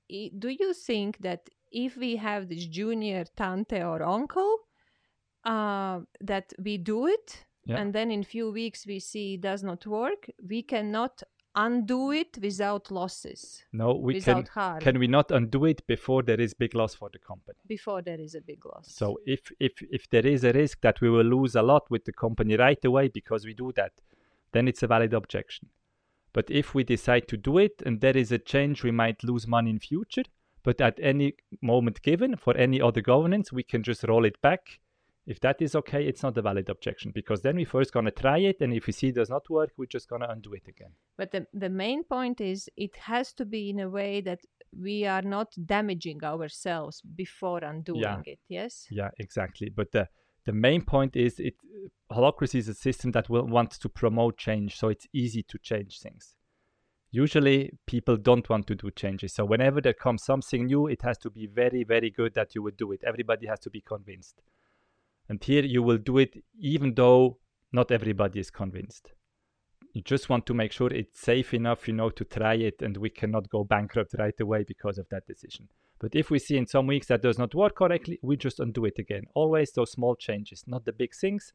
do 0.09 0.49
you 0.49 0.73
think 0.73 1.19
that 1.19 1.41
if 1.71 1.95
we 1.95 2.15
have 2.15 2.49
this 2.49 2.65
junior 2.65 3.25
tante 3.37 3.79
or 3.83 4.01
uncle, 4.01 4.57
uh, 5.53 5.95
that 6.31 6.47
we 6.65 6.73
do 6.77 6.99
it, 7.17 7.27
Yeah. 7.65 7.79
and 7.81 7.93
then 7.93 8.07
in 8.11 8.23
few 8.23 8.47
weeks 8.61 8.79
we 8.91 8.99
see 8.99 9.25
it 9.35 9.41
does 9.41 9.61
not 9.69 9.81
work, 9.85 10.21
we 10.53 10.59
cannot 10.73 11.15
undo 11.55 12.01
it 12.21 12.37
without 12.41 12.91
losses, 12.99 13.41
no 13.81 13.87
we 14.07 14.13
without 14.15 14.35
can 14.35 14.45
harm, 14.57 14.79
can 14.87 14.95
we 15.03 15.07
not 15.07 15.31
undo 15.31 15.65
it 15.71 15.79
before 15.87 16.21
there 16.29 16.41
is 16.45 16.53
big 16.53 16.73
loss 16.75 16.93
for 16.99 17.09
the 17.15 17.19
company 17.31 17.57
before 17.75 18.01
there 18.07 18.21
is 18.25 18.35
a 18.35 18.41
big 18.51 18.61
loss. 18.71 18.85
so 19.01 19.07
if 19.35 19.41
if 19.67 19.73
if 19.97 20.03
there 20.13 20.27
is 20.35 20.41
a 20.43 20.53
risk 20.61 20.75
that 20.87 20.97
we 21.03 21.09
will 21.15 21.29
lose 21.37 21.55
a 21.61 21.63
lot 21.71 21.83
with 21.89 22.03
the 22.05 22.13
company 22.25 22.55
right 22.65 22.85
away 22.85 23.05
because 23.19 23.41
we 23.49 23.53
do 23.63 23.71
that 23.79 23.93
then 24.53 24.67
it's 24.67 24.83
a 24.83 24.87
valid 24.95 25.13
objection 25.21 25.65
but 26.37 26.45
if 26.61 26.75
we 26.75 26.83
decide 26.95 27.25
to 27.27 27.37
do 27.49 27.57
it 27.57 27.75
and 27.85 27.99
there 27.99 28.17
is 28.23 28.31
a 28.31 28.41
change 28.53 28.83
we 28.83 28.91
might 29.03 29.19
lose 29.23 29.45
money 29.47 29.71
in 29.75 29.79
future 29.79 30.27
but 30.67 30.79
at 30.89 30.95
any 31.11 31.33
moment 31.61 31.97
given 32.09 32.31
for 32.37 32.53
any 32.65 32.79
other 32.87 33.01
governance 33.01 33.51
we 33.51 33.63
can 33.63 33.81
just 33.81 34.03
roll 34.03 34.23
it 34.31 34.39
back 34.49 34.79
if 35.26 35.39
that 35.39 35.61
is 35.61 35.76
okay 35.76 36.05
it's 36.07 36.24
not 36.24 36.38
a 36.38 36.41
valid 36.41 36.70
objection 36.70 37.11
because 37.13 37.41
then 37.41 37.55
we 37.55 37.65
first 37.65 37.93
gonna 37.93 38.11
try 38.11 38.38
it 38.38 38.61
and 38.61 38.74
if 38.74 38.88
we 38.88 38.93
see 38.93 39.07
it 39.07 39.15
does 39.15 39.30
not 39.30 39.49
work 39.49 39.72
we're 39.78 39.86
just 39.86 40.09
gonna 40.09 40.28
undo 40.30 40.53
it 40.53 40.67
again 40.67 40.91
But 41.17 41.32
the, 41.32 41.45
the 41.53 41.70
main 41.70 42.03
point 42.03 42.41
is 42.41 42.70
it 42.78 42.95
has 42.97 43.34
to 43.34 43.45
be 43.45 43.70
in 43.70 43.80
a 43.80 43.89
way 43.89 44.22
that 44.22 44.39
we 44.78 45.05
are 45.05 45.22
not 45.22 45.53
damaging 45.65 46.24
ourselves 46.24 47.01
before 47.01 47.63
undoing 47.63 48.24
it. 48.26 48.39
Yes. 48.47 48.88
Yeah, 48.89 49.09
exactly. 49.17 49.70
But 49.70 49.91
the 49.91 50.07
the 50.45 50.53
main 50.53 50.82
point 50.82 51.15
is 51.15 51.39
it 51.39 51.55
holacracy 52.11 52.55
is 52.55 52.70
a 52.70 52.74
system 52.74 53.11
that 53.11 53.30
will 53.30 53.45
wants 53.45 53.78
to 53.80 53.89
promote 53.89 54.38
change, 54.38 54.78
so 54.78 54.89
it's 54.89 55.07
easy 55.13 55.43
to 55.43 55.57
change 55.59 55.99
things. 55.99 56.36
Usually, 57.11 57.72
people 57.88 58.17
don't 58.17 58.47
want 58.49 58.67
to 58.67 58.76
do 58.76 58.91
changes. 58.91 59.34
So 59.34 59.43
whenever 59.43 59.82
there 59.82 59.93
comes 59.93 60.24
something 60.24 60.67
new, 60.67 60.88
it 60.88 61.01
has 61.01 61.17
to 61.20 61.32
be 61.32 61.47
very, 61.47 61.84
very 61.84 62.11
good 62.11 62.36
that 62.36 62.53
you 62.53 62.61
would 62.61 62.78
do 62.78 62.91
it. 62.91 63.03
Everybody 63.03 63.47
has 63.47 63.59
to 63.61 63.70
be 63.72 63.82
convinced. 63.82 64.41
And 65.30 65.43
here 65.43 65.63
you 65.63 65.84
will 65.84 65.97
do 65.97 66.17
it 66.17 66.43
even 66.59 66.95
though 66.95 67.38
not 67.71 67.91
everybody 67.91 68.39
is 68.39 68.49
convinced. 68.49 69.13
You 69.93 70.01
just 70.01 70.30
want 70.30 70.45
to 70.47 70.53
make 70.53 70.71
sure 70.71 70.91
it's 70.91 71.19
safe 71.19 71.53
enough, 71.53 71.88
you 71.88 71.93
know, 71.93 72.09
to 72.09 72.25
try 72.25 72.55
it 72.55 72.82
and 72.82 72.97
we 72.97 73.09
cannot 73.09 73.49
go 73.49 73.63
bankrupt 73.63 74.15
right 74.17 74.39
away 74.39 74.63
because 74.67 74.97
of 74.97 75.07
that 75.09 75.25
decision. 75.27 75.69
But 75.99 76.15
if 76.15 76.32
we 76.32 76.39
see 76.39 76.57
in 76.57 76.65
some 76.65 76.88
weeks 76.88 77.07
that 77.07 77.21
does 77.21 77.38
not 77.38 77.53
work 77.53 77.75
correctly, 77.75 78.19
we 78.21 78.38
just 78.38 78.59
undo 78.59 78.86
it 78.86 78.97
again. 78.97 79.23
Always 79.36 79.71
those 79.71 79.91
small 79.91 80.15
changes, 80.15 80.63
not 80.65 80.86
the 80.86 80.93
big 80.93 81.13
things, 81.13 81.53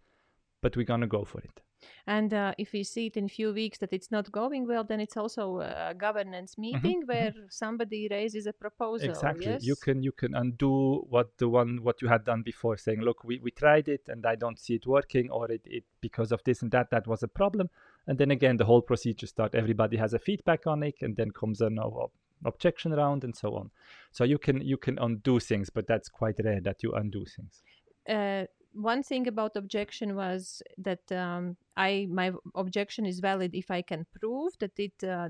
but 0.61 0.77
we're 0.77 0.85
gonna 0.85 1.07
go 1.07 1.25
for 1.25 1.41
it. 1.41 1.63
And 2.07 2.33
uh, 2.35 2.55
if 2.59 2.73
we 2.73 2.85
see 2.85 3.07
it 3.07 3.17
in 3.17 3.25
a 3.25 3.29
few 3.29 3.53
weeks 3.53 3.79
that 3.79 3.93
it's 3.93 4.11
not 4.11 4.31
going 4.31 4.67
well, 4.67 4.85
then 4.85 5.01
it's 5.01 5.17
also 5.17 5.61
a 5.61 5.95
governance 5.97 6.59
meeting 6.59 7.03
mhm. 7.03 7.09
where 7.09 7.33
somebody 7.49 8.09
raises 8.11 8.47
a 8.47 8.53
proposal. 8.53 9.11
exactly 9.11 9.47
Yes? 9.47 9.65
you 9.65 9.77
can 9.77 10.03
you 10.03 10.13
can 10.13 10.35
undo 10.35 11.05
what 11.09 11.37
the 11.39 11.49
one 11.49 11.83
what 11.83 12.01
you 12.03 12.09
had 12.09 12.25
done 12.25 12.43
before 12.43 12.77
saying 12.77 13.01
look 13.01 13.25
we, 13.25 13.39
we 13.39 13.51
tried 13.51 13.89
it 13.89 14.03
and 14.09 14.25
i 14.27 14.35
don't 14.35 14.59
see 14.59 14.75
it 14.75 14.87
working 14.87 15.31
or 15.31 15.51
it, 15.51 15.63
it 15.65 15.85
because 16.01 16.33
of 16.33 16.43
this 16.45 16.63
and 16.63 16.71
that 16.71 16.91
that 16.91 17.07
was 17.07 17.23
a 17.23 17.29
problem 17.29 17.69
and 18.07 18.19
then 18.19 18.31
again 18.31 18.57
the 18.57 18.65
whole 18.65 18.83
procedure 18.83 19.27
start 19.27 19.55
everybody 19.55 19.97
has 19.97 20.15
a 20.15 20.19
feedback 20.19 20.67
on 20.67 20.83
it 20.83 20.97
and 21.01 21.17
then 21.17 21.31
comes 21.31 21.61
an 21.61 21.79
ob- 21.79 22.11
objection 22.45 22.93
round 22.93 23.25
and 23.25 23.35
so 23.37 23.55
on 23.55 23.71
so 24.13 24.25
you 24.25 24.39
can 24.39 24.61
you 24.61 24.77
can 24.77 24.99
undo 24.99 25.41
things 25.41 25.71
but 25.71 25.87
that's 25.87 26.09
quite 26.09 26.37
rare 26.45 26.61
that 26.61 26.83
you 26.83 26.93
undo 26.93 27.25
things 27.25 27.63
uh, 28.09 28.45
one 28.75 29.03
thing 29.03 29.27
about 29.29 29.57
objection 29.57 30.15
was 30.17 30.63
that 30.79 31.11
um, 31.13 31.57
I 31.77 32.07
my 32.11 32.33
objection 32.55 33.07
is 33.07 33.21
valid 33.21 33.55
if 33.55 33.71
I 33.71 33.83
can 33.83 34.07
prove 34.21 34.53
that 34.61 34.79
it 34.79 35.03
uh, 35.05 35.29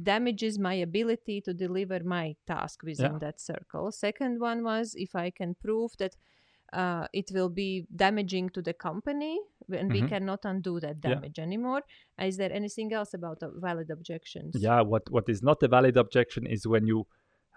damages 0.00 0.58
my 0.58 0.74
ability 0.74 1.40
to 1.42 1.52
deliver 1.54 2.00
my 2.04 2.36
task 2.46 2.82
within 2.82 3.12
Yeah. 3.12 3.18
that 3.18 3.40
circle. 3.40 3.90
Second 3.92 4.40
one 4.40 4.62
was 4.62 4.94
if 4.96 5.14
I 5.16 5.30
can 5.30 5.54
prove 5.54 5.92
that 5.98 6.14
uh, 6.72 7.06
it 7.14 7.30
will 7.32 7.48
be 7.48 7.86
damaging 7.96 8.50
to 8.50 8.60
the 8.62 8.74
company 8.74 9.40
and 9.72 9.90
we 9.90 10.02
Mhm. 10.02 10.08
cannot 10.08 10.44
undo 10.44 10.78
that 10.80 10.96
Yeah. 11.02 11.14
damage 11.14 11.38
anymore. 11.38 11.82
Is 12.18 12.36
there 12.36 12.52
anything 12.52 12.92
else 12.92 13.14
about 13.14 13.42
uh, 13.42 13.48
valid 13.68 13.90
objections? 13.90 14.54
yeah 14.68 14.80
what 14.82 15.08
what 15.10 15.28
is 15.28 15.42
not 15.42 15.62
a 15.62 15.68
valid 15.68 15.96
objection 15.96 16.46
is 16.46 16.66
when 16.66 16.86
you 16.86 17.06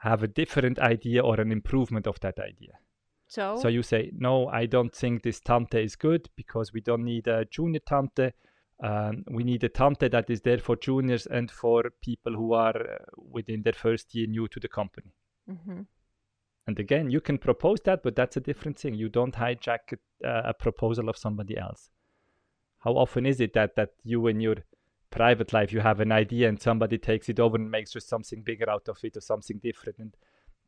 have 0.07 0.24
a 0.24 0.28
different 0.41 0.80
idea 0.80 1.22
or 1.22 1.39
an 1.41 1.51
improvement 1.51 2.07
of 2.07 2.19
that 2.22 2.39
idea 2.39 2.74
So, 3.32 3.55
So 3.55 3.69
you 3.69 3.82
say, 3.82 4.11
no, 4.13 4.49
I 4.49 4.65
don't 4.65 4.93
think 4.93 5.23
this 5.23 5.39
tante 5.39 5.82
is 5.82 5.95
good 5.95 6.29
because 6.36 6.73
we 6.73 6.82
don't 6.82 7.05
need 7.05 7.29
a 7.29 7.45
junior 7.45 7.79
tante. 7.79 8.34
Um, 8.84 9.23
we 9.32 9.45
need 9.45 9.63
a 9.63 9.69
tante 9.69 10.09
that 10.09 10.29
is 10.29 10.41
there 10.41 10.57
for 10.57 10.75
juniors 10.75 11.27
and 11.27 11.49
for 11.49 11.91
people 12.01 12.34
who 12.34 12.51
are 12.51 12.75
uh, 12.75 12.97
within 13.15 13.61
their 13.61 13.71
first 13.71 14.13
year 14.13 14.27
new 14.27 14.49
to 14.49 14.59
the 14.59 14.67
company. 14.67 15.13
Mhm. 15.49 15.86
And 16.67 16.79
again, 16.79 17.09
you 17.09 17.21
can 17.21 17.38
propose 17.38 17.79
that, 17.86 18.03
but 18.03 18.17
that's 18.17 18.36
a 18.36 18.41
different 18.41 18.77
thing. 18.77 18.95
You 18.95 19.07
don't 19.07 19.36
hijack 19.36 19.93
a, 19.93 20.27
uh, 20.27 20.41
a 20.49 20.53
proposal 20.53 21.07
of 21.07 21.15
somebody 21.15 21.57
else. 21.57 21.89
How 22.79 22.97
often 22.97 23.25
is 23.25 23.39
it 23.39 23.53
that 23.53 23.75
that 23.75 23.91
you 24.03 24.27
in 24.27 24.41
your 24.41 24.57
private 25.09 25.53
life 25.53 25.71
you 25.71 25.79
have 25.79 26.01
an 26.01 26.11
idea 26.11 26.49
and 26.49 26.61
somebody 26.61 26.97
takes 26.97 27.29
it 27.29 27.39
over 27.39 27.55
and 27.55 27.71
makes 27.71 27.91
just 27.91 28.09
something 28.09 28.43
bigger 28.43 28.69
out 28.69 28.89
of 28.89 28.97
it 29.05 29.15
or 29.15 29.21
something 29.21 29.59
different? 29.59 29.99
And 29.99 30.17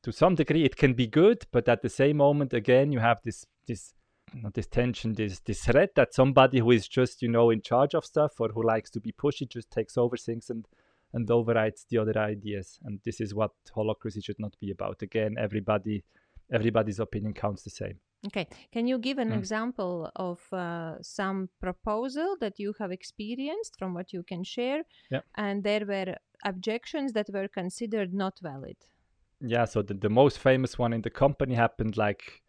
to 0.03 0.11
some 0.11 0.35
degree, 0.35 0.63
it 0.65 0.75
can 0.75 0.93
be 0.93 1.07
good, 1.07 1.45
but 1.51 1.67
at 1.67 1.81
the 1.81 1.89
same 1.89 2.17
moment, 2.17 2.53
again, 2.53 2.91
you 2.91 2.99
have 2.99 3.19
this 3.23 3.45
this 3.67 3.93
not 4.33 4.53
this 4.53 4.67
tension, 4.67 5.13
this 5.13 5.39
this 5.41 5.63
threat 5.65 5.91
that 5.95 6.13
somebody 6.13 6.59
who 6.59 6.71
is 6.71 6.87
just 6.87 7.21
you 7.21 7.29
know 7.29 7.49
in 7.51 7.61
charge 7.61 7.93
of 7.95 8.03
stuff 8.05 8.39
or 8.39 8.49
who 8.49 8.63
likes 8.63 8.89
to 8.91 8.99
be 8.99 9.11
pushy 9.11 9.47
just 9.47 9.69
takes 9.71 9.97
over 9.97 10.17
things 10.17 10.49
and 10.49 10.67
and 11.13 11.29
overrides 11.29 11.85
the 11.89 11.97
other 11.99 12.17
ideas. 12.17 12.79
And 12.85 12.99
this 13.05 13.21
is 13.21 13.33
what 13.35 13.51
holacracy 13.75 14.23
should 14.23 14.39
not 14.39 14.55
be 14.59 14.71
about. 14.71 15.01
Again, 15.01 15.35
everybody 15.37 16.03
everybody's 16.51 16.99
opinion 16.99 17.33
counts 17.33 17.63
the 17.63 17.69
same. 17.69 17.99
Okay. 18.25 18.47
Can 18.71 18.87
you 18.87 18.97
give 18.97 19.17
an 19.19 19.31
Mm. 19.31 19.37
example 19.37 20.09
of 20.15 20.39
uh, 20.53 20.95
some 21.01 21.49
proposal 21.59 22.37
that 22.39 22.55
you 22.57 22.73
have 22.79 22.91
experienced 22.91 23.73
from 23.79 23.93
what 23.93 24.13
you 24.13 24.23
can 24.23 24.43
share? 24.43 24.81
Yeah. 25.11 25.21
And 25.35 25.63
there 25.63 25.85
were 25.85 26.15
objections 26.45 27.13
that 27.13 27.27
were 27.33 27.47
considered 27.47 28.13
not 28.13 28.39
valid. 28.41 28.77
Yeah, 29.41 29.65
so 29.65 29.81
the, 29.81 29.93
the 29.93 30.09
most 30.09 30.39
famous 30.39 30.77
one 30.77 30.93
in 30.93 31.01
the 31.01 31.09
company 31.09 31.55
happened 31.55 31.97
like 31.97 32.43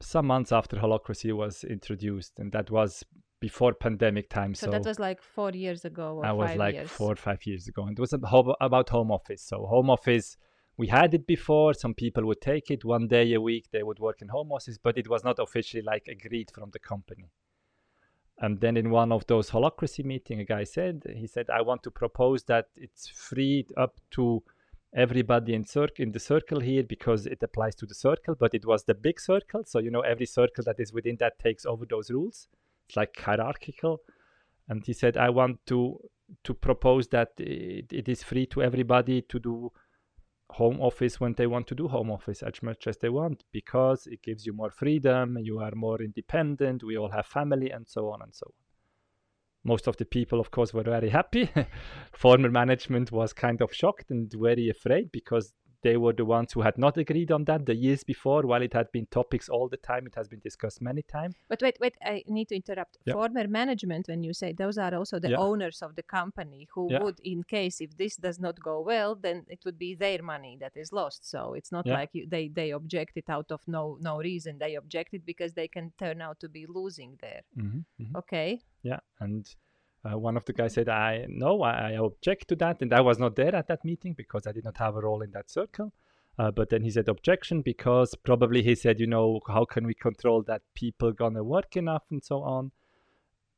some 0.00 0.26
months 0.26 0.52
after 0.52 0.76
holacracy 0.76 1.32
was 1.34 1.64
introduced, 1.64 2.38
and 2.38 2.52
that 2.52 2.70
was 2.70 3.04
before 3.40 3.74
pandemic 3.74 4.30
time. 4.30 4.54
So, 4.54 4.66
So, 4.66 4.70
that 4.72 4.84
was 4.84 4.98
like 4.98 5.20
four 5.22 5.50
years 5.50 5.84
ago 5.84 6.16
or 6.16 6.26
I 6.26 6.32
was 6.32 6.56
like 6.56 6.74
years. 6.74 6.90
four 6.90 7.12
or 7.12 7.16
five 7.16 7.44
years 7.46 7.68
ago, 7.68 7.82
and 7.84 7.98
it 7.98 8.00
was 8.00 8.12
about 8.60 8.88
home 8.88 9.10
office. 9.10 9.42
So 9.42 9.66
home 9.66 9.90
office, 9.90 10.36
we 10.76 10.86
had 10.88 11.14
it 11.14 11.26
before. 11.26 11.74
Some 11.74 11.94
people 11.94 12.24
would 12.26 12.40
take 12.40 12.70
it 12.70 12.84
one 12.84 13.06
day 13.06 13.34
a 13.34 13.40
week. 13.40 13.66
They 13.70 13.82
would 13.82 13.98
work 13.98 14.22
in 14.22 14.28
home 14.28 14.50
office, 14.52 14.78
but 14.78 14.98
it 14.98 15.08
was 15.08 15.24
not 15.24 15.38
officially 15.38 15.82
like 15.82 16.08
agreed 16.08 16.50
from 16.54 16.70
the 16.70 16.78
company. 16.78 17.28
And 18.38 18.60
then 18.60 18.76
in 18.76 18.90
one 18.90 19.12
of 19.12 19.26
those 19.26 19.50
holacracy 19.50 20.04
meeting, 20.04 20.40
a 20.40 20.44
guy 20.44 20.64
said, 20.64 21.04
he 21.16 21.26
said, 21.26 21.48
I 21.50 21.62
want 21.62 21.82
to 21.84 21.90
propose 21.90 22.42
that 22.44 22.66
it's 22.76 23.08
free 23.08 23.66
up 23.76 24.00
to 24.12 24.42
everybody 24.94 25.54
in 25.54 25.64
circle 25.64 26.02
in 26.02 26.12
the 26.12 26.20
circle 26.20 26.60
here 26.60 26.82
because 26.82 27.26
it 27.26 27.42
applies 27.42 27.74
to 27.76 27.86
the 27.86 27.94
circle, 27.94 28.34
but 28.38 28.54
it 28.54 28.64
was 28.64 28.84
the 28.84 28.94
big 28.94 29.20
circle. 29.20 29.62
So 29.64 29.78
you 29.78 29.90
know 29.90 30.00
every 30.00 30.26
circle 30.26 30.64
that 30.64 30.76
is 30.78 30.92
within 30.92 31.16
that 31.20 31.38
takes 31.38 31.66
over 31.66 31.84
those 31.88 32.10
rules. 32.10 32.48
It's 32.88 32.96
like 32.96 33.18
hierarchical. 33.18 34.00
And 34.68 34.84
he 34.84 34.92
said, 34.92 35.16
I 35.16 35.30
want 35.30 35.58
to 35.66 35.98
to 36.44 36.54
propose 36.54 37.08
that 37.08 37.32
it, 37.38 37.92
it 37.92 38.08
is 38.08 38.22
free 38.22 38.46
to 38.46 38.62
everybody 38.62 39.22
to 39.22 39.38
do 39.38 39.70
home 40.50 40.80
office 40.80 41.20
when 41.20 41.34
they 41.34 41.46
want 41.46 41.66
to 41.66 41.74
do 41.74 41.88
home 41.88 42.10
office 42.10 42.42
as 42.42 42.62
much 42.62 42.86
as 42.86 42.96
they 42.98 43.08
want 43.08 43.44
because 43.52 44.06
it 44.06 44.22
gives 44.22 44.46
you 44.46 44.52
more 44.52 44.70
freedom, 44.70 45.36
you 45.38 45.58
are 45.58 45.72
more 45.74 46.00
independent, 46.00 46.84
we 46.84 46.96
all 46.96 47.10
have 47.10 47.26
family, 47.26 47.70
and 47.70 47.88
so 47.88 48.10
on 48.10 48.22
and 48.22 48.34
so 48.34 48.46
on. 48.46 48.63
Most 49.64 49.86
of 49.86 49.96
the 49.96 50.04
people, 50.04 50.40
of 50.40 50.50
course, 50.50 50.74
were 50.74 50.82
very 50.82 51.08
happy. 51.08 51.48
Former 52.12 52.50
management 52.50 53.10
was 53.10 53.32
kind 53.32 53.62
of 53.62 53.72
shocked 53.72 54.10
and 54.10 54.32
very 54.32 54.68
afraid 54.68 55.10
because 55.10 55.54
they 55.84 55.96
were 56.04 56.12
the 56.20 56.24
ones 56.24 56.52
who 56.54 56.62
had 56.62 56.76
not 56.84 56.96
agreed 56.96 57.30
on 57.36 57.44
that 57.44 57.66
the 57.66 57.74
years 57.86 58.02
before, 58.12 58.42
while 58.50 58.62
it 58.68 58.72
had 58.80 58.88
been 58.96 59.06
topics 59.20 59.48
all 59.48 59.68
the 59.68 59.76
time, 59.90 60.06
it 60.10 60.14
has 60.16 60.26
been 60.32 60.40
discussed 60.40 60.80
many 60.90 61.02
times. 61.02 61.34
But 61.52 61.60
wait, 61.62 61.76
wait, 61.80 61.94
I 62.02 62.24
need 62.26 62.48
to 62.48 62.56
interrupt. 62.56 62.98
Yeah. 63.04 63.12
Former 63.20 63.46
management, 63.46 64.08
when 64.08 64.22
you 64.28 64.32
say 64.42 64.52
those 64.52 64.78
are 64.84 64.94
also 65.00 65.16
the 65.26 65.30
Yeah. 65.34 65.46
owners 65.48 65.78
of 65.86 65.90
the 65.98 66.06
company 66.18 66.62
who 66.74 66.84
Yeah. 66.90 67.02
would, 67.04 67.18
in 67.20 67.42
case 67.56 67.76
if 67.86 67.90
this 68.02 68.14
does 68.26 68.38
not 68.46 68.56
go 68.70 68.76
well, 68.92 69.10
then 69.26 69.36
it 69.54 69.60
would 69.64 69.78
be 69.78 69.94
their 69.94 70.22
money 70.34 70.56
that 70.62 70.74
is 70.82 70.92
lost. 71.00 71.20
So 71.34 71.40
it's 71.58 71.72
not 71.76 71.86
like 71.98 72.10
you, 72.16 72.26
they 72.34 72.44
they 72.60 72.70
objected 72.80 73.24
out 73.36 73.48
of 73.56 73.60
no 73.76 73.82
no 74.00 74.14
reason. 74.30 74.52
They 74.58 74.74
objected 74.82 75.20
because 75.32 75.52
they 75.54 75.68
can 75.76 75.86
turn 76.04 76.18
out 76.26 76.36
to 76.40 76.48
be 76.48 76.64
losing 76.78 77.12
there. 77.24 77.42
Mm-hmm. 77.56 78.16
Okay. 78.20 78.50
Yeah, 78.90 79.00
and 79.20 79.42
uh, 80.04 80.18
one 80.18 80.36
of 80.36 80.44
the 80.44 80.52
guys 80.52 80.74
said, 80.74 80.88
"I 80.88 81.26
no, 81.28 81.62
I, 81.62 81.92
I 81.92 81.98
object 81.98 82.48
to 82.48 82.56
that," 82.56 82.82
and 82.82 82.92
I 82.92 83.00
was 83.00 83.18
not 83.18 83.36
there 83.36 83.54
at 83.54 83.68
that 83.68 83.84
meeting 83.84 84.14
because 84.14 84.46
I 84.46 84.52
did 84.52 84.64
not 84.64 84.76
have 84.78 84.96
a 84.96 85.00
role 85.00 85.22
in 85.22 85.30
that 85.32 85.50
circle. 85.50 85.92
Uh, 86.38 86.50
but 86.50 86.68
then 86.68 86.82
he 86.82 86.90
said 86.90 87.08
objection 87.08 87.62
because 87.62 88.14
probably 88.24 88.62
he 88.62 88.74
said, 88.74 88.98
you 88.98 89.06
know, 89.06 89.40
how 89.46 89.64
can 89.64 89.86
we 89.86 89.94
control 89.94 90.42
that 90.42 90.62
people 90.74 91.12
gonna 91.12 91.44
work 91.44 91.76
enough 91.76 92.02
and 92.10 92.24
so 92.24 92.42
on. 92.42 92.72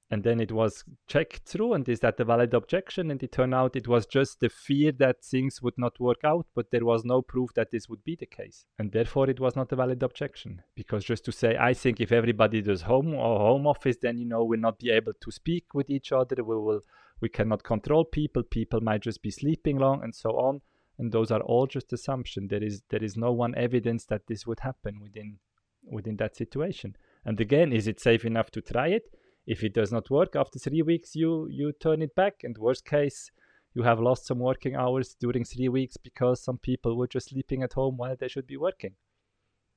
And 0.09 0.23
then 0.23 0.39
it 0.41 0.53
was 0.53 0.85
checked 1.09 1.43
through, 1.47 1.75
and 1.75 1.89
is 1.89 1.99
that 2.01 2.21
a 2.21 2.25
valid 2.25 2.55
objection? 2.55 3.11
And 3.11 3.21
it 3.23 3.33
turned 3.33 3.55
out 3.55 3.75
it 3.75 3.89
was 3.89 4.07
just 4.07 4.39
the 4.39 4.49
fear 4.49 4.93
that 4.93 5.25
things 5.25 5.61
would 5.63 5.77
not 5.77 5.99
work 5.99 6.23
out, 6.23 6.47
but 6.55 6.71
there 6.71 6.85
was 6.85 7.05
no 7.05 7.23
proof 7.23 7.53
that 7.55 7.73
this 7.73 7.89
would 7.89 8.05
be 8.05 8.15
the 8.15 8.27
case, 8.27 8.67
and 8.79 8.93
therefore 8.93 9.29
it 9.29 9.41
was 9.41 9.57
not 9.57 9.73
a 9.73 9.77
valid 9.77 10.05
objection. 10.05 10.63
Because 10.77 11.05
just 11.05 11.25
to 11.25 11.33
say, 11.33 11.57
I 11.59 11.75
think 11.75 12.01
if 12.01 12.13
everybody 12.13 12.63
does 12.63 12.83
home 12.83 13.15
or 13.15 13.39
home 13.39 13.67
office, 13.67 13.97
then 14.01 14.17
you 14.17 14.27
know 14.27 14.45
we'll 14.45 14.61
not 14.61 14.79
be 14.79 14.91
able 14.91 15.13
to 15.21 15.31
speak 15.33 15.75
with 15.75 15.91
each 15.91 16.13
other. 16.13 16.37
We 16.37 16.55
will, 16.55 16.83
we 17.21 17.29
cannot 17.29 17.65
control 17.65 18.05
people. 18.05 18.45
People 18.45 18.81
might 18.81 19.03
just 19.03 19.23
be 19.23 19.33
sleeping 19.33 19.79
long, 19.79 20.05
and 20.05 20.15
so 20.15 20.31
on. 20.39 20.61
And 20.99 21.11
those 21.11 21.33
are 21.33 21.41
all 21.41 21.67
just 21.67 21.93
assumptions. 21.93 22.49
There 22.49 22.63
is 22.63 22.83
there 22.91 23.03
is 23.03 23.17
no 23.17 23.33
one 23.33 23.57
evidence 23.57 24.05
that 24.07 24.29
this 24.29 24.47
would 24.47 24.61
happen 24.61 25.01
within 25.01 25.39
within 25.83 26.17
that 26.19 26.37
situation. 26.37 26.97
And 27.25 27.41
again, 27.41 27.73
is 27.73 27.89
it 27.89 28.01
safe 28.01 28.25
enough 28.25 28.51
to 28.53 28.61
try 28.61 28.89
it? 28.89 29.11
If 29.47 29.63
it 29.65 29.73
does 29.75 29.93
not 29.93 30.11
work 30.11 30.37
after 30.37 30.59
three 30.59 30.83
weeks, 30.83 31.15
you 31.17 31.49
you 31.49 31.73
turn 31.73 32.03
it 32.03 32.15
back. 32.15 32.45
And 32.45 32.59
worst 32.59 32.85
case, 32.85 33.31
you 33.75 33.83
have 33.85 34.01
lost 34.01 34.27
some 34.27 34.41
working 34.41 34.75
hours 34.77 35.15
during 35.15 35.45
three 35.45 35.69
weeks 35.69 35.97
because 35.97 36.43
some 36.43 36.59
people 36.59 36.97
were 36.97 37.09
just 37.09 37.29
sleeping 37.31 37.63
at 37.63 37.75
home 37.75 37.97
while 37.97 38.17
they 38.17 38.29
should 38.29 38.47
be 38.47 38.57
working. 38.57 38.97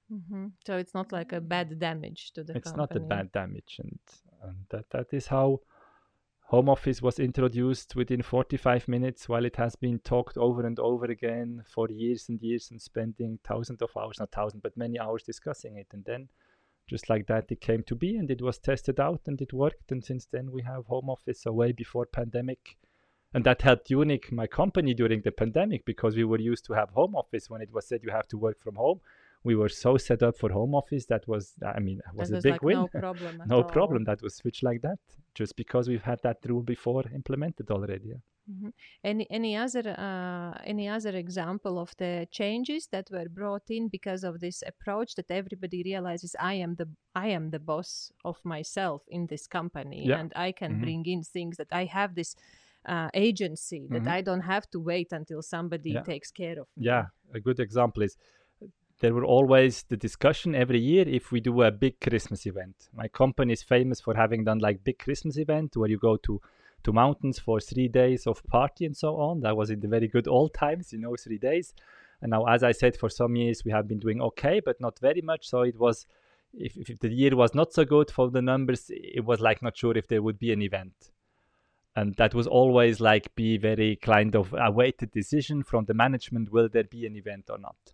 hmm 0.09 0.47
So 0.65 0.78
it's 0.78 0.93
not 0.93 1.11
like 1.11 1.32
a 1.34 1.41
bad 1.41 1.80
damage 1.80 2.32
to 2.34 2.43
the 2.43 2.53
it's 2.53 2.72
company. 2.72 2.78
not 2.78 2.95
a 2.95 2.99
bad 2.99 3.32
damage, 3.32 3.78
and, 3.80 3.99
and 4.43 4.65
that 4.70 4.89
that 4.91 5.07
is 5.13 5.28
how 5.28 5.59
home 6.47 6.70
office 6.70 7.01
was 7.01 7.20
introduced 7.20 7.95
within 7.95 8.22
45 8.24 8.88
minutes, 8.88 9.30
while 9.30 9.45
it 9.45 9.55
has 9.57 9.76
been 9.76 9.99
talked 9.99 10.38
over 10.38 10.65
and 10.65 10.80
over 10.80 11.05
again 11.05 11.63
for 11.67 11.89
years 11.89 12.30
and 12.30 12.41
years, 12.41 12.72
and 12.72 12.82
spending 12.82 13.39
thousands 13.43 13.82
of 13.82 13.95
hours, 13.97 14.20
not 14.20 14.32
thousands, 14.32 14.61
but 14.63 14.78
many 14.78 14.99
hours 14.99 15.24
discussing 15.24 15.78
it, 15.78 15.88
and 15.93 16.05
then 16.05 16.30
just 16.90 17.10
like 17.10 17.28
that 17.28 17.46
it 17.50 17.62
came 17.62 17.84
to 17.84 17.96
be 17.96 18.18
and 18.18 18.32
it 18.32 18.42
was 18.42 18.58
tested 18.58 19.00
out 19.00 19.22
and 19.28 19.40
it 19.42 19.54
worked 19.54 19.92
and 19.92 20.04
since 20.04 20.26
then 20.26 20.52
we 20.52 20.62
have 20.64 20.86
home 20.88 21.10
office 21.10 21.46
away 21.46 21.72
before 21.72 22.06
pandemic 22.06 22.78
and 23.34 23.44
that 23.44 23.62
helped 23.62 23.92
unique 23.92 24.32
my 24.32 24.48
company 24.48 24.94
during 24.94 25.22
the 25.22 25.32
pandemic 25.32 25.86
because 25.86 26.16
we 26.16 26.24
were 26.24 26.40
used 26.40 26.66
to 26.66 26.74
have 26.74 26.90
home 26.90 27.16
office 27.16 27.50
when 27.50 27.62
it 27.62 27.72
was 27.72 27.88
said 27.88 28.02
you 28.04 28.10
have 28.10 28.28
to 28.28 28.38
work 28.38 28.60
from 28.60 28.76
home 28.76 29.00
we 29.44 29.56
were 29.56 29.70
so 29.70 29.98
set 29.98 30.22
up 30.24 30.36
for 30.38 30.50
home 30.52 30.74
office 30.74 31.06
that 31.06 31.28
was 31.28 31.54
i 31.76 31.80
mean 31.80 32.00
it 32.00 32.16
was 32.16 32.30
That 32.30 32.40
a 32.40 32.42
big 32.42 32.54
like 32.54 32.64
win 32.64 32.78
no 32.78 32.88
problem. 33.06 33.44
No 33.46 33.58
all. 33.58 33.64
problem 33.64 34.04
that 34.06 34.22
was 34.22 34.36
switched 34.36 34.64
like 34.64 34.82
that 34.82 35.00
just 35.36 35.56
because 35.56 35.88
we've 35.88 36.08
had 36.12 36.20
that 36.24 36.38
rule 36.46 36.64
before 36.64 37.04
implemented 37.14 37.70
already 37.70 38.10
yeah. 38.10 38.22
Mhm. 38.50 38.74
Any 39.04 39.28
any 39.30 39.56
other 39.56 39.84
uh, 39.97 40.58
any 40.64 40.88
other 40.88 41.16
example 41.16 41.78
of 41.78 41.95
the 41.97 42.28
changes 42.32 42.88
that 42.88 43.10
were 43.12 43.30
brought 43.30 43.70
in 43.70 43.89
because 43.89 44.24
of 44.24 44.39
this 44.39 44.64
approach 44.66 45.16
that 45.16 45.30
everybody 45.30 45.84
realizes 45.84 46.36
I 46.39 46.56
am 46.56 46.76
the 46.76 46.88
I 47.16 47.28
am 47.28 47.50
the 47.52 47.60
boss 47.60 48.12
of 48.26 48.38
myself 48.43 49.02
in 49.08 49.28
this 49.28 49.47
company 49.47 50.08
Yeah. 50.08 50.20
and 50.20 50.34
I 50.36 50.52
can 50.52 50.72
Mhm. 50.74 50.82
bring 50.82 51.06
in 51.06 51.24
things 51.24 51.58
that 51.58 51.72
I 51.72 51.86
have 51.86 52.16
this 52.16 52.36
uh, 52.86 53.10
agency 53.14 53.88
that 53.89 54.04
Mhm. 54.04 54.18
I 54.18 54.22
don't 54.22 54.41
have 54.54 54.66
to 54.72 54.80
wait 54.80 55.12
until 55.12 55.41
somebody 55.41 55.91
Yeah. 55.91 56.04
takes 56.04 56.32
care 56.32 56.60
of 56.60 56.68
me. 56.76 56.86
Yeah, 56.86 57.06
a 57.34 57.39
good 57.39 57.60
example 57.60 58.04
is 58.04 58.18
there 59.00 59.14
were 59.14 59.26
always 59.26 59.84
the 59.84 59.97
discussion 59.97 60.56
every 60.56 60.80
year 60.80 61.08
if 61.08 61.32
we 61.32 61.39
do 61.41 61.62
a 61.62 61.72
big 61.72 62.00
Christmas 62.00 62.45
event. 62.45 62.89
My 62.93 63.08
company 63.10 63.54
is 63.54 63.64
famous 63.64 64.02
for 64.02 64.16
having 64.16 64.43
done 64.45 64.60
like 64.60 64.84
big 64.84 64.97
Christmas 64.97 65.38
event 65.38 65.76
where 65.78 65.89
you 65.89 66.00
go 66.00 66.18
to 66.18 66.41
to 66.84 66.94
mountains 66.94 67.40
for 67.40 67.60
three 67.60 67.88
days 67.88 68.28
of 68.28 68.44
party 68.46 68.86
and 68.86 68.96
so 68.96 69.18
on. 69.18 69.42
That 69.42 69.58
was 69.58 69.70
in 69.70 69.80
the 69.80 69.88
very 69.88 70.08
good 70.08 70.28
old 70.28 70.54
times, 70.54 70.94
you 70.94 71.00
know, 71.00 71.16
three 71.16 71.38
days. 71.38 71.74
And 72.22 72.32
now, 72.32 72.46
as 72.46 72.64
I 72.64 72.72
said, 72.72 72.98
for 72.98 73.10
some 73.10 73.36
years 73.36 73.64
we 73.64 73.72
have 73.72 73.88
been 73.88 74.00
doing 74.00 74.22
okay, 74.22 74.60
but 74.60 74.80
not 74.82 75.00
very 75.00 75.22
much. 75.22 75.48
So 75.50 75.62
it 75.62 75.80
was, 75.80 76.06
if, 76.54 76.78
if 76.78 77.00
the 77.00 77.10
year 77.10 77.36
was 77.36 77.56
not 77.56 77.74
so 77.74 77.86
good 77.86 78.12
for 78.12 78.30
the 78.30 78.42
numbers, 78.42 78.86
it 78.90 79.24
was 79.24 79.40
like 79.40 79.62
not 79.62 79.78
sure 79.78 79.98
if 79.98 80.08
there 80.08 80.22
would 80.22 80.40
be 80.40 80.52
an 80.52 80.62
event 80.62 81.12
and 81.96 82.16
that 82.16 82.34
was 82.34 82.48
always 82.48 83.00
like 83.02 83.34
be 83.36 83.58
very 83.58 83.96
kind 83.96 84.36
of 84.36 84.54
awaited 84.58 85.12
decision 85.12 85.64
from 85.64 85.86
the 85.86 85.94
management 85.94 86.52
will 86.52 86.70
there 86.70 86.84
be 86.84 87.06
an 87.06 87.16
event 87.16 87.46
or 87.50 87.58
not 87.58 87.94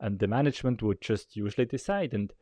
and 0.00 0.18
the 0.18 0.26
management 0.26 0.82
would 0.82 1.00
just 1.00 1.36
usually 1.36 1.64
decide 1.64 2.12
and 2.14 2.32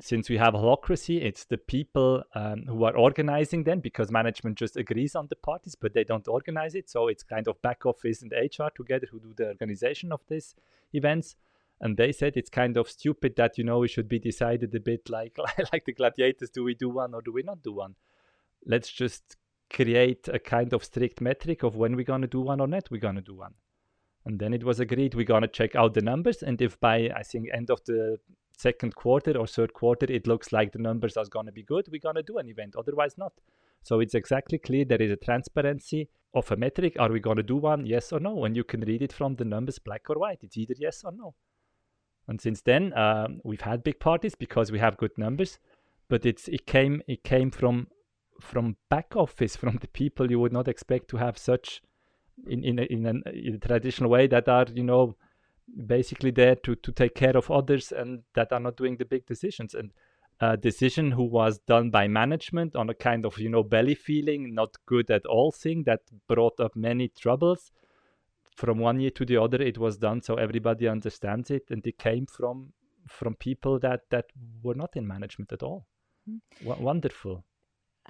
since 0.00 0.28
we 0.28 0.36
have 0.36 0.54
holacracy 0.54 1.20
it's 1.22 1.44
the 1.44 1.58
people 1.58 2.22
um, 2.34 2.64
who 2.68 2.84
are 2.84 2.96
organizing 2.96 3.64
them 3.64 3.80
because 3.80 4.10
management 4.10 4.56
just 4.56 4.76
agrees 4.76 5.16
on 5.16 5.26
the 5.28 5.36
parties 5.36 5.74
but 5.74 5.92
they 5.92 6.04
don't 6.04 6.28
organize 6.28 6.74
it. 6.74 6.88
So 6.88 7.08
it's 7.08 7.22
kind 7.22 7.48
of 7.48 7.60
back 7.62 7.84
office 7.84 8.22
and 8.22 8.32
hr 8.32 8.68
together 8.74 9.08
who 9.10 9.20
do 9.20 9.34
the 9.36 9.48
organization 9.48 10.12
of 10.12 10.20
these 10.28 10.54
events. 10.92 11.36
And 11.80 11.96
they 11.96 12.12
said 12.12 12.36
it's 12.36 12.50
kind 12.50 12.76
of 12.76 12.88
stupid 12.88 13.34
that 13.36 13.58
you 13.58 13.64
know 13.64 13.82
it 13.82 13.88
should 13.88 14.08
be 14.08 14.18
decided 14.18 14.74
a 14.74 14.80
bit 14.80 15.08
like 15.10 15.36
like 15.72 15.84
the 15.84 15.92
gladiators. 15.92 16.50
Do 16.50 16.64
we 16.64 16.74
do 16.74 16.88
one 16.88 17.14
or 17.14 17.22
do 17.22 17.32
we 17.32 17.42
not 17.42 17.62
do 17.62 17.72
one? 17.72 17.94
Let's 18.66 18.90
just 18.90 19.36
create 19.70 20.28
a 20.28 20.38
kind 20.38 20.72
of 20.72 20.84
strict 20.84 21.20
metric 21.20 21.62
of 21.62 21.76
when 21.76 21.94
we're 21.94 22.04
going 22.04 22.22
to 22.22 22.28
do 22.28 22.40
one 22.40 22.60
or 22.60 22.66
not 22.66 22.90
we're 22.90 23.00
going 23.00 23.16
to 23.16 23.20
do 23.20 23.34
one. 23.34 23.54
And 24.24 24.38
then 24.38 24.52
it 24.52 24.64
was 24.64 24.78
agreed 24.78 25.14
we're 25.14 25.24
going 25.24 25.42
to 25.42 25.48
check 25.48 25.74
out 25.74 25.94
the 25.94 26.02
numbers 26.02 26.42
and 26.42 26.60
if 26.60 26.78
by 26.80 27.10
i 27.16 27.22
think 27.22 27.48
end 27.52 27.70
of 27.70 27.82
the 27.84 28.18
second 28.58 28.94
quarter 28.94 29.38
or 29.38 29.46
third 29.46 29.72
quarter 29.72 30.06
it 30.10 30.26
looks 30.26 30.52
like 30.52 30.72
the 30.72 30.78
numbers 30.78 31.16
are 31.16 31.24
going 31.26 31.46
to 31.46 31.52
be 31.52 31.62
good. 31.62 31.86
We're 31.90 32.00
going 32.00 32.16
to 32.16 32.22
do 32.22 32.38
an 32.38 32.48
event 32.48 32.74
otherwise 32.76 33.16
not. 33.16 33.32
So 33.82 34.00
it's 34.00 34.14
exactly 34.14 34.58
clear 34.58 34.84
there 34.84 35.00
is 35.00 35.12
a 35.12 35.16
transparency 35.16 36.08
of 36.34 36.50
a 36.50 36.56
metric. 36.56 36.96
Are 36.98 37.10
we 37.10 37.20
going 37.20 37.36
to 37.36 37.42
do 37.42 37.56
one 37.56 37.86
yes 37.86 38.12
or 38.12 38.20
no? 38.20 38.44
And 38.44 38.56
you 38.56 38.64
can 38.64 38.80
read 38.80 39.02
it 39.02 39.12
from 39.12 39.36
the 39.36 39.44
numbers 39.44 39.78
black 39.78 40.10
or 40.10 40.18
white. 40.18 40.40
It's 40.42 40.56
either 40.56 40.74
yes 40.76 41.04
or 41.04 41.12
no. 41.12 41.34
And 42.26 42.40
since 42.40 42.60
then 42.60 42.92
um, 42.98 43.40
we've 43.44 43.60
had 43.60 43.84
big 43.84 44.00
parties 44.00 44.34
because 44.34 44.72
we 44.72 44.80
have 44.80 44.96
good 44.96 45.16
numbers 45.16 45.58
but 46.08 46.24
it's 46.24 46.48
it 46.48 46.66
came 46.66 47.02
it 47.06 47.22
came 47.22 47.50
from 47.50 47.86
from 48.40 48.76
back 48.88 49.14
office 49.16 49.56
from 49.62 49.76
the 49.80 49.88
people 49.88 50.30
you 50.30 50.40
would 50.40 50.52
not 50.52 50.68
expect 50.68 51.08
to 51.08 51.16
have 51.16 51.38
such 51.38 51.82
in 52.46 52.64
in 52.64 52.78
a, 52.78 52.82
in, 52.82 53.06
an, 53.06 53.22
in 53.32 53.54
a 53.54 53.58
traditional 53.58 54.10
way 54.10 54.26
that 54.26 54.48
are 54.48 54.66
you 54.74 54.84
know 54.84 55.16
basically 55.86 56.30
there 56.30 56.56
to 56.56 56.74
to 56.76 56.92
take 56.92 57.14
care 57.14 57.36
of 57.36 57.50
others 57.50 57.92
and 57.92 58.22
that 58.34 58.52
are 58.52 58.60
not 58.60 58.76
doing 58.76 58.96
the 58.96 59.04
big 59.04 59.26
decisions 59.26 59.74
and 59.74 59.92
a 60.40 60.56
decision 60.56 61.10
who 61.10 61.24
was 61.24 61.58
done 61.58 61.90
by 61.90 62.06
management 62.08 62.76
on 62.76 62.88
a 62.88 62.94
kind 62.94 63.24
of 63.24 63.38
you 63.38 63.48
know 63.48 63.62
belly 63.62 63.94
feeling 63.94 64.54
not 64.54 64.76
good 64.86 65.10
at 65.10 65.26
all 65.26 65.50
thing 65.52 65.82
that 65.84 66.00
brought 66.28 66.58
up 66.60 66.74
many 66.76 67.08
troubles 67.08 67.72
from 68.56 68.78
one 68.78 68.98
year 69.00 69.10
to 69.10 69.24
the 69.24 69.36
other 69.36 69.60
it 69.62 69.78
was 69.78 69.98
done 69.98 70.20
so 70.22 70.34
everybody 70.36 70.88
understands 70.88 71.50
it 71.50 71.64
and 71.70 71.86
it 71.86 71.98
came 71.98 72.26
from 72.26 72.72
from 73.08 73.34
people 73.34 73.78
that 73.78 74.00
that 74.10 74.26
were 74.62 74.74
not 74.74 74.96
in 74.96 75.06
management 75.06 75.52
at 75.52 75.62
all 75.62 75.86
Mhm. 76.28 76.40
w- 76.64 76.82
wonderful 76.84 77.44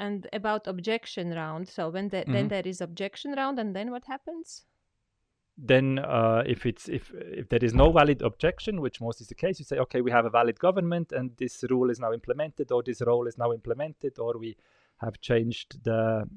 And 0.00 0.28
about 0.32 0.68
objection 0.68 1.30
round. 1.34 1.66
So 1.68 1.90
when 1.90 2.08
the, 2.10 2.22
then 2.28 2.46
Mhm. 2.46 2.48
there 2.50 2.66
is 2.68 2.80
objection 2.80 3.32
round, 3.32 3.58
and 3.58 3.74
then 3.74 3.90
what 3.90 4.04
happens? 4.06 4.64
Then 5.60 5.98
uh, 5.98 6.44
if 6.46 6.64
it's 6.66 6.88
if 6.88 7.12
if 7.14 7.48
there 7.48 7.62
is 7.62 7.74
no 7.74 7.90
valid 7.90 8.22
objection, 8.22 8.80
which 8.80 9.00
most 9.00 9.20
is 9.20 9.26
the 9.26 9.34
case, 9.34 9.58
you 9.58 9.64
say, 9.64 9.78
okay, 9.78 10.00
we 10.00 10.10
have 10.12 10.24
a 10.24 10.30
valid 10.30 10.58
government, 10.60 11.10
and 11.10 11.36
this 11.36 11.64
rule 11.68 11.90
is 11.90 11.98
now 11.98 12.12
implemented, 12.12 12.70
or 12.70 12.82
this 12.82 13.02
role 13.02 13.26
is 13.26 13.36
now 13.36 13.52
implemented, 13.52 14.18
or 14.20 14.38
we 14.38 14.56
have 14.98 15.20
changed 15.20 15.82
the 15.82 16.28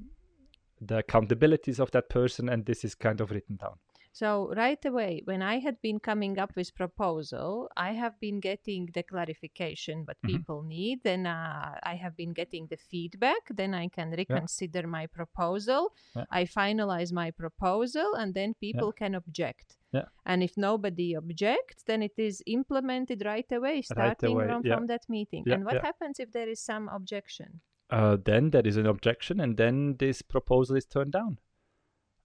the 0.82 1.04
accountabilities 1.04 1.80
of 1.80 1.92
that 1.92 2.10
person, 2.10 2.50
and 2.50 2.66
this 2.66 2.84
is 2.84 2.96
kind 2.96 3.22
of 3.22 3.30
written 3.30 3.58
down. 3.58 3.76
So 4.14 4.54
right 4.58 4.84
away, 4.86 5.22
when 5.26 5.42
I 5.42 5.60
had 5.60 5.82
been 5.82 6.00
coming 6.00 6.38
up 6.38 6.52
with 6.56 6.76
proposal, 6.76 7.70
I 7.78 7.94
have 7.94 8.20
been 8.20 8.40
getting 8.40 8.90
the 8.94 9.04
clarification 9.04 10.04
what 10.06 10.18
Mhm. 10.22 10.30
people 10.32 10.64
need. 10.64 11.04
Then 11.04 11.26
uh, 11.26 11.80
I 11.84 11.96
have 11.96 12.16
been 12.18 12.34
getting 12.34 12.68
the 12.68 12.78
feedback. 12.78 13.44
Then 13.50 13.74
I 13.74 13.88
can 13.88 14.12
reconsider 14.12 14.86
my 14.86 15.08
proposal. 15.08 15.94
Yeah. 16.16 16.26
I 16.30 16.44
finalize 16.44 17.14
my 17.14 17.32
proposal, 17.32 18.14
and 18.16 18.34
then 18.34 18.54
people 18.56 18.92
can 18.92 19.16
object. 19.16 19.78
Yeah. 19.94 20.06
And 20.26 20.44
if 20.44 20.58
nobody 20.58 21.16
objects, 21.16 21.84
then 21.84 22.02
it 22.04 22.18
is 22.18 22.44
implemented 22.46 23.24
right 23.26 23.50
away, 23.52 23.82
starting 23.82 24.34
away, 24.34 24.48
from, 24.48 24.62
yeah. 24.66 24.76
from 24.76 24.88
that 24.88 25.08
meeting. 25.10 25.44
Yeah, 25.46 25.56
and 25.56 25.66
what 25.66 25.76
yeah. 25.76 25.86
happens 25.86 26.20
if 26.20 26.32
there 26.32 26.50
is 26.50 26.62
some 26.62 26.90
objection? 26.90 27.62
uh, 27.92 28.16
then 28.24 28.52
there 28.52 28.66
is 28.66 28.78
an 28.78 28.86
objection, 28.86 29.42
and 29.42 29.58
then 29.58 29.98
this 29.98 30.22
proposal 30.22 30.78
is 30.78 30.86
turned 30.86 31.12
down. 31.12 31.38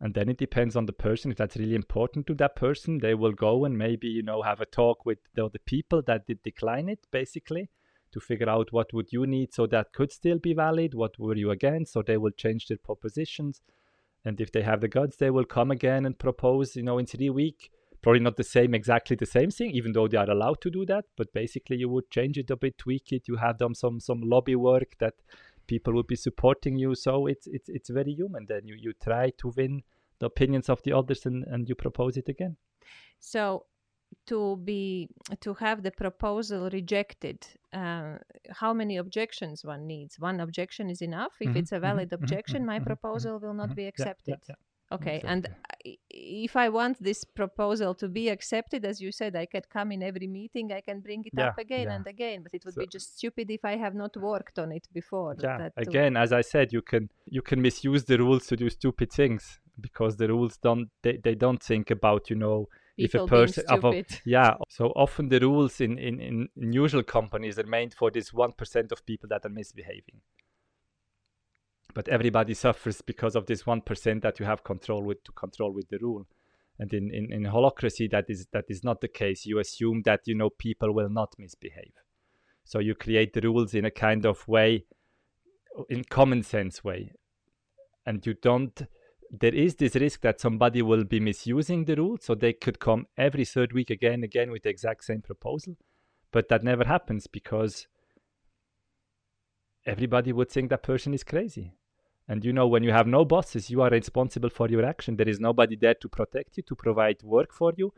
And 0.00 0.12
then 0.12 0.28
it 0.28 0.36
depends 0.36 0.76
on 0.76 0.86
the 0.86 0.92
person. 0.92 1.30
If 1.30 1.38
that's 1.38 1.56
really 1.56 1.74
important 1.74 2.26
to 2.26 2.34
that 2.34 2.54
person, 2.54 2.98
they 2.98 3.14
will 3.14 3.32
go 3.32 3.64
and 3.64 3.78
maybe 3.78 4.08
you 4.08 4.22
know 4.22 4.42
have 4.42 4.60
a 4.60 4.66
talk 4.66 5.06
with 5.06 5.18
the 5.34 5.46
other 5.46 5.58
people 5.64 6.02
that 6.02 6.26
did 6.26 6.42
decline 6.42 6.88
it, 6.88 7.06
basically, 7.10 7.70
to 8.12 8.20
figure 8.20 8.48
out 8.48 8.72
what 8.72 8.92
would 8.92 9.12
you 9.12 9.26
need 9.26 9.54
so 9.54 9.66
that 9.66 9.92
could 9.92 10.12
still 10.12 10.38
be 10.38 10.52
valid. 10.52 10.94
What 10.94 11.18
were 11.18 11.34
you 11.34 11.50
against? 11.50 11.92
So 11.92 12.02
they 12.02 12.18
will 12.18 12.30
change 12.30 12.66
their 12.66 12.78
propositions. 12.78 13.62
And 14.24 14.40
if 14.40 14.52
they 14.52 14.62
have 14.62 14.80
the 14.80 14.88
guts, 14.88 15.16
they 15.16 15.30
will 15.30 15.44
come 15.44 15.70
again 15.70 16.04
and 16.04 16.18
propose. 16.18 16.76
You 16.76 16.82
know, 16.82 16.98
in 16.98 17.06
three 17.06 17.30
week, 17.30 17.70
probably 18.02 18.20
not 18.20 18.36
the 18.36 18.44
same, 18.44 18.74
exactly 18.74 19.16
the 19.16 19.24
same 19.24 19.50
thing, 19.50 19.70
even 19.70 19.92
though 19.92 20.08
they 20.08 20.18
are 20.18 20.30
allowed 20.30 20.60
to 20.62 20.70
do 20.70 20.84
that. 20.86 21.06
But 21.16 21.32
basically, 21.32 21.76
you 21.76 21.88
would 21.88 22.10
change 22.10 22.36
it 22.36 22.50
a 22.50 22.56
bit, 22.56 22.76
tweak 22.76 23.12
it. 23.12 23.28
You 23.28 23.36
have 23.36 23.58
done 23.58 23.74
some 23.74 24.00
some 24.00 24.20
lobby 24.20 24.56
work 24.56 24.96
that 24.98 25.14
people 25.66 25.92
will 25.94 26.02
be 26.04 26.16
supporting 26.16 26.76
you. 26.76 26.94
So 26.94 27.26
it's 27.26 27.46
it's 27.46 27.68
it's 27.68 27.90
very 27.90 28.12
human. 28.12 28.46
Then 28.46 28.66
you 28.66 28.76
you 28.76 28.92
try 28.94 29.30
to 29.38 29.48
win 29.56 29.82
the 30.18 30.26
opinions 30.26 30.68
of 30.68 30.82
the 30.82 30.92
others 30.92 31.26
and 31.26 31.44
and 31.44 31.68
you 31.68 31.74
propose 31.74 32.16
it 32.16 32.28
again. 32.28 32.56
So 33.18 33.66
to 34.26 34.56
be 34.58 35.10
to 35.40 35.54
have 35.54 35.82
the 35.82 35.90
proposal 35.92 36.70
rejected, 36.70 37.46
uh, 37.72 38.18
how 38.50 38.72
many 38.74 38.96
objections 38.96 39.64
one 39.64 39.86
needs? 39.86 40.18
One 40.20 40.40
objection 40.40 40.90
is 40.90 41.02
enough. 41.02 41.36
If 41.40 41.56
Mhm, 41.56 41.56
it's 41.56 41.72
a 41.72 41.80
valid 41.80 42.12
mhm, 42.20 42.38
objection, 42.42 42.66
mhm, 42.66 42.66
my 42.66 42.78
mhm, 42.78 42.96
mhm, 43.14 43.28
proposal 43.28 43.38
will 43.40 43.54
not 43.54 43.70
Mhm. 43.70 43.76
be 43.76 43.86
Yeah, 43.98 44.06
accepted. 44.06 44.40
yeah, 44.48 44.54
Okay, 44.92 45.20
and 45.24 45.44
exactly. 45.46 45.72
I- 45.86 45.98
if 46.46 46.56
I 46.56 46.68
want 46.68 47.02
this 47.02 47.24
proposal 47.24 47.94
to 47.96 48.08
be 48.08 48.28
accepted, 48.28 48.84
as 48.84 49.00
you 49.00 49.10
said, 49.12 49.34
I 49.36 49.46
could 49.46 49.68
come 49.68 49.92
in 49.92 50.02
every 50.02 50.26
meeting, 50.26 50.72
I 50.72 50.80
can 50.80 51.00
bring 51.00 51.24
it 51.24 51.32
Yeah, 51.36 51.48
up 51.48 51.58
again 51.58 51.86
yeah. 51.88 51.96
and 51.96 52.06
again, 52.06 52.42
but 52.42 52.52
it 52.54 52.64
would 52.64 52.74
So- 52.74 52.80
be 52.80 52.86
just 52.86 53.16
stupid 53.18 53.50
if 53.50 53.64
I 53.64 53.76
have 53.76 53.94
not 53.94 54.16
worked 54.16 54.58
on 54.58 54.72
it 54.72 54.86
before. 54.92 55.34
yeah 55.42 55.68
again 55.76 56.16
as 56.16 56.32
i 56.32 56.42
said 56.52 56.72
you 56.72 56.82
can 56.82 57.08
you 57.36 57.42
can 57.42 57.60
misuse 57.60 58.02
the 58.04 58.16
rules 58.24 58.46
to 58.46 58.54
do 58.56 58.68
stupid 58.70 59.08
things 59.12 59.42
because 59.80 60.16
the 60.16 60.28
rules 60.28 60.56
don't 60.66 60.88
they, 61.02 61.16
they 61.26 61.34
don't 61.34 61.62
think 61.62 61.90
about 61.90 62.30
you 62.30 62.36
know 62.36 62.58
if 62.96 63.10
a 63.14 63.18
people 63.18 63.28
person 63.28 63.64
of 63.68 63.84
a- 63.84 64.04
yeah 64.36 64.52
so 64.78 64.84
often 65.04 65.28
the 65.28 65.40
rules 65.48 65.80
in, 65.86 65.92
in 65.98 66.14
in 66.28 66.48
in 66.64 66.72
usual 66.84 67.02
companies 67.02 67.58
are 67.58 67.70
made 67.78 67.92
for 68.00 68.08
this 68.10 68.30
1% 68.30 68.92
of 68.92 68.98
people 69.10 69.28
that 69.32 69.44
are 69.46 69.54
misbehaving 69.60 70.18
but 71.96 72.10
everybody 72.10 72.52
suffers 72.52 73.00
because 73.00 73.34
of 73.34 73.46
this 73.46 73.62
1% 73.62 74.20
that 74.20 74.38
you 74.38 74.44
have 74.44 74.62
control 74.62 75.02
with 75.02 75.24
to 75.24 75.32
control 75.32 75.72
with 75.72 75.88
the 75.88 75.96
rule. 75.98 76.26
And 76.78 76.92
in, 76.92 77.10
in, 77.10 77.32
in 77.32 77.44
holacracy 77.44 78.10
that 78.10 78.26
is 78.28 78.46
that 78.52 78.66
is 78.68 78.84
not 78.84 79.00
the 79.00 79.08
case. 79.08 79.46
You 79.46 79.60
assume 79.60 80.02
that 80.02 80.20
you 80.26 80.34
know 80.34 80.50
people 80.50 80.92
will 80.92 81.08
not 81.08 81.34
misbehave. 81.38 81.94
So 82.64 82.80
you 82.80 82.94
create 82.94 83.32
the 83.32 83.40
rules 83.40 83.72
in 83.72 83.86
a 83.86 83.90
kind 83.90 84.26
of 84.26 84.46
way 84.46 84.84
in 85.88 86.04
common 86.04 86.42
sense 86.42 86.84
way. 86.84 87.12
And 88.04 88.26
you 88.26 88.34
don't 88.34 88.78
there 89.30 89.54
is 89.54 89.76
this 89.76 89.94
risk 89.94 90.20
that 90.20 90.38
somebody 90.38 90.82
will 90.82 91.04
be 91.04 91.18
misusing 91.18 91.86
the 91.86 91.96
rule 91.96 92.18
so 92.20 92.34
they 92.34 92.52
could 92.52 92.78
come 92.78 93.06
every 93.16 93.46
third 93.46 93.72
week 93.72 93.88
again 93.88 94.22
again 94.22 94.50
with 94.50 94.64
the 94.64 94.68
exact 94.68 95.04
same 95.04 95.22
proposal. 95.22 95.78
But 96.30 96.50
that 96.50 96.62
never 96.62 96.84
happens 96.84 97.26
because 97.26 97.86
everybody 99.86 100.30
would 100.30 100.50
think 100.50 100.68
that 100.68 100.82
person 100.82 101.14
is 101.14 101.24
crazy 101.24 101.72
and 102.28 102.44
you 102.44 102.52
know 102.52 102.66
when 102.66 102.82
you 102.82 102.90
have 102.90 103.06
no 103.06 103.24
bosses 103.24 103.70
you 103.70 103.82
are 103.82 103.90
responsible 103.90 104.50
for 104.50 104.68
your 104.68 104.84
action. 104.84 105.16
There 105.16 105.28
is 105.28 105.40
nobody 105.40 105.76
there 105.76 105.94
to 105.94 106.08
protect 106.08 106.56
you 106.56 106.62
to 106.64 106.74
provide 106.74 107.22
work 107.22 107.52
for 107.52 107.72
you. 107.76 107.92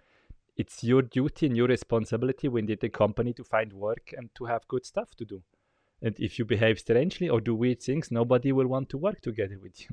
It's 0.56 0.82
your 0.82 1.02
duty 1.02 1.46
and 1.46 1.56
your 1.56 1.68
responsibility 1.68 2.48
within 2.48 2.78
the 2.80 2.88
company 2.88 3.32
to 3.34 3.44
find 3.44 3.72
work 3.72 4.12
and 4.16 4.28
to 4.34 4.44
have 4.46 4.68
good 4.68 4.84
stuff 4.84 5.14
to 5.16 5.24
do. 5.24 5.42
And 6.02 6.14
if 6.18 6.38
you 6.38 6.44
behave 6.44 6.78
strangely 6.78 7.28
or 7.28 7.40
do 7.40 7.54
weird 7.54 7.82
things 7.82 8.10
nobody 8.10 8.52
will 8.52 8.66
want 8.66 8.88
to 8.90 8.98
work 8.98 9.20
together 9.20 9.58
with 9.62 9.80
you. 9.80 9.88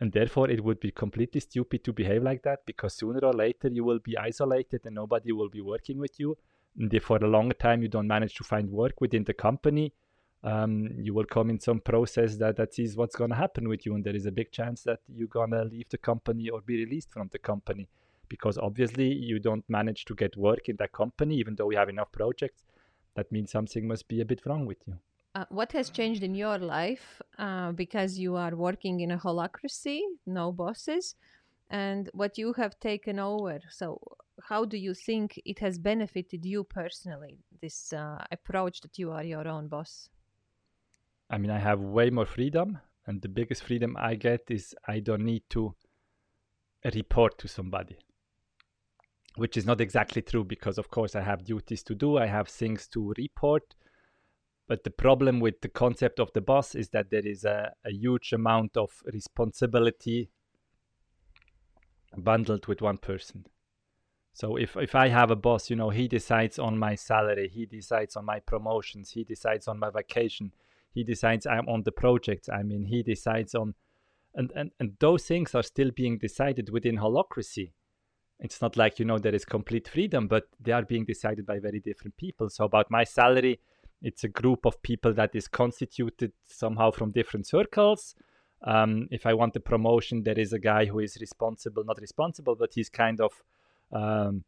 And 0.00 0.10
therefore, 0.10 0.50
it 0.50 0.64
would 0.64 0.80
be 0.80 0.90
completely 0.90 1.40
stupid 1.40 1.84
to 1.84 1.92
behave 1.92 2.24
like 2.24 2.42
that 2.42 2.66
because 2.66 2.94
sooner 2.94 3.20
or 3.20 3.32
later 3.32 3.68
you 3.68 3.84
will 3.84 4.00
be 4.00 4.18
isolated 4.18 4.80
and 4.84 4.96
nobody 4.96 5.30
will 5.30 5.48
be 5.48 5.60
working 5.60 5.98
with 5.98 6.18
you. 6.18 6.36
And 6.76 6.92
if 6.92 7.04
for 7.04 7.18
a 7.18 7.28
longer 7.28 7.54
time 7.54 7.82
you 7.82 7.88
don't 7.88 8.08
manage 8.08 8.34
to 8.34 8.44
find 8.44 8.68
work 8.68 9.00
within 9.00 9.22
the 9.22 9.32
company, 9.32 9.92
um, 10.44 10.88
you 10.98 11.14
will 11.14 11.24
come 11.24 11.50
in 11.50 11.60
some 11.60 11.80
process 11.80 12.36
that 12.36 12.56
that 12.56 12.78
is 12.78 12.96
what's 12.96 13.16
going 13.16 13.30
to 13.30 13.36
happen 13.36 13.68
with 13.68 13.86
you, 13.86 13.94
and 13.94 14.04
there 14.04 14.16
is 14.16 14.26
a 14.26 14.32
big 14.32 14.50
chance 14.50 14.82
that 14.82 15.00
you're 15.08 15.28
going 15.28 15.50
to 15.50 15.64
leave 15.64 15.88
the 15.90 15.98
company 15.98 16.48
or 16.48 16.60
be 16.60 16.84
released 16.84 17.10
from 17.10 17.28
the 17.32 17.38
company 17.38 17.88
because 18.28 18.56
obviously 18.56 19.12
you 19.12 19.38
don't 19.38 19.64
manage 19.68 20.06
to 20.06 20.14
get 20.14 20.36
work 20.36 20.68
in 20.68 20.76
that 20.76 20.92
company, 20.92 21.36
even 21.36 21.54
though 21.54 21.70
you 21.70 21.76
have 21.76 21.90
enough 21.90 22.10
projects. 22.12 22.62
That 23.14 23.30
means 23.30 23.50
something 23.50 23.86
must 23.86 24.08
be 24.08 24.22
a 24.22 24.24
bit 24.24 24.40
wrong 24.46 24.64
with 24.64 24.78
you. 24.86 24.94
Uh, 25.34 25.44
what 25.50 25.72
has 25.72 25.90
changed 25.90 26.22
in 26.22 26.34
your 26.34 26.58
life 26.58 27.20
uh, 27.38 27.72
because 27.72 28.18
you 28.18 28.36
are 28.36 28.54
working 28.56 29.00
in 29.00 29.10
a 29.10 29.18
holacracy, 29.18 30.00
no 30.26 30.50
bosses, 30.50 31.14
and 31.70 32.10
what 32.14 32.38
you 32.38 32.52
have 32.54 32.78
taken 32.80 33.18
over? 33.18 33.60
So, 33.70 33.98
how 34.48 34.64
do 34.64 34.78
you 34.78 34.94
think 34.94 35.40
it 35.44 35.58
has 35.58 35.78
benefited 35.78 36.44
you 36.44 36.64
personally, 36.64 37.38
this 37.60 37.92
uh, 37.92 38.24
approach 38.30 38.80
that 38.80 38.98
you 38.98 39.12
are 39.12 39.24
your 39.24 39.46
own 39.46 39.68
boss? 39.68 40.08
I 41.32 41.38
mean, 41.38 41.50
I 41.50 41.58
have 41.58 41.80
way 41.80 42.10
more 42.10 42.26
freedom, 42.26 42.78
and 43.06 43.20
the 43.20 43.28
biggest 43.28 43.64
freedom 43.64 43.96
I 43.98 44.14
get 44.14 44.42
is 44.48 44.76
I 44.86 45.00
don't 45.00 45.24
need 45.24 45.42
to 45.50 45.74
report 46.94 47.38
to 47.38 47.48
somebody 47.48 47.96
which 49.36 49.56
is 49.56 49.64
not 49.64 49.80
exactly 49.80 50.20
true 50.20 50.42
because 50.42 50.78
of 50.78 50.90
course 50.90 51.14
i 51.14 51.20
have 51.20 51.44
duties 51.44 51.82
to 51.84 51.94
do 51.94 52.18
i 52.18 52.26
have 52.26 52.48
things 52.48 52.88
to 52.88 53.14
report 53.16 53.76
but 54.68 54.84
the 54.84 54.90
problem 54.90 55.40
with 55.40 55.60
the 55.60 55.68
concept 55.68 56.18
of 56.18 56.32
the 56.32 56.40
boss 56.40 56.74
is 56.74 56.88
that 56.90 57.10
there 57.10 57.26
is 57.26 57.44
a, 57.44 57.72
a 57.84 57.92
huge 57.92 58.32
amount 58.32 58.76
of 58.76 59.02
responsibility 59.12 60.30
bundled 62.16 62.66
with 62.66 62.80
one 62.80 62.98
person. 62.98 63.44
So 64.32 64.56
if, 64.56 64.76
if 64.76 64.94
I 64.94 65.08
have 65.08 65.30
a 65.30 65.36
boss, 65.36 65.68
you 65.68 65.76
know, 65.76 65.90
he 65.90 66.08
decides 66.08 66.58
on 66.58 66.78
my 66.78 66.94
salary, 66.94 67.50
he 67.52 67.66
decides 67.66 68.16
on 68.16 68.24
my 68.24 68.40
promotions, 68.40 69.10
he 69.10 69.24
decides 69.24 69.68
on 69.68 69.78
my 69.78 69.90
vacation, 69.90 70.54
he 70.94 71.04
decides 71.04 71.46
I'm 71.46 71.68
on 71.68 71.82
the 71.84 71.92
projects. 71.92 72.48
I 72.48 72.62
mean, 72.62 72.84
he 72.84 73.02
decides 73.02 73.54
on, 73.54 73.74
and, 74.34 74.52
and, 74.54 74.70
and 74.80 74.96
those 74.98 75.24
things 75.24 75.54
are 75.54 75.62
still 75.62 75.90
being 75.90 76.18
decided 76.18 76.70
within 76.70 76.96
holacracy 76.98 77.72
It's 78.42 78.60
not 78.60 78.76
like, 78.76 78.98
you 78.98 79.04
know, 79.04 79.18
there 79.18 79.34
is 79.34 79.44
complete 79.44 79.86
freedom, 79.86 80.26
but 80.26 80.48
they 80.60 80.72
are 80.72 80.82
being 80.82 81.04
decided 81.04 81.46
by 81.46 81.60
very 81.60 81.78
different 81.78 82.16
people. 82.16 82.50
So 82.50 82.64
about 82.64 82.90
my 82.90 83.04
salary, 83.04 83.60
it's 84.02 84.24
a 84.24 84.28
group 84.28 84.66
of 84.66 84.82
people 84.82 85.14
that 85.14 85.34
is 85.34 85.46
constituted 85.46 86.32
somehow 86.44 86.90
from 86.90 87.12
different 87.12 87.46
circles. 87.46 88.16
Um, 88.64 89.06
if 89.12 89.26
I 89.26 89.34
want 89.34 89.54
a 89.54 89.60
promotion, 89.60 90.24
there 90.24 90.38
is 90.38 90.52
a 90.52 90.58
guy 90.58 90.86
who 90.86 90.98
is 90.98 91.16
responsible, 91.20 91.84
not 91.84 92.00
responsible, 92.00 92.56
but 92.56 92.74
he's 92.74 92.88
kind 92.88 93.20
of, 93.20 93.32
um, 93.92 94.42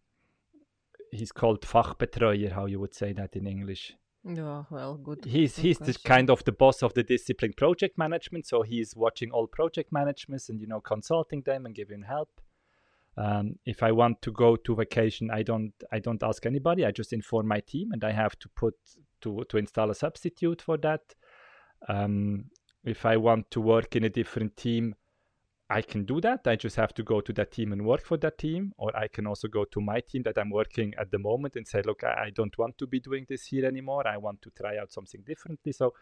he's 1.13 1.31
called 1.31 1.61
Fachbetreuer, 1.63 2.51
how 2.51 2.67
you 2.67 2.81
would 2.81 2.95
say 2.95 3.13
that 3.13 3.37
in 3.37 3.47
English. 3.47 3.95
Yeah, 4.25 4.65
well, 4.71 4.95
good. 4.95 5.25
He's 5.27 5.57
good 5.57 5.63
he's 5.63 5.79
the 5.79 5.95
kind 6.03 6.31
of 6.31 6.45
the 6.45 6.53
boss 6.53 6.83
of 6.83 6.95
the 6.95 7.03
discipline 7.03 7.53
project 7.57 7.99
management, 7.99 8.47
so 8.47 8.63
he's 8.63 8.97
watching 8.97 9.31
all 9.31 9.47
project 9.47 9.93
managements 9.93 10.49
and 10.49 10.61
you 10.61 10.67
know 10.67 10.81
consulting 10.81 11.43
them 11.43 11.67
and 11.67 11.75
giving 11.75 12.03
help. 12.03 12.41
Um, 13.17 13.59
if 13.65 13.83
I 13.83 13.93
want 13.93 14.23
to 14.23 14.33
go 14.33 14.57
to 14.57 14.75
vacation, 14.75 15.31
I 15.31 15.43
don't 15.43 15.73
I 15.93 15.99
don't 15.99 16.23
ask 16.23 16.47
anybody. 16.47 16.87
I 16.87 16.91
just 16.91 17.13
inform 17.13 17.49
my 17.49 17.61
team, 17.61 17.93
and 17.93 18.03
I 18.03 18.13
have 18.13 18.39
to 18.39 18.49
put 18.49 18.75
to 19.21 19.45
to 19.49 19.57
install 19.59 19.91
a 19.91 19.95
substitute 19.95 20.63
for 20.63 20.79
that. 20.79 21.15
Um, 21.87 22.47
if 22.83 23.05
I 23.05 23.19
want 23.19 23.51
to 23.51 23.61
work 23.61 23.95
in 23.95 24.05
a 24.05 24.11
different 24.11 24.57
team, 24.57 24.95
I 25.71 25.81
can 25.81 26.05
do 26.05 26.21
that. 26.21 26.47
I 26.47 26.57
just 26.57 26.77
have 26.77 26.93
to 26.95 27.03
go 27.03 27.21
to 27.23 27.33
that 27.33 27.51
team 27.51 27.73
and 27.73 27.87
work 27.87 28.05
for 28.05 28.19
that 28.19 28.37
team, 28.37 28.75
or 28.77 28.95
I 28.95 29.09
can 29.09 29.27
also 29.27 29.49
go 29.49 29.65
to 29.65 29.81
my 29.81 30.01
team 30.01 30.23
that 30.25 30.37
I'm 30.37 30.51
working 30.51 30.95
at 30.99 31.11
the 31.11 31.19
moment 31.19 31.57
and 31.57 31.67
say, 31.67 31.81
look, 31.83 32.05
I, 32.05 32.27
I 32.27 32.31
don't 32.31 32.57
want 32.59 32.77
to 32.79 32.87
be 32.87 33.01
doing 33.01 33.25
this 33.29 33.47
here 33.47 33.65
anymore. 33.65 34.07
I 34.07 34.19
want 34.19 34.43
to 34.43 34.51
try 34.51 34.77
out 34.77 34.93
something 34.93 35.23
differently. 35.23 35.73
So 35.73 35.95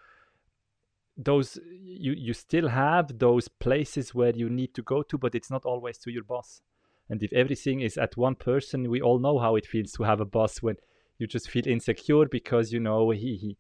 those 1.16 1.58
you 1.70 2.12
you 2.12 2.32
still 2.32 2.68
have 2.68 3.18
those 3.18 3.46
places 3.46 4.14
where 4.14 4.34
you 4.34 4.48
need 4.48 4.74
to 4.74 4.82
go 4.82 5.02
to, 5.02 5.16
but 5.16 5.34
it's 5.34 5.50
not 5.50 5.64
always 5.64 5.98
to 5.98 6.10
your 6.10 6.24
boss. 6.24 6.60
And 7.08 7.22
if 7.22 7.32
everything 7.32 7.82
is 7.82 7.98
at 7.98 8.16
one 8.16 8.34
person, 8.34 8.90
we 8.90 9.00
all 9.00 9.18
know 9.18 9.38
how 9.38 9.56
it 9.56 9.66
feels 9.66 9.92
to 9.92 10.02
have 10.02 10.20
a 10.20 10.24
boss 10.24 10.62
when 10.62 10.76
you 11.18 11.26
just 11.26 11.50
feel 11.50 11.66
insecure 11.66 12.26
because 12.26 12.72
you 12.72 12.80
know 12.80 13.10
he, 13.10 13.36
he 13.36 13.56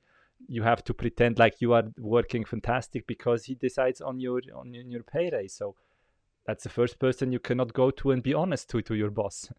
you 0.48 0.62
have 0.62 0.82
to 0.84 0.94
pretend 0.94 1.38
like 1.38 1.60
you 1.60 1.72
are 1.72 1.84
working 1.98 2.44
fantastic 2.44 3.06
because 3.06 3.44
he 3.44 3.54
decides 3.54 4.00
on 4.00 4.18
your 4.18 4.40
on 4.54 4.74
your 4.74 5.02
pay 5.04 5.30
raise. 5.30 5.54
So 5.54 5.76
that's 6.46 6.64
the 6.64 6.70
first 6.70 6.98
person 6.98 7.32
you 7.32 7.38
cannot 7.38 7.72
go 7.72 7.90
to 7.90 8.10
and 8.10 8.22
be 8.22 8.34
honest 8.34 8.68
to 8.70 8.82
to 8.82 8.94
your 8.94 9.10
boss. 9.10 9.50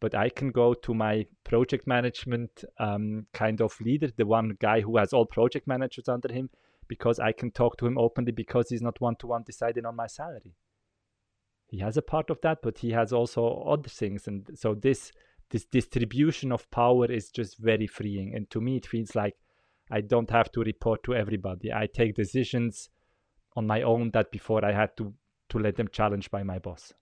But 0.00 0.14
I 0.14 0.30
can 0.30 0.50
go 0.50 0.72
to 0.72 0.94
my 0.94 1.26
project 1.44 1.86
management 1.86 2.64
um, 2.78 3.26
kind 3.34 3.60
of 3.60 3.78
leader, 3.80 4.10
the 4.16 4.24
one 4.24 4.56
guy 4.58 4.80
who 4.80 4.96
has 4.96 5.12
all 5.12 5.26
project 5.26 5.66
managers 5.66 6.08
under 6.08 6.32
him, 6.32 6.48
because 6.88 7.18
I 7.18 7.32
can 7.32 7.50
talk 7.50 7.76
to 7.78 7.86
him 7.86 7.98
openly 7.98 8.32
because 8.32 8.70
he's 8.70 8.80
not 8.80 9.00
one 9.00 9.16
to 9.16 9.26
one 9.26 9.42
deciding 9.42 9.84
on 9.84 9.96
my 9.96 10.06
salary 10.06 10.54
he 11.70 11.78
has 11.78 11.96
a 11.96 12.02
part 12.02 12.30
of 12.30 12.40
that, 12.42 12.58
but 12.62 12.78
he 12.78 12.90
has 12.90 13.12
also 13.12 13.62
other 13.68 13.88
things. 13.88 14.26
And 14.26 14.46
so 14.54 14.74
this 14.74 15.12
this 15.50 15.64
distribution 15.64 16.52
of 16.52 16.70
power 16.70 17.06
is 17.10 17.30
just 17.30 17.58
very 17.58 17.86
freeing. 17.86 18.34
And 18.34 18.48
to 18.50 18.60
me, 18.60 18.76
it 18.76 18.86
feels 18.86 19.14
like 19.14 19.34
I 19.90 20.00
don't 20.00 20.30
have 20.30 20.50
to 20.52 20.60
report 20.62 21.02
to 21.04 21.14
everybody. 21.14 21.72
I 21.72 21.86
take 21.86 22.14
decisions 22.14 22.88
on 23.56 23.66
my 23.66 23.82
own 23.82 24.10
that 24.12 24.30
before 24.30 24.64
I 24.64 24.72
had 24.72 24.96
to 24.96 25.12
to 25.50 25.58
let 25.58 25.76
them 25.76 25.88
challenged 25.88 26.30
by 26.30 26.42
my 26.42 26.58
boss. 26.58 26.94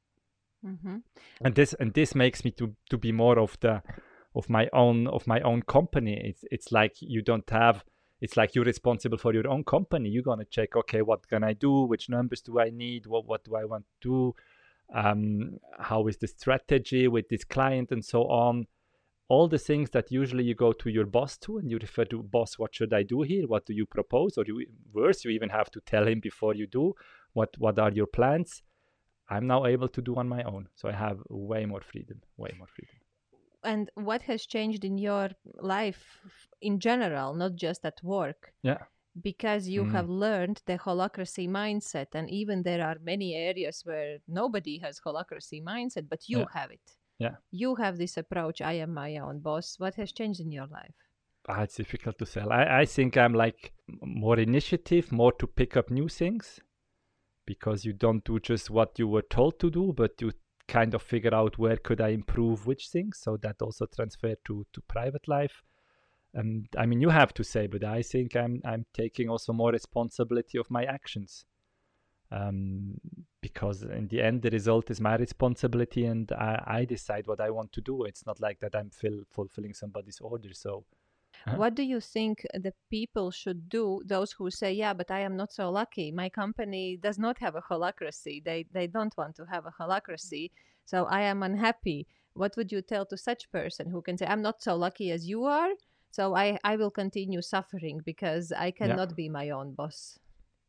Mm-hmm. 0.64 0.96
And 1.42 1.54
this 1.54 1.74
and 1.74 1.94
this 1.94 2.14
makes 2.14 2.44
me 2.44 2.50
to 2.52 2.74
to 2.90 2.98
be 2.98 3.12
more 3.12 3.38
of 3.38 3.56
the 3.60 3.82
of 4.34 4.50
my 4.50 4.68
own 4.72 5.06
of 5.06 5.26
my 5.26 5.40
own 5.40 5.62
company. 5.62 6.20
It's 6.22 6.44
it's 6.50 6.72
like 6.72 6.96
you 7.00 7.22
don't 7.22 7.48
have 7.50 7.84
it's 8.20 8.36
like 8.36 8.54
you're 8.54 8.64
responsible 8.64 9.18
for 9.18 9.32
your 9.32 9.48
own 9.48 9.62
company. 9.62 10.08
You're 10.08 10.24
gonna 10.24 10.44
check, 10.44 10.74
okay, 10.74 11.02
what 11.02 11.28
can 11.28 11.44
I 11.44 11.52
do? 11.52 11.82
Which 11.82 12.08
numbers 12.08 12.40
do 12.40 12.58
I 12.58 12.70
need? 12.70 13.06
What 13.06 13.26
what 13.26 13.44
do 13.44 13.54
I 13.54 13.64
want 13.64 13.84
to 13.84 14.08
do? 14.08 14.34
um, 14.94 15.58
how 15.78 16.06
is 16.06 16.16
the 16.16 16.26
strategy 16.26 17.08
with 17.08 17.28
this 17.28 17.44
client 17.44 17.90
and 17.90 18.04
so 18.04 18.22
on 18.24 18.66
all 19.28 19.46
the 19.46 19.58
things 19.58 19.90
that 19.90 20.10
usually 20.10 20.42
you 20.42 20.54
go 20.54 20.72
to 20.72 20.88
your 20.88 21.04
boss 21.04 21.36
to 21.36 21.58
and 21.58 21.70
you 21.70 21.78
refer 21.78 22.04
to 22.06 22.22
boss 22.22 22.58
what 22.58 22.74
should 22.74 22.94
i 22.94 23.02
do 23.02 23.22
here 23.22 23.46
what 23.46 23.66
do 23.66 23.74
you 23.74 23.84
propose 23.84 24.38
or 24.38 24.44
you 24.46 24.64
worse 24.92 25.24
you 25.24 25.30
even 25.30 25.50
have 25.50 25.70
to 25.70 25.80
tell 25.80 26.06
him 26.06 26.20
before 26.20 26.54
you 26.54 26.66
do 26.66 26.94
what 27.38 27.50
what 27.64 27.78
are 27.78 27.92
your 28.00 28.10
plans? 28.18 28.50
I'm 29.30 29.46
now 29.46 29.60
able 29.74 29.90
to 29.96 30.02
do 30.08 30.12
on 30.20 30.26
my 30.36 30.42
own 30.52 30.68
so 30.78 30.84
i 30.92 30.96
have 31.06 31.18
way 31.28 31.62
more 31.72 31.84
freedom 31.90 32.18
way 32.44 32.52
more 32.58 32.70
freedom. 32.76 32.98
And 33.72 33.84
what 34.08 34.22
has 34.30 34.40
changed 34.54 34.82
in 34.90 34.96
your 35.08 35.28
life 35.76 36.02
in 36.68 36.74
general 36.88 37.34
not 37.42 37.52
just 37.66 37.80
at 37.90 37.98
work? 38.02 38.40
Yeah. 38.62 38.82
Because 39.30 39.62
you 39.74 39.82
mm. 39.84 39.92
have 39.96 40.08
learned 40.08 40.58
the 40.70 40.78
holacracy 40.86 41.46
mindset 41.60 42.10
and 42.18 42.26
even 42.40 42.62
there 42.62 42.82
are 42.88 42.96
many 43.12 43.28
areas 43.50 43.76
where 43.88 44.18
nobody 44.40 44.74
has 44.84 45.00
holacracy 45.06 45.60
mindset 45.72 46.06
but 46.12 46.22
you 46.32 46.38
yeah. 46.38 46.52
have 46.58 46.70
it. 46.78 46.86
Yeah. 47.24 47.36
You 47.62 47.70
have 47.82 47.96
this 47.98 48.16
approach 48.22 48.58
i 48.72 48.74
am 48.84 48.92
my 49.04 49.12
own 49.26 49.40
boss. 49.48 49.66
What 49.82 49.94
has 50.00 50.12
changed 50.18 50.40
in 50.44 50.52
your 50.58 50.68
life? 50.80 50.98
Ah, 51.50 51.62
it's 51.64 51.78
difficult 51.82 52.16
to 52.18 52.26
sell. 52.34 52.48
I, 52.60 52.62
I 52.80 52.84
think 52.94 53.10
i'm 53.22 53.34
like 53.44 53.60
more 54.02 54.38
initiative 54.50 55.04
more 55.20 55.34
to 55.40 55.46
pick 55.60 55.72
up 55.80 55.86
new 55.98 56.08
things 56.22 56.46
because 57.52 57.84
you 57.86 57.92
don't 57.92 58.24
do 58.24 58.38
just 58.38 58.70
what 58.70 58.98
you 58.98 59.08
were 59.08 59.26
told 59.36 59.58
to 59.58 59.70
do 59.70 59.92
but 59.96 60.20
you 60.20 60.30
kind 60.68 60.94
of 60.94 61.02
figure 61.02 61.34
out 61.34 61.58
where 61.58 61.78
could 61.78 62.00
i 62.00 62.08
improve 62.08 62.66
which 62.66 62.88
things 62.88 63.18
so 63.18 63.36
that 63.38 63.62
also 63.62 63.86
transfer 63.86 64.34
to 64.44 64.66
to 64.72 64.80
private 64.82 65.26
life 65.26 65.62
and 66.34 66.68
I 66.76 66.86
mean 66.86 67.00
you 67.00 67.08
have 67.08 67.32
to 67.34 67.44
say, 67.44 67.66
but 67.66 67.84
I 67.84 68.02
think 68.02 68.36
I'm 68.36 68.60
I'm 68.64 68.84
taking 68.92 69.28
also 69.28 69.52
more 69.52 69.72
responsibility 69.72 70.58
of 70.58 70.70
my 70.70 70.84
actions. 70.84 71.44
Um, 72.30 73.00
because 73.40 73.82
in 73.82 74.08
the 74.08 74.20
end 74.20 74.42
the 74.42 74.50
result 74.50 74.90
is 74.90 75.00
my 75.00 75.16
responsibility 75.16 76.04
and 76.04 76.30
I, 76.32 76.62
I 76.66 76.84
decide 76.84 77.26
what 77.26 77.40
I 77.40 77.48
want 77.48 77.72
to 77.72 77.80
do. 77.80 78.04
It's 78.04 78.26
not 78.26 78.38
like 78.38 78.60
that 78.60 78.76
I'm 78.76 78.90
fill, 78.90 79.20
fulfilling 79.30 79.72
somebody's 79.72 80.20
order. 80.20 80.52
So 80.52 80.84
uh-huh. 81.46 81.56
What 81.56 81.74
do 81.74 81.82
you 81.82 82.00
think 82.00 82.44
the 82.52 82.72
people 82.90 83.30
should 83.30 83.68
do? 83.68 84.02
Those 84.04 84.32
who 84.32 84.50
say, 84.50 84.72
"Yeah, 84.72 84.92
but 84.92 85.10
I 85.10 85.20
am 85.20 85.36
not 85.36 85.52
so 85.52 85.70
lucky. 85.70 86.10
My 86.10 86.28
company 86.28 86.96
does 86.96 87.18
not 87.18 87.38
have 87.38 87.54
a 87.54 87.62
holacracy. 87.62 88.44
They 88.44 88.66
they 88.72 88.86
don't 88.86 89.16
want 89.16 89.36
to 89.36 89.44
have 89.46 89.64
a 89.66 89.74
holacracy, 89.80 90.50
so 90.84 91.04
I 91.06 91.22
am 91.22 91.42
unhappy." 91.42 92.06
What 92.34 92.56
would 92.56 92.70
you 92.70 92.82
tell 92.82 93.04
to 93.06 93.16
such 93.16 93.50
person 93.50 93.90
who 93.90 94.02
can 94.02 94.16
say, 94.18 94.26
"I'm 94.26 94.42
not 94.42 94.62
so 94.62 94.76
lucky 94.76 95.10
as 95.10 95.28
you 95.28 95.44
are, 95.44 95.72
so 96.10 96.34
I, 96.34 96.58
I 96.64 96.76
will 96.76 96.90
continue 96.90 97.42
suffering 97.42 98.00
because 98.04 98.52
I 98.52 98.70
cannot 98.70 99.10
yeah. 99.10 99.14
be 99.14 99.28
my 99.28 99.50
own 99.50 99.74
boss. 99.74 100.18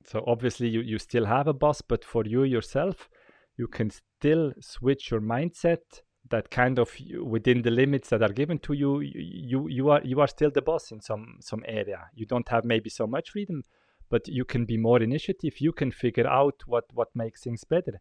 So 0.06 0.24
obviously 0.28 0.68
you, 0.68 0.82
you 0.82 1.00
still 1.00 1.26
have 1.26 1.48
a 1.48 1.54
boss, 1.54 1.82
but 1.82 2.06
for 2.06 2.26
you 2.26 2.44
yourself, 2.44 3.10
you 3.58 3.68
can 3.68 3.90
still 3.90 4.54
switch 4.60 5.12
your 5.12 5.22
mindset 5.22 6.02
that 6.30 6.52
kind 6.52 6.80
of 6.80 6.92
within 7.22 7.62
the 7.62 7.72
limits 7.72 8.10
that 8.10 8.22
are 8.22 8.34
given 8.34 8.60
to 8.60 8.74
you, 8.74 9.00
you 9.02 9.68
you 9.68 9.90
are 9.90 10.02
you 10.04 10.20
are 10.22 10.28
still 10.28 10.52
the 10.52 10.62
boss 10.62 10.92
in 10.92 11.02
some 11.02 11.38
some 11.42 11.64
area. 11.68 12.10
You 12.16 12.26
don't 12.26 12.48
have 12.50 12.66
maybe 12.66 12.90
so 12.90 13.08
much 13.08 13.32
freedom, 13.32 13.64
but 14.10 14.28
you 14.28 14.46
can 14.46 14.66
be 14.66 14.78
more 14.78 15.02
initiative. 15.02 15.60
You 15.60 15.72
can 15.72 15.92
figure 15.92 16.28
out 16.28 16.62
what 16.66 16.86
what 16.94 17.10
makes 17.16 17.44
things 17.44 17.64
better. 17.64 18.00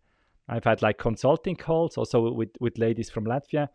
I've 0.49 0.65
had 0.65 0.83
like 0.83 0.99
consulting 0.99 1.57
calls 1.57 1.97
also 1.97 2.31
with 2.33 2.51
with 2.61 2.79
ladies 2.79 3.11
from 3.11 3.25
latvia 3.25 3.69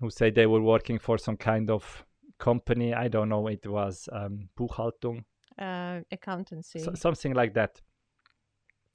who 0.00 0.10
say 0.10 0.30
they 0.30 0.46
were 0.46 0.62
working 0.62 0.98
for 0.98 1.18
some 1.18 1.36
kind 1.36 1.70
of 1.70 2.04
company. 2.38 2.94
I 2.94 3.08
don't 3.08 3.28
know 3.28 3.46
it 3.48 3.66
was 3.66 4.08
um, 4.12 4.48
buchhaltung. 4.58 5.24
Uh, 5.58 6.00
accountancy. 6.10 6.80
So, 6.80 6.94
something 6.94 7.32
like 7.32 7.54
that. 7.54 7.80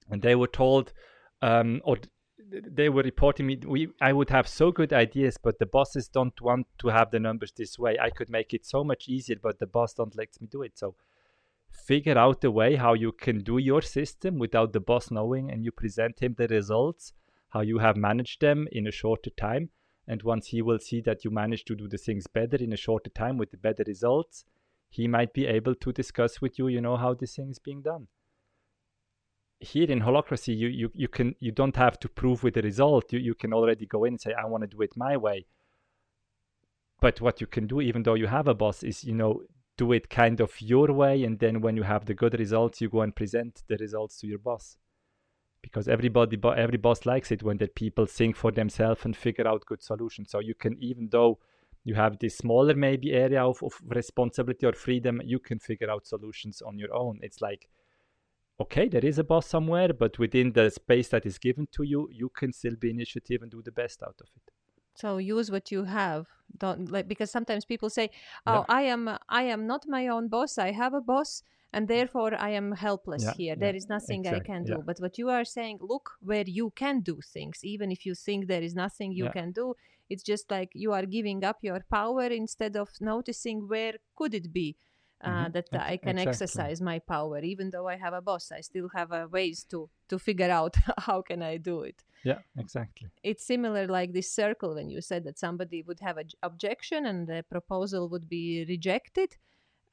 And 0.10 0.22
they 0.22 0.36
were 0.36 0.48
told 0.48 0.92
um, 1.42 1.82
or 1.84 1.98
they 2.52 2.90
were 2.90 3.04
reporting 3.04 3.48
me 3.48 3.60
we 3.66 3.90
I 4.02 4.14
would 4.14 4.30
have 4.30 4.48
so 4.48 4.72
good 4.72 4.94
ideas, 4.94 5.38
but 5.38 5.60
the 5.60 5.66
bosses 5.66 6.08
don't 6.08 6.40
want 6.42 6.68
to 6.80 6.88
have 6.90 7.12
the 7.12 7.20
numbers 7.20 7.52
this 7.52 7.78
way. 7.78 7.98
I 8.00 8.10
could 8.10 8.30
make 8.30 8.54
it 8.54 8.66
so 8.66 8.84
much 8.84 9.08
easier, 9.08 9.38
but 9.42 9.60
the 9.60 9.68
boss 9.68 9.94
don't 9.94 10.16
let 10.16 10.30
me 10.42 10.48
do 10.48 10.62
it. 10.64 10.78
So 10.78 10.96
figure 11.70 12.18
out 12.18 12.44
a 12.44 12.52
way 12.52 12.76
how 12.76 12.94
you 12.94 13.12
can 13.12 13.40
do 13.44 13.58
your 13.58 13.82
system 13.82 14.40
without 14.40 14.74
the 14.74 14.80
boss 14.80 15.12
knowing 15.12 15.52
and 15.52 15.64
you 15.64 15.72
present 15.72 16.20
him 16.20 16.36
the 16.38 16.48
results, 16.48 17.14
how 17.50 17.62
you 17.62 17.80
have 17.80 17.98
managed 17.98 18.42
them 18.42 18.68
in 18.72 18.88
a 18.88 18.92
shorter 18.92 19.30
time. 19.32 19.70
And 20.08 20.24
once 20.24 20.48
he 20.48 20.64
will 20.64 20.80
see 20.80 21.02
that 21.02 21.24
you 21.24 21.30
manage 21.30 21.66
to 21.66 21.76
do 21.76 21.88
the 21.88 21.98
things 21.98 22.26
better 22.26 22.58
in 22.58 22.74
a 22.74 22.78
shorter 22.78 23.12
time 23.12 23.38
with 23.38 23.52
the 23.52 23.58
better 23.58 23.84
results, 23.86 24.46
he 24.90 25.08
might 25.08 25.34
be 25.34 25.46
able 25.46 25.76
to 25.76 25.92
discuss 25.94 26.42
with 26.42 26.58
you, 26.58 26.68
you 26.68 26.82
know, 26.82 26.98
how 26.98 27.14
this 27.14 27.36
thing 27.36 27.52
is 27.52 27.60
being 27.60 27.84
done 27.84 28.08
here 29.60 29.92
in 29.92 30.02
holacracy 30.02 30.56
you, 30.56 30.68
you 30.68 30.92
you 30.94 31.08
can 31.08 31.36
you 31.40 31.52
don't 31.52 31.76
have 31.76 32.00
to 32.00 32.10
prove 32.10 32.44
with 32.44 32.54
the 32.54 32.62
result. 32.62 33.12
You, 33.12 33.20
you 33.20 33.36
can 33.36 33.54
already 33.54 33.86
go 33.86 34.06
in 34.06 34.14
and 34.14 34.22
say 34.22 34.34
i 34.34 34.46
want 34.46 34.64
to 34.64 34.68
do 34.68 34.82
it 34.82 34.96
my 34.96 35.18
way. 35.18 35.46
But 37.02 37.22
what 37.22 37.42
you 37.42 37.48
can 37.48 37.68
do 37.68 37.82
even 37.82 38.04
though 38.04 38.14
you 38.16 38.28
have 38.28 38.48
a 38.48 38.54
boss 38.54 38.84
is 38.84 39.04
you 39.04 39.14
know 39.14 39.42
do 39.78 39.92
it 39.92 40.10
kind 40.10 40.42
of 40.42 40.60
your 40.60 40.92
way 40.92 41.24
and 41.24 41.40
then 41.40 41.62
when 41.62 41.78
you 41.78 41.84
have 41.84 42.06
the 42.06 42.14
good 42.14 42.38
results 42.38 42.82
you 42.82 42.90
go 42.90 43.02
and 43.02 43.16
present 43.16 43.64
the 43.68 43.78
results 43.78 44.20
to 44.20 44.28
your 44.28 44.40
boss. 44.40 44.78
Because 45.62 45.90
everybody 45.90 46.40
every 46.56 46.78
boss 46.78 47.06
likes 47.06 47.32
it 47.32 47.44
when 47.44 47.58
the 47.58 47.68
people 47.68 48.06
think 48.06 48.38
for 48.38 48.52
themselves 48.52 49.04
and 49.04 49.16
figure 49.16 49.48
out 49.48 49.66
good 49.66 49.84
solutions. 49.84 50.32
So 50.32 50.40
you 50.40 50.56
can 50.56 50.78
even 50.82 51.10
though 51.10 51.40
you 51.84 51.96
have 51.96 52.20
this 52.20 52.38
smaller 52.38 52.76
maybe 52.76 53.12
area 53.12 53.44
of, 53.44 53.62
of 53.64 53.74
responsibility 53.88 54.66
or 54.66 54.74
freedom 54.74 55.22
you 55.26 55.40
can 55.40 55.60
figure 55.60 55.92
out 55.92 56.08
solutions 56.08 56.62
on 56.62 56.78
your 56.78 56.94
own. 56.94 57.20
It's 57.22 57.42
like 57.42 57.68
okay, 58.60 58.88
there 58.88 59.06
is 59.06 59.18
a 59.18 59.24
boss 59.24 59.48
somewhere, 59.48 59.94
but 59.94 60.20
within 60.20 60.52
the 60.52 60.70
space 60.70 61.10
that 61.10 61.26
is 61.26 61.38
given 61.38 61.68
to 61.72 61.84
you, 61.84 62.10
you 62.12 62.30
can 62.30 62.54
still 62.54 62.76
be 62.76 62.90
initiative 62.90 63.42
and 63.42 63.52
do 63.52 63.62
the 63.62 63.72
best 63.72 64.04
out 64.04 64.20
of 64.22 64.28
it. 64.36 64.52
So 64.96 65.18
use 65.18 65.50
what 65.50 65.72
you 65.72 65.86
have. 65.86 66.28
Don't 66.58 66.92
like 66.92 67.08
because 67.08 67.32
sometimes 67.32 67.64
people 67.64 67.90
say, 67.90 68.10
"Oh, 68.46 68.54
yeah. 68.54 68.64
I 68.68 68.82
am 68.82 69.18
I 69.30 69.44
am 69.44 69.66
not 69.66 69.88
my 69.88 70.08
own 70.08 70.28
boss. 70.28 70.58
I 70.58 70.72
have 70.72 70.94
a 70.94 71.02
boss." 71.02 71.44
And 71.72 71.88
therefore, 71.88 72.34
I 72.34 72.50
am 72.50 72.72
helpless 72.72 73.24
yeah, 73.24 73.34
here. 73.34 73.54
Yeah, 73.54 73.60
there 73.64 73.76
is 73.76 73.88
nothing 73.88 74.22
exactly, 74.22 74.42
I 74.42 74.44
can 74.52 74.64
do. 74.64 74.82
But 74.84 75.00
what 75.00 75.20
you 75.20 75.30
are 75.30 75.46
saying, 75.46 75.78
look 75.82 76.10
where 76.20 76.48
you 76.48 76.72
can 76.72 77.02
do 77.02 77.20
things, 77.22 77.60
even 77.64 77.92
if 77.92 78.08
you 78.08 78.16
think 78.16 78.48
there 78.48 78.64
is 78.64 78.74
nothing 78.74 79.12
you 79.12 79.30
can 79.30 79.52
do. 79.52 79.76
It's 80.10 80.24
just 80.24 80.50
like 80.50 80.72
you 80.74 80.92
are 80.94 81.06
giving 81.06 81.44
up 81.44 81.58
your 81.62 81.82
power 81.92 82.24
instead 82.24 82.76
of 82.76 82.90
noticing 83.00 83.68
where 83.68 83.94
could 84.16 84.34
it 84.34 84.52
be 84.52 84.76
uh, 85.22 85.30
mm-hmm. 85.30 85.52
that 85.54 85.68
I 85.74 85.98
can 85.98 86.18
exactly. 86.18 86.30
exercise 86.30 86.82
my 86.82 87.00
power. 87.00 87.40
Even 87.40 87.70
though 87.70 87.88
I 87.88 87.98
have 87.98 88.14
a 88.14 88.22
boss, 88.22 88.52
I 88.52 88.62
still 88.62 88.90
have 88.96 89.12
uh, 89.12 89.28
ways 89.32 89.66
to 89.72 89.90
to 90.10 90.20
figure 90.20 90.50
out 90.50 90.76
how 90.98 91.22
can 91.22 91.42
I 91.42 91.58
do 91.58 91.82
it. 91.82 92.04
Yeah, 92.24 92.40
exactly. 92.58 93.10
It's 93.24 93.46
similar 93.46 93.88
like 93.88 94.14
this 94.14 94.32
circle 94.32 94.76
when 94.76 94.90
you 94.90 95.02
said 95.02 95.24
that 95.24 95.40
somebody 95.40 95.82
would 95.84 96.00
have 96.02 96.18
an 96.18 96.30
objection 96.44 97.06
and 97.06 97.28
the 97.28 97.46
proposal 97.50 98.10
would 98.10 98.28
be 98.28 98.66
rejected. 98.68 99.38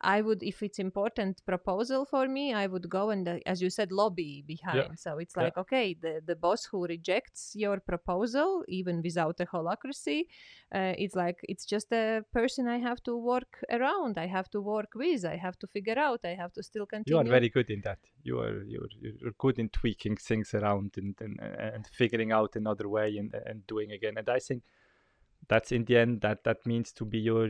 I 0.00 0.20
would, 0.20 0.42
if 0.42 0.62
it's 0.62 0.78
important 0.78 1.40
proposal 1.46 2.04
for 2.04 2.28
me, 2.28 2.52
I 2.52 2.66
would 2.66 2.88
go 2.88 3.10
and, 3.10 3.26
uh, 3.26 3.38
as 3.46 3.62
you 3.62 3.70
said, 3.70 3.92
lobby 3.92 4.44
behind. 4.46 4.76
Yeah. 4.76 4.94
So 4.96 5.18
it's 5.18 5.36
like, 5.36 5.54
yeah. 5.56 5.62
okay, 5.62 5.96
the, 6.00 6.20
the 6.24 6.36
boss 6.36 6.66
who 6.66 6.86
rejects 6.86 7.52
your 7.54 7.80
proposal, 7.80 8.62
even 8.68 9.00
without 9.02 9.40
a 9.40 9.46
holacracy, 9.46 10.26
uh, 10.74 10.92
it's 10.98 11.14
like 11.14 11.38
it's 11.44 11.64
just 11.64 11.92
a 11.92 12.22
person 12.32 12.68
I 12.68 12.78
have 12.78 13.02
to 13.04 13.16
work 13.16 13.64
around. 13.70 14.18
I 14.18 14.26
have 14.26 14.50
to 14.50 14.60
work 14.60 14.90
with. 14.94 15.24
I 15.24 15.36
have 15.36 15.58
to 15.60 15.66
figure 15.66 15.98
out. 15.98 16.20
I 16.24 16.34
have 16.34 16.52
to 16.54 16.62
still 16.62 16.86
continue. 16.86 17.16
You 17.16 17.26
are 17.26 17.30
very 17.30 17.48
good 17.48 17.70
in 17.70 17.80
that. 17.82 17.98
You 18.22 18.40
are 18.40 18.62
you're, 18.64 18.88
you're 19.00 19.32
good 19.38 19.58
in 19.58 19.70
tweaking 19.70 20.16
things 20.16 20.52
around 20.54 20.94
and 20.96 21.14
and, 21.20 21.40
and 21.40 21.86
figuring 21.86 22.32
out 22.32 22.56
another 22.56 22.88
way 22.88 23.16
and 23.16 23.34
and 23.46 23.66
doing 23.66 23.92
again. 23.92 24.18
And 24.18 24.28
I 24.28 24.40
think 24.40 24.62
that's 25.48 25.72
in 25.72 25.84
the 25.84 25.96
end 25.96 26.20
that 26.20 26.44
that 26.44 26.64
means 26.66 26.92
to 26.92 27.04
be 27.04 27.18
your 27.18 27.48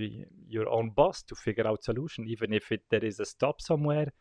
your 0.48 0.68
own 0.68 0.90
boss 0.90 1.22
to 1.22 1.34
figure 1.34 1.66
out 1.66 1.82
solution 1.82 2.26
even 2.26 2.52
if 2.52 2.70
it 2.72 2.82
there 2.90 3.04
is 3.04 3.20
a 3.20 3.24
stop 3.24 3.60
somewhere. 3.60 4.12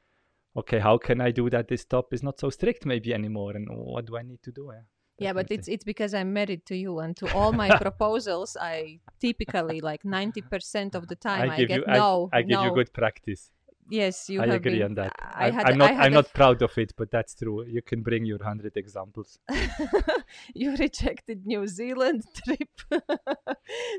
Okay 0.58 0.80
how 0.80 0.98
can 0.98 1.20
i 1.20 1.32
do 1.32 1.50
that 1.50 1.68
this 1.68 1.82
stop 1.82 2.14
is 2.14 2.24
not 2.24 2.40
so 2.40 2.50
strict 2.50 2.86
maybe 2.86 3.14
anymore 3.14 3.52
and 3.52 3.68
what 3.70 4.06
do 4.06 4.18
i 4.18 4.22
need 4.22 4.42
to 4.44 4.52
do? 4.52 4.72
Yeah, 4.72 4.80
yeah 5.18 5.34
but 5.34 5.48
it's 5.52 5.68
it's 5.68 5.84
because 5.84 6.14
i'm 6.14 6.32
married 6.32 6.66
to 6.66 6.76
you 6.78 7.00
and 7.00 7.16
to 7.18 7.34
all 7.34 7.52
my 7.52 7.70
proposals 7.86 8.56
i 8.60 9.00
typically 9.20 9.82
like 9.82 10.04
90% 10.04 10.96
of 10.96 11.08
the 11.08 11.16
time 11.16 11.50
i, 11.50 11.56
I 11.56 11.64
get 11.66 11.80
you, 11.80 11.84
no 11.88 12.30
i, 12.32 12.38
I 12.38 12.42
give 12.42 12.52
no. 12.52 12.66
you 12.66 12.74
good 12.74 12.94
practice 12.94 13.52
Yes, 13.88 14.30
you 14.30 14.42
I 14.42 14.48
have 14.48 14.56
agree 14.56 14.80
been, 14.80 14.84
on 14.84 14.96
that. 14.96 15.14
I, 15.22 15.52
I 15.52 15.72
am 15.72 15.78
not. 15.78 15.92
I'm 15.92 16.14
not 16.14 16.34
proud 16.34 16.62
of 16.64 16.76
it, 16.78 16.94
but 16.98 17.12
that's 17.12 17.36
true. 17.36 17.64
You 17.66 17.84
can 17.84 18.02
bring 18.02 18.26
your 18.26 18.44
hundred 18.44 18.76
examples. 18.78 19.38
you 20.56 20.76
rejected 20.76 21.46
New 21.46 21.68
Zealand 21.68 22.24
trip, 22.46 23.04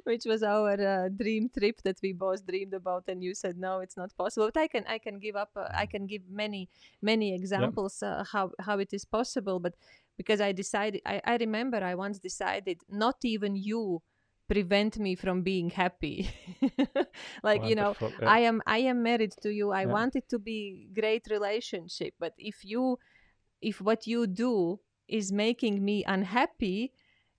which 0.05 0.25
was 0.25 0.43
our 0.43 0.73
uh, 0.73 1.09
dream 1.09 1.51
trip 1.57 1.83
that 1.83 1.99
we 2.03 2.13
both 2.13 2.45
dreamed 2.47 2.75
about, 2.75 3.05
and 3.07 3.23
you 3.23 3.35
said 3.35 3.59
no, 3.59 3.79
it's 3.79 3.97
not 3.97 4.17
possible. 4.17 4.51
But 4.53 4.61
I 4.61 4.67
can 4.67 4.85
I 4.89 4.99
can 4.99 5.21
give 5.21 5.37
up. 5.37 5.51
Uh, 5.55 5.69
I 5.73 5.87
can 5.87 6.07
give 6.07 6.23
many 6.29 6.69
many 7.01 7.33
examples 7.33 8.03
uh, 8.03 8.25
how 8.33 8.51
how 8.59 8.81
it 8.81 8.93
is 8.93 9.05
possible. 9.05 9.61
But 9.61 9.75
because 10.17 10.41
I 10.41 10.51
decided, 10.51 11.03
I, 11.07 11.21
I 11.25 11.37
remember 11.37 11.77
I 11.77 11.95
once 11.95 12.19
decided 12.19 12.81
not 12.89 13.17
even 13.23 13.55
you 13.55 14.03
prevent 14.49 14.99
me 14.99 15.15
from 15.15 15.43
being 15.43 15.71
happy 15.71 16.31
like 17.43 17.63
Wonderful, 17.63 17.69
you 17.69 17.75
know 17.75 17.95
yeah. 18.01 18.29
i 18.29 18.39
am 18.41 18.63
i 18.67 18.79
am 18.79 19.03
married 19.03 19.33
to 19.43 19.51
you 19.51 19.71
i 19.71 19.83
yeah. 19.83 19.87
want 19.87 20.17
it 20.17 20.29
to 20.29 20.39
be 20.39 20.89
great 20.95 21.27
relationship 21.31 22.15
but 22.19 22.33
if 22.39 22.65
you 22.65 22.99
if 23.61 23.81
what 23.81 24.07
you 24.07 24.27
do 24.27 24.79
is 25.09 25.33
making 25.33 25.85
me 25.85 26.05
unhappy 26.05 26.93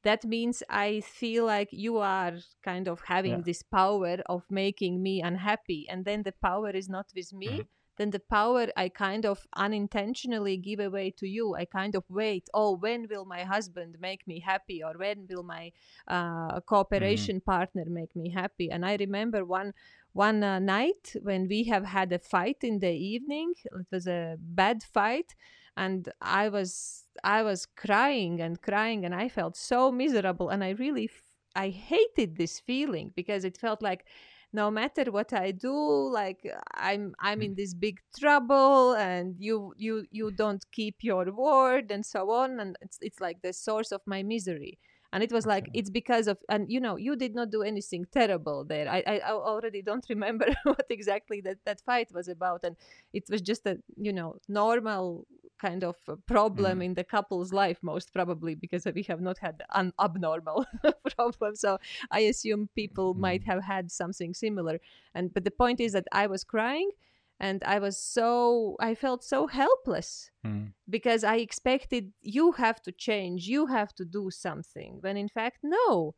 that 0.03 0.23
means 0.25 0.63
i 0.69 0.99
feel 1.01 1.45
like 1.45 1.69
you 1.71 1.97
are 1.97 2.33
kind 2.63 2.87
of 2.87 3.01
having 3.01 3.31
yeah. 3.31 3.45
this 3.45 3.63
power 3.63 4.17
of 4.27 4.43
making 4.49 5.01
me 5.01 5.21
unhappy 5.21 5.87
and 5.89 6.05
then 6.05 6.23
the 6.23 6.33
power 6.41 6.69
is 6.69 6.89
not 6.89 7.07
with 7.15 7.33
me 7.33 7.47
mm-hmm 7.47 7.61
then 7.97 8.11
the 8.11 8.19
power 8.19 8.67
I 8.77 8.89
kind 8.89 9.25
of 9.25 9.45
unintentionally 9.55 10.57
give 10.57 10.79
away 10.79 11.11
to 11.17 11.27
you. 11.27 11.55
I 11.55 11.65
kind 11.65 11.95
of 11.95 12.03
wait, 12.09 12.49
oh, 12.53 12.77
when 12.77 13.07
will 13.09 13.25
my 13.25 13.43
husband 13.43 13.97
make 13.99 14.27
me 14.27 14.39
happy? 14.39 14.83
Or 14.83 14.93
when 14.93 15.27
will 15.29 15.43
my 15.43 15.71
uh, 16.07 16.59
cooperation 16.61 17.37
mm-hmm. 17.37 17.51
partner 17.51 17.85
make 17.87 18.15
me 18.15 18.29
happy? 18.29 18.71
And 18.71 18.85
I 18.85 18.95
remember 18.95 19.43
one 19.43 19.73
one 20.13 20.43
uh, 20.43 20.57
night 20.57 21.15
when 21.21 21.47
we 21.47 21.63
have 21.65 21.85
had 21.85 22.11
a 22.11 22.17
fight 22.17 22.57
in 22.63 22.79
the 22.79 22.91
evening 22.91 23.53
it 23.65 23.85
was 23.91 24.07
a 24.07 24.35
bad 24.39 24.81
fight 24.81 25.35
and 25.75 26.09
i 26.21 26.49
was 26.49 27.03
i 27.23 27.43
was 27.43 27.67
crying 27.67 28.41
and 28.41 28.59
crying 28.63 29.05
and 29.05 29.13
i 29.13 29.29
felt 29.29 29.55
so 29.55 29.91
miserable 29.91 30.49
and 30.49 30.63
i 30.63 30.71
really 30.71 31.05
f- 31.05 31.21
i 31.55 31.69
hated 31.69 32.35
this 32.35 32.59
feeling 32.59 33.13
because 33.15 33.43
it 33.45 33.57
felt 33.57 33.81
like 33.81 34.05
no 34.53 34.71
matter 34.71 35.11
what 35.11 35.33
i 35.33 35.51
do 35.51 36.09
like 36.11 36.39
i'm 36.75 37.13
i'm 37.19 37.41
in 37.41 37.51
mm. 37.51 37.57
this 37.57 37.73
big 37.73 37.99
trouble 38.17 38.93
and 38.93 39.35
you 39.39 39.73
you 39.77 40.05
you 40.11 40.31
don't 40.31 40.63
keep 40.71 40.95
your 41.01 41.31
word 41.31 41.91
and 41.91 42.05
so 42.05 42.31
on 42.31 42.59
and 42.59 42.77
it's 42.81 42.97
it's 43.01 43.19
like 43.19 43.41
the 43.41 43.53
source 43.53 43.91
of 43.91 44.01
my 44.05 44.23
misery 44.23 44.77
and 45.13 45.23
it 45.23 45.31
was 45.31 45.45
like 45.45 45.63
okay. 45.63 45.79
it's 45.79 45.89
because 45.89 46.27
of 46.27 46.37
and 46.49 46.71
you 46.71 46.79
know 46.79 46.95
you 46.95 47.15
did 47.15 47.33
not 47.35 47.49
do 47.49 47.61
anything 47.63 48.05
terrible 48.11 48.63
there 48.63 48.87
I, 48.89 49.03
I, 49.07 49.17
I 49.19 49.31
already 49.31 49.81
don't 49.81 50.05
remember 50.09 50.47
what 50.63 50.85
exactly 50.89 51.41
that 51.41 51.57
that 51.65 51.81
fight 51.81 52.11
was 52.13 52.27
about 52.27 52.63
and 52.63 52.75
it 53.13 53.23
was 53.29 53.41
just 53.41 53.65
a 53.65 53.77
you 53.95 54.13
know 54.13 54.37
normal 54.47 55.25
kind 55.59 55.83
of 55.83 55.95
problem 56.27 56.79
mm. 56.79 56.85
in 56.85 56.93
the 56.93 57.03
couple's 57.03 57.51
life 57.51 57.79
most 57.81 58.13
probably 58.13 58.53
because 58.53 58.85
we 58.93 59.01
have 59.03 59.21
not 59.21 59.39
had 59.39 59.63
an 59.73 59.91
abnormal 59.99 60.65
problem 61.15 61.55
so 61.55 61.79
i 62.11 62.19
assume 62.19 62.69
people 62.75 63.15
mm. 63.15 63.19
might 63.19 63.43
have 63.43 63.63
had 63.63 63.91
something 63.91 64.33
similar 64.33 64.79
and 65.15 65.33
but 65.33 65.43
the 65.43 65.51
point 65.51 65.79
is 65.79 65.93
that 65.93 66.07
i 66.11 66.27
was 66.27 66.43
crying 66.43 66.91
and 67.39 67.63
i 67.65 67.79
was 67.79 67.97
so 67.97 68.75
i 68.79 68.95
felt 68.95 69.23
so 69.23 69.47
helpless 69.47 70.31
mm. 70.45 70.71
because 70.89 71.23
i 71.23 71.35
expected 71.35 72.11
you 72.21 72.51
have 72.53 72.81
to 72.81 72.91
change 72.91 73.47
you 73.47 73.67
have 73.67 73.93
to 73.93 74.05
do 74.05 74.29
something 74.31 74.97
when 75.01 75.17
in 75.17 75.29
fact 75.29 75.59
no. 75.63 76.15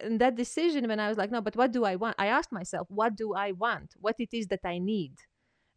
And 0.00 0.20
that 0.20 0.36
decision 0.36 0.86
when 0.86 1.00
i 1.00 1.08
was 1.08 1.18
like 1.18 1.30
no 1.32 1.40
but 1.40 1.56
what 1.56 1.72
do 1.72 1.84
i 1.84 1.96
want? 1.96 2.14
I 2.18 2.26
asked 2.26 2.52
myself 2.52 2.86
what 2.90 3.16
do 3.16 3.34
i 3.34 3.52
want? 3.52 3.94
What 3.98 4.16
it 4.18 4.32
is 4.32 4.46
that 4.48 4.64
i 4.64 4.78
need? 4.78 5.14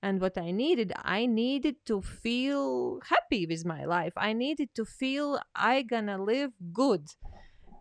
And 0.04 0.22
what 0.22 0.38
i 0.38 0.52
needed 0.52 0.94
i 1.04 1.26
needed 1.26 1.78
to 1.88 2.02
feel 2.02 3.00
happy 3.10 3.46
with 3.48 3.66
my 3.66 3.86
life. 3.86 4.14
I 4.16 4.34
needed 4.34 4.70
to 4.76 4.86
feel 4.86 5.40
i 5.56 5.82
gonna 5.82 6.22
live 6.22 6.52
good 6.72 7.10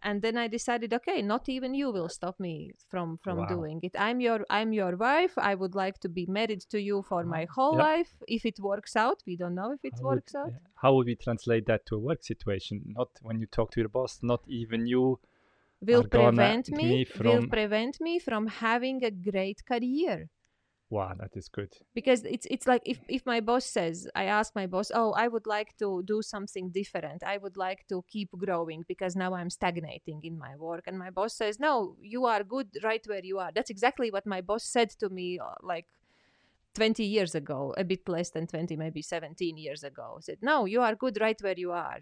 and 0.02 0.20
then 0.22 0.36
I 0.36 0.46
decided, 0.48 0.92
okay, 0.94 1.22
not 1.22 1.48
even 1.48 1.74
you 1.74 1.90
will 1.96 2.08
stop 2.08 2.36
me 2.40 2.54
from 2.90 3.18
from 3.24 3.36
Wow. 3.38 3.46
doing 3.54 3.78
it. 3.82 3.94
I'm 4.06 4.18
your 4.20 4.40
I'm 4.58 4.72
your 4.72 4.94
wife. 4.96 5.34
I 5.50 5.54
would 5.54 5.74
like 5.84 5.98
to 6.04 6.08
be 6.08 6.24
married 6.38 6.62
to 6.72 6.78
you 6.88 7.02
for 7.10 7.22
my 7.24 7.44
whole 7.54 7.76
Yeah. 7.76 7.84
life. 7.90 8.12
If 8.28 8.42
it 8.50 8.58
works 8.60 8.94
out, 8.96 9.18
we 9.26 9.34
don't 9.36 9.54
know 9.60 9.70
if 9.72 9.82
it 9.84 9.94
How 9.98 10.02
would- 10.04 10.14
works 10.16 10.34
out. 10.34 10.50
yeah. 10.52 10.58
How 10.82 10.90
would 10.94 11.06
we 11.12 11.16
translate 11.26 11.64
that 11.66 11.82
to 11.86 11.96
a 11.96 12.02
work 12.08 12.22
situation? 12.32 12.74
Not 12.98 13.10
when 13.26 13.36
you 13.40 13.46
talk 13.46 13.68
to 13.72 13.80
your 13.80 13.88
boss, 13.98 14.12
not 14.22 14.42
even 14.62 14.86
you. 14.86 15.04
Will 15.88 16.04
prevent 16.06 16.70
me 16.70 16.84
me, 16.84 17.06
will 17.28 17.46
prevent 17.48 18.00
me 18.00 18.14
from 18.20 18.46
having 18.46 19.02
a 19.04 19.10
great 19.10 19.60
career. 19.70 20.28
Wow, 20.92 21.14
that 21.18 21.34
is 21.40 21.48
good. 21.48 21.72
because 21.94 22.20
it's 22.34 22.46
it's 22.54 22.66
like 22.66 22.82
if 22.84 22.98
if 23.08 23.22
my 23.24 23.40
boss 23.40 23.64
says 23.64 24.06
i 24.14 24.24
ask 24.38 24.48
my 24.54 24.66
boss 24.74 24.88
oh 24.94 25.12
i 25.12 25.26
would 25.26 25.46
like 25.46 25.70
to 25.78 26.02
do 26.04 26.20
something 26.20 26.66
different. 26.80 27.20
I 27.34 27.38
would 27.42 27.56
like 27.56 27.80
to 27.88 28.04
keep 28.14 28.28
growing 28.44 28.84
because 28.86 29.16
now 29.16 29.30
i'm 29.38 29.48
stagnating 29.48 30.20
in 30.22 30.36
my 30.46 30.54
work. 30.68 30.84
And 30.88 30.98
my 30.98 31.08
boss 31.18 31.32
says 31.34 31.58
no 31.58 31.96
you 32.14 32.26
are 32.26 32.44
good 32.44 32.68
right 32.88 33.04
where 33.06 33.24
you 33.30 33.38
are. 33.38 33.50
That's 33.54 33.70
exactly 33.70 34.10
what 34.10 34.26
my 34.26 34.42
boss 34.42 34.64
said 34.64 34.90
to 35.00 35.08
me 35.08 35.38
uh, 35.38 35.54
like 35.62 35.86
20 36.74 37.04
years 37.04 37.34
ago 37.34 37.72
a 37.78 37.84
bit 37.84 38.06
less 38.06 38.28
than 38.30 38.46
20 38.46 38.76
maybe 38.76 39.00
17 39.00 39.56
years 39.56 39.82
ago. 39.84 40.18
Said 40.20 40.40
no 40.42 40.66
you 40.66 40.82
are 40.82 40.94
good 40.94 41.16
right 41.22 41.40
where 41.40 41.58
you 41.64 41.72
are. 41.72 42.00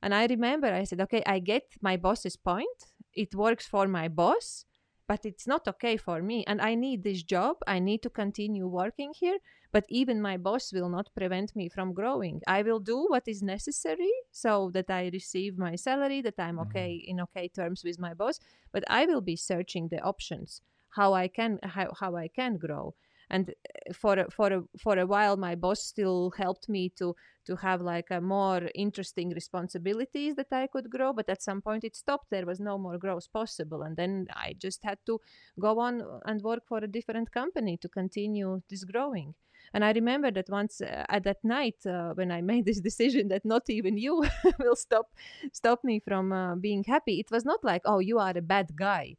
And 0.00 0.14
i 0.14 0.26
remember 0.26 0.68
i 0.72 0.84
said 0.84 1.00
okay 1.00 1.24
i 1.26 1.40
get 1.40 1.64
my 1.82 1.96
boss's 1.96 2.36
point. 2.36 2.78
It 3.14 3.34
works 3.34 3.66
for 3.66 3.88
my 3.88 4.06
boss 4.06 4.64
but 5.08 5.24
it's 5.24 5.46
not 5.46 5.66
okay 5.66 5.96
for 5.96 6.22
me 6.22 6.44
and 6.46 6.60
i 6.60 6.74
need 6.74 7.02
this 7.02 7.22
job. 7.22 7.56
I 7.66 7.78
need 7.80 8.02
to 8.02 8.10
continue 8.10 8.68
working 8.68 9.12
here 9.18 9.38
but 9.72 9.84
even 9.88 10.22
my 10.22 10.36
boss 10.36 10.72
will 10.72 10.88
not 10.88 11.14
prevent 11.14 11.54
me 11.54 11.68
from 11.68 11.92
growing. 11.92 12.40
I 12.46 12.62
will 12.62 12.80
do 12.80 13.04
what 13.08 13.28
is 13.28 13.42
necessary 13.42 14.12
so 14.30 14.70
that 14.74 14.90
i 14.90 15.10
receive 15.12 15.58
my 15.58 15.74
salary 15.74 16.20
that 16.22 16.38
i'm 16.38 16.56
mm-hmm. 16.56 16.70
okay 16.70 16.92
in 17.06 17.20
okay 17.20 17.48
terms 17.48 17.82
with 17.84 17.98
my 17.98 18.14
boss 18.14 18.38
but 18.72 18.84
i 18.88 19.06
will 19.06 19.20
be 19.20 19.36
searching 19.36 19.88
the 19.88 20.00
options 20.00 20.62
how 20.90 21.12
i 21.14 21.28
can 21.28 21.58
how, 21.62 21.92
how 22.00 22.16
i 22.16 22.28
can 22.28 22.56
grow 22.56 22.94
and 23.30 23.50
uh, 23.50 23.92
for 23.92 24.18
a, 24.18 24.30
for 24.30 24.52
a, 24.52 24.62
for 24.78 24.98
a 24.98 25.06
while 25.06 25.36
my 25.36 25.54
boss 25.54 25.82
still 25.82 26.32
helped 26.36 26.68
me 26.68 26.90
to 26.96 27.14
to 27.48 27.56
have 27.56 27.80
like 27.80 28.10
a 28.10 28.20
more 28.20 28.68
interesting 28.74 29.30
responsibilities 29.30 30.34
that 30.36 30.52
I 30.52 30.66
could 30.66 30.90
grow 30.90 31.14
but 31.14 31.30
at 31.30 31.42
some 31.42 31.62
point 31.62 31.82
it 31.82 31.96
stopped. 31.96 32.28
There 32.30 32.44
was 32.44 32.60
no 32.60 32.76
more 32.76 32.98
growth 32.98 33.32
possible. 33.32 33.82
And 33.82 33.96
then 33.96 34.26
I 34.34 34.54
just 34.58 34.84
had 34.84 34.98
to 35.06 35.18
go 35.58 35.80
on 35.80 36.02
and 36.26 36.42
work 36.42 36.64
for 36.68 36.78
a 36.78 36.86
different 36.86 37.32
company 37.32 37.78
to 37.78 37.88
continue 37.88 38.60
this 38.68 38.84
growing. 38.84 39.34
And 39.72 39.82
I 39.82 39.92
remember 39.92 40.30
that 40.30 40.50
once 40.50 40.82
uh, 40.82 41.04
at 41.08 41.24
that 41.24 41.42
night 41.42 41.86
uh, 41.86 42.12
when 42.14 42.30
I 42.30 42.40
made 42.52 42.66
this 42.66 42.80
decision 42.80 43.28
that 43.28 43.46
not 43.46 43.70
even 43.70 43.96
you 43.96 44.24
will 44.58 44.76
stop 44.76 45.06
stop 45.52 45.82
me 45.84 46.00
from 46.00 46.32
uh, 46.32 46.54
being 46.54 46.84
happy 46.84 47.18
it 47.18 47.30
was 47.30 47.44
not 47.44 47.64
like 47.64 47.82
oh 47.86 47.98
you 47.98 48.18
are 48.18 48.36
a 48.36 48.42
bad 48.42 48.76
guy. 48.76 49.16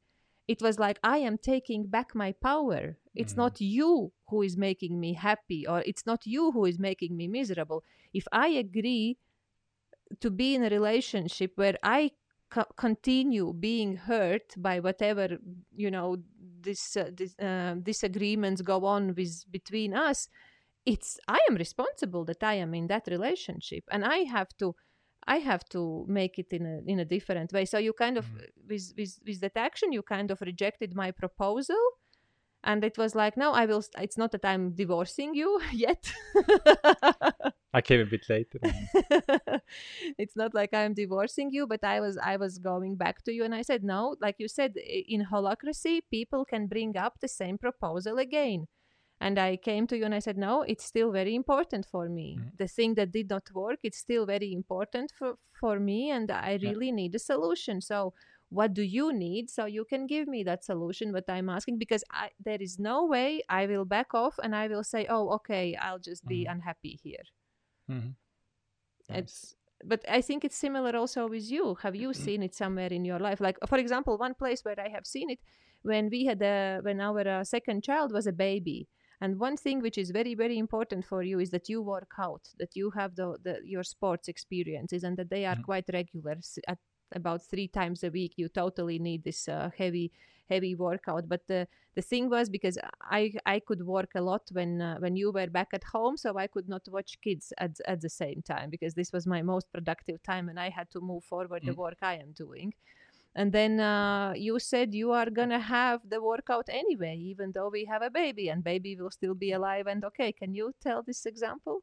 It 0.48 0.64
was 0.64 0.80
like 0.80 0.98
i 1.03 1.18
am 1.19 1.38
taking 1.38 1.86
back 1.86 2.15
my 2.15 2.31
power 2.31 2.98
it's 3.19 3.35
Mhm. 3.35 3.37
not 3.37 3.61
you 3.61 4.13
who 4.29 4.41
is 4.43 4.57
making 4.57 4.99
me 4.99 5.13
happy 5.13 5.67
or 5.67 5.81
it's 5.85 6.05
not 6.07 6.25
you 6.25 6.51
who 6.53 6.65
is 6.65 6.79
making 6.79 7.17
me 7.17 7.27
miserable. 7.27 7.83
If 8.13 8.27
i 8.33 8.47
agree 8.49 9.19
to 10.19 10.29
be 10.29 10.55
in 10.55 10.63
a 10.63 10.69
relationship 10.69 11.51
where 11.55 11.77
i 11.83 12.11
co- 12.49 12.71
continue 12.77 13.53
being 13.53 13.95
hurt 13.95 14.53
by 14.57 14.79
whatever 14.79 15.37
you 15.75 15.91
know 15.91 16.17
this, 16.61 16.97
uh, 16.97 17.09
this 17.13 17.35
uh, 17.39 17.75
disagreements 17.81 18.61
go 18.61 18.85
on 18.85 19.13
with 19.15 19.45
between 19.51 19.93
us 19.93 20.27
it's 20.85 21.19
i 21.27 21.39
am 21.49 21.55
responsible 21.55 22.25
that 22.25 22.43
i 22.43 22.53
am 22.55 22.73
in 22.73 22.87
that 22.87 23.07
relationship 23.07 23.83
and 23.91 24.05
i 24.05 24.19
have 24.19 24.49
to 24.57 24.75
i 25.27 25.37
have 25.37 25.63
to 25.69 26.05
make 26.07 26.39
it 26.39 26.47
in 26.51 26.65
a 26.65 26.81
in 26.91 26.99
a 26.99 27.05
different 27.05 27.53
way. 27.53 27.65
So 27.65 27.77
you 27.77 27.93
kind 27.93 28.17
of 28.17 28.27
with 28.67 28.93
with 28.97 29.19
with 29.25 29.41
that 29.41 29.57
action 29.57 29.91
you 29.93 30.03
kind 30.03 30.31
of 30.31 30.41
rejected 30.41 30.95
my 30.95 31.11
proposal 31.11 31.81
and 32.64 32.84
it 32.84 32.98
was 32.98 33.15
like 33.15 33.38
no 33.38 33.52
i 33.53 33.65
will 33.65 33.81
st- 33.81 34.03
it's 34.03 34.18
not 34.18 34.31
that 34.31 34.45
i'm 34.45 34.72
divorcing 34.72 35.34
you 35.34 35.60
yet 35.73 36.11
I 37.73 37.81
came 37.81 37.99
a 38.02 38.06
bit 38.06 38.26
later. 38.30 38.60
it's 40.18 40.36
not 40.36 40.53
like 40.53 40.73
i'm 40.73 40.94
divorcing 40.94 41.52
you 41.52 41.68
but 41.68 41.84
i 41.84 41.99
was 41.99 42.18
i 42.18 42.36
was 42.38 42.57
going 42.57 42.95
back 42.95 43.23
to 43.23 43.31
you 43.34 43.44
and 43.44 43.53
i 43.56 43.61
said 43.61 43.84
no 43.84 44.15
like 44.22 44.36
you 44.40 44.48
said 44.48 44.76
in 44.77 45.26
holacracy 45.26 46.02
people 46.11 46.45
can 46.45 46.68
bring 46.68 46.98
up 46.98 47.19
the 47.19 47.27
same 47.27 47.57
proposal 47.57 48.18
again 48.18 48.68
and 49.22 49.38
i 49.40 49.56
came 49.56 49.86
to 49.88 49.98
you 49.98 50.06
and 50.06 50.15
i 50.15 50.19
said 50.19 50.38
no 50.38 50.61
it's 50.64 50.86
still 50.86 51.11
very 51.11 51.36
important 51.36 51.86
for 51.86 52.10
me 52.10 52.38
Mhm. 52.40 52.57
the 52.57 52.68
thing 52.68 52.95
that 52.95 53.11
did 53.11 53.30
not 53.30 53.52
work 53.53 53.80
it's 53.84 53.98
still 53.98 54.26
very 54.26 54.52
important 54.53 55.11
for 55.18 55.36
for 55.60 55.80
me 55.80 56.10
and 56.10 56.31
i 56.31 56.57
Yeah. 56.60 56.69
really 56.69 56.91
need 56.91 57.14
a 57.15 57.19
solution 57.19 57.81
so 57.81 58.14
what 58.49 58.73
do 58.73 58.81
you 58.81 59.13
need 59.13 59.49
so 59.49 59.65
you 59.65 59.85
can 59.85 60.07
give 60.07 60.27
me 60.27 60.43
that 60.43 60.63
solution 60.63 61.13
what 61.13 61.30
i'm 61.30 61.49
asking 61.49 61.77
because 61.77 62.03
I, 62.11 62.30
there 62.43 62.61
is 62.61 62.80
no 62.80 63.05
way 63.05 63.41
i 63.49 63.65
will 63.67 63.85
back 63.85 64.13
off 64.13 64.39
and 64.43 64.55
i 64.55 64.67
will 64.67 64.84
say 64.84 65.05
oh 65.09 65.30
okay 65.35 65.76
i'll 65.76 65.99
just 65.99 66.26
be 66.27 66.45
Mhm. 66.45 66.51
unhappy 66.53 66.99
here 67.03 67.23
Mhm. 67.89 68.15
it's 69.09 69.55
but 69.85 70.03
i 70.09 70.21
think 70.21 70.43
it's 70.43 70.57
similar 70.57 70.95
also 70.95 71.27
with 71.27 71.49
you 71.49 71.76
have 71.84 71.95
you 71.95 72.13
seen 72.13 72.43
it 72.43 72.53
somewhere 72.55 72.91
in 72.91 73.05
your 73.05 73.19
life 73.19 73.39
like 73.39 73.57
for 73.67 73.77
example 73.77 74.17
one 74.17 74.34
place 74.34 74.61
where 74.65 74.80
i 74.80 74.89
have 74.89 75.05
seen 75.05 75.30
it 75.30 75.39
when 75.84 76.09
we 76.09 76.26
had 76.26 76.41
a 76.41 76.80
when 76.84 76.99
our 76.99 77.26
uh, 77.27 77.43
second 77.43 77.84
child 77.84 78.11
was 78.11 78.27
a 78.27 78.34
baby 78.34 78.88
and 79.21 79.39
one 79.39 79.55
thing 79.57 79.80
which 79.81 79.97
is 79.97 80.11
very 80.11 80.35
very 80.35 80.57
important 80.57 81.05
for 81.05 81.23
you 81.23 81.39
is 81.39 81.49
that 81.51 81.69
you 81.69 81.81
work 81.81 82.11
out 82.19 82.41
that 82.57 82.76
you 82.76 82.91
have 82.91 83.15
the, 83.15 83.38
the 83.43 83.59
your 83.63 83.84
sports 83.84 84.27
experiences 84.27 85.03
and 85.03 85.17
that 85.17 85.30
they 85.30 85.45
are 85.45 85.55
Mhm. 85.55 85.63
quite 85.63 85.85
regular 85.93 86.38
at 86.67 86.77
about 87.14 87.41
three 87.44 87.68
times 87.68 88.03
a 88.03 88.10
week 88.10 88.34
you 88.38 88.48
totally 88.49 88.99
need 88.99 89.23
this 89.23 89.48
uh, 89.48 89.69
heavy 89.77 90.11
heavy 90.49 90.76
workout. 90.76 91.27
But 91.30 91.48
the 91.48 91.68
the 91.95 92.02
thing 92.02 92.30
was 92.30 92.49
because 92.49 92.77
i 93.02 93.31
i 93.45 93.60
could 93.60 93.81
work 93.86 94.11
a 94.15 94.22
lot 94.22 94.44
when 94.52 94.81
uh, 94.81 94.98
when 94.99 95.15
you 95.15 95.31
were 95.31 95.48
back 95.48 95.69
at 95.73 95.84
home 95.84 96.15
so 96.18 96.38
i 96.38 96.48
could 96.48 96.69
not 96.69 96.81
watch 96.90 97.18
kids 97.22 97.52
at, 97.57 97.72
at 97.88 97.99
the 98.02 98.10
same 98.10 98.41
time 98.41 98.69
because 98.69 98.94
this 98.94 99.11
was 99.11 99.26
my 99.27 99.41
most 99.41 99.68
productive 99.73 100.22
time 100.23 100.49
and 100.49 100.60
i 100.60 100.69
had 100.69 100.90
to 100.91 100.99
move 101.02 101.23
forward 101.23 101.64
the 101.65 101.73
Mm. 101.73 101.77
work 101.84 101.98
i 102.02 102.15
am 102.15 102.31
doing. 102.34 102.73
And 103.36 103.52
then 103.53 103.80
uh, 103.80 104.34
you 104.36 104.60
said 104.60 104.94
you 104.94 105.11
are 105.11 105.30
gonna 105.30 105.60
have 105.60 106.02
the 106.10 106.22
workout 106.22 106.68
anyway 106.69 107.15
even 107.18 107.52
though 107.53 107.69
we 107.69 107.86
have 107.86 108.02
a 108.02 108.10
baby 108.10 108.49
and 108.49 108.64
baby 108.64 108.95
will 108.95 109.11
still 109.11 109.36
be 109.36 109.52
alive 109.52 109.88
and 109.88 110.03
okay 110.06 110.31
can 110.31 110.53
you 110.53 110.73
tell 110.81 111.03
this 111.03 111.26
example 111.26 111.81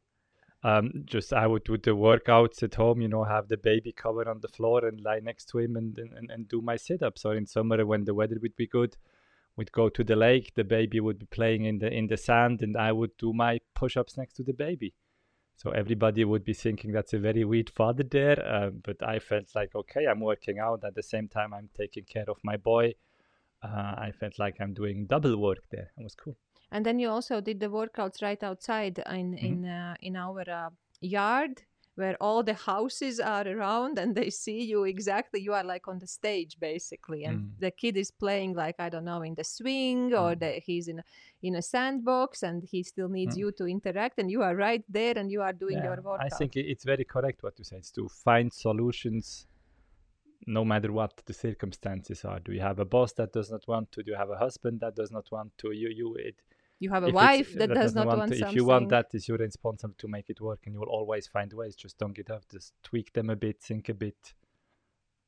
um, 0.62 1.02
just 1.04 1.32
I 1.32 1.46
would 1.46 1.64
do 1.64 1.76
the 1.76 1.92
workouts 1.92 2.62
at 2.62 2.74
home, 2.74 3.00
you 3.00 3.08
know, 3.08 3.24
have 3.24 3.48
the 3.48 3.56
baby 3.56 3.92
covered 3.92 4.26
on 4.26 4.40
the 4.40 4.48
floor 4.48 4.84
and 4.86 5.00
lie 5.00 5.20
next 5.20 5.46
to 5.50 5.58
him 5.58 5.76
and, 5.76 5.96
and, 5.98 6.30
and 6.30 6.48
do 6.48 6.60
my 6.60 6.76
sit 6.76 7.02
ups. 7.02 7.24
Or 7.24 7.34
in 7.34 7.46
summer 7.46 7.84
when 7.84 8.04
the 8.04 8.14
weather 8.14 8.36
would 8.40 8.56
be 8.56 8.66
good, 8.66 8.96
we'd 9.56 9.72
go 9.72 9.88
to 9.88 10.02
the 10.02 10.16
lake, 10.16 10.54
the 10.54 10.64
baby 10.64 11.00
would 11.00 11.18
be 11.18 11.26
playing 11.26 11.64
in 11.64 11.78
the 11.78 11.92
in 11.92 12.06
the 12.06 12.16
sand 12.16 12.62
and 12.62 12.76
I 12.76 12.92
would 12.92 13.16
do 13.16 13.32
my 13.32 13.60
push 13.74 13.96
ups 13.96 14.16
next 14.16 14.34
to 14.34 14.42
the 14.42 14.54
baby. 14.54 14.94
So 15.56 15.70
everybody 15.70 16.24
would 16.24 16.44
be 16.44 16.52
thinking 16.52 16.92
that's 16.92 17.14
a 17.14 17.18
very 17.18 17.44
weird 17.44 17.70
father 17.70 18.04
there. 18.04 18.38
Um, 18.46 18.82
but 18.84 19.02
I 19.02 19.18
felt 19.18 19.54
like, 19.54 19.74
okay, 19.74 20.06
I'm 20.06 20.20
working 20.20 20.58
out. 20.58 20.84
At 20.84 20.94
the 20.94 21.02
same 21.02 21.28
time, 21.28 21.54
I'm 21.54 21.70
taking 21.74 22.04
care 22.04 22.28
of 22.28 22.36
my 22.44 22.58
boy. 22.58 22.94
Uh, 23.62 23.94
I 23.96 24.12
felt 24.20 24.38
like 24.38 24.56
I'm 24.60 24.74
doing 24.74 25.06
double 25.06 25.36
work 25.38 25.64
there. 25.70 25.92
It 25.96 26.02
was 26.02 26.14
cool. 26.14 26.36
And 26.76 26.84
then 26.84 26.98
you 27.02 27.08
also 27.16 27.40
did 27.40 27.58
the 27.60 27.70
workouts 27.80 28.18
right 28.28 28.42
outside 28.50 28.98
in 29.20 29.28
Mhm. 29.32 29.44
in 29.48 29.64
uh, 29.64 29.94
in 30.08 30.14
our 30.26 30.44
uh, 30.60 30.70
yard 31.00 31.54
where 32.00 32.16
all 32.26 32.42
the 32.50 32.58
houses 32.72 33.18
are 33.34 33.46
around 33.56 33.98
and 34.00 34.10
they 34.20 34.30
see 34.44 34.60
you 34.72 34.84
exactly 34.94 35.40
you 35.46 35.54
are 35.58 35.64
like 35.74 35.86
on 35.92 35.98
the 35.98 36.06
stage 36.18 36.52
basically 36.70 37.20
and 37.28 37.38
Mm. 37.38 37.50
the 37.64 37.70
kid 37.82 37.94
is 38.02 38.10
playing 38.24 38.52
like 38.64 38.76
i 38.86 38.88
don't 38.92 39.08
know 39.12 39.22
in 39.30 39.34
the 39.40 39.44
swing 39.56 40.02
or 40.22 40.30
Mm. 40.34 40.40
the, 40.42 40.50
he's 40.66 40.86
in 40.92 40.98
a, 40.98 41.04
in 41.48 41.54
a 41.54 41.62
sandbox 41.62 42.42
and 42.48 42.58
he 42.72 42.82
still 42.92 43.08
needs 43.18 43.34
Mm. 43.36 43.40
you 43.42 43.48
to 43.60 43.64
interact 43.76 44.14
and 44.20 44.28
you 44.34 44.42
are 44.48 44.54
right 44.68 44.84
there 44.98 45.14
and 45.20 45.26
you 45.34 45.40
are 45.46 45.54
doing 45.64 45.78
your 45.88 45.96
Yeah, 46.02 46.08
workout 46.10 46.26
I 46.26 46.38
think 46.38 46.50
it's 46.72 46.84
very 46.92 47.06
correct 47.14 47.38
what 47.44 47.54
you 47.58 47.64
said. 47.64 47.78
It's 47.78 47.92
to 47.92 48.08
find 48.08 48.48
solutions 48.66 49.46
no 50.46 50.64
matter 50.72 50.90
what 50.92 51.12
the 51.28 51.32
circumstances 51.46 52.24
are. 52.30 52.40
Do 52.46 52.52
you 52.56 52.60
have 52.70 52.78
a 52.86 52.88
boss 52.96 53.12
that 53.14 53.32
does 53.32 53.50
not 53.54 53.64
want 53.72 53.86
to? 53.92 54.02
Do 54.02 54.10
you 54.12 54.16
have 54.24 54.30
a 54.30 54.40
husband 54.46 54.80
that 54.80 54.94
does 55.00 55.10
not 55.10 55.26
want 55.36 55.50
to? 55.62 55.66
You, 55.82 55.88
you, 56.00 56.08
it, 56.28 56.36
you 56.78 56.90
have 56.90 57.04
a 57.04 57.08
if 57.08 57.14
wife 57.14 57.52
that, 57.54 57.72
does 57.72 57.94
not 57.94 58.06
want, 58.06 58.32
to. 58.32 58.38
something 58.38 58.48
If 58.48 58.56
you 58.56 58.64
want 58.64 58.88
that, 58.90 59.06
it's 59.14 59.28
your 59.28 59.38
responsibility 59.38 59.98
to 59.98 60.08
make 60.08 60.30
it 60.30 60.40
work, 60.40 60.60
and 60.66 60.74
you 60.74 60.80
will 60.80 60.88
always 60.88 61.26
find 61.26 61.52
ways. 61.52 61.74
Just 61.76 61.98
don't 61.98 62.12
get 62.14 62.30
up. 62.30 62.42
Just 62.50 62.72
tweak 62.82 63.12
them 63.12 63.30
a 63.30 63.36
bit, 63.36 63.60
think 63.60 63.88
a 63.88 63.94
bit. 63.94 64.34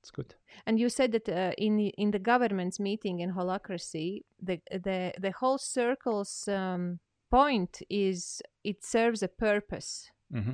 It's 0.01 0.11
good. 0.11 0.35
And 0.67 0.79
you 0.79 0.89
said 0.89 1.13
that 1.13 1.29
uh, 1.29 1.53
in 1.59 1.77
the, 1.77 1.89
in 1.99 2.11
the 2.13 2.19
government's 2.19 2.79
meeting 2.79 3.21
in 3.21 3.33
holacracy, 3.33 4.23
the 4.41 4.61
the 4.71 5.13
the 5.19 5.33
whole 5.33 5.59
circle's 5.59 6.47
um, 6.49 7.01
point 7.31 7.83
is 7.91 8.41
it 8.65 8.85
serves 8.85 9.23
a 9.23 9.29
purpose. 9.29 10.11
hmm 10.31 10.53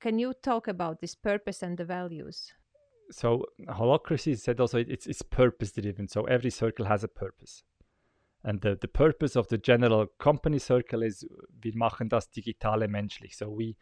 Can 0.00 0.18
you 0.18 0.34
talk 0.34 0.68
about 0.68 1.00
this 1.00 1.14
purpose 1.14 1.62
and 1.66 1.78
the 1.78 1.84
values? 1.84 2.52
so 3.10 3.44
holacracy 3.68 4.34
said 4.38 4.58
also 4.60 4.78
it- 4.78 4.88
it's 4.90 5.06
it's 5.06 5.22
purpose 5.22 5.72
driven 5.72 6.08
so 6.08 6.24
every 6.24 6.50
circle 6.50 6.86
has 6.86 7.04
a 7.04 7.08
purpose 7.08 7.62
and 8.44 8.60
the, 8.60 8.76
the 8.80 8.88
purpose 8.88 9.36
of 9.36 9.48
the 9.48 9.56
general 9.56 10.06
company 10.18 10.58
circle 10.58 11.02
is 11.02 11.26
wir 11.62 11.74
machen 11.74 12.08
das 12.10 12.30
digitale 12.30 12.88
menschlich. 12.88 13.36
So 13.36 13.48
we 13.48 13.76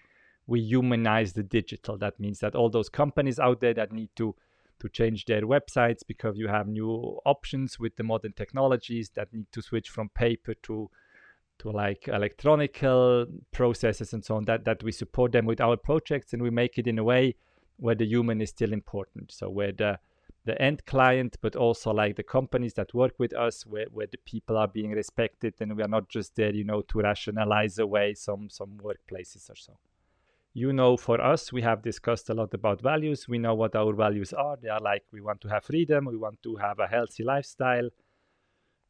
we 0.46 0.60
humanize 0.60 1.32
the 1.34 1.42
digital. 1.42 1.98
That 1.98 2.18
means 2.18 2.38
that 2.40 2.54
all 2.54 2.70
those 2.70 2.88
companies 2.88 3.38
out 3.38 3.60
there 3.60 3.74
that 3.74 3.92
need 3.92 4.10
to 4.16 4.34
to 4.78 4.88
change 4.88 5.26
their 5.26 5.42
websites 5.42 6.00
because 6.06 6.38
you 6.38 6.48
have 6.48 6.66
new 6.68 7.18
options 7.24 7.78
with 7.78 7.96
the 7.96 8.02
modern 8.02 8.32
technologies 8.32 9.10
that 9.10 9.32
need 9.32 9.46
to 9.52 9.62
switch 9.62 9.88
from 9.90 10.08
paper 10.10 10.54
to 10.62 10.90
to 11.58 11.70
like 11.70 12.08
electronical 12.08 13.26
processes 13.52 14.12
and 14.12 14.24
so 14.24 14.36
on 14.36 14.44
that 14.44 14.64
that 14.64 14.82
we 14.82 14.92
support 14.92 15.32
them 15.32 15.46
with 15.46 15.60
our 15.60 15.76
projects 15.76 16.32
and 16.32 16.42
we 16.42 16.50
make 16.50 16.78
it 16.78 16.86
in 16.86 16.98
a 16.98 17.04
way 17.04 17.34
where 17.78 17.96
the 17.96 18.06
human 18.06 18.40
is 18.40 18.50
still 18.50 18.72
important. 18.72 19.32
So 19.32 19.50
where 19.50 19.72
the 19.72 19.98
the 20.44 20.60
end 20.60 20.84
client 20.86 21.36
but 21.40 21.54
also 21.54 21.92
like 21.92 22.16
the 22.16 22.22
companies 22.22 22.74
that 22.74 22.92
work 22.94 23.14
with 23.18 23.32
us 23.34 23.64
where, 23.64 23.86
where 23.92 24.08
the 24.08 24.18
people 24.18 24.56
are 24.56 24.68
being 24.68 24.90
respected 24.90 25.54
and 25.60 25.76
we 25.76 25.82
are 25.82 25.88
not 25.88 26.08
just 26.08 26.34
there 26.34 26.52
you 26.52 26.64
know 26.64 26.82
to 26.82 26.98
rationalize 27.00 27.78
away 27.78 28.14
some 28.14 28.48
some 28.50 28.80
workplaces 28.82 29.48
or 29.50 29.56
so. 29.56 29.78
You 30.54 30.72
know 30.72 30.96
for 30.96 31.20
us 31.20 31.52
we 31.52 31.62
have 31.62 31.82
discussed 31.82 32.28
a 32.28 32.34
lot 32.34 32.52
about 32.54 32.80
values. 32.82 33.28
We 33.28 33.38
know 33.38 33.54
what 33.54 33.74
our 33.74 33.94
values 33.94 34.32
are. 34.32 34.56
They 34.56 34.68
are 34.68 34.80
like 34.80 35.04
we 35.12 35.20
want 35.20 35.40
to 35.42 35.48
have 35.48 35.64
freedom. 35.64 36.06
We 36.06 36.16
want 36.16 36.42
to 36.42 36.56
have 36.56 36.78
a 36.78 36.86
healthy 36.86 37.24
lifestyle. 37.24 37.88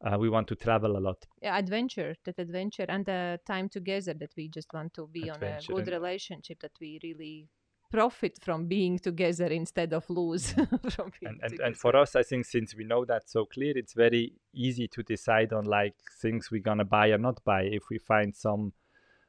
Uh, 0.05 0.17
we 0.17 0.29
want 0.29 0.47
to 0.49 0.55
travel 0.55 0.97
a 0.97 0.99
lot. 0.99 1.25
Yeah, 1.41 1.57
adventure, 1.57 2.13
that 2.25 2.37
adventure, 2.37 2.85
and 2.89 3.05
the 3.05 3.39
time 3.47 3.69
together 3.69 4.13
that 4.13 4.31
we 4.35 4.49
just 4.49 4.73
want 4.73 4.93
to 4.95 5.07
be 5.07 5.29
Adventure 5.29 5.71
on 5.73 5.79
a 5.79 5.83
good 5.85 5.93
relationship 5.93 6.59
that 6.59 6.73
we 6.81 6.99
really 7.01 7.47
profit 7.93 8.35
from 8.41 8.65
being 8.65 8.97
together 8.97 9.49
instead 9.61 9.93
of 9.93 10.03
lose 10.09 10.45
from 10.93 11.11
being 11.19 11.29
and, 11.29 11.39
and, 11.41 11.51
together. 11.51 11.63
and 11.65 11.77
for 11.77 11.95
us 11.95 12.15
i 12.15 12.23
think 12.23 12.43
since 12.43 12.75
we 12.75 12.83
know 12.83 13.05
that 13.05 13.29
so 13.29 13.45
clear 13.45 13.73
it's 13.77 13.93
very 13.93 14.33
easy 14.53 14.87
to 14.87 15.03
decide 15.03 15.53
on 15.53 15.65
like 15.65 15.95
things 16.21 16.49
we're 16.51 16.61
gonna 16.61 16.85
buy 16.85 17.09
or 17.09 17.17
not 17.17 17.43
buy. 17.43 17.63
If 17.63 17.83
we 17.89 17.97
find 17.97 18.35
some 18.35 18.73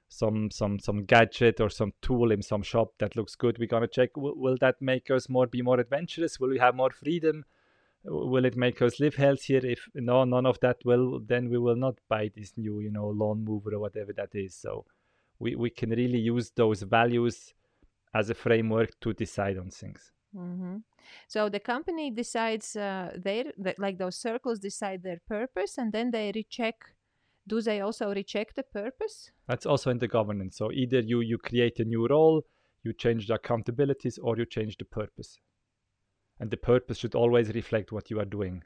some 0.09 0.51
some 0.51 0.79
some 0.79 1.05
gadget 1.05 1.61
or 1.61 1.71
some 1.71 1.93
tool 2.01 2.31
in 2.31 2.43
some 2.43 2.63
shop 2.63 2.93
that 2.99 3.17
looks 3.17 3.35
good 3.35 3.59
we're 3.59 3.75
gonna 3.75 3.89
check 3.89 4.17
will, 4.17 4.37
will 4.37 4.57
that 4.61 4.81
make 4.81 5.11
us 5.11 5.29
more 5.29 5.47
be 5.47 5.63
more 5.63 5.81
adventurous? 5.81 6.39
Will 6.39 6.51
we 6.51 6.59
have 6.59 6.75
more 6.75 6.91
freedom? 6.91 7.45
Will 8.05 8.45
it 8.45 8.57
make 8.57 8.83
us 8.83 9.01
live 9.01 9.15
healthier? 9.17 9.61
If 9.65 9.89
no 9.95 10.25
none 10.25 10.47
of 10.47 10.61
that 10.61 10.79
will 10.85 11.21
then 11.21 11.49
we 11.49 11.59
will 11.59 11.77
not 11.77 11.99
buy 12.09 12.31
this 12.35 12.53
new 12.57 12.81
you 12.81 12.93
know 12.93 13.09
lawn 13.09 13.45
mover 13.45 13.75
or 13.75 13.81
whatever 13.81 14.13
that 14.13 14.35
is. 14.35 14.55
So 14.55 14.85
we, 15.39 15.57
we 15.57 15.71
can 15.71 15.91
really 15.91 16.19
use 16.19 16.53
those 16.55 16.83
values 16.83 17.55
as 18.15 18.31
a 18.31 18.35
framework 18.35 18.91
to 19.01 19.13
decide 19.13 19.59
on 19.59 19.71
things 19.71 20.13
hmm 20.35 20.77
So 21.29 21.49
the 21.49 21.61
company 21.61 22.11
decides 22.11 22.77
uh, 22.77 23.13
their 23.25 23.45
that 23.59 23.79
like 23.79 23.99
those 23.99 24.17
circles 24.17 24.59
decide 24.59 25.03
their 25.03 25.21
purpose, 25.29 25.79
and 25.79 25.93
then 25.93 26.11
they 26.11 26.33
recheck. 26.35 26.77
Do 27.47 27.61
they 27.61 27.81
also 27.81 28.13
recheck 28.15 28.55
the 28.55 28.63
purpose? 28.63 29.31
That's 29.49 29.67
also 29.67 29.91
in 29.91 29.99
the 29.99 30.09
governance. 30.09 30.57
So 30.57 30.73
either 30.73 31.01
you 31.01 31.21
you 31.21 31.39
create 31.39 31.79
a 31.81 31.85
new 31.85 32.09
role, 32.09 32.43
you 32.83 32.93
change 32.93 33.27
the 33.27 33.39
accountabilities, 33.39 34.19
or 34.23 34.37
you 34.37 34.47
change 34.47 34.77
the 34.77 34.85
purpose. 34.85 35.39
And 36.41 36.51
the 36.51 36.57
purpose 36.57 36.99
should 36.99 37.15
always 37.15 37.49
reflect 37.55 37.93
what 37.93 38.11
you 38.11 38.19
are 38.21 38.25
doing. 38.25 38.65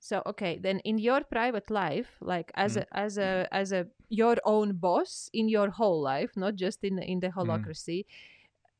So 0.00 0.22
okay, 0.26 0.58
then 0.58 0.80
in 0.80 0.98
your 0.98 1.22
private 1.24 1.70
life, 1.70 2.16
like 2.20 2.50
as 2.54 2.76
Mhm. 2.76 2.82
a 2.82 2.96
as 2.96 3.18
a 3.18 3.46
as 3.52 3.72
a 3.72 3.86
your 4.08 4.36
own 4.44 4.76
boss 4.76 5.30
in 5.32 5.48
your 5.48 5.70
whole 5.70 6.00
life, 6.02 6.36
not 6.36 6.56
just 6.56 6.82
in 6.84 6.98
in 6.98 7.20
the 7.20 7.28
holacracy, 7.30 8.06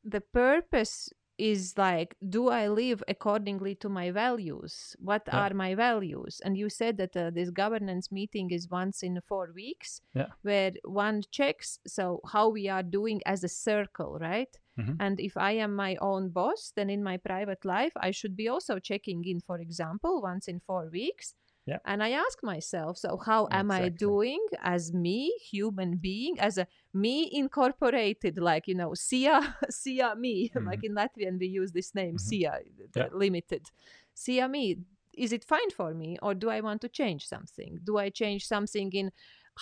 the 0.03 0.21
purpose 0.21 1.09
is 1.49 1.61
like 1.77 2.15
do 2.35 2.41
i 2.49 2.67
live 2.67 3.01
accordingly 3.13 3.73
to 3.83 3.89
my 3.89 4.07
values 4.11 4.95
what 5.09 5.23
Yeah. 5.27 5.39
are 5.41 5.53
my 5.63 5.71
values 5.75 6.39
and 6.45 6.57
you 6.61 6.69
said 6.69 6.97
that 6.97 7.15
uh, 7.17 7.29
this 7.37 7.49
governance 7.63 8.11
meeting 8.19 8.51
is 8.57 8.69
once 8.69 8.97
in 9.07 9.19
four 9.29 9.47
weeks 9.61 10.01
Yeah. 10.19 10.29
where 10.47 10.73
one 11.03 11.17
checks 11.37 11.79
so 11.95 12.03
how 12.33 12.45
we 12.57 12.63
are 12.75 12.83
doing 12.99 13.19
as 13.25 13.43
a 13.43 13.49
circle 13.67 14.13
right 14.29 14.53
Mhm. 14.79 14.95
and 15.05 15.15
if 15.19 15.33
i 15.49 15.51
am 15.65 15.71
my 15.75 15.93
own 16.09 16.23
boss 16.39 16.61
then 16.77 16.89
in 16.95 17.01
my 17.09 17.17
private 17.29 17.63
life 17.65 17.93
i 18.07 18.11
should 18.19 18.35
be 18.43 18.47
also 18.53 18.73
checking 18.89 19.21
in 19.31 19.39
for 19.49 19.57
example 19.67 20.13
once 20.31 20.45
in 20.53 20.59
four 20.69 20.83
weeks 20.99 21.27
Yeah. 21.65 21.77
and 21.85 22.01
i 22.03 22.09
ask 22.11 22.41
myself 22.43 22.97
so 22.97 23.17
how 23.17 23.47
am 23.51 23.69
i 23.71 23.87
doing 23.89 24.43
as 24.63 24.91
me 24.93 25.31
human 25.51 25.97
being 25.97 26.39
as 26.39 26.57
a 26.57 26.65
me 26.93 27.29
incorporated 27.31 28.39
like 28.39 28.67
you 28.67 28.73
know 28.75 28.93
sia 28.95 29.55
sia 29.69 30.15
me 30.15 30.51
like 30.65 30.83
in 30.83 30.93
latvian 30.95 31.39
we 31.39 31.47
use 31.47 31.71
this 31.71 31.93
name 31.93 32.15
Mhm. 32.15 32.19
sia 32.19 32.53
Yeah. 32.95 33.09
limited 33.13 33.69
sia 34.13 34.47
me 34.47 34.77
is 35.13 35.31
it 35.31 35.43
fine 35.43 35.69
for 35.69 35.93
me 35.93 36.17
or 36.21 36.33
do 36.33 36.49
i 36.49 36.59
want 36.61 36.81
to 36.81 36.89
change 36.89 37.27
something 37.27 37.77
do 37.83 37.97
i 37.97 38.09
change 38.09 38.47
something 38.47 38.89
in 38.93 39.11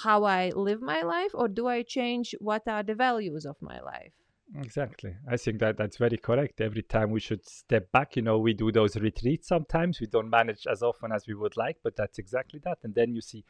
how 0.06 0.24
i 0.24 0.50
live 0.56 0.82
my 0.82 1.02
life 1.02 1.32
or 1.34 1.48
do 1.48 1.68
i 1.68 1.82
change 1.84 2.34
what 2.40 2.64
are 2.68 2.84
the 2.84 2.96
values 2.96 3.46
of 3.46 3.58
my 3.62 3.80
life 3.82 4.14
Exactly. 4.56 5.16
I 5.28 5.38
think 5.38 5.60
that 5.60 5.78
that's 5.78 5.98
very 5.98 6.18
correct. 6.18 6.60
Every 6.60 6.82
time 6.82 7.12
we 7.12 7.20
should 7.20 7.48
step 7.48 7.92
back. 7.92 8.16
You 8.16 8.24
know, 8.24 8.40
we 8.40 8.54
do 8.54 8.72
those 8.72 8.96
retreats 8.96 9.48
sometimes. 9.48 10.00
We 10.00 10.08
don't 10.08 10.30
manage 10.30 10.66
as 10.66 10.82
often 10.82 11.12
as 11.12 11.28
we 11.28 11.36
would 11.36 11.56
like, 11.56 11.78
but 11.84 11.96
that's 11.96 12.18
exactly 12.18 12.60
that. 12.64 12.80
And 12.84 12.96
then 12.96 13.14
you 13.14 13.22
see 13.22 13.46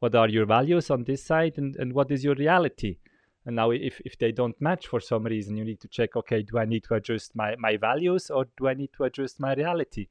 what 0.00 0.16
are 0.16 0.28
your 0.28 0.46
values 0.46 0.90
on 0.90 1.04
this 1.04 1.22
side 1.22 1.58
and, 1.58 1.76
and 1.76 1.92
what 1.92 2.10
is 2.10 2.24
your 2.24 2.34
reality. 2.34 2.98
And 3.46 3.54
now 3.54 3.70
if, 3.70 4.00
if 4.04 4.18
they 4.18 4.32
don't 4.32 4.60
match 4.60 4.88
for 4.88 4.98
some 4.98 5.24
reason, 5.24 5.56
you 5.56 5.64
need 5.64 5.80
to 5.80 5.88
check, 5.88 6.16
okay, 6.16 6.42
do 6.42 6.58
I 6.58 6.64
need 6.64 6.84
to 6.84 6.94
adjust 6.94 7.36
my, 7.36 7.54
my 7.56 7.76
values 7.76 8.28
or 8.28 8.46
do 8.56 8.66
I 8.66 8.74
need 8.74 8.92
to 8.94 9.04
adjust 9.04 9.38
my 9.38 9.54
reality? 9.54 10.08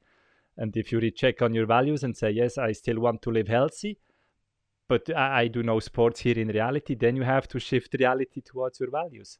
And 0.56 0.74
if 0.76 0.92
you 0.92 0.98
recheck 0.98 1.42
on 1.42 1.52
your 1.54 1.66
values 1.66 2.04
and 2.04 2.16
say, 2.16 2.30
yes, 2.30 2.56
I 2.56 2.72
still 2.72 3.00
want 3.00 3.20
to 3.22 3.30
live 3.30 3.48
healthy, 3.48 3.98
but 4.88 5.14
I, 5.14 5.42
I 5.42 5.48
do 5.48 5.62
no 5.62 5.78
sports 5.80 6.20
here 6.20 6.38
in 6.38 6.48
reality, 6.48 6.94
then 6.94 7.16
you 7.16 7.22
have 7.22 7.48
to 7.48 7.60
shift 7.60 7.94
reality 7.98 8.40
towards 8.40 8.80
your 8.80 8.90
values 8.90 9.38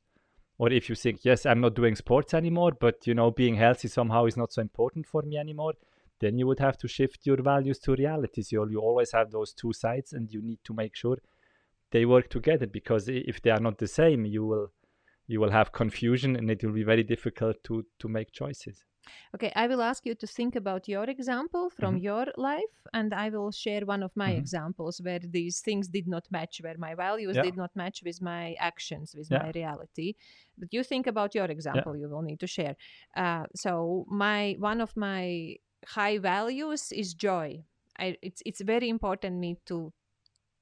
or 0.59 0.71
if 0.71 0.89
you 0.89 0.95
think 0.95 1.25
yes 1.25 1.47
i'm 1.47 1.61
not 1.61 1.75
doing 1.75 1.95
sports 1.97 2.35
anymore 2.35 2.73
but 2.79 3.07
you 3.07 3.15
know 3.15 3.31
being 3.31 3.55
healthy 3.55 3.89
somehow 3.89 4.25
is 4.27 4.37
not 4.37 4.53
so 4.53 4.63
important 4.63 5.07
for 5.07 5.23
me 5.23 5.37
anymore 5.37 5.75
then 6.23 6.39
you 6.39 6.47
would 6.47 6.61
have 6.61 6.79
to 6.79 6.87
shift 6.87 7.27
your 7.27 7.43
values 7.43 7.81
to 7.81 7.97
realities. 7.97 8.53
You, 8.53 8.67
you 8.71 8.79
always 8.79 9.11
have 9.11 9.33
those 9.33 9.53
two 9.53 9.73
sides 9.73 10.13
and 10.13 10.33
you 10.33 10.41
need 10.41 10.61
to 10.63 10.73
make 10.73 10.95
sure 10.95 11.19
they 11.91 12.07
work 12.07 12.31
together 12.31 12.67
because 12.67 13.09
if 13.09 13.43
they 13.43 13.51
are 13.51 13.61
not 13.61 13.79
the 13.79 13.89
same 13.89 14.25
you 14.25 14.47
will 14.47 14.73
you 15.27 15.41
will 15.41 15.51
have 15.51 15.73
confusion 15.73 16.37
and 16.37 16.51
it 16.51 16.63
will 16.65 16.73
be 16.73 16.85
very 16.85 17.03
difficult 17.03 17.57
to 17.65 17.85
to 17.99 18.09
make 18.09 18.33
choices 18.33 18.85
Okay, 19.35 19.53
I 19.57 19.67
will 19.67 19.83
ask 19.83 20.07
you 20.07 20.15
to 20.15 20.27
think 20.27 20.57
about 20.57 20.89
your 20.89 21.05
example 21.05 21.71
from 21.71 21.97
Mhm. 21.97 22.03
your 22.03 22.27
life, 22.37 22.87
and 22.93 23.13
I 23.15 23.29
will 23.31 23.51
share 23.51 23.85
one 23.87 24.03
of 24.03 24.13
my 24.17 24.31
Mhm. 24.31 24.39
examples 24.43 25.01
where 25.03 25.19
these 25.21 25.61
things 25.61 25.89
did 25.89 26.07
not 26.07 26.25
match, 26.31 26.61
where 26.63 26.77
my 26.79 26.95
values 26.95 27.37
Yeah. 27.37 27.43
did 27.43 27.57
not 27.57 27.75
match 27.75 28.03
with 28.05 28.21
my 28.23 28.55
actions, 28.59 29.15
with 29.17 29.31
Yeah. 29.31 29.39
my 29.43 29.51
reality. 29.55 30.15
But 30.59 30.73
you 30.73 30.83
think 30.85 31.07
about 31.07 31.35
your 31.35 31.47
example, 31.47 31.97
you 31.97 32.09
will 32.09 32.23
need 32.23 32.41
to 32.41 32.47
share. 32.47 32.77
Uh, 33.17 33.47
so 33.55 34.05
my 34.09 34.57
one 34.59 34.81
of 34.81 34.97
my 34.97 35.57
high 35.87 36.19
values 36.19 36.93
is 36.93 37.15
joy. 37.15 37.65
I, 37.99 38.17
it's 38.23 38.43
it's 38.47 38.61
very 38.63 38.89
important 38.89 39.39
me 39.39 39.57
to 39.67 39.93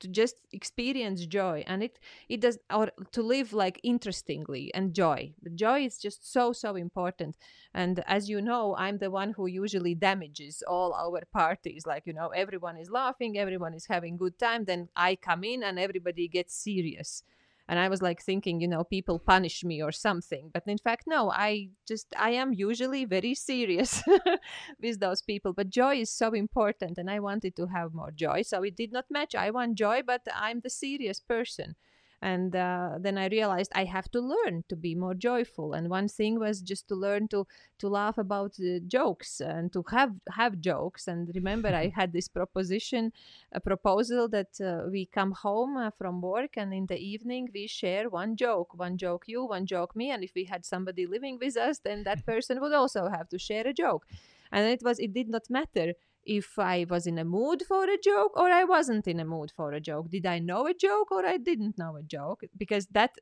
to 0.00 0.08
just 0.08 0.36
experience 0.52 1.26
joy 1.26 1.62
and 1.66 1.82
it 1.82 1.98
it 2.28 2.40
does 2.40 2.58
or 2.72 2.90
to 3.12 3.22
live 3.22 3.52
like 3.52 3.80
interestingly 3.82 4.72
and 4.74 4.94
joy. 4.94 5.32
The 5.42 5.50
joy 5.50 5.84
is 5.84 5.98
just 5.98 6.30
so 6.32 6.52
so 6.52 6.74
important 6.76 7.36
and 7.74 8.02
as 8.06 8.28
you 8.28 8.40
know 8.42 8.74
i'm 8.78 8.98
the 8.98 9.10
one 9.10 9.32
who 9.32 9.46
usually 9.46 9.94
damages 9.94 10.62
all 10.66 10.92
our 10.94 11.22
parties. 11.32 11.86
Like 11.86 12.06
you 12.06 12.12
know 12.12 12.28
everyone 12.28 12.76
is 12.76 12.90
laughing 12.90 13.38
everyone 13.38 13.74
is 13.74 13.86
having 13.86 14.16
good 14.16 14.38
time 14.38 14.64
then 14.64 14.88
i 14.96 15.16
come 15.16 15.44
in 15.44 15.62
and 15.62 15.78
everybody 15.78 16.28
gets 16.28 16.54
serious 16.54 17.22
and 17.70 17.78
i 17.78 17.88
was 17.88 18.02
like 18.02 18.20
thinking 18.20 18.60
you 18.60 18.68
know 18.68 18.84
people 18.84 19.18
punish 19.18 19.64
me 19.64 19.80
or 19.80 19.92
something 19.92 20.50
but 20.52 20.64
in 20.66 20.76
fact 20.76 21.04
no 21.06 21.30
i 21.30 21.68
just 21.86 22.12
i 22.18 22.30
am 22.30 22.52
usually 22.52 23.04
very 23.06 23.34
serious 23.34 24.02
with 24.82 25.00
those 25.00 25.22
people 25.22 25.52
but 25.54 25.70
joy 25.70 25.94
is 25.94 26.10
so 26.10 26.32
important 26.32 26.98
and 26.98 27.08
i 27.08 27.18
wanted 27.18 27.54
to 27.56 27.66
have 27.66 27.94
more 27.94 28.10
joy 28.10 28.42
so 28.42 28.62
it 28.62 28.76
did 28.76 28.92
not 28.92 29.04
match. 29.08 29.34
I 29.34 29.50
want 29.50 29.78
joy 29.78 30.02
but 30.04 30.22
i'm 30.34 30.60
the 30.60 30.70
serious 30.70 31.20
person 31.20 31.76
and 32.22 32.54
uh, 32.54 32.90
then 33.00 33.16
i 33.16 33.26
realized 33.28 33.72
i 33.74 33.84
have 33.84 34.10
to 34.10 34.20
learn 34.20 34.64
to 34.68 34.76
be 34.76 34.94
more 34.94 35.14
joyful. 35.14 35.72
And 35.72 35.88
one 35.88 36.08
thing 36.08 36.38
was 36.38 36.60
just 36.60 36.88
to 36.88 36.94
learn 36.94 37.28
to 37.28 37.46
to 37.78 37.88
laugh 37.88 38.18
about 38.18 38.56
uh, 38.60 38.80
jokes 38.86 39.40
and 39.40 39.72
to 39.72 39.84
have 39.90 40.12
have 40.30 40.60
jokes. 40.60 41.08
And 41.08 41.30
remember 41.34 41.68
i 41.68 41.88
had 41.94 42.12
this 42.12 42.28
proposition 42.28 43.12
a 43.52 43.60
proposal 43.60 44.28
that 44.28 44.60
uh, 44.60 44.88
we 44.90 45.06
come 45.06 45.32
home 45.32 45.76
uh, 45.76 45.90
from 45.90 46.20
work 46.20 46.56
and 46.56 46.74
in 46.74 46.86
the 46.86 46.98
evening 46.98 47.48
we 47.54 47.66
share 47.66 48.08
one 48.10 48.36
joke 48.36 48.74
one 48.74 48.96
joke 48.96 49.24
you 49.26 49.44
one 49.44 49.66
joke 49.66 49.96
me. 49.96 50.10
And 50.10 50.22
if 50.22 50.32
we 50.34 50.44
had 50.44 50.64
somebody 50.64 51.06
living 51.06 51.38
with 51.40 51.56
us 51.56 51.78
then 51.78 52.04
that 52.04 52.26
person 52.32 52.60
would 52.60 52.72
also 52.72 53.08
have 53.08 53.28
to 53.30 53.38
share 53.38 53.66
a 53.66 53.72
joke. 53.72 54.06
And 54.52 54.66
it 54.66 54.82
was 54.82 54.98
it 54.98 55.12
did 55.14 55.28
not 55.28 55.48
matter 55.48 55.94
if 56.38 56.58
I 56.58 56.86
was 56.88 57.06
in 57.06 57.18
a 57.18 57.24
mood 57.24 57.62
for 57.70 57.84
a 57.84 57.98
joke 58.10 58.34
or 58.36 58.48
I 58.60 58.64
wasn't 58.64 59.06
in 59.12 59.18
a 59.20 59.24
mood 59.24 59.50
for 59.56 59.72
a 59.72 59.80
joke. 59.80 60.10
Did 60.10 60.26
I 60.26 60.38
know 60.38 60.66
a 60.66 60.74
joke 60.74 61.10
or 61.10 61.26
I 61.26 61.36
didn't 61.38 61.76
know 61.76 61.96
a 61.96 62.02
joke? 62.02 62.42
Because 62.56 62.86
that 62.98 63.12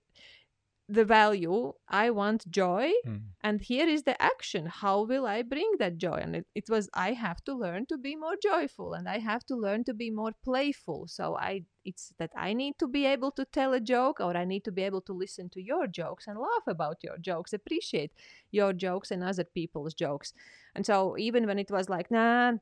the 0.88 1.04
value 1.04 1.72
i 1.88 2.08
want 2.10 2.50
joy 2.50 2.90
Mm. 3.06 3.20
and 3.42 3.60
here 3.60 3.86
is 3.94 4.02
the 4.04 4.16
action 4.22 4.64
how 4.82 4.96
will 5.10 5.26
i 5.26 5.42
bring 5.42 5.70
that 5.78 5.98
joy 5.98 6.18
and 6.24 6.34
it, 6.36 6.46
it 6.54 6.70
was 6.74 6.88
i 6.94 7.12
have 7.12 7.40
to 7.44 7.54
learn 7.54 7.84
to 7.86 7.98
be 7.98 8.16
more 8.16 8.36
joyful 8.42 8.94
and 8.94 9.06
i 9.06 9.18
have 9.18 9.44
to 9.50 9.54
learn 9.64 9.84
to 9.84 9.94
be 10.02 10.10
more 10.10 10.32
playful 10.48 11.06
so 11.06 11.36
i 11.36 11.52
it's 11.84 12.06
that 12.18 12.32
i 12.48 12.54
need 12.54 12.74
to 12.78 12.88
be 12.88 13.04
able 13.14 13.30
to 13.30 13.44
tell 13.44 13.74
a 13.74 13.80
joke 13.94 14.18
or 14.20 14.34
i 14.42 14.44
need 14.52 14.64
to 14.64 14.72
be 14.72 14.82
able 14.82 15.02
to 15.02 15.12
listen 15.12 15.50
to 15.50 15.60
your 15.70 15.86
jokes 15.86 16.26
and 16.26 16.38
laugh 16.38 16.66
about 16.66 16.96
your 17.06 17.18
jokes 17.18 17.52
appreciate 17.52 18.12
your 18.50 18.72
jokes 18.72 19.10
and 19.10 19.22
other 19.22 19.44
people's 19.44 19.94
jokes 19.94 20.32
and 20.74 20.86
so 20.86 21.16
even 21.18 21.46
when 21.46 21.58
it 21.58 21.70
was 21.70 21.88
like 21.96 22.10
nah 22.10 22.52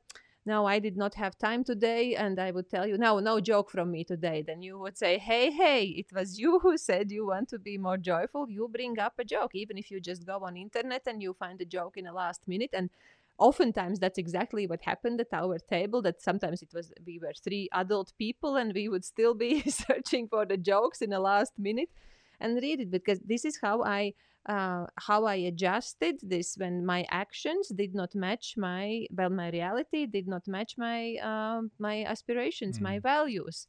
no, 0.47 0.65
I 0.65 0.79
did 0.79 0.95
not 0.95 1.15
have 1.15 1.37
time 1.37 1.65
today, 1.65 2.15
and 2.15 2.39
I 2.39 2.51
would 2.51 2.69
tell 2.69 2.87
you, 2.87 2.97
no, 2.97 3.19
no 3.19 3.41
joke 3.41 3.69
from 3.69 3.91
me 3.91 4.05
today. 4.05 4.41
Then 4.47 4.61
you 4.61 4.79
would 4.79 4.97
say, 4.97 5.17
hey, 5.17 5.51
hey, 5.51 5.83
it 6.01 6.13
was 6.13 6.39
you 6.39 6.59
who 6.59 6.77
said 6.77 7.11
you 7.11 7.27
want 7.27 7.49
to 7.49 7.59
be 7.59 7.77
more 7.77 7.97
joyful. 7.97 8.49
You 8.49 8.69
bring 8.69 8.97
up 8.97 9.15
a 9.19 9.25
joke, 9.25 9.51
even 9.55 9.77
if 9.77 9.91
you 9.91 9.99
just 9.99 10.25
go 10.25 10.37
on 10.45 10.55
internet 10.55 11.01
and 11.05 11.21
you 11.21 11.33
find 11.33 11.59
a 11.59 11.65
joke 11.65 11.97
in 11.97 12.05
the 12.05 12.13
last 12.13 12.47
minute. 12.47 12.69
And 12.71 12.89
oftentimes 13.37 13.99
that's 13.99 14.17
exactly 14.17 14.65
what 14.67 14.81
happened 14.83 15.19
at 15.19 15.33
our 15.33 15.59
table. 15.59 16.01
That 16.01 16.21
sometimes 16.21 16.61
it 16.61 16.73
was 16.73 16.93
we 17.05 17.19
were 17.19 17.33
three 17.33 17.67
adult 17.73 18.13
people, 18.17 18.55
and 18.55 18.73
we 18.73 18.87
would 18.87 19.03
still 19.03 19.33
be 19.33 19.69
searching 19.69 20.29
for 20.29 20.45
the 20.45 20.55
jokes 20.55 21.01
in 21.01 21.09
the 21.09 21.19
last 21.19 21.59
minute 21.59 21.89
and 22.39 22.55
read 22.61 22.79
it 22.81 22.91
because 22.91 23.19
this 23.21 23.45
is 23.45 23.59
how 23.61 23.83
I 23.83 24.13
uh, 24.47 24.85
how 24.97 25.25
I 25.25 25.35
adjusted 25.35 26.15
this 26.23 26.55
when 26.57 26.85
my 26.85 27.05
actions 27.09 27.67
did 27.69 27.93
not 27.93 28.15
match 28.15 28.55
my 28.57 29.05
well 29.11 29.29
my 29.29 29.49
reality 29.49 30.05
did 30.05 30.27
not 30.27 30.47
match 30.47 30.75
my 30.77 31.15
um, 31.21 31.71
my 31.79 32.03
aspirations 32.03 32.79
my 32.79 32.99
Mm. 32.99 33.03
values 33.03 33.67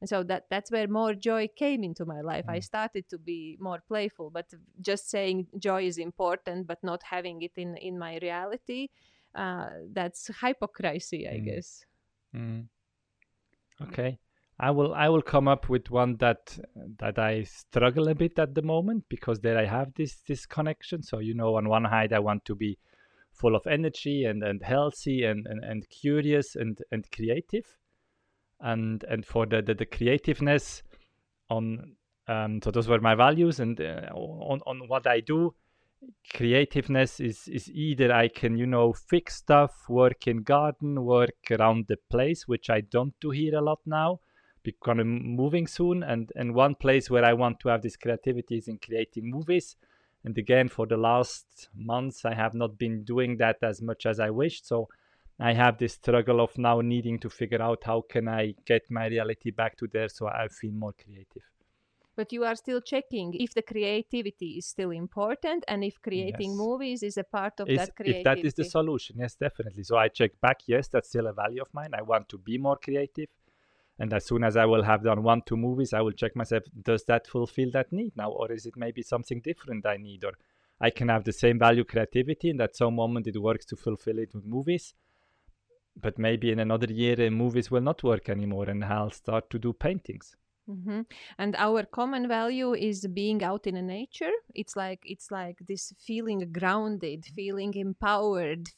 and 0.00 0.08
so 0.08 0.22
that 0.24 0.44
that's 0.50 0.70
where 0.70 0.86
more 0.88 1.14
joy 1.14 1.48
came 1.56 1.82
into 1.82 2.04
my 2.04 2.20
life 2.20 2.44
i 2.48 2.58
Mm. 2.58 2.64
started 2.64 3.08
to 3.08 3.18
be 3.18 3.56
more 3.60 3.80
playful 3.88 4.30
but 4.30 4.46
just 4.80 5.08
saying 5.10 5.46
joy 5.58 5.84
is 5.86 5.98
important 5.98 6.66
but 6.66 6.78
not 6.82 7.02
having 7.02 7.42
it 7.42 7.52
in 7.56 7.76
in 7.78 7.98
my 7.98 8.18
reality 8.22 8.88
uh, 9.34 9.68
that's 9.92 10.30
hypocrisy 10.40 11.28
i 11.28 11.38
Mm. 11.38 11.44
guess 11.44 11.84
Mm. 12.34 12.68
Okay. 13.80 14.18
I 14.60 14.70
will 14.72 14.92
I 14.94 15.08
will 15.08 15.22
come 15.22 15.46
up 15.46 15.68
with 15.68 15.90
one 15.90 16.16
that 16.16 16.58
that 16.98 17.18
I 17.18 17.44
struggle 17.44 18.08
a 18.08 18.14
bit 18.14 18.38
at 18.38 18.54
the 18.54 18.62
moment 18.62 19.04
because 19.08 19.40
there 19.40 19.56
I 19.56 19.64
have 19.64 19.94
this 19.94 20.16
this 20.26 20.46
connection. 20.46 21.02
So 21.02 21.20
you 21.20 21.34
know 21.34 21.56
on 21.56 21.68
one 21.68 21.84
hand 21.84 22.12
I 22.12 22.18
want 22.18 22.44
to 22.46 22.56
be 22.56 22.78
full 23.30 23.54
of 23.54 23.66
energy 23.68 24.24
and, 24.24 24.42
and 24.42 24.60
healthy 24.60 25.22
and, 25.22 25.46
and, 25.46 25.62
and 25.62 25.88
curious 25.90 26.56
and, 26.56 26.76
and 26.90 27.08
creative. 27.12 27.76
And 28.60 29.04
and 29.04 29.24
for 29.24 29.46
the, 29.46 29.62
the, 29.62 29.74
the 29.74 29.86
creativeness 29.86 30.82
on 31.48 31.94
um, 32.26 32.60
so 32.62 32.72
those 32.72 32.88
were 32.88 33.00
my 33.00 33.14
values 33.14 33.60
and 33.60 33.80
uh, 33.80 34.10
on, 34.12 34.60
on 34.66 34.88
what 34.88 35.06
I 35.06 35.20
do 35.20 35.54
creativeness 36.34 37.20
is 37.20 37.48
is 37.48 37.70
either 37.70 38.12
I 38.12 38.28
can 38.28 38.56
you 38.56 38.66
know 38.66 38.92
fix 38.92 39.36
stuff, 39.36 39.88
work 39.88 40.26
in 40.26 40.42
garden, 40.42 41.04
work 41.04 41.50
around 41.50 41.86
the 41.88 41.96
place, 42.10 42.46
which 42.46 42.70
I 42.70 42.80
don't 42.80 43.14
do 43.20 43.30
here 43.30 43.56
a 43.56 43.60
lot 43.60 43.80
now, 43.86 44.20
because 44.62 44.98
I'm 44.98 45.36
moving 45.36 45.66
soon. 45.66 46.02
And 46.02 46.32
and 46.36 46.54
one 46.54 46.74
place 46.74 47.10
where 47.10 47.24
I 47.24 47.32
want 47.34 47.60
to 47.60 47.68
have 47.68 47.82
this 47.82 47.96
creativity 47.96 48.56
is 48.58 48.68
in 48.68 48.78
creating 48.78 49.30
movies. 49.30 49.76
And 50.24 50.36
again, 50.36 50.68
for 50.68 50.86
the 50.86 50.96
last 50.96 51.68
months, 51.74 52.24
I 52.24 52.34
have 52.34 52.54
not 52.54 52.76
been 52.78 53.04
doing 53.04 53.36
that 53.38 53.58
as 53.62 53.80
much 53.82 54.04
as 54.06 54.18
I 54.20 54.30
wished. 54.30 54.66
So 54.66 54.88
I 55.40 55.52
have 55.54 55.78
this 55.78 55.94
struggle 55.94 56.40
of 56.40 56.58
now 56.58 56.80
needing 56.80 57.18
to 57.20 57.30
figure 57.30 57.62
out 57.62 57.84
how 57.84 58.02
can 58.02 58.28
I 58.28 58.54
get 58.66 58.90
my 58.90 59.06
reality 59.06 59.50
back 59.50 59.76
to 59.78 59.86
there 59.86 60.08
so 60.08 60.26
I 60.26 60.48
feel 60.48 60.72
more 60.72 60.92
creative. 60.92 61.42
but 62.16 62.32
you 62.34 62.44
are 62.44 62.54
still 62.54 62.82
checking 62.82 63.32
if 63.32 63.54
the 63.54 63.62
creativity 63.62 64.58
is 64.58 64.66
still 64.66 64.90
important 64.90 65.64
and 65.68 65.82
if 65.82 66.02
creating 66.02 66.54
Yes. 66.54 66.56
movies 66.56 67.02
is 67.02 67.16
a 67.16 67.24
part 67.24 67.60
of 67.60 67.72
Is- 67.72 67.74
that 67.74 67.94
if 68.04 68.22
that 68.22 68.44
is 68.44 68.54
the 68.54 68.64
solution, 68.64 69.16
yes, 69.18 69.34
definitely. 69.36 69.82
So 69.84 69.96
I 69.96 70.08
check 70.08 70.40
back, 70.40 70.62
yes, 70.66 70.88
that's 70.88 71.08
still 71.08 71.26
a 71.26 71.32
value 71.32 71.62
of 71.62 71.72
mine. 71.74 71.92
I 71.94 72.02
want 72.02 72.28
to 72.30 72.38
be 72.38 72.58
more 72.58 72.76
creative. 72.76 73.28
And 73.98 74.12
as 74.12 74.26
soon 74.26 74.44
as 74.44 74.56
I 74.56 74.64
will 74.64 74.82
have 74.82 75.02
done 75.04 75.22
one, 75.22 75.42
two 75.42 75.56
movies, 75.56 75.92
I 75.92 76.00
will 76.00 76.12
check 76.12 76.36
myself, 76.36 76.64
does 76.82 77.04
that 77.04 77.26
fulfill 77.26 77.70
that 77.72 77.92
need 77.92 78.16
now? 78.16 78.30
Or 78.30 78.50
is 78.52 78.66
it 78.66 78.76
maybe 78.76 79.02
something 79.02 79.40
different 79.40 79.86
I 79.86 79.96
need? 79.96 80.24
Or 80.24 80.32
I 80.80 80.90
can 80.90 81.08
have 81.08 81.24
the 81.24 81.32
same 81.32 81.58
value 81.58 81.84
creativity 81.84 82.50
and 82.50 82.60
at 82.60 82.76
some 82.76 82.94
moment 82.94 83.26
it 83.26 83.36
works 83.42 83.64
to 83.66 83.76
fulfill 83.76 84.18
it 84.18 84.34
with 84.34 84.44
movies. 84.44 84.94
But 85.94 86.18
maybe 86.18 86.50
in 86.50 86.60
another 86.60 86.90
year, 86.90 87.20
uh, 87.26 87.28
movies 87.28 87.70
will 87.70 87.82
not 87.82 88.02
work 88.02 88.30
anymore 88.30 88.70
and 88.70 88.82
I'll 88.82 89.10
start 89.10 89.50
to 89.50 89.58
do 89.58 89.74
paintings. 89.74 90.34
hmm 90.66 91.00
And 91.38 91.56
our 91.56 91.84
common 91.84 92.28
value 92.28 92.74
is 92.74 93.06
being 93.06 93.42
out 93.42 93.66
in 93.66 93.74
the 93.74 93.82
nature. 93.82 94.32
It's 94.54 94.76
like 94.76 95.00
it's 95.04 95.30
like 95.30 95.58
this 95.66 95.92
feeling 95.98 96.52
grounded, 96.52 97.24
feeling 97.24 97.72
empowered. 97.74 98.68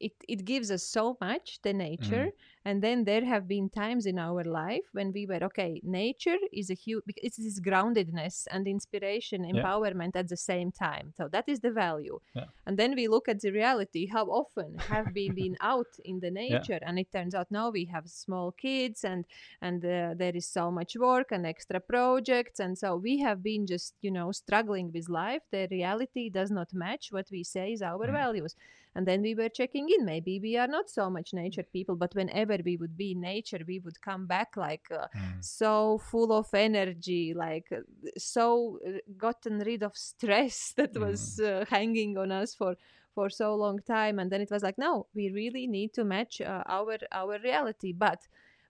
It 0.00 0.14
it 0.28 0.44
gives 0.46 0.70
us 0.70 0.84
so 0.84 1.16
much 1.20 1.60
the 1.62 1.74
nature, 1.74 2.28
and 2.64 2.82
then 2.82 3.04
there 3.04 3.24
have 3.24 3.46
been 3.48 3.68
times 3.70 4.04
in 4.06 4.18
our 4.18 4.44
life 4.44 4.86
when 4.92 5.12
we 5.12 5.26
were 5.26 5.42
okay. 5.44 5.80
Nature 5.82 6.36
is 6.52 6.70
a 6.70 6.74
huge. 6.74 7.02
It's 7.16 7.36
this 7.36 7.60
groundedness 7.60 8.46
and 8.50 8.66
inspiration, 8.66 9.44
Yeah. 9.44 9.52
empowerment 9.52 10.14
at 10.14 10.28
the 10.28 10.36
same 10.36 10.70
time. 10.72 11.12
So 11.16 11.28
that 11.28 11.44
is 11.48 11.60
the 11.60 11.70
value. 11.70 12.18
Yeah. 12.34 12.44
And 12.66 12.78
then 12.78 12.94
we 12.94 13.08
look 13.08 13.28
at 13.28 13.40
the 13.40 13.50
reality. 13.50 14.06
How 14.06 14.26
often 14.26 14.78
have 14.88 15.08
we 15.14 15.30
been 15.30 15.56
out 15.72 15.92
in 16.04 16.20
the 16.20 16.30
nature? 16.30 16.78
And 16.82 16.98
it 16.98 17.10
turns 17.10 17.34
out 17.34 17.50
now 17.50 17.70
we 17.70 17.86
have 17.86 18.08
small 18.08 18.52
kids 18.52 19.04
and 19.04 19.24
and 19.62 19.84
uh, 19.84 20.14
there 20.16 20.36
is 20.36 20.46
so 20.46 20.70
much 20.70 20.96
work 20.96 21.28
and 21.32 21.46
extra 21.46 21.80
projects 21.80 22.60
and 22.60 22.76
so 22.78 22.96
we 22.96 23.18
have 23.20 23.42
been 23.42 23.66
just 23.66 23.94
you 24.00 24.10
know 24.10 24.32
struggling 24.32 24.90
with 24.92 25.08
life 25.08 25.42
the 25.50 25.66
reality 25.70 26.28
does 26.30 26.50
not 26.50 26.72
match 26.72 27.08
what 27.10 27.26
we 27.30 27.42
say 27.44 27.72
is 27.72 27.82
our 27.82 28.06
Mm. 28.08 28.12
values 28.12 28.54
and 28.94 29.06
then 29.06 29.20
we 29.22 29.34
were 29.34 29.48
checking 29.48 29.86
in 29.88 30.04
maybe 30.04 30.40
we 30.40 30.56
are 30.56 30.66
not 30.76 30.88
so 30.90 31.08
much 31.10 31.32
nature 31.32 31.62
people 31.72 31.96
but 31.96 32.14
whenever 32.14 32.56
we 32.64 32.76
would 32.76 32.96
be 32.96 33.12
in 33.12 33.20
nature 33.20 33.60
we 33.66 33.78
would 33.80 34.00
come 34.00 34.26
back 34.26 34.56
like 34.56 34.86
uh, 34.90 35.06
so 35.40 35.98
full 36.10 36.32
of 36.32 36.46
energy 36.54 37.32
like 37.34 37.66
uh, 37.72 37.80
so 38.16 38.78
uh, 38.86 38.92
gotten 39.16 39.58
rid 39.60 39.82
of 39.82 39.96
stress 39.96 40.72
that 40.76 40.96
was 40.96 41.40
uh, 41.40 41.64
hanging 41.68 42.16
on 42.16 42.32
us 42.32 42.54
for 42.54 42.76
for 43.14 43.28
so 43.28 43.54
long 43.54 43.80
time. 43.80 44.18
And 44.18 44.30
then 44.30 44.40
it 44.40 44.50
was 44.50 44.62
like 44.62 44.78
no 44.78 45.06
we 45.14 45.30
really 45.30 45.66
need 45.66 45.92
to 45.94 46.04
match 46.04 46.40
uh, 46.40 46.62
our 46.66 46.98
our 47.12 47.38
reality. 47.42 47.92
But 47.92 48.20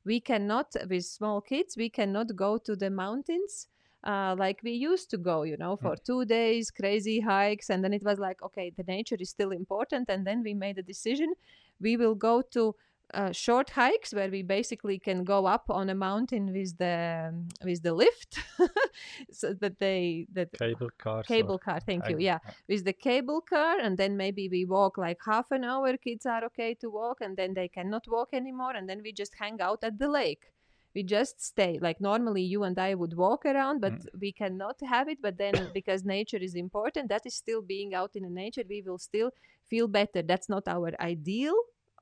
we 0.05 0.21
cannot 0.21 0.75
with 0.89 1.05
small 1.05 1.41
kids 1.41 1.77
we 1.77 1.91
cannot 1.91 2.35
go 2.35 2.57
to 2.59 2.75
the 2.75 2.91
mountains 2.91 3.69
uh, 4.03 4.35
like 4.39 4.61
we 4.63 4.73
used 4.73 5.11
to 5.11 5.19
go 5.19 5.43
you 5.43 5.59
know 5.59 5.77
for 5.77 5.95
two 5.97 6.25
days 6.25 6.71
crazy 6.71 7.21
hikes. 7.21 7.71
And 7.71 7.85
then 7.85 7.93
it 7.93 8.03
was 8.03 8.19
like 8.19 8.43
okay 8.43 8.73
the 8.77 8.85
nature 8.85 9.17
is 9.19 9.31
still 9.31 9.51
important. 9.51 10.09
And 10.09 10.27
then 10.27 10.43
we 10.43 10.55
made 10.55 10.79
a 10.79 10.83
decision 10.83 11.35
we 11.81 11.97
will 11.97 12.15
go 12.15 12.43
to 12.43 12.75
uh, 13.15 13.33
short 13.33 13.71
hikes 13.71 14.13
where 14.13 14.31
we 14.31 14.43
basically 14.43 14.99
can 14.99 15.25
go 15.25 15.47
up 15.47 15.65
on 15.69 15.91
a 15.91 15.95
mountain 15.95 16.53
with 16.53 16.77
the 16.79 17.33
with 17.65 17.83
the 17.83 17.93
lift 17.93 18.39
so 19.33 19.53
that 19.55 19.79
they 19.79 20.27
that 20.33 20.53
Cable 20.53 20.91
car 20.99 21.23
cable 21.23 21.59
car 21.59 21.81
thank 21.81 22.09
you 22.09 22.19
yeah 22.19 22.39
with 22.69 22.85
the 22.85 22.93
cable 22.93 23.41
car 23.41 23.79
and 23.81 23.97
then 23.99 24.17
maybe 24.17 24.49
we 24.49 24.65
walk 24.65 24.99
like 24.99 25.19
half 25.25 25.51
an 25.51 25.65
hour 25.65 25.97
kids 25.97 26.27
are 26.27 26.45
okay 26.45 26.75
to 26.75 26.91
walk 26.91 27.19
and 27.21 27.37
then 27.37 27.55
they 27.55 27.69
cannot 27.69 28.07
walk 28.09 28.29
anymore 28.33 28.73
and 28.73 28.89
then 28.89 29.01
we 29.03 29.13
just 29.13 29.35
hang 29.39 29.61
out 29.61 29.83
at 29.83 29.99
the 29.99 30.09
lake. 30.09 30.53
We 30.93 31.05
just 31.05 31.41
stay 31.41 31.79
like 31.81 32.01
normally 32.01 32.43
you 32.43 32.65
and 32.65 32.77
i 32.77 32.97
would 32.97 33.17
walk 33.17 33.47
around 33.47 33.81
but 33.81 33.93
we 34.21 34.33
cannot 34.33 34.77
have 34.83 35.09
it 35.09 35.19
but 35.23 35.39
then 35.39 35.55
because 35.73 36.05
nature 36.05 36.39
is 36.39 36.57
important 36.57 37.09
that 37.11 37.23
is 37.27 37.35
still 37.37 37.63
being 37.63 37.95
out 37.95 38.17
in 38.17 38.25
the 38.25 38.29
nature 38.29 38.65
we 38.69 38.83
will 38.83 38.99
still 38.99 39.31
feel 39.71 39.89
better. 39.89 40.21
That's 40.21 40.49
not 40.49 40.67
our 40.67 40.91
ideal 41.01 41.55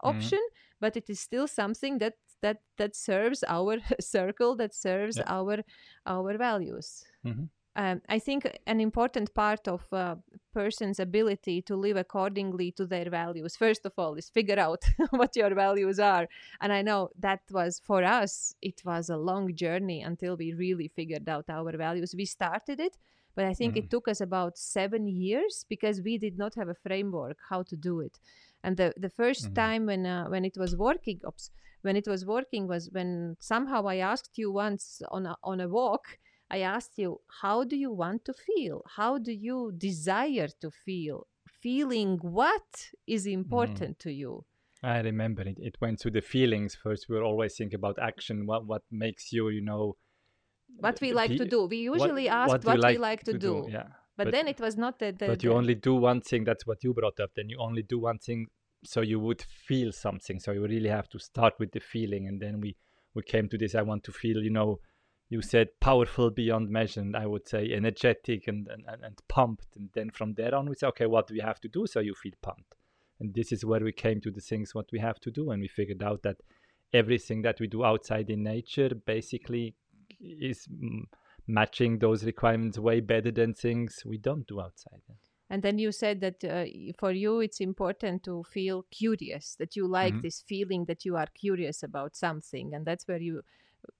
option 0.03 0.41
but 0.81 0.97
it 0.97 1.09
is 1.11 1.21
still 1.21 1.47
something 1.49 1.99
that 1.99 2.15
that 2.43 2.59
that 2.77 2.95
serves 2.97 3.43
our 3.49 3.79
circle 4.01 4.57
that 4.57 4.75
serves 4.75 5.19
Yeah. 5.19 5.25
our 5.27 5.59
our 6.07 6.37
values 6.39 7.05
Mhm. 7.25 7.49
um, 7.77 8.03
I 8.09 8.19
think 8.19 8.43
an 8.67 8.81
important 8.81 9.33
part 9.35 9.69
of 9.69 9.87
a 9.93 10.19
person's 10.53 10.99
ability 10.99 11.63
to 11.63 11.77
live 11.77 11.97
accordingly 11.97 12.73
to 12.73 12.87
their 12.87 13.09
values, 13.09 13.55
first 13.57 13.87
of 13.87 13.93
all, 13.97 14.15
is 14.15 14.29
figure 14.31 14.59
out 14.59 14.83
what 15.11 15.37
your 15.37 15.55
values 15.55 16.01
are. 16.01 16.27
And 16.61 16.73
I 16.73 16.83
know 16.83 17.11
that 17.21 17.41
was 17.53 17.79
for 17.85 18.03
us, 18.03 18.55
it 18.63 18.83
was 18.85 19.09
a 19.11 19.17
long 19.17 19.55
journey 19.55 20.03
until 20.03 20.37
we 20.37 20.55
really 20.55 20.89
figured 20.89 21.29
out 21.29 21.45
our 21.49 21.77
values. 21.77 22.15
We 22.17 22.25
started 22.25 22.81
it, 22.81 22.97
but 23.39 23.47
I 23.47 23.55
think 23.55 23.77
it 23.77 23.83
mm-hmm. 23.83 23.91
took 23.91 24.09
us 24.09 24.21
about 24.21 24.59
seven 24.59 25.07
years 25.07 25.65
because 25.69 26.03
we 26.03 26.19
did 26.19 26.37
not 26.37 26.57
have 26.57 26.69
a 26.69 26.75
framework 26.75 27.39
how 27.49 27.63
to 27.71 27.77
do 27.77 28.01
it. 28.01 28.19
And 28.65 28.77
the, 28.77 28.93
the 28.97 29.11
1st 29.11 29.43
mm-hmm. 29.45 29.55
time 29.55 29.87
when 29.87 30.07
uh, 30.07 30.25
when 30.25 30.45
it 30.45 30.57
was 30.59 30.75
working, 30.75 31.21
oops, 31.25 31.53
when 31.83 31.95
it 31.95 32.09
was 32.09 32.27
working 32.27 32.67
was 32.67 32.91
when 32.91 33.37
somehow 33.39 33.87
I 33.87 33.99
asked 33.99 34.39
you 34.39 34.51
once 34.51 35.03
on 35.13 35.27
a, 35.27 35.37
on 35.45 35.61
a 35.61 35.69
walk, 35.69 36.19
I 36.51 36.59
asked 36.75 36.95
you, 36.97 37.21
how 37.43 37.63
do 37.63 37.77
you 37.77 37.93
want 37.93 38.25
to 38.25 38.35
feel? 38.49 38.83
How 38.97 39.19
do 39.19 39.33
you 39.33 39.71
desire 39.71 40.49
to 40.61 40.73
feel? 40.73 41.29
Feeling 41.63 42.19
what 42.21 42.71
is 43.07 43.23
mm-hmm. 43.23 43.39
important 43.41 44.01
to 44.01 44.11
you? 44.11 44.45
I 44.83 44.99
remember 44.99 45.43
it. 45.43 45.59
It 45.61 45.77
went 45.81 46.01
to 46.01 46.11
the 46.11 46.23
feelings 46.23 46.75
first. 46.75 47.07
We 47.09 47.15
were 47.15 47.29
always 47.31 47.55
thinking 47.55 47.79
about 47.83 48.01
action. 48.01 48.47
What 48.47 48.67
what 48.67 48.83
makes 48.91 49.33
you, 49.33 49.49
you 49.49 49.65
know, 49.71 49.95
what 50.77 51.01
we 51.01 51.13
like 51.13 51.37
to 51.37 51.45
do. 51.45 51.67
We 51.67 51.79
usually 51.79 52.27
what, 52.27 52.35
asked 52.35 52.51
what, 52.51 52.65
what, 52.65 52.81
do 52.81 52.89
you 52.89 52.95
we 52.95 52.99
like 52.99 53.25
to, 53.25 53.39
do. 53.39 53.67
Yeah. 53.69 53.85
But, 54.17 54.25
But- 54.25 54.33
then 54.33 54.49
it 54.49 54.61
was 54.61 54.77
not 54.77 54.99
that. 54.99 55.19
the, 55.19 55.29
but 55.29 55.43
you 55.43 55.51
the- 55.51 55.57
only 55.57 55.75
do 55.75 55.95
one 55.95 56.21
thing 56.21 56.45
that's 56.45 56.67
what 56.67 56.83
you 56.83 56.93
brought 56.93 57.21
up 57.21 57.31
then 57.37 57.49
you 57.49 57.59
only 57.59 57.83
do 57.83 57.99
one 58.01 58.19
thing 58.19 58.49
so 58.85 59.01
you 59.01 59.19
would 59.19 59.43
feel 59.43 59.93
something 59.93 60.39
so 60.39 60.53
you 60.53 60.63
really 60.63 60.89
have 60.89 61.09
to 61.09 61.19
start 61.19 61.55
with 61.59 61.73
the 61.73 61.81
feeling 61.81 62.27
and 62.27 62.41
then 62.41 62.61
we 62.61 62.77
we 63.15 63.23
came 63.23 63.49
to 63.49 63.59
this 63.59 63.75
i 63.75 63.83
want 63.83 64.05
to 64.05 64.13
feel 64.13 64.43
you 64.43 64.51
know 64.51 64.79
you 65.31 65.43
said 65.43 65.69
powerful 65.81 66.31
beyond 66.31 66.71
measure 66.71 67.01
and 67.01 67.17
i 67.17 67.27
would 67.27 67.47
say 67.49 67.73
energetic 67.73 68.47
and 68.47 68.69
and, 68.69 68.85
and, 68.87 69.03
and 69.05 69.19
pumped 69.29 69.75
and 69.77 69.89
then 69.95 70.11
from 70.11 70.35
there 70.35 70.55
on 70.55 70.69
we 70.69 70.75
say 70.77 70.87
okay 70.87 71.07
what 71.07 71.27
do 71.27 71.35
we 71.35 71.41
have 71.41 71.61
to 71.61 71.69
do 71.69 71.87
so 71.87 72.01
you 72.01 72.15
feel 72.15 72.33
pumped 72.41 72.77
and 73.21 73.35
this 73.35 73.51
is 73.51 73.65
where 73.65 73.81
we 73.81 73.93
came 73.93 74.21
to 74.21 74.31
the 74.31 74.41
things 74.41 74.75
what 74.75 74.87
we 74.93 74.99
have 74.99 75.19
to 75.21 75.31
do 75.31 75.51
and 75.51 75.61
we 75.61 75.69
figured 75.69 76.03
out 76.03 76.23
that 76.23 76.37
everything 76.93 77.43
that 77.43 77.59
we 77.61 77.67
do 77.67 77.85
outside 77.85 78.31
in 78.31 78.43
nature 78.43 78.91
basically 79.07 79.75
is 80.21 80.67
mm, 80.67 81.03
matching 81.47 81.99
those 81.99 82.25
requirements 82.25 82.79
way 82.79 83.01
better 83.01 83.31
than 83.31 83.55
things 83.55 84.03
we 84.05 84.19
don't 84.19 84.47
do 84.47 84.61
outside 84.61 85.03
and 85.51 85.63
then 85.63 85.79
you 85.79 85.91
said 85.93 86.21
that 86.21 86.45
uh, 86.45 86.65
for 86.99 87.11
you 87.11 87.41
it's 87.41 87.61
important 87.61 88.23
to 88.25 88.45
feel 88.45 88.85
curious 88.91 89.57
that 89.57 89.77
you 89.77 89.87
like 89.87 90.15
Mhm. 90.15 90.23
this 90.23 90.43
feeling 90.43 90.85
that 90.87 91.05
you 91.05 91.17
are 91.17 91.29
curious 91.35 91.83
about 91.83 92.17
something 92.17 92.75
and 92.75 92.85
that's 92.87 93.07
where 93.09 93.21
you 93.21 93.43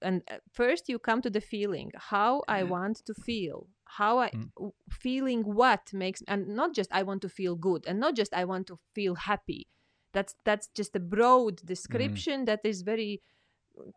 and 0.01 0.21
uh, 0.29 0.37
first 0.51 0.89
you 0.89 0.99
come 0.99 1.21
to 1.21 1.29
the 1.29 1.41
feeling 1.41 1.91
how 1.95 2.43
i 2.47 2.63
want 2.63 2.97
to 3.05 3.13
feel 3.13 3.67
how 3.85 4.19
i 4.19 4.29
Mm. 4.35 4.51
w- 4.55 4.73
feeling 4.89 5.41
what 5.43 5.91
makes 5.93 6.21
and 6.27 6.47
not 6.47 6.75
just 6.75 6.91
i 6.93 7.01
want 7.01 7.21
to 7.21 7.29
feel 7.29 7.55
good 7.55 7.85
and 7.87 7.99
not 7.99 8.15
just 8.15 8.33
i 8.33 8.43
want 8.45 8.67
to 8.67 8.77
feel 8.93 9.15
happy 9.15 9.67
that's 10.13 10.35
that's 10.45 10.67
just 10.75 10.95
a 10.95 10.99
broad 10.99 11.55
description 11.65 12.45
that 12.45 12.59
is 12.63 12.81
very 12.81 13.21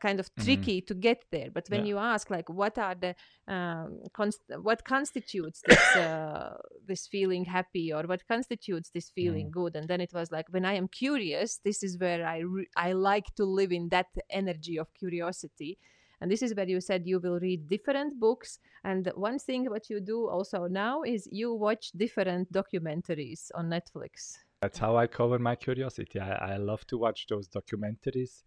kind 0.01 0.19
of 0.21 0.27
Mhm. 0.35 0.45
tricky 0.45 0.81
to 0.81 0.95
get 0.95 1.25
there 1.31 1.51
but 1.51 1.67
when 1.69 1.81
Yeah. 1.85 1.91
you 1.91 1.99
ask 1.99 2.31
like 2.31 2.49
what 2.49 2.79
are 2.79 2.95
the 2.95 3.15
um, 3.49 4.01
const- 4.13 4.51
what 4.69 4.85
constitutes 4.85 5.63
this 5.67 5.97
uh, 5.97 6.57
this 6.87 7.07
feeling 7.07 7.45
happy 7.45 7.93
or 7.93 8.03
what 8.05 8.27
constitutes 8.29 8.91
this 8.91 9.11
feeling 9.11 9.49
Mm. 9.49 9.53
good 9.61 9.77
and 9.77 9.89
then 9.89 10.01
it 10.01 10.13
was 10.13 10.31
like 10.37 10.47
when 10.51 10.65
i 10.65 10.75
am 10.75 10.89
curious 10.89 11.59
this 11.69 11.83
is 11.83 11.99
where 11.99 12.23
i 12.27 12.39
re- 12.39 12.69
i 12.77 12.93
like 12.93 13.29
to 13.35 13.45
live 13.45 13.73
in 13.73 13.89
that 13.89 14.07
energy 14.31 14.77
of 14.79 14.93
curiosity 14.95 15.79
and 16.21 16.31
this 16.31 16.43
is 16.43 16.55
where 16.55 16.69
you 16.69 16.81
said 16.81 17.07
you 17.07 17.19
will 17.19 17.41
read 17.41 17.69
different 17.69 18.19
books 18.21 18.59
and 18.85 19.11
one 19.17 19.39
thing 19.39 19.65
what 19.75 19.91
you 19.91 19.99
do 20.01 20.29
also 20.29 20.67
now 20.69 21.03
is 21.03 21.29
you 21.33 21.53
watch 21.53 21.91
different 22.05 22.53
documentaries 22.53 23.51
on 23.55 23.65
netflix 23.77 24.39
That's 24.63 24.79
how 24.79 24.93
I 24.97 25.07
cover 25.09 25.39
my 25.41 25.57
curiosity. 25.57 26.21
I, 26.21 26.55
I 26.55 26.57
love 26.57 26.83
to 26.91 26.97
watch 27.05 27.27
those 27.27 27.49
documentaries, 27.49 28.45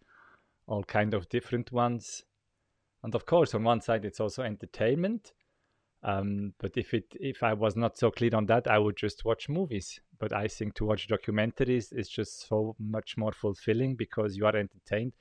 all 0.67 0.83
kind 0.83 1.13
of 1.13 1.29
different 1.29 1.71
ones. 1.71 2.23
And 3.03 3.13
of 3.13 3.25
course, 3.25 3.53
on 3.53 3.63
one 3.63 3.81
side, 3.81 4.05
it's 4.05 4.19
also 4.19 4.43
entertainment. 4.43 5.33
Um, 6.03 6.53
but 6.59 6.77
if 6.77 6.93
it 6.93 7.05
if 7.19 7.41
I 7.41 7.53
was 7.53 7.75
not 7.75 7.97
so 7.97 8.11
clear 8.11 8.35
on 8.35 8.45
that, 8.47 8.67
I 8.67 8.77
would 8.77 8.95
just 8.95 9.25
watch 9.25 9.49
movies. 9.49 9.99
But 10.19 10.33
I 10.33 10.47
think 10.47 10.75
to 10.75 10.85
watch 10.85 11.07
documentaries 11.07 11.91
is 11.91 12.09
just 12.09 12.47
so 12.47 12.75
much 12.79 13.17
more 13.17 13.31
fulfilling 13.31 13.95
because 13.95 14.37
you 14.37 14.45
are 14.45 14.55
entertained. 14.55 15.13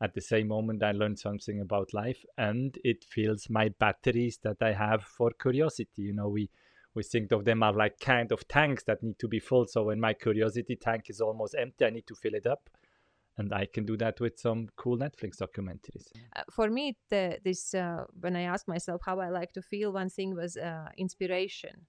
At 0.00 0.14
the 0.14 0.20
same 0.20 0.46
moment, 0.48 0.84
I 0.84 0.92
learn 0.92 1.16
something 1.16 1.60
about 1.60 1.92
life, 1.92 2.24
and 2.36 2.78
it 2.84 3.04
fills 3.04 3.50
my 3.50 3.70
batteries 3.80 4.38
that 4.44 4.58
I 4.60 4.72
have 4.72 5.02
for 5.02 5.32
curiosity. 5.32 6.02
You 6.02 6.12
know, 6.12 6.28
we 6.28 6.50
we 6.94 7.02
think 7.02 7.32
of 7.32 7.44
them 7.44 7.62
are 7.62 7.72
like 7.72 7.98
kind 7.98 8.30
of 8.30 8.46
tanks 8.46 8.84
that 8.84 9.02
need 9.02 9.18
to 9.18 9.28
be 9.28 9.40
full. 9.40 9.66
So 9.66 9.84
when 9.84 10.00
my 10.00 10.14
curiosity 10.14 10.76
tank 10.76 11.10
is 11.10 11.20
almost 11.20 11.56
empty, 11.58 11.84
I 11.84 11.90
need 11.90 12.06
to 12.06 12.14
fill 12.14 12.34
it 12.34 12.46
up, 12.46 12.70
and 13.38 13.52
I 13.54 13.66
can 13.66 13.84
do 13.86 13.96
that 13.96 14.20
with 14.20 14.38
some 14.38 14.68
cool 14.76 14.98
Netflix 14.98 15.38
documentaries. 15.38 16.06
uh, 16.36 16.42
for 16.50 16.68
me 16.68 16.96
the, 17.10 17.38
this 17.44 17.74
uh, 17.74 18.04
when 18.20 18.36
i 18.36 18.42
asked 18.42 18.68
myself 18.68 19.00
how 19.04 19.18
i 19.20 19.28
like 19.28 19.52
to 19.52 19.62
feel 19.62 19.92
one 19.92 20.10
thing 20.10 20.34
was 20.34 20.56
uh, 20.56 20.88
inspiration 20.96 21.86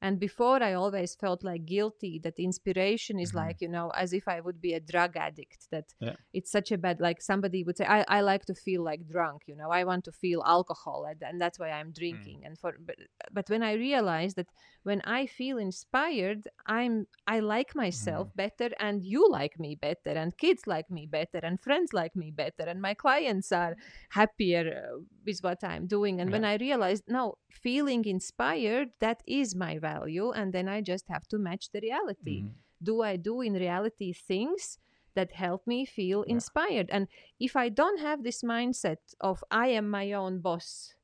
and 0.00 0.18
before 0.20 0.62
i 0.62 0.72
always 0.74 1.14
felt 1.14 1.42
like 1.42 1.64
guilty 1.66 2.18
that 2.24 2.38
inspiration 2.38 3.18
is 3.18 3.32
Mhm. 3.32 3.36
like 3.42 3.60
you 3.60 3.68
know 3.68 3.90
as 3.90 4.12
if 4.12 4.28
i 4.28 4.40
would 4.40 4.60
be 4.60 4.72
a 4.74 4.80
drug 4.80 5.16
addict 5.16 5.66
that 5.70 5.86
Yeah. 6.00 6.14
it's 6.32 6.50
such 6.50 6.70
a 6.72 6.78
bad 6.78 7.00
like 7.00 7.20
somebody 7.22 7.64
would 7.64 7.76
say 7.78 7.86
I, 7.86 8.04
I 8.18 8.20
like 8.20 8.44
to 8.46 8.54
feel 8.54 8.82
like 8.90 9.08
drunk 9.08 9.42
you 9.46 9.56
know 9.56 9.70
i 9.70 9.82
want 9.84 10.04
to 10.04 10.12
feel 10.12 10.40
alcohol 10.46 11.04
and, 11.10 11.20
and 11.28 11.40
that's 11.40 11.58
why 11.58 11.70
i'm 11.70 11.90
drinking. 11.92 12.38
And 12.44 12.58
for 12.58 12.70
but, 12.88 12.96
but 13.32 13.48
when 13.48 13.62
i 13.62 13.72
realized 13.72 14.36
that 14.36 14.50
when 14.84 15.00
i 15.04 15.26
feel 15.26 15.58
inspired 15.58 16.42
i'm 16.66 17.06
i 17.26 17.40
like 17.40 17.74
myself 17.74 18.28
better 18.36 18.70
and 18.78 19.04
you 19.04 19.22
like 19.30 19.58
me 19.58 19.74
better 19.74 20.12
and 20.22 20.36
kids 20.38 20.62
like 20.66 20.88
me 20.90 21.06
better 21.06 21.40
and 21.42 21.60
friends 21.60 21.92
like 21.92 22.14
me 22.14 22.30
better 22.30 22.64
and 22.70 22.80
my 22.80 22.94
clients 22.94 23.50
are 23.52 23.74
happier 24.10 24.64
uh, 24.84 24.98
with 25.26 25.40
what 25.40 25.62
i'm 25.64 25.86
doing. 25.86 26.20
And 26.20 26.30
when 26.30 26.44
i 26.44 26.54
realized 26.56 27.04
no 27.08 27.34
feeling 27.50 28.04
inspired 28.04 28.88
that 29.00 29.22
is 29.26 29.54
my 29.56 29.78
value 29.78 29.87
and 29.96 30.52
then 30.52 30.68
i 30.68 30.80
just 30.80 31.08
have 31.08 31.26
to 31.28 31.38
match 31.38 31.70
the 31.72 31.80
reality. 31.80 32.42
Mhm. 32.42 32.50
do 32.82 33.02
i 33.02 33.16
do 33.16 33.40
in 33.40 33.54
reality 33.54 34.12
things 34.12 34.78
that 35.14 35.32
help 35.32 35.66
me 35.66 35.84
feel 35.84 36.22
inspired? 36.22 36.88
And 36.90 37.08
if 37.40 37.56
i 37.56 37.68
don't 37.68 37.98
have 37.98 38.22
this 38.22 38.42
mindset 38.42 39.02
of 39.20 39.42
i 39.50 39.66
am 39.68 39.90
my 39.90 40.12
own 40.12 40.40
boss 40.40 40.94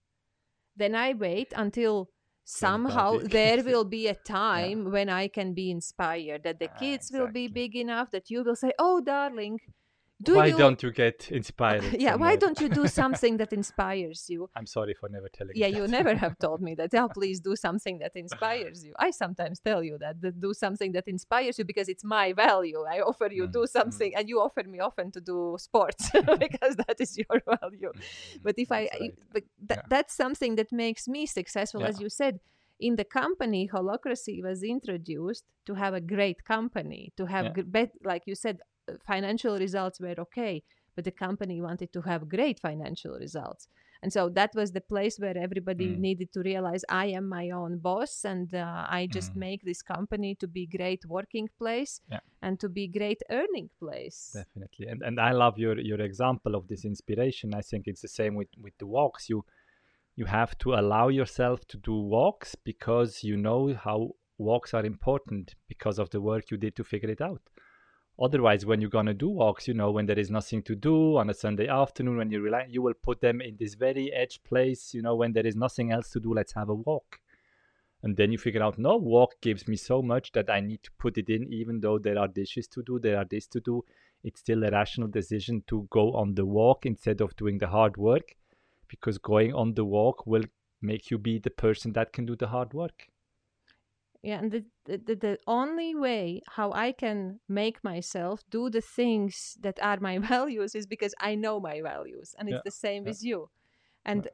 then 0.76 0.94
i 0.94 1.12
wait 1.14 1.52
until 1.56 2.10
somehow 2.44 3.18
there 3.18 3.62
will 3.68 3.84
be 3.84 4.06
a 4.06 4.14
time 4.14 4.90
when 4.92 5.08
i 5.08 5.26
can 5.28 5.54
be 5.54 5.70
inspired 5.70 6.42
that 6.44 6.58
the 6.58 6.68
Ah, 6.68 6.78
kids 6.78 7.10
will 7.12 7.28
be 7.28 7.48
big 7.48 7.74
enough 7.74 8.10
that 8.10 8.30
you 8.30 8.44
will 8.44 8.56
say 8.56 8.72
oh 8.78 9.00
darling 9.00 9.58
do 10.22 10.34
why 10.36 10.46
you 10.46 10.56
don't 10.58 10.82
you 10.82 10.90
get 10.92 11.30
inspired? 11.32 11.82
yeah 11.98 12.14
why 12.14 12.36
don't 12.36 12.60
you 12.60 12.68
do 12.68 12.86
something 13.00 13.36
that 13.36 13.52
inspires 13.52 14.26
you 14.28 14.48
I'm 14.54 14.66
sorry 14.66 14.94
for 14.94 15.08
never 15.08 15.28
telling. 15.28 15.52
yeah 15.54 15.66
you 15.66 15.74
Yeah, 15.74 15.82
you 15.82 15.88
never 15.88 16.14
have 16.14 16.38
told 16.46 16.60
me 16.62 16.74
that 16.76 16.94
oh 16.94 17.08
please 17.08 17.40
do 17.40 17.56
something 17.56 17.98
that 17.98 18.12
inspires 18.14 18.84
you 18.84 18.92
i 18.98 19.10
sometimes 19.10 19.60
tell 19.60 19.82
you 19.82 19.98
that, 19.98 20.20
that 20.22 20.40
do 20.40 20.54
something 20.54 20.92
that 20.92 21.06
inspires 21.08 21.58
you 21.58 21.64
because 21.64 21.88
it's 21.88 22.04
my 22.04 22.32
value 22.32 22.80
i 22.88 23.00
offer 23.00 23.28
you 23.30 23.46
Mm, 23.48 23.52
do 23.52 23.62
mm. 23.64 23.68
something 23.68 24.14
and 24.16 24.28
you 24.28 24.40
offer 24.40 24.62
me 24.74 24.78
often 24.80 25.10
to 25.10 25.20
do 25.20 25.56
sports 25.58 26.10
because 26.38 26.76
that 26.76 26.96
is 27.00 27.18
your 27.18 27.42
value 27.60 27.90
mm, 27.92 27.98
mm, 27.98 28.42
but 28.42 28.54
if 28.58 28.70
i 28.70 28.82
That's 28.84 29.00
right. 29.00 29.14
but 29.32 29.42
tha- 29.68 29.74
Yeah. 29.78 29.82
that's 29.94 30.14
something 30.14 30.52
that 30.56 30.70
makes 30.72 31.08
me 31.08 31.26
successful 31.26 31.82
as 31.84 32.00
you 32.00 32.08
said 32.08 32.34
in 32.78 32.96
the 32.96 33.04
company 33.04 33.68
holacracy 33.72 34.42
was 34.42 34.62
introduced 34.62 35.44
to 35.66 35.74
have 35.74 35.94
a 35.94 36.00
great 36.14 36.44
company 36.44 37.12
to 37.18 37.24
have 37.26 37.44
Yeah. 37.46 37.52
gr- 37.56 37.70
bet- 37.76 37.98
like 38.04 38.22
you 38.26 38.34
said 38.34 38.56
financial 39.06 39.58
results 39.58 40.00
were 40.00 40.14
okay 40.18 40.62
but 40.94 41.04
the 41.04 41.10
company 41.10 41.60
wanted 41.60 41.92
to 41.92 42.00
have 42.02 42.28
great 42.28 42.60
financial 42.60 43.14
results 43.18 43.68
and 44.02 44.12
so 44.12 44.28
that 44.28 44.50
was 44.54 44.72
the 44.72 44.80
place 44.80 45.18
where 45.18 45.36
everybody 45.36 45.88
Mm. 45.88 45.98
needed 45.98 46.32
to 46.32 46.40
realize 46.40 46.84
i 46.88 47.06
am 47.06 47.28
my 47.28 47.50
own 47.50 47.78
boss 47.78 48.24
and 48.24 48.54
uh, 48.54 48.86
i 48.98 49.06
just 49.06 49.32
Mm. 49.34 49.40
make 49.46 49.60
this 49.64 49.82
company 49.82 50.34
to 50.42 50.46
be 50.46 50.66
great 50.66 51.02
working 51.06 51.48
place 51.58 52.00
Yeah. 52.10 52.20
and 52.42 52.60
to 52.60 52.68
be 52.68 52.86
great 52.98 53.22
earning 53.30 53.68
place 53.82 54.20
definitely 54.34 54.86
and 54.92 55.02
and 55.02 55.18
i 55.28 55.32
love 55.32 55.58
your 55.58 55.76
your 55.90 56.00
example 56.00 56.54
of 56.54 56.68
this 56.68 56.84
inspiration 56.84 57.54
i 57.54 57.62
think 57.62 57.86
it's 57.86 58.02
the 58.02 58.14
same 58.20 58.34
with 58.40 58.52
with 58.64 58.76
the 58.78 58.86
walks 58.86 59.28
you 59.30 59.44
you 60.16 60.26
have 60.26 60.52
to 60.58 60.74
allow 60.74 61.08
yourself 61.08 61.58
to 61.72 61.76
do 61.78 61.94
walks 62.16 62.54
because 62.54 63.24
you 63.28 63.36
know 63.36 63.74
how 63.86 63.98
walks 64.38 64.74
are 64.74 64.84
important 64.86 65.54
because 65.68 65.98
of 66.02 66.10
the 66.10 66.20
work 66.20 66.50
you 66.50 66.56
did 66.56 66.74
to 66.76 66.84
figure 66.84 67.10
it 67.10 67.20
out 67.20 67.42
otherwise 68.20 68.64
when 68.64 68.80
you're 68.80 68.90
going 68.90 69.06
to 69.06 69.14
do 69.14 69.28
walks 69.28 69.66
you 69.66 69.74
know 69.74 69.90
when 69.90 70.06
there 70.06 70.18
is 70.18 70.30
nothing 70.30 70.62
to 70.62 70.76
do 70.76 71.16
on 71.16 71.30
a 71.30 71.34
sunday 71.34 71.66
afternoon 71.66 72.16
when 72.16 72.30
you 72.30 72.40
relax 72.40 72.68
you 72.70 72.80
will 72.80 72.94
put 72.94 73.20
them 73.20 73.40
in 73.40 73.56
this 73.58 73.74
very 73.74 74.12
edge 74.12 74.40
place 74.44 74.94
you 74.94 75.02
know 75.02 75.16
when 75.16 75.32
there 75.32 75.46
is 75.46 75.56
nothing 75.56 75.90
else 75.90 76.10
to 76.10 76.20
do 76.20 76.32
let's 76.32 76.52
have 76.52 76.68
a 76.68 76.74
walk. 76.74 77.18
And 78.02 78.18
then 78.18 78.30
you 78.30 78.36
figure 78.36 78.62
out 78.62 78.78
no 78.78 78.96
walk 78.98 79.40
gives 79.40 79.66
me 79.66 79.76
so 79.76 80.02
much 80.02 80.30
that 80.32 80.50
i 80.50 80.60
need 80.60 80.82
to 80.82 80.90
put 80.98 81.16
it 81.16 81.30
in 81.30 81.50
even 81.50 81.80
though 81.80 81.98
there 81.98 82.18
are 82.18 82.28
dishes 82.28 82.68
to 82.68 82.82
do 82.82 82.98
there 82.98 83.16
are 83.16 83.24
this 83.24 83.46
to 83.48 83.60
do. 83.60 83.82
It's 84.22 84.40
still 84.40 84.62
a 84.64 84.70
rational 84.70 85.08
decision 85.08 85.62
to 85.68 85.86
go 85.90 86.12
on 86.12 86.34
the 86.34 86.44
walk 86.44 86.84
instead 86.84 87.22
of 87.22 87.34
doing 87.36 87.58
the 87.58 87.66
hard 87.66 87.96
work 87.96 88.36
because 88.88 89.16
going 89.18 89.54
on 89.54 89.72
the 89.72 89.86
walk 89.86 90.26
will 90.26 90.44
make 90.82 91.10
you 91.10 91.16
be 91.16 91.38
the 91.38 91.50
person 91.50 91.94
that 91.94 92.12
can 92.12 92.26
do 92.26 92.36
the 92.36 92.48
hard 92.48 92.74
work 92.74 93.08
yeah 94.24 94.38
and 94.38 94.50
the, 94.50 94.64
the, 94.86 95.14
the, 95.14 95.38
only 95.46 95.94
way 95.94 96.40
how 96.48 96.72
i 96.72 96.90
can 96.92 97.38
make 97.48 97.82
myself 97.84 98.42
do 98.50 98.70
the 98.70 98.80
things 98.80 99.56
that 99.60 99.78
are 99.82 99.98
my 100.00 100.18
values 100.34 100.74
is 100.74 100.86
because 100.86 101.14
i 101.20 101.34
know 101.34 101.60
my 101.60 101.80
values 101.80 102.34
and 102.38 102.48
it's 102.48 102.56
Yeah, 102.56 102.62
the 102.64 102.70
same 102.70 103.04
yeah. 103.04 103.10
with 103.10 103.22
you 103.22 103.50
and 104.04 104.28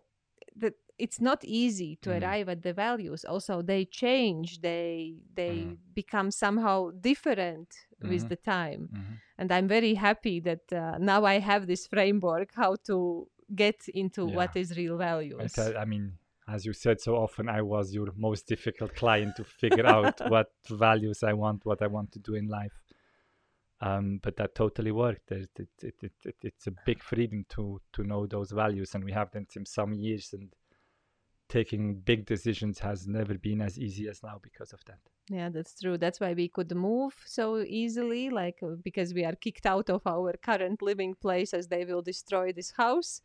the, 0.56 0.74
it's 0.98 1.20
not 1.20 1.44
easy 1.44 1.96
to 2.02 2.10
Mhm. 2.10 2.22
arrive 2.22 2.48
at 2.48 2.62
the 2.62 2.72
values 2.72 3.24
also 3.24 3.62
they 3.62 3.84
change 3.84 4.60
they 4.60 5.14
they 5.34 5.52
Mhm. 5.52 5.76
become 5.94 6.30
somehow 6.30 6.90
different 7.00 7.68
with 8.02 8.22
Mhm. 8.22 8.28
the 8.28 8.36
time 8.36 8.90
and 9.38 9.50
i'm 9.52 9.68
very 9.68 9.94
happy 9.94 10.40
that 10.40 10.72
uh, 10.72 10.98
now 10.98 11.24
i 11.24 11.38
have 11.38 11.66
this 11.66 11.86
framework 11.86 12.50
how 12.54 12.76
to 12.84 13.26
get 13.54 13.88
into 13.88 14.24
what 14.26 14.54
Yeah. 14.54 14.62
is 14.62 14.76
real 14.76 14.96
values 14.96 15.56
I, 15.58 15.74
I 15.82 15.84
mean 15.84 16.18
as 16.50 16.64
you 16.66 16.72
said 16.72 17.00
so 17.00 17.16
often 17.16 17.48
i 17.48 17.62
was 17.62 17.92
your 17.92 18.08
most 18.16 18.46
difficult 18.46 18.94
client 18.94 19.34
to 19.36 19.44
figure 19.44 19.86
out 19.86 20.20
what 20.30 20.48
values 20.68 21.22
i 21.22 21.32
want 21.32 21.64
what 21.64 21.82
i 21.82 21.86
want 21.86 22.10
to 22.12 22.18
do 22.18 22.34
in 22.34 22.48
life 22.48 22.82
um, 23.82 24.20
but 24.22 24.36
that 24.36 24.54
totally 24.54 24.92
worked 24.92 25.32
it, 25.32 25.48
it, 25.58 25.68
it, 25.82 25.94
it, 26.02 26.12
it, 26.24 26.36
it's 26.42 26.66
a 26.66 26.72
big 26.84 27.02
freedom 27.02 27.46
to 27.48 27.80
to 27.92 28.04
know 28.04 28.26
those 28.26 28.50
values 28.50 28.94
and 28.94 29.04
we 29.04 29.12
have 29.12 29.30
them 29.30 29.46
since 29.48 29.70
some 29.72 29.94
years 29.94 30.34
and 30.34 30.54
taking 31.50 31.96
big 31.96 32.24
decisions 32.24 32.78
has 32.78 33.06
never 33.06 33.34
been 33.34 33.60
as 33.60 33.78
easy 33.78 34.08
as 34.08 34.22
now 34.22 34.38
because 34.40 34.72
of 34.72 34.82
that. 34.86 35.00
Yeah, 35.28 35.48
that's 35.50 35.78
true. 35.78 35.98
That's 35.98 36.20
why 36.20 36.32
we 36.32 36.48
could 36.48 36.74
move 36.74 37.14
so 37.26 37.58
easily, 37.58 38.30
like 38.30 38.58
uh, 38.62 38.76
because 38.82 39.12
we 39.12 39.24
are 39.24 39.34
kicked 39.34 39.66
out 39.66 39.90
of 39.90 40.06
our 40.06 40.32
current 40.42 40.80
living 40.80 41.14
place 41.14 41.52
as 41.52 41.66
they 41.66 41.84
will 41.84 42.02
destroy 42.02 42.52
this 42.52 42.70
house 42.70 43.20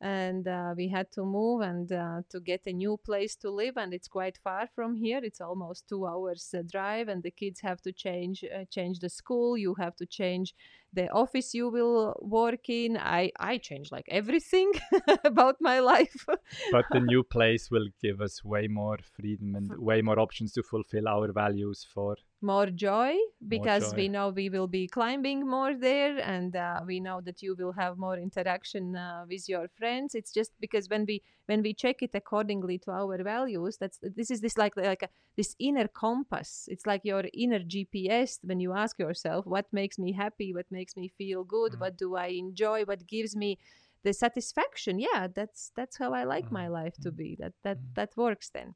and 0.00 0.46
uh, 0.46 0.74
we 0.76 0.88
had 0.88 1.10
to 1.12 1.24
move 1.24 1.62
and 1.62 1.90
uh, 1.90 2.20
to 2.28 2.40
get 2.40 2.66
a 2.66 2.72
new 2.72 2.98
place 2.98 3.34
to 3.36 3.50
live 3.50 3.76
and 3.76 3.94
it's 3.94 4.08
quite 4.08 4.36
far 4.36 4.68
from 4.74 4.94
here. 4.94 5.20
It's 5.22 5.40
almost 5.40 5.88
two 5.88 6.06
hours 6.06 6.54
uh, 6.56 6.62
drive 6.70 7.08
and 7.08 7.22
the 7.22 7.30
kids 7.30 7.60
have 7.60 7.80
to 7.82 7.92
change 7.92 8.44
uh, 8.44 8.64
change 8.70 9.00
the 9.00 9.08
school. 9.08 9.56
You 9.56 9.74
have 9.74 9.96
to 9.96 10.06
change 10.06 10.54
the 10.92 11.08
office 11.10 11.54
you 11.54 11.68
will 11.68 12.14
work 12.22 12.68
in 12.68 12.96
i 12.96 13.30
i 13.38 13.58
change 13.58 13.90
like 13.90 14.06
everything 14.08 14.72
about 15.24 15.56
my 15.60 15.80
life. 15.80 16.26
But 16.72 16.86
the 16.92 17.00
new 17.12 17.22
place 17.22 17.70
will 17.70 17.88
give 18.00 18.20
us 18.20 18.44
way 18.44 18.68
more 18.68 18.98
freedom 19.16 19.54
and 19.56 19.70
way 19.78 20.02
more 20.02 20.18
options 20.18 20.52
to 20.52 20.62
fulfill 20.62 21.08
our 21.08 21.32
values 21.32 21.86
for 21.92 22.16
more 22.42 22.66
joy 22.66 23.16
because 23.48 23.82
more 23.82 23.90
joy. 23.92 23.96
we 23.96 24.08
know 24.08 24.28
we 24.28 24.48
will 24.48 24.66
be 24.66 24.86
climbing 24.86 25.46
more 25.48 25.74
there 25.74 26.18
and 26.18 26.54
uh, 26.54 26.80
we 26.86 27.00
know 27.00 27.20
that 27.20 27.42
you 27.42 27.56
will 27.58 27.72
have 27.72 27.96
more 27.98 28.18
interaction 28.18 28.94
uh, 28.94 29.24
with 29.28 29.48
your 29.48 29.68
friends. 29.68 30.14
It's 30.14 30.32
just 30.32 30.52
because 30.60 30.88
when 30.88 31.04
we 31.06 31.22
when 31.46 31.62
we 31.62 31.72
check 31.74 32.02
it 32.02 32.10
accordingly 32.14 32.78
to 32.78 32.90
our 32.90 33.22
values 33.22 33.76
that's 33.78 33.98
this 34.02 34.30
is 34.30 34.40
this 34.40 34.58
like 34.58 34.76
like 34.76 35.02
a, 35.02 35.08
this 35.36 35.54
inner 35.58 35.88
compass. 35.88 36.68
It's 36.68 36.86
like 36.86 37.02
your 37.04 37.24
inner 37.32 37.60
gps 37.60 38.38
when 38.42 38.60
you 38.60 38.72
ask 38.72 38.98
yourself 38.98 39.46
what 39.46 39.66
makes 39.72 39.98
me 39.98 40.12
happy? 40.12 40.52
What 40.52 40.66
makes 40.78 40.94
me 41.00 41.06
feel 41.20 41.42
good 41.56 41.72
mm. 41.72 41.80
what 41.82 41.94
do 42.02 42.08
i 42.26 42.28
enjoy 42.44 42.78
what 42.90 43.06
gives 43.14 43.32
me 43.42 43.50
the 44.06 44.12
satisfaction 44.12 44.94
yeah 45.08 45.26
that's 45.38 45.62
that's 45.76 45.96
how 46.00 46.10
i 46.20 46.22
like 46.34 46.48
my 46.50 46.64
mm-hmm. 46.64 46.80
life 46.80 46.96
to 47.04 47.10
be 47.10 47.30
that 47.40 47.54
that 47.64 47.78
mm-hmm. 47.78 47.94
that 47.98 48.10
works 48.24 48.48
then 48.56 48.68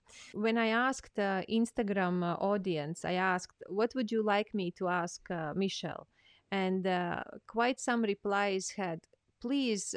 when 0.46 0.56
i 0.66 0.68
asked 0.88 1.16
uh, 1.18 1.42
instagram 1.60 2.16
uh, 2.22 2.34
audience 2.52 2.98
i 3.12 3.14
asked 3.32 3.60
what 3.68 3.94
would 3.94 4.10
you 4.14 4.22
like 4.34 4.50
me 4.60 4.66
to 4.78 4.84
ask 5.02 5.20
uh, 5.30 5.52
Michel 5.54 6.00
and 6.50 6.82
uh, 6.86 7.22
quite 7.46 7.78
some 7.88 8.02
replies 8.02 8.64
had 8.82 8.98
please 9.40 9.94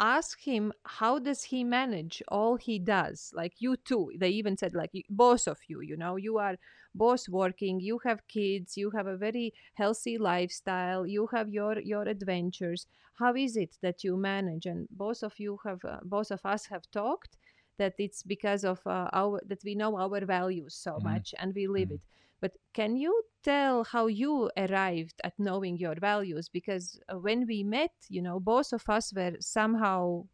ask 0.00 0.40
him 0.40 0.72
how 0.84 1.18
does 1.18 1.44
he 1.44 1.62
manage 1.62 2.22
all 2.28 2.56
he 2.56 2.78
does 2.78 3.30
like 3.34 3.54
you 3.58 3.76
too 3.76 4.10
they 4.16 4.28
even 4.28 4.56
said 4.56 4.74
like 4.74 4.90
both 5.08 5.46
of 5.46 5.58
you 5.68 5.80
you 5.80 5.96
know 5.96 6.16
you 6.16 6.36
are 6.36 6.56
both 6.94 7.28
working 7.28 7.78
you 7.78 8.00
have 8.04 8.26
kids 8.26 8.76
you 8.76 8.90
have 8.90 9.06
a 9.06 9.16
very 9.16 9.52
healthy 9.74 10.18
lifestyle 10.18 11.06
you 11.06 11.28
have 11.28 11.48
your 11.48 11.78
your 11.80 12.02
adventures 12.02 12.86
how 13.14 13.34
is 13.36 13.56
it 13.56 13.76
that 13.82 14.02
you 14.02 14.16
manage 14.16 14.66
and 14.66 14.88
both 14.90 15.22
of 15.22 15.38
you 15.38 15.58
have 15.64 15.84
uh, 15.84 15.98
both 16.02 16.32
of 16.32 16.44
us 16.44 16.66
have 16.66 16.82
talked 16.90 17.36
that 17.78 17.94
it's 17.98 18.22
because 18.22 18.64
of 18.64 18.80
uh, 18.86 19.08
our 19.12 19.40
that 19.46 19.62
we 19.64 19.74
know 19.74 19.96
our 19.96 20.24
values 20.24 20.74
so 20.74 20.92
mm-hmm. 20.92 21.12
much 21.12 21.34
and 21.38 21.54
we 21.54 21.68
live 21.68 21.88
mm-hmm. 21.88 21.94
it 21.94 22.00
but 22.44 22.58
can 22.74 22.94
you 22.94 23.22
tell 23.42 23.84
how 23.84 24.06
you 24.06 24.50
arrived 24.58 25.18
at 25.24 25.32
knowing 25.38 25.78
your 25.78 25.94
values? 25.94 26.50
Because 26.50 27.00
uh, 27.08 27.16
when 27.16 27.46
we 27.46 27.62
met, 27.62 27.94
you 28.10 28.20
know, 28.20 28.38
both 28.38 28.70
of 28.74 28.82
us 28.86 29.14
were 29.16 29.36
somehow 29.40 30.24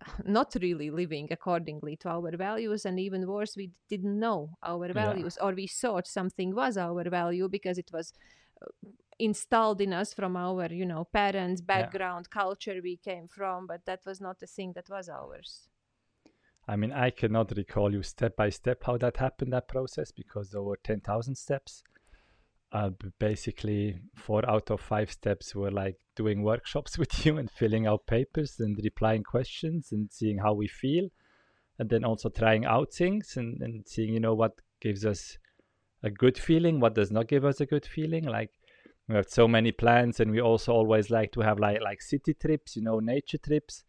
not 0.24 0.56
really 0.60 0.90
living 0.90 1.28
accordingly 1.30 1.94
to 1.98 2.08
our 2.08 2.36
values 2.36 2.84
and 2.84 2.98
even 2.98 3.24
worse 3.24 3.54
we 3.56 3.70
didn't 3.88 4.18
know 4.18 4.50
our 4.64 4.92
values 4.92 5.38
yeah. 5.38 5.46
or 5.46 5.52
we 5.54 5.68
thought 5.68 6.08
something 6.08 6.56
was 6.56 6.76
our 6.76 7.04
value 7.08 7.48
because 7.48 7.78
it 7.78 7.90
was 7.92 8.12
uh, 8.60 8.66
installed 9.20 9.80
in 9.80 9.92
us 9.92 10.12
from 10.12 10.36
our 10.36 10.66
you 10.80 10.86
know 10.86 11.04
parents 11.04 11.60
background 11.60 12.26
yeah. 12.28 12.40
culture 12.40 12.80
we 12.82 12.96
came 12.96 13.26
from 13.28 13.66
but 13.66 13.84
that 13.84 14.00
was 14.06 14.20
not 14.20 14.38
the 14.38 14.46
thing 14.46 14.72
that 14.74 14.88
was 14.88 15.08
ours 15.08 15.68
I 16.68 16.76
mean, 16.76 16.92
I 16.92 17.08
cannot 17.08 17.56
recall 17.56 17.92
you 17.92 18.02
step 18.02 18.36
by 18.36 18.50
step 18.50 18.82
how 18.84 18.98
that 18.98 19.16
happened, 19.16 19.54
that 19.54 19.68
process, 19.68 20.12
because 20.12 20.50
there 20.50 20.62
were 20.62 20.78
10,000 20.84 21.34
steps. 21.34 21.82
Uh, 22.70 22.90
basically, 23.18 23.98
four 24.14 24.48
out 24.48 24.70
of 24.70 24.78
five 24.78 25.10
steps 25.10 25.54
were 25.54 25.70
like 25.70 25.96
doing 26.14 26.42
workshops 26.42 26.98
with 27.02 27.24
you 27.24 27.38
and 27.38 27.50
filling 27.50 27.86
out 27.86 28.06
papers 28.06 28.56
and 28.60 28.78
replying 28.84 29.22
questions 29.22 29.92
and 29.92 30.12
seeing 30.12 30.38
how 30.38 30.52
we 30.52 30.68
feel. 30.68 31.08
And 31.78 31.88
then 31.88 32.04
also 32.04 32.28
trying 32.28 32.66
out 32.66 32.92
things 32.92 33.36
and, 33.38 33.62
and 33.62 33.88
seeing, 33.88 34.12
you 34.12 34.20
know, 34.20 34.34
what 34.34 34.60
gives 34.82 35.06
us 35.06 35.38
a 36.02 36.10
good 36.10 36.36
feeling, 36.36 36.80
what 36.80 36.94
does 36.94 37.10
not 37.10 37.28
give 37.28 37.46
us 37.46 37.60
a 37.60 37.66
good 37.66 37.86
feeling. 37.86 38.24
Like, 38.24 38.50
we 39.08 39.14
have 39.14 39.30
so 39.30 39.48
many 39.48 39.72
plans 39.72 40.20
and 40.20 40.30
we 40.30 40.40
also 40.40 40.72
always 40.72 41.08
like 41.08 41.32
to 41.32 41.40
have 41.40 41.58
like 41.58 41.80
like 41.80 42.02
city 42.02 42.34
trips 42.34 42.76
you 42.76 42.82
know 42.82 43.00
nature 43.00 43.38
trips 43.38 43.84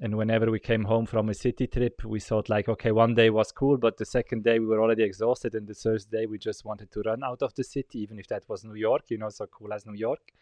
and 0.00 0.16
whenever 0.16 0.50
we 0.50 0.60
came 0.60 0.84
home 0.84 1.06
from 1.06 1.28
a 1.28 1.34
city 1.34 1.66
trip 1.66 2.04
we 2.04 2.20
thought 2.20 2.48
like 2.48 2.68
okay 2.68 2.92
one 2.92 3.14
day 3.14 3.30
was 3.30 3.50
cool 3.50 3.76
but 3.76 3.96
the 3.96 4.04
second 4.04 4.44
day 4.44 4.58
we 4.58 4.66
were 4.66 4.80
already 4.80 5.02
exhausted 5.02 5.54
and 5.54 5.66
the 5.66 5.74
third 5.74 6.04
day 6.10 6.26
we 6.26 6.38
just 6.38 6.64
wanted 6.64 6.90
to 6.90 7.02
run 7.02 7.24
out 7.24 7.42
of 7.42 7.52
the 7.54 7.64
city 7.64 7.98
even 8.00 8.18
if 8.18 8.26
that 8.28 8.48
was 8.48 8.64
new 8.64 8.74
york 8.74 9.02
you 9.08 9.18
know 9.18 9.28
so 9.28 9.46
cool 9.46 9.72
as 9.72 9.86
new 9.86 9.94
york. 9.94 10.32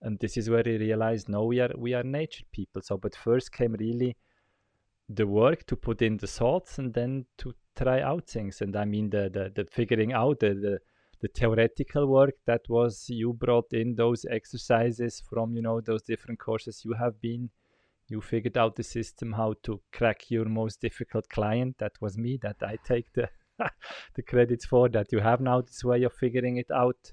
And 0.00 0.18
this 0.20 0.36
is 0.36 0.48
where 0.48 0.62
we 0.64 0.76
realized 0.78 1.28
no 1.28 1.44
we 1.44 1.60
are 1.60 1.72
we 1.76 1.92
are 1.94 2.04
nature 2.04 2.44
people. 2.52 2.82
So 2.82 2.96
but 2.96 3.16
first 3.16 3.52
came 3.52 3.72
really 3.72 4.16
the 5.08 5.26
work 5.26 5.66
to 5.66 5.76
put 5.76 6.02
in 6.02 6.18
the 6.18 6.26
thoughts 6.26 6.78
and 6.78 6.94
then 6.94 7.26
to 7.38 7.54
try 7.74 8.00
out 8.00 8.28
things. 8.28 8.60
And 8.60 8.76
i 8.76 8.84
mean 8.84 9.10
the 9.10 9.28
the, 9.28 9.50
the 9.54 9.68
figuring 9.70 10.12
out 10.12 10.38
the, 10.40 10.54
the 10.54 10.78
the 11.20 11.28
theoretical 11.28 12.06
work 12.06 12.34
that 12.46 12.60
was 12.68 13.10
you 13.10 13.32
brought 13.32 13.72
in 13.72 13.96
those 13.96 14.24
exercises 14.30 15.20
from 15.28 15.56
you 15.56 15.62
know 15.62 15.80
those 15.80 16.02
different 16.02 16.38
courses 16.38 16.84
you 16.84 16.92
have 16.92 17.20
been 17.20 17.50
you 18.08 18.20
figured 18.20 18.56
out 18.56 18.76
the 18.76 18.82
system 18.82 19.32
how 19.32 19.54
to 19.62 19.80
crack 19.92 20.30
your 20.30 20.46
most 20.46 20.80
difficult 20.80 21.28
client. 21.28 21.76
That 21.78 21.92
was 22.00 22.16
me 22.16 22.38
that 22.42 22.56
i 22.62 22.76
take 22.84 23.12
the 23.12 23.28
the 24.14 24.22
credits 24.22 24.64
for 24.64 24.88
that 24.88 25.12
you 25.12 25.20
have 25.20 25.40
now 25.40 25.60
this 25.60 25.84
way 25.84 26.02
of 26.04 26.12
figuring 26.12 26.56
it 26.56 26.70
out. 26.70 27.12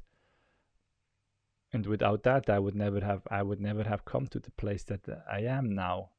And 1.73 1.85
without 1.85 2.23
that 2.23 2.49
i 2.49 2.59
would 2.59 2.75
never 2.75 3.01
have 3.01 3.21
i 3.29 3.43
would 3.43 3.59
never 3.59 3.83
have 3.83 4.05
come 4.05 4.27
to 4.27 4.39
the 4.39 4.51
place 4.51 4.83
that 4.85 5.07
uh, 5.09 5.17
i 5.31 5.41
am 5.41 5.75
now. 5.75 6.11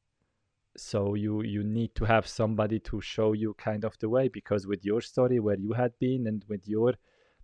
So 0.77 1.15
you 1.15 1.41
you 1.41 1.63
need 1.63 1.95
to 1.95 2.05
have 2.05 2.27
somebody 2.27 2.79
to 2.81 3.01
show 3.01 3.33
you 3.33 3.55
kind 3.55 3.83
of 3.83 3.97
the 3.99 4.09
way 4.09 4.27
because 4.27 4.67
with 4.67 4.85
your 4.85 5.01
story 5.01 5.39
where 5.39 5.57
you 5.57 5.73
had 5.73 5.97
been 5.99 6.27
and 6.27 6.45
with 6.47 6.67
your 6.67 6.93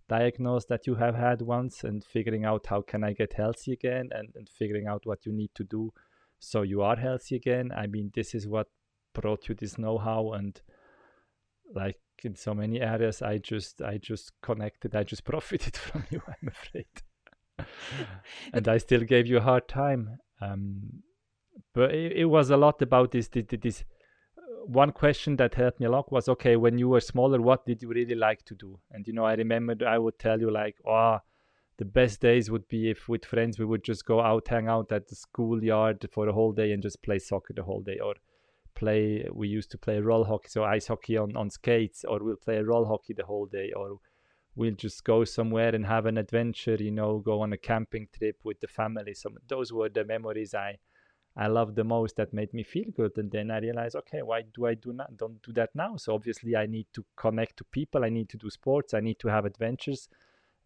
diagnosis 0.08 0.66
that 0.68 0.86
you 0.86 0.94
have 0.94 1.16
had 1.16 1.40
once 1.42 1.82
and 1.82 2.04
figuring 2.04 2.44
out 2.44 2.66
how 2.66 2.82
can 2.82 3.02
i 3.02 3.14
get 3.14 3.32
healthy 3.32 3.72
again 3.72 4.10
and, 4.12 4.28
and 4.34 4.50
figuring 4.50 4.86
out 4.86 5.06
what 5.06 5.24
you 5.24 5.32
need 5.32 5.50
to 5.54 5.64
do 5.64 5.90
so 6.38 6.62
you 6.62 6.82
are 6.82 6.96
healthy 6.96 7.36
again. 7.36 7.72
I 7.74 7.86
mean 7.86 8.10
this 8.14 8.34
is 8.34 8.46
what 8.46 8.68
brought 9.14 9.48
you 9.48 9.54
this 9.54 9.78
know-how 9.78 10.32
and 10.32 10.60
like 11.74 11.98
in 12.22 12.34
so 12.34 12.54
many 12.54 12.80
areas 12.80 13.22
i 13.22 13.38
just 13.38 13.80
i 13.82 13.96
just 13.98 14.32
connected 14.42 14.94
i 14.94 15.02
just 15.02 15.24
profited 15.32 15.76
from 15.76 16.04
you 16.10 16.20
i'm 16.28 16.48
afraid. 16.48 16.86
And 18.52 18.68
i 18.68 18.78
still 18.78 19.02
gave 19.02 19.26
you 19.26 19.38
a 19.38 19.40
hard 19.40 19.68
time. 19.68 20.18
Um, 20.40 21.02
but 21.72 21.94
it, 21.94 22.12
it, 22.12 22.24
was 22.24 22.50
a 22.50 22.56
lot 22.56 22.82
about 22.82 23.12
this 23.12 23.28
this, 23.28 23.44
this 23.62 23.84
uh, 24.36 24.66
one 24.66 24.90
question 24.90 25.36
that 25.36 25.54
helped 25.54 25.78
me 25.78 25.86
a 25.86 25.90
lot 25.90 26.10
was 26.10 26.28
okay 26.28 26.56
when 26.56 26.78
you 26.78 26.88
were 26.88 27.00
smaller 27.00 27.40
what 27.40 27.64
did 27.64 27.80
you 27.80 27.88
really 27.88 28.16
like 28.16 28.44
to 28.46 28.54
do? 28.54 28.80
And 28.90 29.06
you 29.06 29.12
know 29.12 29.24
i 29.24 29.34
remember 29.34 29.76
i 29.86 29.98
would 29.98 30.18
tell 30.18 30.40
you 30.40 30.50
like 30.50 30.76
oh 30.86 31.18
the 31.76 31.84
best 31.84 32.20
days 32.20 32.50
would 32.50 32.66
be 32.68 32.90
if 32.90 33.08
with 33.08 33.24
friends 33.24 33.58
we 33.58 33.64
would 33.64 33.82
just 33.82 34.04
go 34.04 34.20
out 34.20 34.48
hang 34.48 34.68
out 34.68 34.92
at 34.92 35.08
the 35.08 35.14
schoolyard 35.14 36.06
for 36.10 36.28
a 36.28 36.32
whole 36.32 36.52
day 36.52 36.72
and 36.72 36.82
just 36.82 37.02
play 37.02 37.18
soccer 37.18 37.52
the 37.54 37.62
whole 37.62 37.82
day 37.82 37.98
or 37.98 38.14
play 38.74 39.26
we 39.32 39.48
used 39.48 39.70
to 39.70 39.78
play 39.78 39.98
roll 39.98 40.24
hockey 40.24 40.48
so 40.48 40.64
ice 40.64 40.88
hockey 40.88 41.16
on, 41.16 41.36
on 41.36 41.50
skates 41.50 42.04
or 42.04 42.18
we'll 42.22 42.36
play 42.36 42.58
roll 42.58 42.84
hockey 42.84 43.14
the 43.14 43.24
whole 43.24 43.46
day 43.46 43.72
or 43.74 43.98
we'll 44.56 44.74
just 44.74 45.04
go 45.04 45.24
somewhere 45.24 45.74
and 45.74 45.86
have 45.86 46.06
an 46.06 46.18
adventure 46.18 46.76
you 46.76 46.90
know 46.90 47.18
go 47.18 47.40
on 47.40 47.52
a 47.52 47.56
camping 47.56 48.08
trip 48.16 48.38
with 48.44 48.60
the 48.60 48.68
family. 48.68 49.14
So 49.14 49.30
those 49.48 49.72
were 49.72 49.88
the 49.88 50.04
memories 50.04 50.54
i 50.54 50.78
i 51.36 51.48
loved 51.48 51.74
the 51.74 51.84
most 51.84 52.16
that 52.16 52.32
made 52.32 52.52
me 52.54 52.62
feel 52.62 52.90
good. 52.94 53.12
And 53.16 53.30
then 53.30 53.50
i 53.50 53.58
realized 53.58 53.96
okay 53.96 54.22
why 54.22 54.42
do 54.42 54.66
i 54.66 54.74
do 54.74 54.92
not 54.92 55.16
don't 55.16 55.42
do 55.42 55.52
that 55.54 55.70
now? 55.74 55.96
So 55.96 56.14
obviously 56.14 56.56
i 56.56 56.66
need 56.66 56.86
to 56.94 57.04
connect 57.16 57.56
to 57.58 57.64
people. 57.64 58.04
I 58.04 58.10
need 58.10 58.28
to 58.30 58.36
do 58.36 58.50
sports. 58.50 58.94
I 58.94 59.00
need 59.00 59.18
to 59.20 59.28
have 59.28 59.44
adventures 59.44 60.08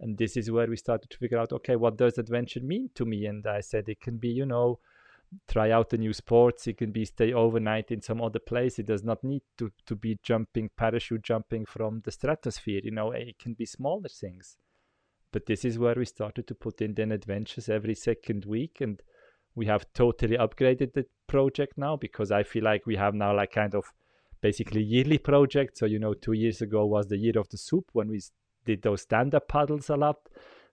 and 0.01 0.16
this 0.16 0.37
is 0.37 0.51
where 0.51 0.66
we 0.66 0.77
started 0.77 1.11
to 1.11 1.19
figure 1.19 1.39
out 1.39 1.53
okay 1.53 1.77
what 1.77 1.97
does 1.97 2.19
adventure 2.19 2.61
mean 2.61 2.91
to 2.95 3.05
me? 3.05 3.27
And 3.27 3.47
i 3.47 3.61
said 3.61 3.89
it 3.89 4.01
can 4.01 4.19
be 4.19 4.29
you 4.29 4.47
know 4.47 4.79
try 5.47 5.70
out 5.70 5.91
the 5.91 5.99
new 5.99 6.12
sports 6.12 6.66
it 6.66 6.79
can 6.79 6.91
be 6.91 7.05
stay 7.05 7.33
overnight 7.33 7.91
in 7.91 8.01
some 8.01 8.23
other 8.23 8.39
place. 8.39 8.79
It 8.79 8.87
does 8.87 9.05
not 9.05 9.23
need 9.23 9.43
to 9.59 9.70
to 9.87 9.95
be 9.95 10.19
jumping 10.23 10.70
parachute 10.77 11.23
jumping 11.23 11.66
from 11.66 12.01
the 12.05 12.12
stratosphere 12.12 12.81
you 12.83 12.93
know 12.93 13.12
it 13.12 13.39
can 13.39 13.55
be 13.55 13.66
smaller 13.66 14.09
things. 14.09 14.57
But 15.31 15.47
this 15.47 15.65
is 15.65 15.79
where 15.79 15.95
we 15.95 16.07
started 16.07 16.47
to 16.47 16.55
put 16.55 16.81
in 16.81 16.95
then 16.95 17.12
adventures 17.12 17.69
every 17.69 17.95
second 17.95 18.47
week. 18.47 18.81
And 18.81 19.03
we 19.55 19.66
have 19.66 19.85
totally 19.93 20.39
upgraded 20.39 20.95
the 20.95 21.05
project 21.27 21.77
now 21.77 21.97
because 21.97 22.31
i 22.31 22.43
feel 22.43 22.65
like 22.65 22.87
we 22.87 22.97
have 22.97 23.15
now 23.15 23.37
like 23.37 23.53
kind 23.53 23.75
of 23.75 23.93
basically 24.41 24.83
yearly 24.83 25.19
project. 25.19 25.79
So 25.79 25.87
you 25.87 25.99
know 25.99 26.15
two 26.15 26.33
years 26.33 26.62
ago 26.62 26.87
was 26.87 27.09
the 27.09 27.19
year 27.19 27.39
of 27.39 27.49
the 27.51 27.59
SUP 27.59 27.85
when 27.93 28.09
we 28.09 28.20
did 28.69 28.82
those 28.82 29.03
stand-up 29.03 29.49
paddles 29.49 29.89
a 29.90 29.97
lot. 29.97 30.19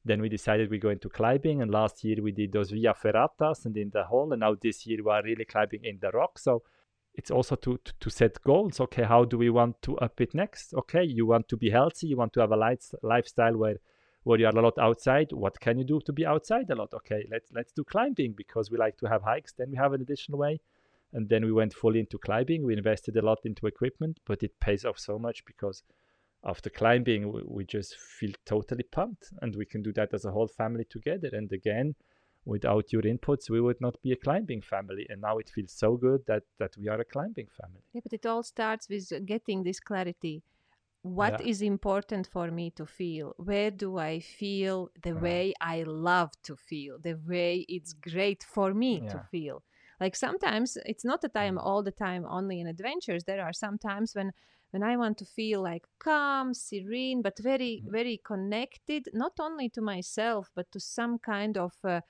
Then 0.03 0.21
we 0.21 0.29
decided 0.29 0.69
we 0.69 0.77
go 0.87 0.89
into 0.89 1.09
climbing, 1.09 1.61
and 1.61 1.71
last 1.71 2.03
year 2.03 2.17
we 2.21 2.31
did 2.31 2.51
those 2.51 2.71
via 2.71 2.93
ferratas 2.93 3.65
and 3.65 3.75
in 3.77 3.89
the 3.91 4.03
hole, 4.03 4.31
and 4.33 4.41
now 4.41 4.55
this 4.61 4.85
year 4.85 4.99
we 5.03 5.11
are 5.11 5.23
really 5.23 5.45
climbing 5.45 5.83
in 5.83 5.97
the 5.99 6.11
rock. 6.11 6.37
So 6.37 6.63
it's 7.15 7.31
also 7.31 7.55
to, 7.55 7.79
to, 7.85 7.93
to 8.01 8.09
set 8.09 8.41
goals. 8.43 8.79
Okay, 8.79 9.03
how 9.03 9.25
do 9.25 9.37
we 9.37 9.49
want 9.49 9.81
to 9.83 9.97
up 9.97 10.19
it 10.21 10.35
next? 10.35 10.73
Okay, 10.73 11.03
you 11.03 11.25
want 11.25 11.47
to 11.47 11.57
be 11.57 11.69
healthy, 11.69 12.07
you 12.07 12.17
want 12.17 12.33
to 12.33 12.41
have 12.41 12.51
a 12.51 12.57
light, 12.57 12.83
lifestyle 13.01 13.57
where 13.57 13.77
where 14.25 14.39
you 14.39 14.47
are 14.47 14.57
a 14.57 14.61
lot 14.61 14.77
outside. 14.79 15.31
What 15.31 15.59
can 15.59 15.77
you 15.77 15.85
do 15.85 15.99
to 16.01 16.13
be 16.13 16.25
outside 16.25 16.69
a 16.71 16.75
lot? 16.75 16.93
Okay, 16.93 17.27
let's 17.31 17.49
let's 17.57 17.71
do 17.71 17.83
climbing 17.83 18.33
because 18.35 18.69
we 18.71 18.77
like 18.77 18.97
to 18.97 19.07
have 19.07 19.21
hikes. 19.23 19.53
Then 19.53 19.71
we 19.71 19.77
have 19.77 19.93
an 19.93 20.01
additional 20.01 20.39
way, 20.39 20.59
and 21.13 21.29
then 21.29 21.45
we 21.45 21.51
went 21.51 21.73
fully 21.73 21.99
into 21.99 22.17
climbing. 22.17 22.65
We 22.65 22.73
invested 22.73 23.15
a 23.17 23.25
lot 23.25 23.39
into 23.45 23.67
equipment, 23.67 24.19
but 24.25 24.43
it 24.43 24.59
pays 24.59 24.83
off 24.85 24.99
so 24.99 25.17
much 25.17 25.45
because 25.45 25.83
after 26.45 26.69
climbing 26.69 27.31
we, 27.31 27.41
we 27.45 27.65
just 27.65 27.95
feel 27.97 28.31
totally 28.45 28.83
pumped, 28.83 29.33
and 29.41 29.55
we 29.55 29.65
can 29.65 29.81
do 29.81 29.91
that 29.93 30.13
as 30.13 30.25
a 30.25 30.31
whole 30.31 30.47
family 30.47 30.85
together. 30.85 31.29
And 31.33 31.51
again, 31.51 31.95
without 32.45 32.93
your 32.93 33.01
inputs 33.03 33.49
we 33.49 33.59
would 33.61 33.81
not 33.81 34.01
be 34.01 34.11
a 34.11 34.15
climbing 34.15 34.61
family 34.61 35.05
and 35.09 35.21
now 35.21 35.37
it 35.39 35.49
feels 35.49 35.71
so 35.71 35.97
good 35.97 36.21
that 36.27 36.43
that 36.59 36.77
we 36.77 36.87
are 36.87 36.99
a 37.01 37.05
climbing 37.05 37.47
family 37.59 37.81
yeah 37.93 38.01
but 38.03 38.13
it 38.13 38.25
all 38.25 38.43
starts 38.43 38.87
with 38.89 39.09
getting 39.25 39.63
this 39.63 39.79
clarity 39.79 40.43
What 41.01 41.39
Yeah. 41.39 41.47
is 41.51 41.61
important 41.61 42.27
for 42.27 42.51
me 42.51 42.71
to 42.79 42.85
feel 42.85 43.33
where 43.37 43.71
do 43.71 43.89
i 43.97 44.19
feel 44.19 44.89
the 45.07 45.13
Yeah. 45.13 45.19
way 45.27 45.53
i 45.61 45.83
love 45.83 46.31
to 46.43 46.55
feel 46.55 46.99
the 46.99 47.15
way 47.31 47.65
it's 47.69 47.93
great 47.93 48.43
for 48.55 48.73
me 48.73 49.01
to 49.11 49.19
feel 49.31 49.63
like 49.99 50.15
sometimes 50.15 50.77
it's 50.91 51.05
not 51.05 51.21
that 51.21 51.35
i 51.35 51.45
am 51.45 51.57
Mm. 51.57 51.65
all 51.67 51.83
the 51.83 51.97
time 52.07 52.25
only 52.37 52.59
in 52.61 52.67
adventures 52.67 53.23
there 53.25 53.43
are 53.47 53.53
some 53.53 53.77
times 53.77 54.09
when 54.15 54.31
when 54.75 54.83
i 54.83 54.97
want 54.97 55.17
to 55.17 55.25
feel 55.25 55.61
like 55.63 55.85
calm 55.99 56.53
serene 56.53 57.21
but 57.21 57.39
very 57.39 57.83
Mhm. 57.83 57.91
very 57.91 58.17
connected 58.17 59.09
not 59.13 59.39
only 59.39 59.69
to 59.69 59.81
myself 59.81 60.51
but 60.55 60.69
to 60.71 60.79
some 60.79 61.17
kind 61.19 61.57
of 61.57 61.73
uh, 61.85 62.01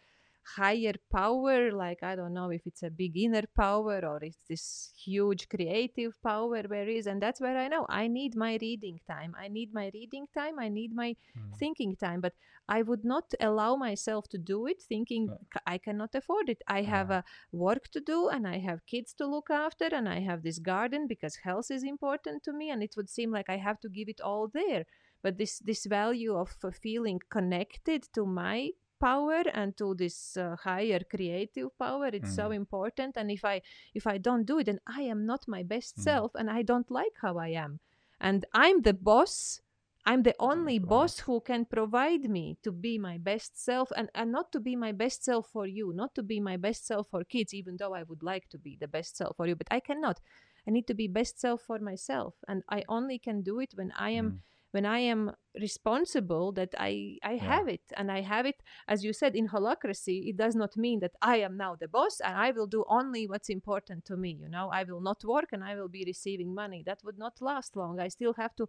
higher 0.56 0.94
power 1.12 1.72
like 1.72 2.02
i 2.04 2.16
don't 2.16 2.34
know 2.34 2.50
if 2.52 2.62
it's 2.66 2.84
a 2.84 2.90
big 2.90 3.18
inner 3.18 3.44
power 3.56 4.00
or 4.06 4.20
it's 4.22 4.44
this 4.48 4.92
huge 5.04 5.48
creative 5.50 6.14
power 6.22 6.62
where 6.68 6.88
is 6.88 7.08
and 7.08 7.22
that's 7.22 7.42
where 7.42 7.58
i 7.58 7.68
know. 7.68 7.86
I 7.90 8.08
need 8.08 8.36
my 8.36 8.58
reading 8.62 9.00
time. 9.08 9.36
I 9.40 9.48
need 9.48 9.74
my 9.74 9.90
reading 9.94 10.28
time. 10.34 10.60
I 10.60 10.70
need 10.70 10.94
my 10.94 11.16
Mm. 11.38 11.58
thinking 11.60 11.96
time 11.96 12.22
but 12.22 12.34
i 12.68 12.82
would 12.82 13.04
not 13.06 13.34
allow 13.40 13.76
myself 13.76 14.28
to 14.30 14.38
do 14.38 14.68
it 14.68 14.82
thinking. 14.82 15.30
I 15.66 15.78
cannot 15.78 16.14
afford 16.16 16.50
it. 16.50 16.62
I 16.68 16.82
have 16.84 17.10
a 17.12 17.24
work 17.52 17.88
to 17.96 18.00
do 18.00 18.30
and 18.30 18.48
i 18.48 18.58
have 18.60 18.86
kids 18.86 19.14
to 19.16 19.26
look 19.28 19.50
after 19.50 19.86
and 19.86 20.08
i 20.10 20.20
have 20.20 20.44
this 20.44 20.60
garden 20.60 21.08
because 21.08 21.36
health 21.48 21.70
is 21.72 21.84
important 21.84 22.44
to 22.44 22.54
me 22.54 22.70
and 22.70 22.84
it 22.84 22.94
would 22.98 23.10
seem 23.10 23.32
like 23.32 23.50
i 23.50 23.58
have 23.58 23.80
to 23.82 23.90
give 23.90 24.10
it 24.10 24.22
all 24.22 24.48
there. 24.48 24.86
But 25.24 25.38
this 25.38 25.60
this 25.60 25.86
value 25.86 26.36
of 26.36 26.52
uh, 26.64 26.72
feeling 26.72 27.20
connected 27.30 28.04
to 28.14 28.26
my 28.26 28.72
power 29.00 29.44
and 29.54 29.76
to 29.78 29.94
this 29.96 30.38
uh, 30.38 30.56
higher 30.64 31.00
creative 31.10 31.70
power 31.78 32.08
it's 32.08 32.34
so 32.36 32.50
Mm. 32.50 32.56
important 32.56 33.18
and 33.18 33.32
if 33.32 33.44
i 33.46 33.62
if 33.94 34.08
i 34.08 34.18
don't 34.18 34.46
do 34.46 34.60
it 34.60 34.66
then 34.66 34.80
i 34.88 35.02
am 35.02 35.26
not 35.26 35.48
my 35.48 35.64
best 35.64 35.98
Mm. 35.98 36.04
self 36.04 36.32
and 36.36 36.50
i 36.50 36.62
don't 36.62 36.90
like 36.92 37.16
how 37.22 37.38
i 37.38 37.50
am 37.50 37.80
and 38.20 38.46
i'm 38.54 38.82
the 38.82 38.94
boss 38.94 39.62
i'm 40.06 40.24
the 40.24 40.36
only 40.40 40.80
boss 40.80 41.20
who 41.20 41.40
can 41.42 41.66
provide 41.66 42.30
me 42.30 42.58
to 42.64 42.72
be 42.72 42.98
my 42.98 43.18
best 43.18 43.62
self 43.64 43.92
and, 43.96 44.10
and 44.14 44.32
not 44.32 44.52
to 44.52 44.60
be 44.60 44.76
my 44.76 44.92
best 44.92 45.24
self 45.24 45.48
for 45.50 45.66
you 45.68 45.92
not 45.94 46.14
to 46.16 46.24
be 46.24 46.40
my 46.40 46.58
best 46.58 46.86
self 46.86 47.08
for 47.10 47.24
kids 47.24 47.54
even 47.54 47.78
though 47.78 47.94
i 47.94 48.04
would 48.04 48.24
like 48.24 48.48
to 48.50 48.58
be 48.58 48.78
the 48.80 48.88
best 48.88 49.18
self 49.18 49.36
for 49.36 49.48
you 49.48 49.56
but 49.56 49.68
i 49.72 49.80
cannot 49.80 50.20
i 50.68 50.72
need 50.72 50.88
to 50.88 50.94
be 50.94 51.08
best 51.08 51.40
self 51.40 51.62
for 51.62 51.80
myself 51.80 52.36
and 52.48 52.64
i 52.70 52.84
only 52.88 53.18
can 53.20 53.42
do 53.42 53.60
it 53.60 53.74
when 53.76 53.92
i 53.98 54.12
am 54.12 54.34
Mm. 54.34 54.40
When 54.76 54.86
I 54.86 55.00
am 55.14 55.32
responsible 55.62 56.52
that 56.60 56.74
I 56.78 57.18
I 57.24 57.36
Yeah. 57.36 57.48
have 57.52 57.68
it 57.76 57.86
and 57.98 58.08
I 58.12 58.22
have 58.34 58.46
it 58.52 58.60
as 58.94 59.04
you 59.06 59.14
said 59.14 59.34
in 59.36 59.48
holacracy 59.48 60.18
it 60.30 60.38
does 60.44 60.56
not 60.56 60.76
mean 60.86 61.00
that 61.00 61.16
I 61.22 61.38
am 61.48 61.56
now 61.66 61.76
the 61.76 61.88
boss 61.88 62.16
and 62.26 62.36
I 62.48 62.52
will 62.56 62.68
do 62.68 62.84
only 63.00 63.24
what's 63.32 63.50
important 63.50 64.04
to 64.06 64.16
me 64.18 64.32
you 64.44 64.50
know? 64.50 64.68
I 64.80 64.84
will 64.90 65.02
not 65.10 65.24
work 65.24 65.50
and 65.54 65.64
I 65.64 65.76
will 65.76 65.88
be 65.98 66.04
receiving 66.06 66.54
money. 66.54 66.84
That 66.86 67.00
would 67.06 67.18
not 67.18 67.36
last 67.42 67.72
long. 67.76 68.00
I 68.00 68.10
still 68.10 68.34
have 68.34 68.54
to 68.58 68.66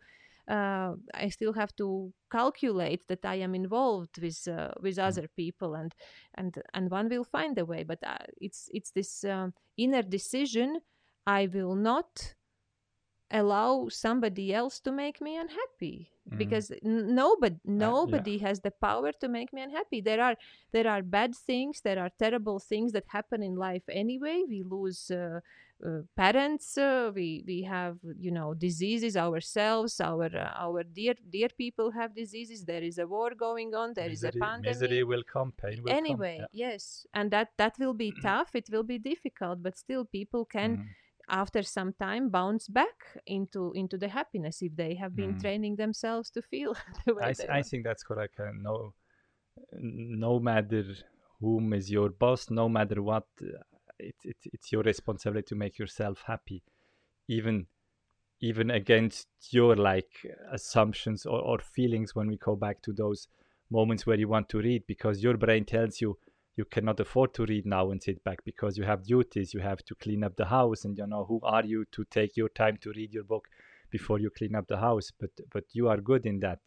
uh, 0.57 0.93
I 1.25 1.29
still 1.31 1.55
have 1.55 1.75
to 1.77 2.13
calculate 2.31 3.03
that 3.09 3.25
I 3.25 3.37
am 3.47 3.55
involved 3.55 4.19
with 4.23 4.47
uh, 4.49 4.71
with 4.85 4.99
other 4.99 5.27
people 5.43 5.75
and 5.75 5.93
and 6.35 6.53
and 6.75 6.91
one 6.91 7.09
will 7.09 7.25
find 7.25 7.59
a 7.59 7.65
way. 7.73 7.83
But 7.85 7.99
uh, 8.07 8.25
it's 8.47 8.71
it's 8.73 8.93
this 8.93 9.25
um, 9.25 9.55
inner 9.77 10.03
decision 10.03 10.81
I 11.27 11.49
will 11.55 11.75
not 11.75 12.36
allow 13.31 13.89
somebody 13.89 14.55
else 14.55 14.81
to 14.81 14.93
make 14.93 15.21
me 15.21 15.37
unhappy 15.37 16.13
Mm. 16.31 16.39
because 16.39 16.71
n- 16.85 17.15
nobody 17.15 17.55
yeah. 17.65 17.73
nobody 17.89 18.39
has 18.39 18.61
the 18.61 18.71
power 18.71 19.13
to 19.13 19.29
make 19.29 19.53
me 19.53 19.63
unhappy 19.63 20.01
there 20.01 20.21
are 20.21 20.37
there 20.73 20.89
are 20.89 21.03
bad 21.03 21.35
things 21.37 21.81
there 21.83 22.01
are 22.01 22.11
terrible 22.19 22.59
things 22.59 22.91
that 22.93 23.05
happen 23.09 23.43
in 23.43 23.55
life 23.55 23.85
anyway 23.89 24.43
we 24.49 24.63
lose 24.65 25.09
uh, 25.11 25.39
uh, 25.87 26.01
parents 26.17 26.77
uh, 26.79 27.13
we 27.15 27.45
we 27.47 27.63
have 27.63 27.97
you 28.19 28.33
know 28.33 28.55
diseases 28.55 29.17
ourselves 29.17 30.01
our 30.01 30.31
uh, 30.37 30.51
our 30.67 30.83
dear 30.83 31.15
dear 31.31 31.49
people 31.57 31.91
have 31.93 32.13
diseases 32.15 32.65
there 32.65 32.83
is 32.83 32.99
a 32.99 33.07
war 33.07 33.31
going 33.47 33.73
on 33.75 33.93
there 33.95 34.11
is 34.11 34.23
misery, 34.23 34.41
a 34.41 34.45
pandemic 34.45 34.81
misery 34.81 35.05
will 35.05 35.23
come 35.23 35.53
pain 35.53 35.81
will 35.83 35.93
anyway 35.93 36.39
come. 36.41 36.49
yes 36.53 37.07
and 37.15 37.31
that 37.31 37.49
that 37.57 37.75
will 37.79 37.95
be 37.95 38.11
tough 38.23 38.51
it 38.55 38.69
will 38.73 38.83
be 38.95 38.99
difficult 38.99 39.63
but 39.63 39.77
still 39.77 40.05
people 40.05 40.45
can 40.45 40.71
Mm. 40.79 40.87
After 41.29 41.63
some 41.63 41.93
time 41.95 42.29
bounce 42.29 42.69
back 42.69 43.19
into 43.27 43.73
into 43.75 43.99
the 43.99 44.09
happiness 44.09 44.63
if 44.63 44.75
they 44.77 44.95
have 44.95 45.15
been 45.17 45.35
Mm. 45.35 45.41
training 45.41 45.77
themselves 45.77 46.31
to 46.31 46.43
feel 46.43 46.75
the 47.07 47.15
way 47.15 47.25
I, 47.25 47.33
th- 47.33 47.49
I 47.49 47.63
think 47.63 47.85
that's 47.85 48.03
correct. 48.03 48.39
Uh, 48.39 48.53
no, 48.55 48.95
no 49.79 50.39
matter 50.39 50.85
whom 51.41 51.73
is 51.73 51.91
your 51.91 52.11
boss, 52.11 52.51
no 52.51 52.69
matter 52.69 53.03
what, 53.03 53.25
uh, 53.43 53.63
it's 53.99 54.25
it's 54.25 54.47
it's 54.53 54.73
your 54.73 54.83
responsibility 54.83 55.47
to 55.49 55.55
make 55.55 55.79
yourself 55.79 56.23
happy, 56.27 56.63
even 57.29 57.67
even 58.41 58.71
against 58.71 59.29
your 59.51 59.77
like 59.77 60.11
assumptions 60.53 61.25
or, 61.27 61.41
or 61.41 61.59
feelings 61.59 62.15
when 62.15 62.29
we 62.29 62.37
go 62.37 62.55
back 62.55 62.83
to 62.83 62.93
those 62.93 63.29
moments 63.71 64.07
where 64.07 64.19
you 64.19 64.29
want 64.29 64.49
to 64.51 64.59
read 64.59 64.87
because 64.87 65.23
your 65.23 65.37
brain 65.37 65.65
tells 65.65 66.01
you 66.01 66.19
you 66.57 66.65
cannot 66.65 66.99
afford 67.01 67.35
to 67.35 67.45
read 67.45 67.67
now 67.67 67.91
and 67.91 68.03
sit 68.03 68.25
back 68.25 68.43
because 68.45 68.79
you 68.79 68.85
have 68.85 69.05
duties 69.05 69.53
you 69.53 69.61
have 69.61 69.85
to 69.85 69.95
clean 69.95 70.25
up 70.25 70.37
the 70.37 70.47
house 70.47 70.85
and 70.85 70.97
you 70.97 71.07
know 71.07 71.25
who 71.25 71.39
are 71.43 71.65
you 71.65 71.85
to 71.93 72.05
take 72.05 72.37
your 72.37 72.49
time 72.49 72.79
to 72.81 72.93
read 72.97 73.13
your 73.13 73.25
book 73.25 73.47
before 73.91 74.19
you 74.19 74.31
clean 74.31 74.55
up 74.55 74.67
the 74.69 74.79
house. 74.79 75.13
But 75.19 75.31
but 75.53 75.65
you 75.73 75.89
are 75.89 75.99
good 75.99 76.27
in 76.27 76.41
that. 76.41 76.61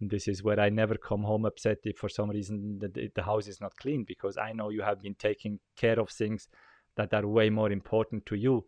And 0.00 0.10
this 0.10 0.28
is 0.28 0.42
where 0.42 0.60
i 0.60 0.68
never 0.68 0.96
come 0.96 1.22
home 1.22 1.46
upset 1.46 1.78
if 1.84 1.96
for 1.96 2.10
some 2.10 2.28
reason 2.28 2.78
the, 2.80 3.10
the, 3.14 3.22
house 3.22 3.48
is 3.48 3.62
not 3.62 3.76
clean 3.76 4.04
because 4.06 4.36
i 4.36 4.52
know 4.52 4.68
you 4.68 4.82
have 4.82 5.00
been 5.00 5.14
taking 5.14 5.58
care 5.74 5.98
of 5.98 6.10
things 6.10 6.48
that 6.96 7.14
are 7.14 7.26
way 7.26 7.48
more 7.48 7.72
important 7.72 8.26
to 8.26 8.36
you. 8.36 8.66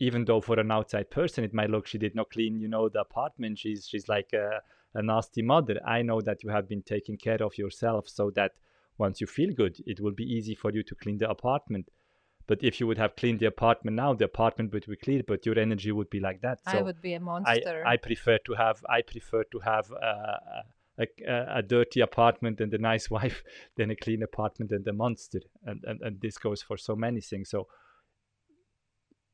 Even 0.00 0.24
though 0.24 0.40
for 0.40 0.58
an 0.58 0.72
outside 0.72 1.12
person 1.12 1.44
it 1.44 1.54
might 1.54 1.70
look 1.70 1.86
she 1.86 1.98
did 1.98 2.16
not 2.16 2.30
clean 2.30 2.58
you 2.58 2.68
know 2.68 2.88
the 2.88 3.00
apartment. 3.00 3.58
She's 3.58 3.86
she's 3.88 4.08
like 4.08 4.32
a, 4.32 4.60
a 4.94 5.02
nasty 5.02 5.42
mother. 5.42 5.76
I 5.86 6.02
know 6.02 6.20
that 6.22 6.42
you 6.42 6.50
have 6.50 6.68
been 6.68 6.82
taking 6.82 7.16
care 7.16 7.42
of 7.48 7.56
yourself 7.56 8.08
so 8.08 8.32
that 8.34 8.52
once 8.98 9.20
you 9.20 9.26
feel 9.26 9.52
good 9.54 9.76
it 9.86 10.00
will 10.00 10.12
be 10.12 10.24
easy 10.24 10.54
for 10.54 10.70
you 10.72 10.82
to 10.82 10.94
clean 10.94 11.18
the 11.18 11.28
apartment. 11.28 11.88
But 12.46 12.62
if 12.62 12.78
you 12.78 12.86
would 12.86 12.98
have 12.98 13.16
cleaned 13.16 13.40
the 13.40 13.46
apartment 13.46 13.96
now 13.96 14.14
the 14.14 14.26
apartment 14.26 14.72
would 14.72 14.86
be 14.86 14.96
clean 14.96 15.22
but 15.26 15.46
your 15.46 15.58
energy 15.58 15.92
would 15.92 16.10
be 16.10 16.20
like 16.20 16.40
that. 16.42 16.58
So 16.70 16.78
I 16.78 16.82
would 16.82 17.00
be 17.00 17.14
a 17.14 17.20
monster. 17.20 17.82
I 17.86 17.96
prefer 17.96 18.38
to 18.46 18.54
have 18.54 18.84
I 18.88 19.02
prefer 19.02 19.44
to 19.44 19.58
have 19.60 19.90
uh, 19.92 20.62
a, 20.98 21.06
a, 21.26 21.58
a 21.58 21.62
dirty 21.62 22.00
apartment 22.00 22.60
and 22.60 22.72
a 22.74 22.78
nice 22.78 23.10
wife 23.18 23.42
than 23.76 23.90
a 23.90 23.96
clean 23.96 24.22
apartment 24.22 24.70
and 24.72 24.86
a 24.86 24.92
monster. 24.92 25.40
And, 25.64 25.82
and, 25.84 26.00
and 26.02 26.20
this 26.20 26.38
goes 26.38 26.62
for 26.62 26.76
so 26.76 26.94
many 26.94 27.20
things. 27.20 27.50
So 27.50 27.68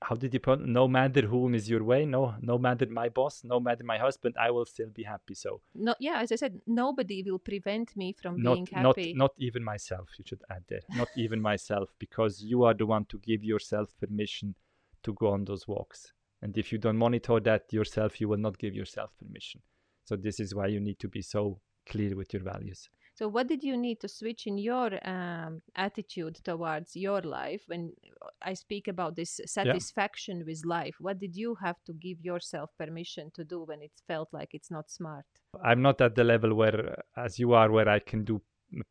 how 0.03 0.15
did 0.15 0.33
you 0.33 0.41
put 0.41 0.61
no 0.61 0.89
matter 0.89 1.23
whom 1.23 1.55
is 1.55 1.69
your 1.69 1.85
way 1.85 2.05
no 2.07 2.35
no 2.41 2.57
matter 2.59 2.87
my 2.87 3.09
boss 3.09 3.43
no 3.45 3.61
matter 3.61 3.85
my 3.85 3.99
husband 3.99 4.35
I 4.41 4.51
will 4.51 4.65
still 4.65 4.89
be 4.89 5.03
happy. 5.03 5.35
So 5.35 5.61
no, 5.75 5.95
yeah, 6.01 6.21
as 6.21 6.33
I 6.33 6.37
said, 6.37 6.61
nobody 6.67 7.23
will 7.23 7.39
prevent 7.39 7.97
me 7.97 8.15
from 8.21 8.43
not 8.43 8.55
being 8.55 8.69
not 8.73 8.97
happy. 8.97 9.15
not 9.15 9.33
even 9.39 9.63
myself 9.63 10.09
you 10.19 10.25
should 10.27 10.43
add 10.51 10.65
there. 10.69 10.81
Not 10.97 11.09
even 11.17 11.41
myself 11.41 11.91
because 11.99 12.43
you 12.43 12.65
are 12.65 12.75
the 12.75 12.87
one 12.87 13.05
to 13.07 13.19
give 13.19 13.45
yourself 13.45 13.91
permission 14.01 14.55
to 15.03 15.15
go 15.15 15.29
on 15.29 15.45
those 15.45 15.67
walks. 15.67 16.13
And 16.43 16.57
if 16.57 16.73
you 16.73 16.79
don't 16.79 16.97
monitor 16.97 17.39
that 17.41 17.73
yourself 17.73 18.21
you 18.21 18.29
will 18.29 18.39
not 18.39 18.59
give 18.59 18.75
yourself 18.75 19.11
permission. 19.19 19.61
So 20.05 20.17
this 20.17 20.41
is 20.41 20.55
why 20.55 20.69
you 20.69 20.81
need 20.81 20.99
to 21.01 21.09
be 21.09 21.23
so 21.23 21.61
clear 21.87 22.17
with 22.17 22.33
your 22.33 22.43
values 22.43 22.89
So, 23.21 23.29
what 23.29 23.49
did 23.49 23.63
you 23.63 23.77
need 23.77 24.01
to 24.01 24.09
switch 24.09 24.47
in 24.47 24.57
your 24.57 24.91
um, 25.07 25.61
attitude 25.77 26.37
towards 26.43 26.97
your 26.97 27.21
life 27.21 27.63
when 27.67 27.93
I 28.41 28.55
speak 28.55 28.89
about 28.89 29.15
this 29.15 29.41
satisfaction 29.45 30.43
with 30.47 30.65
life? 30.65 30.97
What 31.01 31.19
did 31.19 31.37
you 31.37 31.55
have 31.63 31.77
to 31.85 31.93
give 31.93 32.25
yourself 32.25 32.71
permission 32.79 33.31
to 33.35 33.45
do 33.45 33.65
when 33.65 33.83
it 33.83 33.93
felt 34.09 34.31
like 34.33 34.55
it's 34.55 34.71
not 34.71 34.91
smart? 34.91 35.27
i'm 35.65 35.83
not 35.83 36.01
at 36.01 36.15
the 36.15 36.25
level 36.25 36.55
where 36.55 36.91
uh, 36.91 37.21
as 37.21 37.39
you 37.39 37.53
are 37.53 37.71
where 37.71 37.89
i 37.89 37.99
can 37.99 38.25
do 38.25 38.41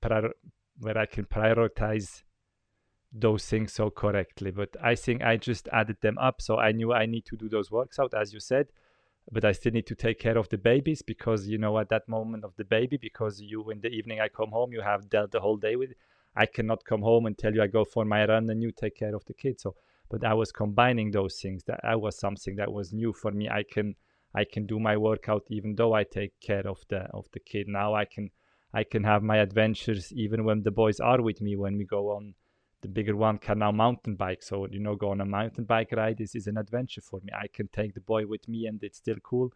prior- 0.01 0.34
where 0.80 0.97
i 0.97 1.06
can 1.06 1.26
prioritize 1.26 2.23
those 3.11 3.45
things 3.45 3.73
so 3.73 3.89
correctly 3.89 4.51
but 4.51 4.69
i 4.84 4.93
think 4.93 5.23
i 5.23 5.35
just 5.35 5.68
added 5.72 5.97
them 6.01 6.18
up 6.18 6.41
so 6.41 6.57
i 6.57 6.72
knew 6.72 6.93
i 6.93 7.06
need 7.06 7.26
to 7.26 7.35
do 7.35 7.49
those 7.49 7.72
works 7.72 7.97
out 7.97 8.14
as 8.14 8.34
you 8.34 8.39
said 8.39 8.68
but 9.31 9.45
i 9.45 9.51
still 9.51 9.72
need 9.72 9.88
to 9.88 9.95
take 9.95 10.19
care 10.19 10.38
of 10.38 10.49
the 10.49 10.57
babies 10.57 11.01
because 11.01 11.47
you 11.47 11.57
know 11.57 11.77
at 11.80 11.89
that 11.89 12.07
moment 12.07 12.43
of 12.43 12.56
the 12.57 12.65
baby 12.65 12.97
because 12.97 13.41
you 13.41 13.69
in 13.69 13.81
the 13.81 13.89
evening 13.89 14.19
i 14.19 14.27
come 14.27 14.51
home 14.51 14.72
you 14.72 14.81
have 14.81 15.10
dealt 15.10 15.31
the 15.31 15.39
whole 15.39 15.57
day 15.57 15.76
with 15.76 15.91
i 16.35 16.45
cannot 16.45 16.84
come 16.84 17.01
home 17.01 17.26
and 17.26 17.38
tell 17.38 17.53
you 17.53 17.61
i 17.61 17.68
go 17.68 17.84
for 17.85 18.06
my 18.06 18.26
run 18.26 18.49
and 18.49 18.61
you 18.61 18.72
take 18.72 18.95
care 18.95 19.15
of 19.15 19.26
the 19.26 19.34
kids 19.34 19.64
so 19.64 19.76
but 20.10 20.26
I 20.26 20.34
was 20.34 20.51
combining 20.51 21.11
those 21.11 21.39
things. 21.39 21.64
That 21.65 21.80
I 21.84 21.95
was 21.95 22.18
something 22.18 22.56
that 22.56 22.72
was 22.72 22.91
new 22.91 23.14
for 23.14 23.31
me. 23.31 23.47
I 23.47 23.64
can 23.64 23.95
I 24.34 24.43
can 24.43 24.65
do 24.65 24.80
my 24.80 24.97
workout 24.97 25.43
even 25.49 25.76
though 25.76 25.93
I 25.93 26.03
take 26.03 26.39
care 26.39 26.68
of 26.68 26.84
the 26.89 27.01
of 27.14 27.27
the 27.31 27.39
kid. 27.39 27.68
Now 27.68 27.93
I 27.93 28.06
can 28.06 28.31
I 28.73 28.84
can 28.84 29.03
have 29.03 29.23
my 29.23 29.38
adventures 29.38 30.11
even 30.14 30.43
when 30.43 30.64
the 30.64 30.72
boys 30.72 30.99
are 30.99 31.22
with 31.22 31.41
me 31.41 31.56
when 31.56 31.77
we 31.77 31.85
go 31.85 32.10
on 32.10 32.34
the 32.81 32.88
bigger 32.88 33.15
one 33.15 33.38
can 33.38 33.60
now 33.60 33.72
mountain 33.72 34.15
bike. 34.15 34.41
So, 34.41 34.68
you 34.68 34.80
know, 34.80 34.95
go 34.95 35.10
on 35.11 35.22
a 35.22 35.26
mountain 35.26 35.65
bike 35.65 35.91
ride 35.91 36.18
this 36.18 36.35
is 36.35 36.47
an 36.47 36.57
adventure 36.57 37.01
for 37.01 37.19
me. 37.23 37.31
I 37.34 37.47
can 37.47 37.68
take 37.69 37.93
the 37.93 38.01
boy 38.01 38.26
with 38.26 38.47
me 38.47 38.68
and 38.68 38.81
it's 38.84 38.97
still 38.97 39.18
cool 39.23 39.51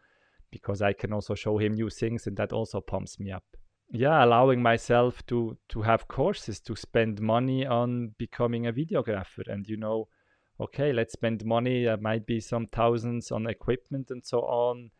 because 0.51 0.81
I 0.81 0.93
can 0.93 1.13
also 1.13 1.35
show 1.35 1.57
him 1.57 1.73
new 1.73 1.89
things 1.89 2.27
and 2.27 2.37
that 2.37 2.53
also 2.53 2.81
pumps 2.81 3.19
me 3.19 3.31
up. 3.31 3.43
Yeah, 3.91 4.23
allowing 4.23 4.61
myself 4.61 5.25
to 5.27 5.57
to 5.69 5.81
have 5.83 6.07
courses 6.07 6.59
to 6.61 6.75
spend 6.75 7.21
money 7.21 7.65
on 7.65 8.15
becoming 8.17 8.67
a 8.67 8.73
videographer 8.73 9.47
and 9.47 9.67
you 9.67 9.77
know, 9.77 10.07
okay, 10.59 10.91
let's 10.91 11.13
spend 11.13 11.45
money. 11.45 11.85
There 11.85 11.97
might 11.97 12.25
be 12.25 12.39
some 12.39 12.67
thousands 12.67 13.31
on 13.31 13.47
equipment 13.47 14.09
and 14.09 14.25
so 14.25 14.41
on 14.41 14.91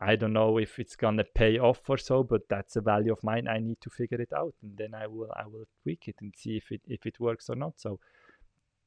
I 0.00 0.16
don't 0.16 0.32
know 0.32 0.58
if 0.58 0.78
it's 0.78 0.96
gonna 0.96 1.24
pay 1.24 1.58
off 1.58 1.88
or 1.88 1.98
so, 1.98 2.22
but 2.22 2.48
that's 2.48 2.76
a 2.76 2.80
value 2.80 3.12
of 3.12 3.22
mine. 3.22 3.46
I 3.48 3.58
need 3.58 3.80
to 3.82 3.90
figure 3.90 4.20
it 4.20 4.32
out, 4.32 4.54
and 4.62 4.76
then 4.76 4.94
I 4.94 5.06
will 5.06 5.32
I 5.36 5.46
will 5.46 5.64
tweak 5.82 6.08
it 6.08 6.16
and 6.20 6.34
see 6.36 6.56
if 6.56 6.72
it 6.72 6.82
if 6.86 7.06
it 7.06 7.20
works 7.20 7.48
or 7.48 7.56
not. 7.56 7.74
So 7.76 8.00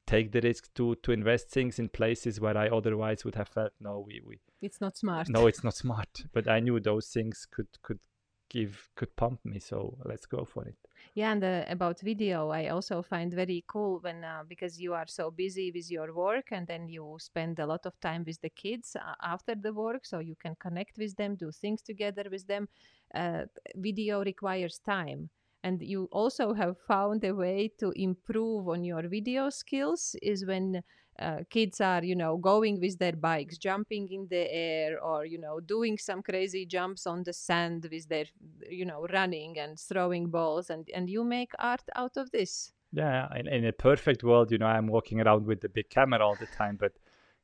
take 0.06 0.32
the 0.32 0.40
risk 0.40 0.72
to 0.74 0.94
to 0.96 1.12
invest 1.12 1.50
things 1.50 1.78
in 1.78 1.88
places 1.88 2.40
where 2.40 2.56
I 2.56 2.68
otherwise 2.68 3.24
would 3.24 3.34
have 3.36 3.48
felt 3.48 3.72
no, 3.80 4.04
we 4.06 4.20
we 4.24 4.38
it's 4.60 4.80
not 4.80 4.96
smart. 4.96 5.28
No, 5.28 5.46
it's 5.46 5.64
not 5.64 5.74
smart. 5.74 6.24
But 6.32 6.48
I 6.48 6.60
knew 6.60 6.78
those 6.80 7.08
things 7.08 7.46
could 7.50 7.68
could 7.82 8.00
give 8.48 8.88
could 8.96 9.14
pump 9.16 9.40
me. 9.44 9.58
So 9.58 9.98
let's 10.04 10.26
go 10.26 10.44
for 10.44 10.64
it 10.64 10.76
yeah 11.14 11.32
and 11.32 11.44
uh, 11.44 11.64
about 11.68 12.00
video 12.00 12.50
i 12.50 12.68
also 12.68 13.02
find 13.02 13.32
very 13.32 13.64
cool 13.66 13.98
when 14.00 14.24
uh, 14.24 14.42
because 14.48 14.80
you 14.80 14.94
are 14.94 15.06
so 15.06 15.30
busy 15.30 15.70
with 15.74 15.90
your 15.90 16.14
work 16.14 16.46
and 16.52 16.66
then 16.66 16.88
you 16.88 17.16
spend 17.18 17.58
a 17.58 17.66
lot 17.66 17.84
of 17.86 17.98
time 18.00 18.24
with 18.26 18.40
the 18.40 18.50
kids 18.50 18.96
uh, 18.96 19.14
after 19.22 19.54
the 19.54 19.72
work 19.72 20.04
so 20.04 20.18
you 20.18 20.36
can 20.36 20.54
connect 20.60 20.98
with 20.98 21.16
them 21.16 21.34
do 21.34 21.50
things 21.50 21.82
together 21.82 22.24
with 22.30 22.46
them 22.46 22.68
uh, 23.14 23.42
video 23.76 24.22
requires 24.22 24.78
time 24.78 25.28
and 25.64 25.82
you 25.82 26.08
also 26.12 26.52
have 26.52 26.76
found 26.86 27.24
a 27.24 27.34
way 27.34 27.70
to 27.78 27.90
improve 27.96 28.68
on 28.68 28.84
your 28.84 29.08
video 29.08 29.50
skills 29.50 30.14
is 30.22 30.46
when 30.46 30.82
uh, 31.18 31.38
kids 31.50 31.80
are 31.80 32.04
you 32.04 32.14
know 32.14 32.36
going 32.36 32.80
with 32.80 32.98
their 32.98 33.12
bikes 33.12 33.58
jumping 33.58 34.08
in 34.10 34.26
the 34.28 34.52
air 34.52 35.02
or 35.02 35.24
you 35.24 35.38
know 35.38 35.60
doing 35.60 35.98
some 35.98 36.22
crazy 36.22 36.64
jumps 36.64 37.06
on 37.06 37.22
the 37.24 37.32
sand 37.32 37.88
with 37.90 38.08
their 38.08 38.26
you 38.70 38.84
know 38.84 39.06
running 39.12 39.58
and 39.58 39.78
throwing 39.78 40.28
balls 40.28 40.70
and 40.70 40.88
and 40.94 41.10
you 41.10 41.24
make 41.24 41.52
art 41.58 41.82
out 41.96 42.16
of 42.16 42.30
this? 42.30 42.72
Yeah 42.92 43.28
in, 43.36 43.48
in 43.48 43.64
a 43.66 43.72
perfect 43.72 44.22
world 44.22 44.50
you 44.50 44.58
know 44.58 44.66
i'm 44.66 44.86
walking 44.86 45.20
around 45.20 45.46
with 45.46 45.60
the 45.60 45.68
big 45.68 45.90
camera 45.90 46.24
all 46.24 46.36
the 46.36 46.46
time 46.46 46.76
but 46.80 46.92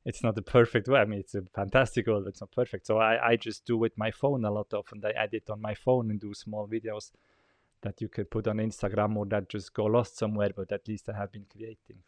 it's 0.06 0.22
not 0.22 0.34
the 0.34 0.42
perfect 0.42 0.86
way. 0.86 1.00
I 1.00 1.06
mean 1.06 1.20
it's 1.20 1.34
a 1.34 1.42
fantastic 1.54 2.06
world 2.06 2.26
it's 2.26 2.40
not 2.40 2.52
perfect. 2.52 2.86
So 2.86 2.98
i 2.98 3.30
i 3.30 3.36
just 3.36 3.64
do 3.64 3.76
with 3.76 3.96
my 3.96 4.10
phone 4.10 4.44
a 4.44 4.50
lot 4.50 4.72
of 4.72 4.86
and 4.92 5.04
i 5.04 5.10
edit 5.10 5.50
on 5.50 5.60
my 5.60 5.74
phone 5.74 6.10
and 6.10 6.20
do 6.20 6.32
small 6.34 6.68
videos 6.68 7.10
that 7.82 8.00
you 8.00 8.08
could 8.08 8.30
put 8.30 8.46
on 8.48 8.56
instagram 8.56 9.14
or 9.16 9.26
that 9.26 9.48
just 9.48 9.74
go 9.74 9.84
lost 9.84 10.16
somewhere 10.16 10.50
but 10.56 10.72
at 10.72 10.88
least 10.88 11.08
i 11.10 11.16
have 11.16 11.30
been 11.30 11.44
creating 11.50 11.98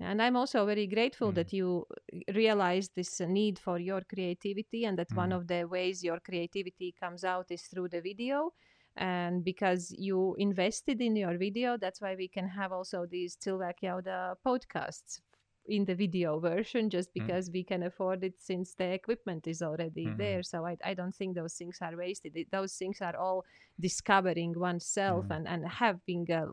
and 0.00 0.20
i'm 0.20 0.36
also 0.36 0.66
very 0.66 0.86
grateful 0.86 1.30
mm. 1.30 1.34
that 1.34 1.52
you 1.52 1.86
realize 2.34 2.88
this 2.96 3.20
need 3.20 3.58
for 3.58 3.78
your 3.78 4.02
creativity 4.02 4.84
and 4.84 4.98
that 4.98 5.08
mm. 5.10 5.16
one 5.16 5.32
of 5.32 5.46
the 5.46 5.64
ways 5.64 6.02
your 6.02 6.20
creativity 6.20 6.94
comes 6.98 7.24
out 7.24 7.46
is 7.50 7.62
through 7.62 7.88
the 7.88 8.00
video 8.00 8.52
and 8.96 9.44
because 9.44 9.92
you 9.98 10.36
invested 10.38 11.00
in 11.00 11.16
your 11.16 11.36
video 11.36 11.76
that's 11.76 12.00
why 12.00 12.14
we 12.14 12.28
can 12.28 12.48
have 12.48 12.72
also 12.72 13.06
these 13.06 13.36
Cilvēki 13.36 13.84
jauda 13.84 14.34
podcasts 14.46 15.20
in 15.66 15.84
the 15.84 15.94
video 15.94 16.38
version 16.38 16.90
just 16.90 17.10
mm. 17.10 17.14
because 17.14 17.48
mm. 17.48 17.54
we 17.54 17.64
can 17.64 17.84
afford 17.84 18.22
it 18.22 18.34
since 18.38 18.74
the 18.74 18.84
equipment 18.84 19.46
is 19.46 19.62
already 19.62 20.06
mm-hmm. 20.06 20.18
there 20.18 20.42
so 20.42 20.66
I, 20.66 20.76
I 20.84 20.94
don't 20.94 21.14
think 21.14 21.34
those 21.34 21.54
things 21.54 21.78
are 21.80 21.96
wasted 21.96 22.36
it, 22.36 22.50
those 22.50 22.74
things 22.74 23.00
are 23.00 23.16
all 23.16 23.44
discovering 23.80 24.58
oneself 24.58 25.24
mm. 25.26 25.36
and, 25.36 25.48
and 25.48 25.66
having 25.66 26.30
a 26.30 26.48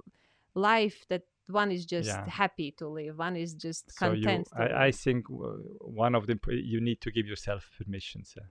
life 0.56 1.06
that 1.10 1.24
one 1.54 1.72
is 1.72 1.86
just 1.86 2.08
yeah. 2.08 2.28
happy 2.30 2.72
to 2.72 2.88
live 2.88 3.18
one 3.18 3.36
is 3.36 3.54
just 3.54 3.92
so 3.92 4.10
content 4.10 4.48
you, 4.58 4.64
I, 4.64 4.86
I, 4.88 4.92
think 4.92 5.26
one 5.30 6.16
of 6.16 6.28
the 6.28 6.40
you 6.50 6.82
need 6.82 7.02
to 7.02 7.12
give 7.12 7.28
yourself 7.28 7.70
permission 7.78 8.24
sir. 8.26 8.42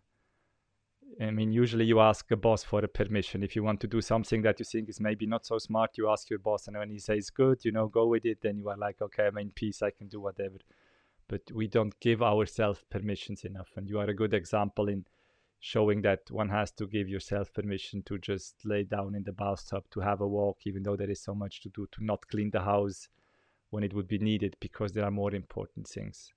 I 1.21 1.31
mean, 1.31 1.53
usually 1.53 1.85
you 1.85 2.01
ask 2.01 2.31
a 2.31 2.37
boss 2.37 2.63
for 2.63 2.81
a 2.85 2.89
permission. 2.89 3.43
If 3.43 3.57
you 3.57 3.63
want 3.63 3.81
to 3.81 3.87
do 3.87 4.01
something 4.01 4.43
that 4.43 4.59
you 4.59 4.65
think 4.65 4.89
is 4.89 5.01
maybe 5.01 5.27
not 5.27 5.45
so 5.45 5.59
smart, 5.59 5.99
you 5.99 6.09
ask 6.09 6.31
your 6.31 6.39
boss, 6.39 6.67
and 6.67 6.77
when 6.77 6.91
he 6.91 6.99
says 6.99 7.31
good, 7.31 7.65
you 7.65 7.73
know, 7.73 7.89
go 7.89 8.07
with 8.07 8.25
it, 8.25 8.39
then 8.43 8.59
you 8.59 8.69
are 8.69 8.77
like, 8.77 9.03
okay, 9.03 9.27
I'm 9.27 9.39
in 9.39 9.51
peace, 9.51 9.83
I 9.83 9.91
can 9.91 10.09
do 10.09 10.21
whatever. 10.21 10.59
But 11.29 11.43
we 11.53 11.67
don't 11.67 11.99
give 12.01 12.23
ourselves 12.23 12.85
permissions 12.91 13.45
enough. 13.45 13.69
And 13.77 13.89
you 13.89 13.99
are 13.99 14.09
a 14.09 14.15
good 14.15 14.35
example 14.35 14.89
in 14.89 15.05
showing 15.61 16.01
that 16.01 16.20
one 16.31 16.49
has 16.49 16.73
to 16.73 16.87
give 16.87 17.09
yourself 17.09 17.53
permission 17.53 18.03
to 18.03 18.19
just 18.19 18.57
lay 18.65 18.82
down 18.82 19.15
in 19.15 19.23
the 19.23 19.32
bathtub, 19.32 19.85
to 19.91 20.01
have 20.01 20.23
a 20.23 20.27
walk, 20.27 20.59
even 20.65 20.82
though 20.82 20.97
there 20.97 21.11
is 21.11 21.23
so 21.23 21.35
much 21.35 21.61
to 21.61 21.69
do, 21.69 21.87
to 21.93 22.03
not 22.03 22.27
clean 22.28 22.51
the 22.51 22.62
house 22.62 23.09
when 23.69 23.85
it 23.85 23.93
would 23.93 24.09
be 24.09 24.19
needed 24.19 24.57
because 24.59 24.93
there 24.93 25.05
are 25.05 25.11
more 25.11 25.35
important 25.35 25.87
things. 25.87 26.32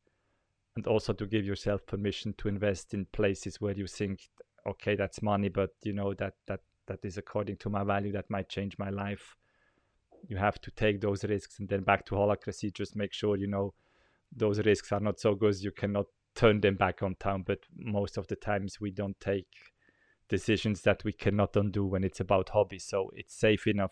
And 0.76 0.86
also 0.88 1.14
to 1.14 1.26
give 1.26 1.46
yourself 1.46 1.86
permission 1.86 2.34
to 2.40 2.50
invest 2.50 2.94
in 2.94 3.06
places 3.06 3.62
where 3.62 3.74
you 3.74 3.88
think, 3.88 4.30
okay, 4.68 4.96
that's 4.96 5.22
money, 5.22 5.48
but 5.48 5.70
you 5.84 5.94
know 5.94 6.14
that 6.16 6.34
that 6.48 6.60
that 6.88 7.00
is 7.04 7.18
according 7.18 7.58
to 7.58 7.70
my 7.70 7.84
value, 7.84 8.12
that 8.12 8.30
might 8.30 8.50
change 8.50 8.78
my 8.78 8.90
life. 8.90 9.38
You 10.28 10.36
have 10.36 10.60
to 10.62 10.72
take 10.72 11.00
those 11.00 11.24
risks, 11.24 11.60
and 11.60 11.70
then 11.70 11.84
back 11.84 12.06
to 12.08 12.16
holacracy, 12.16 12.74
just 12.74 12.96
make 12.96 13.14
sure 13.14 13.38
you 13.38 13.48
know 13.48 13.74
those 14.36 14.60
risks 14.60 14.92
are 14.92 15.00
not 15.00 15.20
so 15.20 15.36
good 15.36 15.62
you 15.62 15.72
cannot 15.72 16.08
turn 16.36 16.62
them 16.62 16.76
back 16.76 17.04
on 17.04 17.16
town. 17.16 17.44
But 17.46 17.60
most 17.76 18.18
of 18.18 18.28
the 18.28 18.36
times 18.36 18.80
we 18.80 18.92
don't 18.92 19.20
take 19.20 19.74
decisions 20.30 20.82
that 20.82 21.04
we 21.04 21.14
cannot 21.14 21.56
undo 21.56 21.86
when 21.86 22.04
it's 22.04 22.20
about 22.20 22.50
hobbies. 22.50 22.86
So 22.86 23.12
it's 23.16 23.36
safe 23.36 23.68
enough. 23.68 23.92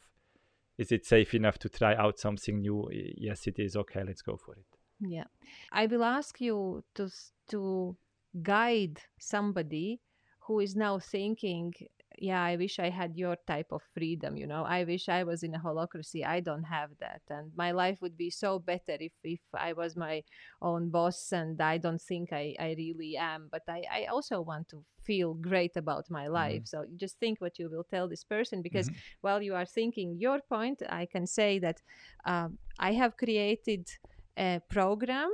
Is 0.78 0.92
it 0.92 1.06
safe 1.06 1.34
enough 1.34 1.60
to 1.60 1.70
try 1.70 1.96
out 1.96 2.20
something 2.20 2.62
new? 2.62 2.90
Yes, 2.92 3.48
it 3.48 3.60
is. 3.60 3.76
Okay, 3.76 4.04
let's 4.04 4.22
go 4.22 4.38
for 4.38 4.56
it. 4.56 4.66
Yeah, 5.00 5.26
I 5.72 5.86
will 5.88 6.04
ask 6.04 6.40
you 6.40 6.84
to 6.96 7.10
to 7.50 7.96
guide 8.42 9.02
somebody 9.20 10.00
who 10.40 10.60
is 10.60 10.76
now 10.76 11.00
thinking 11.00 11.74
yeah 12.22 12.44
i 12.44 12.56
wish 12.56 12.78
i 12.78 12.90
had 12.90 13.18
your 13.18 13.36
type 13.48 13.72
of 13.72 13.82
freedom 13.96 14.38
you 14.38 14.46
know 14.46 14.64
i 14.64 14.84
wish 14.84 15.10
i 15.10 15.24
was 15.24 15.42
in 15.42 15.56
a 15.56 15.60
holacracy 15.60 16.24
i 16.26 16.40
don't 16.40 16.64
have 16.64 16.92
that 17.00 17.22
and 17.30 17.52
my 17.56 17.72
life 17.72 17.98
would 18.02 18.16
be 18.16 18.30
so 18.30 18.60
better 18.60 18.96
if 19.00 19.12
if 19.24 19.40
i 19.56 19.74
was 19.74 19.96
my 19.96 20.22
own 20.62 20.90
boss 20.90 21.32
and 21.32 21.60
i 21.60 21.78
don't 21.80 22.02
think 22.02 22.32
i 22.32 22.56
i 22.60 22.76
really 22.78 23.18
am 23.18 23.50
but 23.52 23.64
i 23.68 23.82
i 23.92 24.06
also 24.06 24.40
want 24.40 24.70
to 24.70 24.84
feel 25.04 25.34
great 25.34 25.76
about 25.76 26.06
my 26.12 26.26
mm-hmm. 26.26 26.34
life 26.34 26.64
mm-hmm. 26.64 26.84
so 26.84 26.86
just 26.96 27.18
think 27.20 27.42
what 27.42 27.58
you 27.58 27.68
will 27.70 27.84
tell 27.84 28.08
this 28.08 28.24
person 28.24 28.62
because 28.62 28.88
mm-hmm. 28.88 29.00
while 29.22 29.42
you 29.42 29.56
are 29.56 29.66
thinking 29.66 30.16
your 30.20 30.40
point 30.48 30.84
i 30.90 31.08
can 31.08 31.26
say 31.26 31.58
that 31.58 31.82
um, 32.26 32.58
i 32.78 32.94
have 32.94 33.18
created 33.18 33.90
a 34.38 34.62
program 34.70 35.32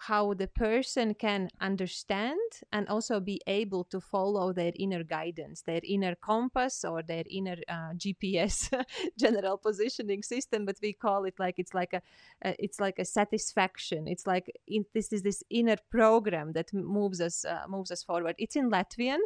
how 0.00 0.34
the 0.34 0.46
person 0.46 1.14
can 1.14 1.48
understand 1.60 2.38
and 2.72 2.88
also 2.88 3.20
be 3.20 3.40
able 3.46 3.84
to 3.84 4.00
follow 4.00 4.52
their 4.52 4.72
inner 4.76 5.02
guidance 5.02 5.62
their 5.62 5.80
inner 5.84 6.14
compass 6.14 6.84
or 6.84 7.02
their 7.02 7.24
inner 7.30 7.56
uh, 7.68 7.92
gps 7.94 8.72
general 9.18 9.56
positioning 9.58 10.22
system 10.22 10.64
but 10.64 10.76
we 10.82 10.92
call 10.92 11.24
it 11.24 11.34
like 11.38 11.58
it's 11.58 11.74
like 11.74 11.92
a 11.92 12.02
uh, 12.44 12.52
it's 12.58 12.78
like 12.80 12.98
a 12.98 13.04
satisfaction. 13.04 14.06
It's 14.06 14.26
like 14.26 14.50
in, 14.66 14.84
this 14.94 15.12
is 15.12 15.22
this 15.22 15.42
inner 15.50 15.76
program 15.90 16.52
that 16.52 16.72
moves 16.72 17.20
us 17.20 17.44
uh, 17.44 17.64
moves 17.68 17.90
us 17.90 18.02
forward. 18.02 18.34
It's 18.38 18.56
in 18.56 18.70
latvian 18.70 19.18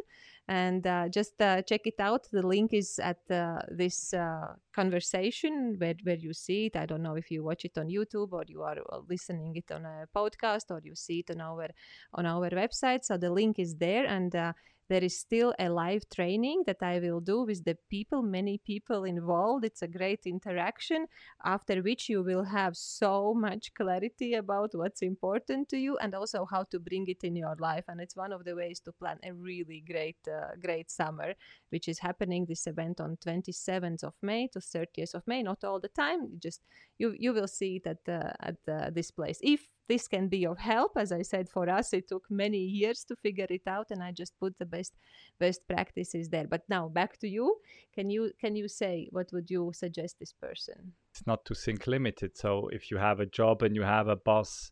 and 0.47 0.85
uh, 0.85 1.07
just 1.09 1.41
uh, 1.41 1.61
check 1.61 1.81
it 1.85 1.99
out. 1.99 2.27
The 2.31 2.45
link 2.45 2.73
is 2.73 2.99
at 2.99 3.19
uh, 3.31 3.59
this 3.69 4.13
uh, 4.13 4.53
conversation 4.75 5.75
where, 5.77 5.95
where 6.03 6.17
you 6.17 6.33
see 6.33 6.65
it. 6.65 6.75
I 6.75 6.85
don't 6.85 7.01
know 7.01 7.15
if 7.15 7.31
you 7.31 7.43
watch 7.43 7.65
it 7.65 7.77
on 7.77 7.87
youtube 7.87 8.33
or 8.33 8.43
you 8.47 8.61
are 8.61 8.77
uh, 8.91 8.99
listening 9.09 9.55
it 9.55 9.71
on 9.71 9.85
a 9.85 10.05
podcast 10.15 10.69
or 10.69 10.81
you 10.83 10.95
see 10.95 11.19
it 11.19 11.31
on 11.31 11.41
our 11.41 11.69
on 12.13 12.25
our 12.25 12.49
website. 12.49 13.05
So 13.05 13.17
the 13.17 13.31
link 13.31 13.57
is 13.59 13.75
there. 13.75 14.05
And 14.05 14.35
uh, 14.35 14.53
there 14.89 15.03
is 15.03 15.19
still 15.19 15.53
a 15.59 15.69
live 15.69 16.03
training 16.09 16.63
that 16.67 16.81
I 16.81 16.99
will 16.99 17.19
do 17.19 17.43
with 17.43 17.63
the 17.63 17.77
people, 17.89 18.21
many 18.21 18.57
people 18.57 19.03
involved. 19.03 19.65
It's 19.65 19.81
a 19.81 19.87
great 19.87 20.21
interaction, 20.25 21.07
after 21.43 21.81
which 21.81 22.09
you 22.09 22.23
will 22.23 22.43
have 22.43 22.75
so 22.75 23.33
much 23.33 23.73
clarity 23.73 24.33
about 24.33 24.71
what's 24.73 25.01
important 25.01 25.69
to 25.69 25.77
you 25.77 25.97
and 25.97 26.13
also 26.13 26.45
how 26.45 26.63
to 26.63 26.79
bring 26.79 27.07
it 27.07 27.23
in 27.23 27.35
your 27.35 27.55
life. 27.59 27.85
And 27.87 28.01
it's 28.01 28.15
one 28.15 28.31
of 28.31 28.43
the 28.43 28.55
ways 28.55 28.79
to 28.81 28.91
plan 28.91 29.19
a 29.23 29.33
really 29.33 29.83
great, 29.85 30.17
uh, 30.27 30.55
great 30.61 30.91
summer, 30.91 31.33
which 31.69 31.87
is 31.87 31.99
happening 31.99 32.45
this 32.45 32.67
event 32.67 32.99
on 32.99 33.17
27th 33.17 34.03
of 34.03 34.13
May 34.21 34.47
to 34.49 34.59
30th 34.59 35.13
of 35.13 35.23
May. 35.27 35.43
Not 35.43 35.63
all 35.63 35.79
the 35.79 35.89
time, 35.89 36.39
just 36.39 36.61
you 36.97 37.15
you 37.17 37.33
will 37.33 37.47
see 37.47 37.77
it 37.77 37.87
at 37.87 38.07
uh, 38.07 38.33
at 38.39 38.57
uh, 38.67 38.89
this 38.91 39.11
place. 39.11 39.39
If 39.41 39.67
this 39.87 40.07
can 40.07 40.27
be 40.27 40.45
of 40.45 40.57
help 40.57 40.91
as 40.97 41.11
i 41.11 41.21
said 41.21 41.49
for 41.49 41.69
us 41.69 41.93
it 41.93 42.07
took 42.07 42.29
many 42.29 42.59
years 42.59 43.03
to 43.03 43.15
figure 43.17 43.47
it 43.49 43.67
out 43.67 43.87
and 43.91 44.01
i 44.03 44.11
just 44.11 44.37
put 44.39 44.57
the 44.59 44.65
best 44.65 44.93
best 45.39 45.67
practices 45.67 46.29
there 46.29 46.47
but 46.47 46.61
now 46.69 46.87
back 46.87 47.17
to 47.17 47.27
you 47.27 47.57
can 47.93 48.09
you 48.09 48.31
can 48.39 48.55
you 48.55 48.67
say 48.67 49.07
what 49.11 49.29
would 49.33 49.49
you 49.49 49.71
suggest 49.73 50.17
this 50.19 50.33
person 50.33 50.93
it's 51.11 51.25
not 51.27 51.43
to 51.45 51.53
think 51.53 51.87
limited 51.87 52.37
so 52.37 52.69
if 52.69 52.89
you 52.89 52.97
have 52.97 53.19
a 53.19 53.25
job 53.25 53.61
and 53.61 53.75
you 53.75 53.83
have 53.83 54.07
a 54.07 54.15
boss 54.15 54.71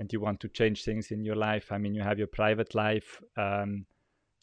and 0.00 0.10
you 0.14 0.18
want 0.18 0.40
to 0.40 0.48
change 0.48 0.82
things 0.82 1.10
in 1.10 1.26
your 1.26 1.36
life. 1.36 1.70
I 1.70 1.76
mean, 1.76 1.94
you 1.94 2.02
have 2.02 2.18
your 2.18 2.26
private 2.26 2.74
life, 2.74 3.20
um, 3.36 3.84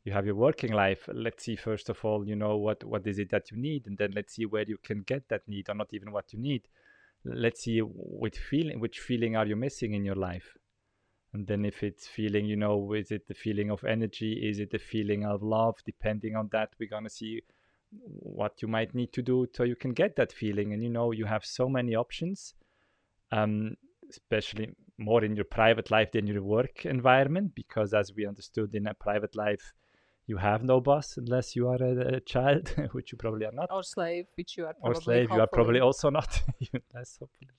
you 0.03 0.13
have 0.13 0.27
your 0.27 0.35
working 0.35 0.71
life. 0.71 1.09
Let's 1.11 1.43
see 1.43 1.55
first 1.55 1.89
of 1.89 2.05
all, 2.05 2.27
you 2.27 2.35
know 2.35 2.57
what 2.57 2.83
what 2.83 3.07
is 3.07 3.17
it 3.17 3.31
that 3.31 3.49
you 3.51 3.57
need, 3.57 3.87
and 3.87 3.97
then 3.97 4.11
let's 4.15 4.35
see 4.35 4.45
where 4.45 4.65
you 4.67 4.77
can 4.77 5.01
get 5.01 5.27
that 5.29 5.47
need, 5.47 5.67
or 5.67 5.73
not 5.73 5.89
even 5.93 6.11
what 6.11 6.31
you 6.31 6.39
need. 6.39 6.67
Let's 7.33 7.63
see 7.63 7.79
which 7.79 8.37
feeling 8.37 8.79
which 8.79 8.99
feeling 8.99 9.35
are 9.35 9.45
you 9.45 9.55
missing 9.55 9.93
in 9.93 10.05
your 10.05 10.15
life, 10.15 10.57
and 11.33 11.45
then 11.47 11.65
if 11.65 11.83
it's 11.83 12.07
feeling, 12.07 12.45
you 12.45 12.55
know, 12.55 12.93
is 12.93 13.11
it 13.11 13.27
the 13.27 13.33
feeling 13.33 13.69
of 13.69 13.83
energy? 13.83 14.33
Is 14.49 14.59
it 14.59 14.71
the 14.71 14.79
feeling 14.79 15.25
of 15.25 15.43
love? 15.43 15.75
Depending 15.85 16.35
on 16.35 16.49
that, 16.51 16.69
we're 16.79 16.89
gonna 16.89 17.09
see 17.09 17.41
what 17.91 18.61
you 18.61 18.67
might 18.67 18.93
need 18.93 19.13
to 19.13 19.21
do 19.21 19.47
so 19.53 19.63
you 19.63 19.75
can 19.75 19.93
get 19.93 20.15
that 20.15 20.31
feeling. 20.31 20.73
And 20.73 20.83
you 20.83 20.89
know, 20.89 21.11
you 21.11 21.25
have 21.25 21.45
so 21.45 21.69
many 21.69 21.95
options. 21.95 22.53
Um, 23.31 23.75
especially 24.09 24.69
more 24.97 25.23
in 25.23 25.35
your 25.35 25.45
private 25.45 25.91
life 25.91 26.11
than 26.11 26.27
your 26.27 26.41
work 26.41 26.85
environment 26.85 27.53
because 27.55 27.93
as 27.93 28.13
we 28.15 28.25
understood 28.25 28.73
in 28.73 28.87
a 28.87 28.93
private 28.93 29.35
life 29.35 29.73
you 30.27 30.37
have 30.37 30.61
no 30.61 30.81
boss 30.81 31.17
unless 31.17 31.55
you 31.55 31.67
are 31.69 31.81
a, 31.81 32.15
a 32.15 32.19
child 32.19 32.69
which 32.91 33.11
you 33.11 33.17
probably 33.17 33.45
are 33.45 33.53
not. 33.53 33.69
Or 33.71 33.81
slave 33.81 34.25
which 34.35 34.57
you 34.57 34.65
are 34.65 34.73
probably 34.73 34.97
or 34.97 35.01
slave 35.01 35.31
you 35.31 35.39
are 35.39 35.47
probably 35.47 35.79
also 35.79 36.09
not. 36.09 36.41
Even 36.59 36.81
less 36.93 37.17
hopefully. 37.19 37.51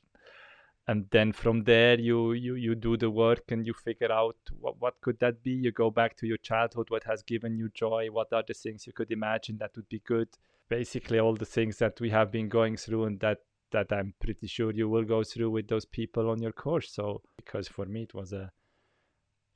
And 0.87 1.07
then 1.11 1.33
from 1.33 1.65
there 1.65 1.99
you 1.99 2.33
you 2.33 2.55
you 2.55 2.75
do 2.75 2.97
the 2.97 3.11
work 3.11 3.51
and 3.51 3.67
you 3.67 3.75
figure 3.75 4.13
out 4.13 4.37
what, 4.61 4.81
what 4.81 5.01
could 5.01 5.19
that 5.21 5.43
be. 5.43 5.51
You 5.51 5.73
go 5.73 5.91
back 5.91 6.17
to 6.19 6.27
your 6.27 6.37
childhood 6.37 6.91
what 6.91 7.05
has 7.05 7.23
given 7.23 7.57
you 7.57 7.71
joy 7.75 8.09
what 8.11 8.33
are 8.33 8.45
the 8.47 8.55
things 8.55 8.87
you 8.87 8.93
could 8.93 9.11
imagine 9.11 9.57
that 9.59 9.73
would 9.77 9.89
be 9.89 10.03
good. 10.07 10.29
Basically 10.69 11.19
all 11.19 11.35
the 11.35 11.47
things 11.47 11.79
that 11.79 12.01
we 12.01 12.11
have 12.11 12.31
been 12.31 12.49
going 12.49 12.77
through 12.77 13.05
and 13.05 13.19
that 13.21 13.39
that 13.73 13.93
I'm 13.93 14.15
pretty 14.21 14.47
sure 14.47 14.73
you 14.73 14.89
will 14.89 15.05
go 15.05 15.25
through 15.25 15.51
with 15.51 15.69
those 15.69 15.85
people 15.85 16.31
on 16.31 16.41
your 16.41 16.53
course. 16.53 16.91
So 16.91 17.23
because 17.37 17.67
for 17.67 17.87
me 17.87 18.03
it 18.03 18.15
was 18.15 18.33
a 18.33 18.53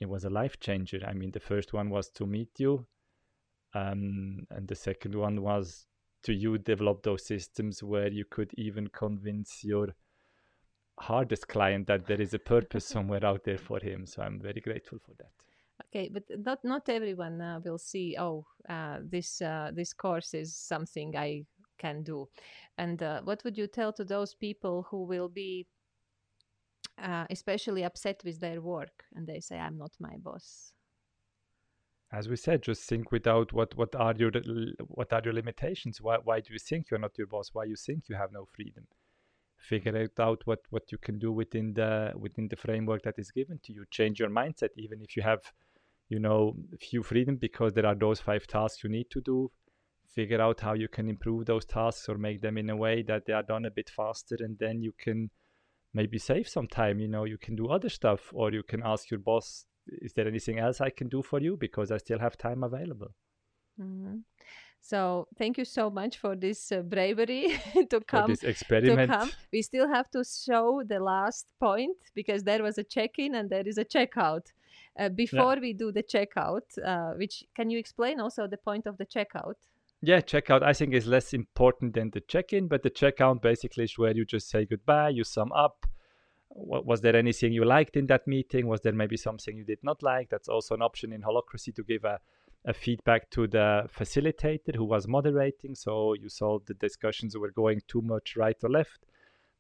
it 0.03 0.09
was 0.09 0.25
a 0.25 0.31
life 0.31 0.59
changer. 0.59 1.01
I 1.07 1.13
mean, 1.15 1.31
the 1.31 1.41
first 1.41 1.73
one 1.73 1.89
was 1.89 2.11
to 2.11 2.27
meet 2.27 2.59
you, 2.59 2.85
um, 3.75 4.47
and 4.51 4.69
the 4.69 4.75
second 4.75 5.15
one 5.15 5.43
was 5.43 5.87
to 6.25 6.33
you 6.33 6.59
develop 6.59 7.03
those 7.03 7.25
systems 7.25 7.83
where 7.83 8.09
you 8.09 8.25
could 8.25 8.53
even 8.55 8.89
convince 8.89 9.65
your 9.65 9.89
hardest 11.01 11.49
client 11.49 11.87
that 11.87 12.07
there 12.07 12.21
is 12.21 12.35
a 12.35 12.39
purpose 12.39 12.87
somewhere 12.95 13.25
out 13.25 13.45
there 13.45 13.59
for 13.59 13.81
him. 13.81 14.07
So 14.07 14.23
I'm 14.23 14.41
very 14.41 14.61
grateful 14.61 14.99
for 14.99 15.13
that. 15.19 15.31
Okay, 15.87 16.11
but 16.13 16.23
not 16.45 16.65
not 16.65 16.89
everyone 16.89 17.41
uh, 17.41 17.61
will 17.65 17.79
see. 17.79 18.17
Oh, 18.19 18.47
uh, 18.69 18.99
this 19.03 19.43
uh, 19.43 19.73
this 19.75 19.93
course 19.93 20.33
is 20.33 20.55
something 20.55 21.17
I 21.17 21.45
can 21.79 22.03
do. 22.03 22.29
And 22.79 23.03
uh, 23.03 23.23
what 23.23 23.43
would 23.45 23.59
you 23.59 23.67
tell 23.67 23.93
to 23.95 24.05
those 24.05 24.35
people 24.35 24.87
who 24.91 25.05
will 25.05 25.29
be 25.29 25.67
uh, 27.03 27.27
especially 27.31 27.83
upset 27.85 28.23
with 28.25 28.39
their 28.39 28.61
work 28.61 29.05
and 29.15 29.27
they 29.27 29.41
say, 29.41 29.59
I'm 29.59 29.77
not 29.77 29.93
my 29.99 30.17
boss? 30.19 30.73
As 32.13 32.29
we 32.29 32.37
said, 32.37 32.63
just 32.63 32.83
think 32.83 33.11
without 33.11 33.53
what 33.53 33.75
what 33.75 33.95
are 33.95 34.15
your 34.15 34.31
what 34.89 35.13
are 35.13 35.23
your 35.25 35.33
limitations? 35.33 36.01
Why 36.01 36.19
why 36.23 36.41
do 36.41 36.53
you 36.53 36.59
think 36.59 36.91
you're 36.91 37.01
not 37.01 37.17
your 37.17 37.27
boss? 37.27 37.51
Why 37.53 37.65
you 37.65 37.77
think 37.77 38.09
you 38.09 38.17
have 38.17 38.33
no 38.33 38.45
freedom? 38.45 38.87
Figure 39.57 39.97
it 39.97 40.21
out 40.21 40.43
what 40.45 40.61
what 40.71 40.93
you 40.93 40.99
can 40.99 41.19
do 41.19 41.33
within 41.33 41.73
the 41.73 42.13
within 42.15 42.49
the 42.49 42.57
framework 42.57 43.03
that 43.05 43.19
is 43.19 43.31
given 43.31 43.61
to 43.65 43.73
you. 43.73 43.85
Change 43.91 44.21
your 44.21 44.29
mindset, 44.29 44.71
even 44.77 45.01
if 45.01 45.17
you 45.17 45.23
have, 45.23 45.41
you 46.11 46.19
know, 46.19 46.55
few 46.79 47.03
freedom 47.03 47.37
because 47.37 47.73
there 47.73 47.87
are 47.87 47.95
those 47.95 48.21
five 48.21 48.47
tasks 48.47 48.85
you 48.85 48.91
need 48.91 49.09
to 49.11 49.21
do 49.23 49.51
figure 50.15 50.41
out 50.41 50.61
how 50.61 50.75
you 50.75 50.89
can 50.89 51.09
improve 51.09 51.47
those 51.47 51.65
tasks 51.65 52.09
or 52.09 52.19
make 52.19 52.41
them 52.41 52.59
in 52.59 52.69
a 52.71 52.77
way 52.77 53.03
that 53.03 53.25
they 53.27 53.33
are 53.33 53.43
done 53.43 53.65
a 53.65 53.71
bit 53.71 53.89
faster 53.89 54.37
and 54.41 54.59
then 54.59 54.83
you 54.83 54.93
can 54.99 55.31
maybe 55.95 56.19
save 56.19 56.47
some 56.49 56.67
time 56.69 56.99
you 56.99 57.09
know 57.09 57.25
you 57.25 57.39
can 57.39 57.57
do 57.57 57.69
other 57.69 57.89
stuff 57.89 58.31
or 58.33 58.53
you 58.53 58.63
can 58.63 58.83
ask 58.85 59.11
your 59.11 59.21
boss 59.21 59.65
is 59.87 60.13
there 60.13 60.27
anything 60.27 60.59
else 60.59 60.81
i 60.81 60.91
can 60.91 61.09
do 61.09 61.23
for 61.23 61.41
you 61.41 61.57
because 61.57 61.91
i 61.91 61.97
still 61.97 62.19
have 62.19 62.37
time 62.37 62.63
available 62.63 63.09
mm-hmm. 63.81 64.17
so 64.81 65.27
thank 65.37 65.59
you 65.59 65.65
so 65.65 65.91
much 65.91 66.19
for 66.19 66.37
this 66.37 66.73
uh, 66.73 66.81
bravery 66.81 67.59
to 67.91 68.01
come 68.01 68.25
for 68.25 68.29
this 68.29 68.43
experiment 68.43 69.11
to 69.11 69.19
come. 69.19 69.31
we 69.53 69.63
still 69.63 69.89
have 69.89 70.11
to 70.11 70.25
show 70.25 70.83
the 70.87 71.01
last 71.01 71.47
point 71.61 71.97
because 72.15 72.43
there 72.45 72.63
was 72.63 72.79
a 72.79 72.85
check-in 72.85 73.35
and 73.35 73.51
there 73.51 73.67
is 73.67 73.79
a 73.79 73.85
checkout 73.85 74.53
uh, 74.99 75.09
before 75.09 75.55
yeah. 75.55 75.61
we 75.61 75.73
do 75.73 75.91
the 75.91 76.03
checkout 76.03 76.67
uh, 76.85 77.13
which 77.17 77.45
can 77.57 77.71
you 77.71 77.79
explain 77.79 78.21
also 78.21 78.47
the 78.47 78.59
point 78.59 78.87
of 78.87 78.97
the 78.99 79.07
checkout 79.07 79.55
yeah, 80.05 80.21
checkout 80.21 80.65
I 80.65 80.73
think 80.73 80.95
is 80.95 81.07
less 81.07 81.33
important 81.33 81.95
than 81.95 82.11
the 82.11 82.21
check-in, 82.21 82.67
but 82.67 82.83
the 82.83 82.91
checkout 82.91 83.41
basically 83.41 83.85
is 83.85 83.97
where 83.97 84.13
you 84.13 84.25
just 84.25 84.51
say 84.51 84.65
goodbye, 84.65 85.11
you 85.11 85.23
sum 85.23 85.53
up. 85.53 85.87
Was 86.55 87.01
there 87.01 87.17
anything 87.17 87.53
you 87.53 87.65
liked 87.65 87.97
in 87.97 88.07
that 88.09 88.27
meeting? 88.27 88.67
Was 88.67 88.83
there 88.83 88.93
maybe 88.93 89.17
something 89.17 89.57
you 89.57 89.65
did 89.65 89.83
not 89.83 90.03
like? 90.03 90.29
That's 90.29 90.49
also 90.49 90.75
an 90.75 90.83
option 90.83 91.13
in 91.13 91.23
Holacracy 91.23 91.75
to 91.75 91.83
give 91.83 92.05
a, 92.05 92.21
a 92.67 92.75
feedback 92.75 93.31
to 93.31 93.47
the 93.47 93.89
facilitator 93.97 94.77
who 94.77 94.85
was 94.85 95.09
moderating. 95.09 95.75
So 95.75 96.15
you 96.15 96.29
saw 96.29 96.59
the 96.67 96.75
discussions 96.75 97.37
were 97.37 97.51
going 97.51 97.81
too 97.89 98.03
much 98.03 98.37
right 98.37 98.57
or 98.63 98.69
left. 98.69 99.07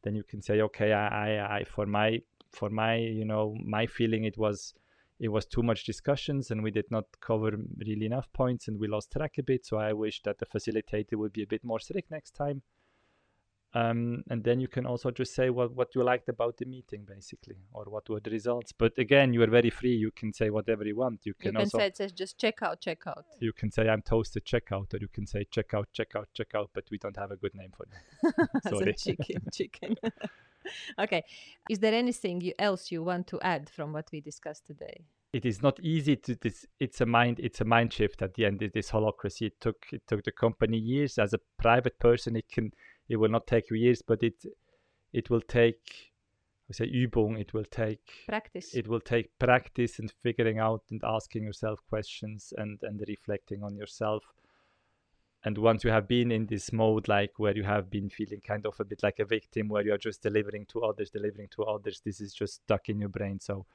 Then 0.02 0.14
you 0.14 0.22
can 0.22 0.42
say, 0.42 0.60
okay, 0.60 0.92
I, 0.92 1.36
I, 1.36 1.58
I 1.58 1.64
for 1.64 1.86
my 1.86 2.20
for 2.50 2.68
my 2.68 2.96
you 2.96 3.24
know 3.24 3.56
my 3.64 3.86
feeling 3.86 4.24
it 4.24 4.36
was 4.36 4.74
it 5.18 5.28
was 5.28 5.46
too 5.46 5.62
much 5.62 5.84
discussions 5.84 6.50
and 6.50 6.62
we 6.62 6.70
did 6.70 6.90
not 6.90 7.04
cover 7.20 7.52
really 7.78 8.06
enough 8.06 8.30
points 8.32 8.68
and 8.68 8.78
we 8.78 8.88
lost 8.88 9.12
track 9.12 9.38
a 9.38 9.42
bit. 9.42 9.64
So 9.64 9.78
I 9.78 9.92
wish 9.92 10.20
that 10.24 10.38
the 10.38 10.46
facilitator 10.46 11.14
would 11.14 11.32
be 11.32 11.44
a 11.44 11.46
bit 11.46 11.64
more 11.64 11.78
strict 11.78 12.10
next 12.10 12.32
time. 12.32 12.62
Um, 13.74 14.22
and 14.28 14.44
then 14.44 14.60
you 14.60 14.68
can 14.68 14.84
also 14.84 15.10
just 15.10 15.34
say 15.34 15.48
what, 15.48 15.74
what 15.74 15.94
you 15.94 16.02
liked 16.02 16.28
about 16.28 16.58
the 16.58 16.66
meeting, 16.66 17.06
basically, 17.08 17.56
or 17.72 17.84
what 17.84 18.08
were 18.08 18.20
the 18.20 18.30
results. 18.30 18.72
But 18.72 18.98
again, 18.98 19.32
you 19.32 19.42
are 19.42 19.46
very 19.46 19.70
free. 19.70 19.94
You 19.94 20.10
can 20.10 20.32
say 20.32 20.50
whatever 20.50 20.84
you 20.84 20.96
want. 20.96 21.20
You 21.24 21.32
can, 21.34 21.48
you 21.48 21.52
can 21.52 21.60
also 21.62 21.78
say 21.78 21.86
it 21.86 21.96
says 21.96 22.12
just 22.12 22.38
check 22.38 22.62
out, 22.62 22.80
check 22.80 22.98
out. 23.06 23.24
You 23.40 23.52
can 23.54 23.70
say 23.70 23.88
I'm 23.88 24.02
toasted 24.02 24.44
checkout, 24.44 24.92
or 24.92 24.98
you 25.00 25.08
can 25.08 25.26
say 25.26 25.46
check 25.50 25.72
out, 25.72 25.88
check 25.92 26.14
out, 26.14 26.28
check 26.34 26.54
out. 26.54 26.70
But 26.74 26.84
we 26.90 26.98
don't 26.98 27.16
have 27.16 27.30
a 27.30 27.36
good 27.36 27.54
name 27.54 27.72
for 27.74 27.86
it. 27.86 28.62
Sorry, 28.68 28.92
chicken, 28.94 29.42
chicken. 29.52 29.96
okay. 30.98 31.24
Is 31.70 31.78
there 31.78 31.94
anything 31.94 32.42
you, 32.42 32.52
else 32.58 32.90
you 32.90 33.02
want 33.02 33.26
to 33.28 33.40
add 33.40 33.70
from 33.70 33.94
what 33.94 34.08
we 34.12 34.20
discussed 34.20 34.66
today? 34.66 35.06
It 35.32 35.46
is 35.46 35.62
not 35.62 35.80
easy 35.80 36.16
to 36.16 36.34
this. 36.34 36.66
It's 36.78 37.00
a 37.00 37.06
mind. 37.06 37.40
It's 37.40 37.62
a 37.62 37.64
mind 37.64 37.90
shift 37.94 38.20
at 38.20 38.34
the 38.34 38.44
end. 38.44 38.60
It 38.60 38.76
is 38.76 38.90
holacracy 38.90 39.46
It 39.46 39.60
took 39.60 39.86
it 39.90 40.02
took 40.06 40.24
the 40.24 40.32
company 40.32 40.76
years. 40.76 41.16
As 41.16 41.32
a 41.32 41.40
private 41.58 41.98
person, 41.98 42.36
it 42.36 42.50
can 42.50 42.70
it 43.08 43.16
will 43.16 43.28
not 43.28 43.46
take 43.46 43.70
you 43.70 43.76
years, 43.76 44.02
but 44.02 44.22
it 44.22 44.44
it 45.12 45.30
will 45.30 45.40
take 45.40 46.12
I 46.70 46.72
say 46.74 46.90
Übung. 46.90 47.38
It 47.38 47.52
will 47.52 47.64
take 47.64 48.26
practice. 48.26 48.74
It 48.74 48.88
will 48.88 49.00
take 49.00 49.38
practice 49.38 49.98
and 49.98 50.10
figuring 50.22 50.58
out 50.58 50.82
and 50.90 51.00
asking 51.04 51.44
yourself 51.44 51.80
questions 51.88 52.52
and 52.56 52.78
and 52.82 53.02
reflecting 53.06 53.62
on 53.62 53.76
yourself 53.76 54.24
and 55.44 55.58
once 55.58 55.82
you 55.84 55.90
have 55.90 56.06
been 56.06 56.30
in 56.30 56.46
this 56.46 56.72
mode 56.72 57.08
like 57.08 57.38
where 57.38 57.56
you 57.56 57.64
have 57.64 57.90
been 57.90 58.08
feeling 58.08 58.40
kind 58.40 58.66
of 58.66 58.78
a 58.78 58.84
bit 58.84 59.02
like 59.02 59.18
a 59.18 59.24
victim 59.24 59.68
where 59.68 59.84
you're 59.84 59.98
just 59.98 60.22
delivering 60.22 60.66
to 60.66 60.82
others 60.82 61.10
delivering 61.10 61.48
to 61.50 61.64
others 61.64 62.00
this 62.04 62.20
is 62.20 62.32
just 62.32 62.54
stuck 62.54 62.88
in 62.88 63.00
your 63.00 63.08
brain 63.08 63.40
so 63.40 63.66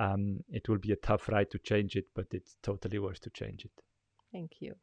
um, 0.00 0.42
it 0.50 0.68
will 0.68 0.78
be 0.78 0.92
a 0.92 0.96
tough 0.96 1.28
ride 1.28 1.50
to 1.50 1.58
change 1.58 1.96
it 1.96 2.06
but 2.14 2.26
it's 2.32 2.56
totally 2.62 2.98
worth 2.98 3.20
to 3.20 3.30
change 3.30 3.64
it 3.64 3.82
thank 4.32 4.52
you 4.60 4.74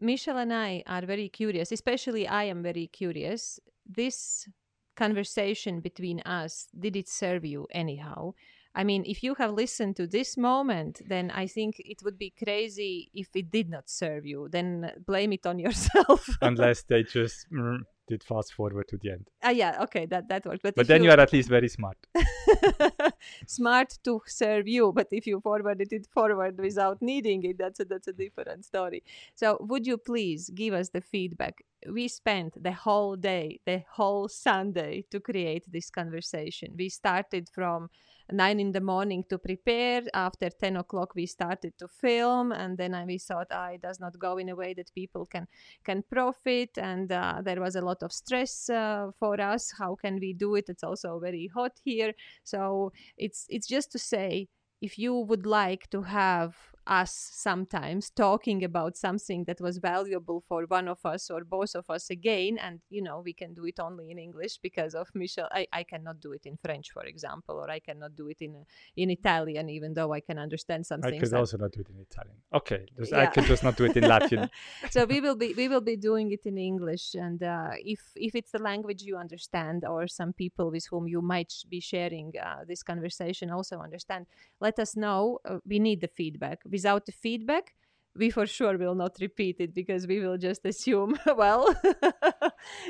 Michel 0.00 0.38
and 0.38 0.52
i 0.52 0.82
are 0.86 1.02
very 1.02 1.28
curious 1.28 1.72
especially 1.72 2.26
i 2.26 2.44
am 2.44 2.62
very 2.62 2.86
curious 2.86 3.60
this 3.86 4.48
conversation 4.96 5.80
between 5.80 6.20
us 6.20 6.66
did 6.78 6.96
it 6.96 7.08
serve 7.08 7.44
you 7.44 7.66
anyhow 7.70 8.32
I 8.74 8.84
mean, 8.84 9.04
if 9.04 9.22
you 9.22 9.34
have 9.34 9.52
listened 9.52 9.96
to 9.96 10.06
this 10.06 10.36
moment, 10.36 11.02
then 11.08 11.30
I 11.32 11.46
think 11.46 11.80
it 11.80 12.02
would 12.04 12.16
be 12.16 12.30
crazy 12.30 13.10
if 13.12 13.28
it 13.34 13.50
did 13.50 13.68
not 13.68 13.90
serve 13.90 14.24
you. 14.24 14.48
Then 14.48 14.92
blame 15.06 15.32
it 15.32 15.44
on 15.44 15.58
yourself. 15.66 16.28
Unless 16.40 16.84
they 16.84 17.02
just 17.02 17.50
mm, 17.52 17.80
did 18.10 18.22
fast 18.22 18.52
forward 18.52 18.88
to 18.88 18.98
the 18.98 19.10
end. 19.12 19.30
Ah, 19.42 19.50
yeah, 19.50 19.82
okay, 19.84 20.04
that 20.06 20.28
that 20.28 20.44
works. 20.44 20.60
But, 20.62 20.74
but 20.74 20.86
then 20.86 21.02
you... 21.02 21.08
you 21.08 21.14
are 21.14 21.20
at 21.20 21.32
least 21.32 21.48
very 21.48 21.68
smart. 21.68 21.96
smart 23.46 23.98
to 24.04 24.20
serve 24.26 24.68
you, 24.68 24.92
but 24.92 25.08
if 25.12 25.26
you 25.26 25.40
forwarded 25.40 25.92
it 25.92 26.06
forward 26.18 26.60
without 26.60 27.00
needing 27.00 27.44
it, 27.44 27.56
that's 27.58 27.80
a 27.80 27.84
that's 27.84 28.08
a 28.08 28.12
different 28.12 28.64
story. 28.64 29.02
So, 29.34 29.56
would 29.60 29.86
you 29.86 29.96
please 29.96 30.50
give 30.62 30.74
us 30.74 30.90
the 30.90 31.00
feedback? 31.00 31.64
We 31.88 32.08
spent 32.08 32.62
the 32.62 32.72
whole 32.72 33.16
day, 33.16 33.60
the 33.64 33.82
whole 33.90 34.28
Sunday, 34.28 35.04
to 35.10 35.20
create 35.20 35.64
this 35.70 35.90
conversation. 35.90 36.74
We 36.76 36.88
started 36.88 37.48
from 37.48 37.88
nine 38.32 38.60
in 38.60 38.72
the 38.72 38.80
morning 38.80 39.24
to 39.28 39.38
prepare. 39.38 40.02
After 40.14 40.50
10 40.50 40.76
o'clock, 40.76 41.14
we 41.14 41.26
started 41.26 41.76
to 41.78 41.88
film. 41.88 42.52
And 42.52 42.76
then 42.76 42.94
we 43.06 43.18
thought, 43.18 43.48
ah, 43.50 43.70
it 43.70 43.82
does 43.82 44.00
not 44.00 44.18
go 44.18 44.38
in 44.38 44.48
a 44.48 44.56
way 44.56 44.74
that 44.74 44.92
people 44.94 45.26
can, 45.26 45.46
can 45.84 46.02
profit. 46.02 46.76
And 46.76 47.10
uh, 47.10 47.40
there 47.42 47.60
was 47.60 47.76
a 47.76 47.80
lot 47.80 48.02
of 48.02 48.12
stress 48.12 48.68
uh, 48.68 49.10
for 49.18 49.40
us. 49.40 49.72
How 49.78 49.94
can 49.94 50.18
we 50.20 50.32
do 50.32 50.54
it? 50.54 50.68
It's 50.68 50.84
also 50.84 51.18
very 51.18 51.50
hot 51.54 51.72
here. 51.84 52.12
So 52.44 52.92
it's, 53.16 53.46
it's 53.48 53.66
just 53.66 53.90
to 53.92 53.98
say, 53.98 54.48
if 54.80 54.98
you 54.98 55.14
would 55.14 55.46
like 55.46 55.90
to 55.90 56.02
have 56.02 56.56
us 56.86 57.30
sometimes 57.32 58.10
talking 58.10 58.64
about 58.64 58.96
something 58.96 59.44
that 59.44 59.60
was 59.60 59.78
valuable 59.78 60.42
for 60.48 60.64
one 60.66 60.88
of 60.88 60.98
us 61.04 61.30
or 61.30 61.44
both 61.44 61.74
of 61.74 61.88
us 61.90 62.10
again 62.10 62.58
and 62.58 62.80
you 62.88 63.02
know 63.02 63.20
we 63.24 63.32
can 63.32 63.54
do 63.54 63.64
it 63.64 63.78
only 63.78 64.10
in 64.10 64.18
english 64.18 64.58
because 64.58 64.94
of 64.94 65.08
Michel 65.14 65.48
i, 65.52 65.66
I 65.72 65.82
cannot 65.84 66.20
do 66.20 66.32
it 66.32 66.46
in 66.46 66.56
french 66.64 66.90
for 66.90 67.04
example 67.04 67.56
or 67.56 67.70
i 67.70 67.78
cannot 67.78 68.16
do 68.16 68.28
it 68.28 68.38
in 68.40 68.64
in 68.96 69.10
italian 69.10 69.68
even 69.68 69.94
though 69.94 70.12
i 70.12 70.20
can 70.20 70.38
understand 70.38 70.86
something 70.86 71.14
i 71.14 71.18
could 71.18 71.34
also 71.34 71.56
not 71.58 71.72
do 71.72 71.80
it 71.80 71.88
in 71.90 72.00
italian. 72.00 72.36
Okay 72.54 72.86
just, 72.98 73.12
yeah. 73.12 73.20
i 73.20 73.26
can 73.26 73.44
just 73.44 73.62
not 73.62 73.76
do 73.76 73.84
it 73.84 73.96
in 73.96 74.04
latin. 74.08 74.48
So 74.90 75.04
we 75.04 75.20
will 75.20 75.36
be 75.36 75.54
we 75.54 75.68
will 75.68 75.80
be 75.80 75.96
doing 75.96 76.32
it 76.32 76.46
in 76.46 76.56
english 76.58 77.14
and 77.14 77.42
uh, 77.42 77.70
if 77.94 78.00
if 78.16 78.34
it's 78.34 78.52
the 78.52 78.62
language 78.62 79.02
you 79.02 79.16
understand 79.16 79.84
or 79.84 80.08
some 80.08 80.32
people 80.32 80.70
with 80.70 80.86
whom 80.90 81.06
you 81.06 81.20
might 81.22 81.52
be 81.68 81.80
sharing 81.80 82.32
uh, 82.42 82.64
this 82.66 82.82
conversation 82.82 83.50
also 83.50 83.78
understand 83.78 84.26
let 84.60 84.78
us 84.78 84.96
know. 84.96 85.38
Uh, 85.44 85.58
we 85.66 85.78
need 85.78 86.00
the 86.00 86.08
feedback 86.08 86.60
without 86.70 87.06
the 87.06 87.12
feedback 87.12 87.74
we 88.16 88.30
for 88.30 88.46
sure 88.46 88.76
will 88.76 88.94
not 88.94 89.16
repeat 89.20 89.56
it 89.60 89.72
because 89.72 90.06
we 90.06 90.18
will 90.20 90.36
just 90.36 90.64
assume 90.64 91.16
well 91.36 91.68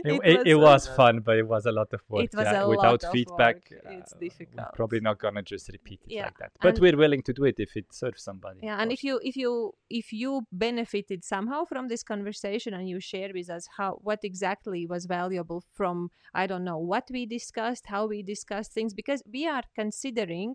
it, 0.05 0.21
it, 0.25 0.37
was, 0.37 0.47
it 0.47 0.55
was 0.55 0.89
uh, 0.89 0.95
fun 0.95 1.21
but 1.21 1.37
it 1.37 1.47
was 1.47 1.67
a 1.67 1.73
lot 1.73 1.93
of 1.93 2.01
work 2.09 2.25
it 2.25 2.35
was 2.35 2.47
yeah. 2.47 2.63
a 2.63 2.69
without 2.69 3.03
lot 3.03 3.13
feedback 3.13 3.57
of 3.71 3.85
work. 3.85 3.95
it's 3.99 4.15
difficult 4.15 4.67
probably 4.75 5.01
not 5.01 5.19
gonna 5.19 5.43
just 5.43 5.69
repeat 5.69 6.01
it 6.07 6.15
yeah. 6.15 6.25
like 6.25 6.39
that 6.39 6.51
but 6.61 6.71
and 6.71 6.79
we're 6.81 6.97
willing 6.97 7.23
to 7.23 7.33
do 7.33 7.45
it 7.45 7.55
if 7.59 7.77
it 7.77 7.93
serves 7.93 8.23
somebody 8.23 8.61
yeah 8.63 8.81
and 8.81 8.91
if 8.93 9.05
you 9.05 9.21
if 9.23 9.37
you 9.37 9.73
if 9.91 10.13
you 10.13 10.43
benefited 10.53 11.23
somehow 11.25 11.65
from 11.65 11.89
this 11.89 12.03
conversation 12.03 12.73
and 12.73 12.89
you 12.89 12.99
share 12.99 13.31
with 13.35 13.51
us 13.51 13.69
how 13.77 13.99
what 14.03 14.21
exactly 14.23 14.87
was 14.87 15.05
valuable 15.05 15.63
from 15.73 16.11
i 16.35 16.47
don't 16.47 16.65
know 16.65 16.79
what 16.79 17.05
we 17.11 17.27
discussed 17.27 17.85
how 17.87 18.07
we 18.07 18.23
discussed 18.23 18.73
things 18.73 18.95
because 18.95 19.23
we 19.31 19.47
are 19.47 19.63
considering 19.75 20.55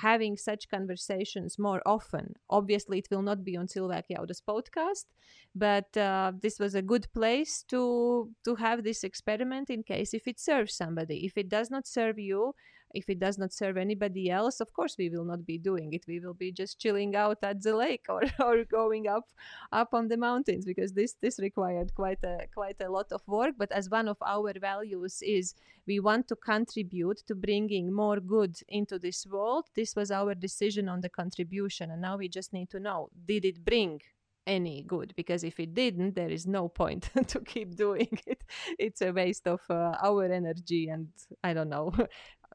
having 0.00 0.36
such 0.36 0.68
conversations 0.68 1.58
more 1.58 1.82
often. 1.86 2.34
Obviously, 2.48 2.98
it 2.98 3.08
will 3.10 3.22
not 3.22 3.44
be 3.44 3.56
on 3.56 3.66
Cilvēki 3.66 4.16
Jaudas 4.16 4.42
podcast, 4.46 5.06
but 5.54 5.96
uh, 5.96 6.32
this 6.40 6.58
was 6.58 6.74
a 6.74 6.82
good 6.82 7.06
place 7.12 7.64
to 7.68 8.30
to 8.44 8.54
have 8.56 8.82
this 8.82 9.04
experiment 9.04 9.70
in 9.70 9.82
case 9.82 10.14
if 10.14 10.26
it 10.26 10.40
serves 10.40 10.74
somebody. 10.74 11.26
If 11.26 11.36
it 11.36 11.48
does 11.48 11.70
not 11.70 11.86
serve 11.86 12.18
you, 12.18 12.54
if 12.94 13.08
it 13.08 13.18
does 13.18 13.38
not 13.38 13.52
serve 13.52 13.76
anybody 13.76 14.30
else 14.30 14.60
of 14.60 14.72
course 14.72 14.96
we 14.98 15.08
will 15.08 15.24
not 15.24 15.44
be 15.46 15.58
doing 15.58 15.92
it. 15.92 16.04
We 16.06 16.20
will 16.20 16.34
be 16.34 16.52
just 16.52 16.78
chilling 16.78 17.14
out 17.16 17.38
at 17.42 17.62
the 17.62 17.76
lake 17.76 18.06
or, 18.08 18.22
or 18.44 18.64
going 18.64 19.08
up 19.08 19.26
up 19.72 19.94
on 19.94 20.08
the 20.08 20.16
mountains 20.16 20.64
because 20.64 20.92
this 20.92 21.14
this 21.20 21.38
required 21.38 21.94
quite 21.94 22.22
a 22.24 22.46
quite 22.54 22.80
a 22.80 22.90
lot 22.90 23.10
of 23.12 23.22
work. 23.26 23.54
But 23.58 23.72
as 23.72 23.90
one 23.90 24.08
of 24.08 24.18
our 24.22 24.52
values 24.58 25.22
is 25.22 25.54
we 25.86 26.00
want 26.00 26.28
to 26.28 26.36
contribute 26.36 27.18
to 27.26 27.34
bringing 27.34 27.92
more 27.92 28.20
good 28.20 28.56
into 28.68 28.98
this 28.98 29.26
world. 29.26 29.66
This 29.74 29.96
was 29.96 30.10
our 30.10 30.34
decision 30.34 30.88
on 30.88 31.00
the 31.00 31.08
contribution 31.08 31.90
and 31.90 32.02
now 32.02 32.16
we 32.16 32.28
just 32.28 32.52
need 32.52 32.70
to 32.70 32.80
know 32.80 33.08
did 33.26 33.44
it 33.44 33.64
bring 33.64 34.00
any 34.46 34.82
good? 34.82 35.12
Because 35.16 35.44
if 35.44 35.60
it 35.60 35.74
didn't 35.74 36.14
there 36.14 36.30
is 36.30 36.46
no 36.46 36.68
point 36.68 37.10
to 37.28 37.40
keep 37.40 37.76
doing 37.76 38.18
it. 38.26 38.42
It's 38.78 39.02
a 39.02 39.12
waste 39.12 39.46
of 39.46 39.60
uh, 39.70 39.96
our 40.02 40.24
energy 40.24 40.88
and 40.88 41.08
i 41.44 41.52
don't 41.52 41.68
know 41.68 41.92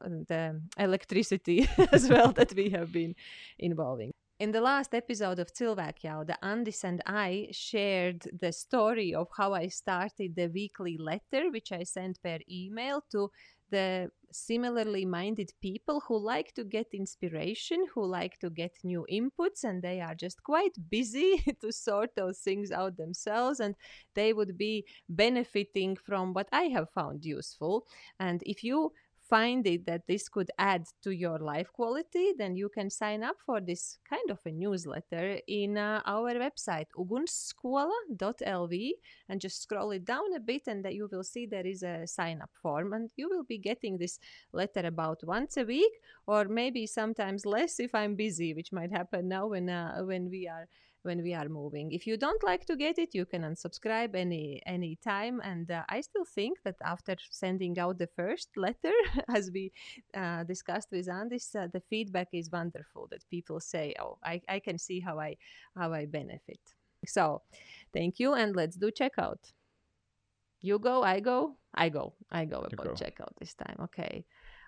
the 0.04 0.50
um, 0.50 0.62
electricity 0.78 1.68
as 1.92 2.08
well 2.08 2.32
that 2.32 2.54
we 2.54 2.70
have 2.70 2.92
been 2.92 3.14
involving. 3.58 4.12
In 4.38 4.52
the 4.52 4.60
last 4.60 4.94
episode 4.94 5.38
of 5.38 5.54
Cilvēkjauda, 5.54 6.36
Andis 6.42 6.84
and 6.84 7.02
I 7.06 7.48
shared 7.52 8.28
the 8.38 8.52
story 8.52 9.14
of 9.14 9.28
how 9.34 9.54
I 9.54 9.68
started 9.68 10.36
the 10.36 10.48
weekly 10.48 10.98
letter, 10.98 11.50
which 11.50 11.72
I 11.72 11.84
sent 11.84 12.22
per 12.22 12.38
email 12.50 13.02
to 13.12 13.30
the 13.70 14.10
similarly 14.30 15.06
minded 15.06 15.52
people 15.62 16.02
who 16.06 16.18
like 16.18 16.52
to 16.52 16.64
get 16.64 16.88
inspiration, 16.92 17.86
who 17.94 18.04
like 18.04 18.38
to 18.40 18.50
get 18.50 18.72
new 18.84 19.06
inputs, 19.10 19.64
and 19.64 19.82
they 19.82 20.02
are 20.02 20.14
just 20.14 20.42
quite 20.42 20.76
busy 20.90 21.42
to 21.62 21.72
sort 21.72 22.14
those 22.14 22.38
things 22.38 22.70
out 22.70 22.98
themselves, 22.98 23.60
and 23.60 23.74
they 24.14 24.34
would 24.34 24.58
be 24.58 24.84
benefiting 25.08 25.96
from 25.96 26.34
what 26.34 26.48
I 26.52 26.64
have 26.64 26.90
found 26.90 27.24
useful. 27.24 27.86
And 28.20 28.42
if 28.44 28.62
you 28.62 28.92
find 29.28 29.66
it 29.66 29.86
that 29.86 30.06
this 30.06 30.28
could 30.28 30.50
add 30.58 30.86
to 31.02 31.10
your 31.10 31.38
life 31.38 31.72
quality, 31.72 32.32
then 32.36 32.56
you 32.56 32.68
can 32.68 32.90
sign 32.90 33.22
up 33.22 33.36
for 33.44 33.60
this 33.60 33.98
kind 34.08 34.30
of 34.30 34.38
a 34.46 34.50
newsletter 34.50 35.40
in 35.46 35.76
uh, 35.76 36.00
our 36.06 36.34
website 36.34 36.86
ugunsskola.lv 36.96 38.90
and 39.28 39.40
just 39.40 39.62
scroll 39.62 39.90
it 39.90 40.04
down 40.04 40.34
a 40.34 40.40
bit 40.40 40.62
and 40.66 40.84
that 40.84 40.94
you 40.94 41.08
will 41.10 41.24
see 41.24 41.46
there 41.46 41.66
is 41.66 41.82
a 41.82 42.06
sign 42.06 42.40
up 42.40 42.50
form 42.62 42.92
and 42.92 43.10
you 43.16 43.28
will 43.28 43.44
be 43.44 43.58
getting 43.58 43.98
this 43.98 44.18
letter 44.52 44.80
about 44.84 45.20
once 45.24 45.56
a 45.56 45.64
week 45.64 45.92
or 46.26 46.44
maybe 46.44 46.86
sometimes 46.86 47.44
less 47.44 47.80
if 47.80 47.94
I'm 47.94 48.14
busy, 48.14 48.54
which 48.54 48.72
might 48.72 48.92
happen 48.92 49.28
now 49.28 49.48
when 49.48 49.68
uh, 49.68 50.02
when 50.02 50.30
we 50.30 50.48
are 50.48 50.68
when 51.06 51.22
we 51.22 51.32
are 51.32 51.48
moving. 51.48 51.92
If 51.92 52.06
you 52.06 52.16
don't 52.16 52.42
like 52.42 52.66
to 52.66 52.76
get 52.76 52.98
it, 52.98 53.14
you 53.14 53.24
can 53.24 53.42
unsubscribe 53.42 54.14
any 54.14 54.60
any 54.66 54.96
time. 54.96 55.40
And 55.42 55.70
uh, 55.70 55.84
I 55.88 56.02
still 56.02 56.24
think 56.24 56.58
that 56.64 56.76
after 56.84 57.16
sending 57.30 57.78
out 57.78 57.98
the 57.98 58.08
first 58.08 58.48
letter, 58.56 58.92
as 59.34 59.50
we 59.54 59.72
uh, 60.14 60.44
discussed 60.44 60.88
with 60.92 61.06
Andis, 61.06 61.54
uh, 61.54 61.68
the 61.72 61.82
feedback 61.88 62.28
is 62.32 62.50
wonderful. 62.50 63.06
That 63.10 63.24
people 63.30 63.60
say, 63.60 63.94
"Oh, 64.00 64.18
I, 64.22 64.42
I 64.48 64.58
can 64.58 64.78
see 64.78 65.00
how 65.00 65.18
I 65.18 65.36
how 65.76 65.92
I 65.92 66.06
benefit." 66.06 66.60
So, 67.06 67.42
thank 67.92 68.18
you, 68.18 68.34
and 68.34 68.56
let's 68.56 68.76
do 68.76 68.90
checkout. 68.90 69.52
You 70.60 70.78
go, 70.78 71.02
I 71.02 71.20
go, 71.20 71.56
I 71.74 71.88
go, 71.88 72.14
I 72.30 72.44
go 72.44 72.58
about 72.58 72.76
go. 72.76 73.04
checkout 73.04 73.32
this 73.38 73.54
time. 73.54 73.76
Okay. 73.84 74.24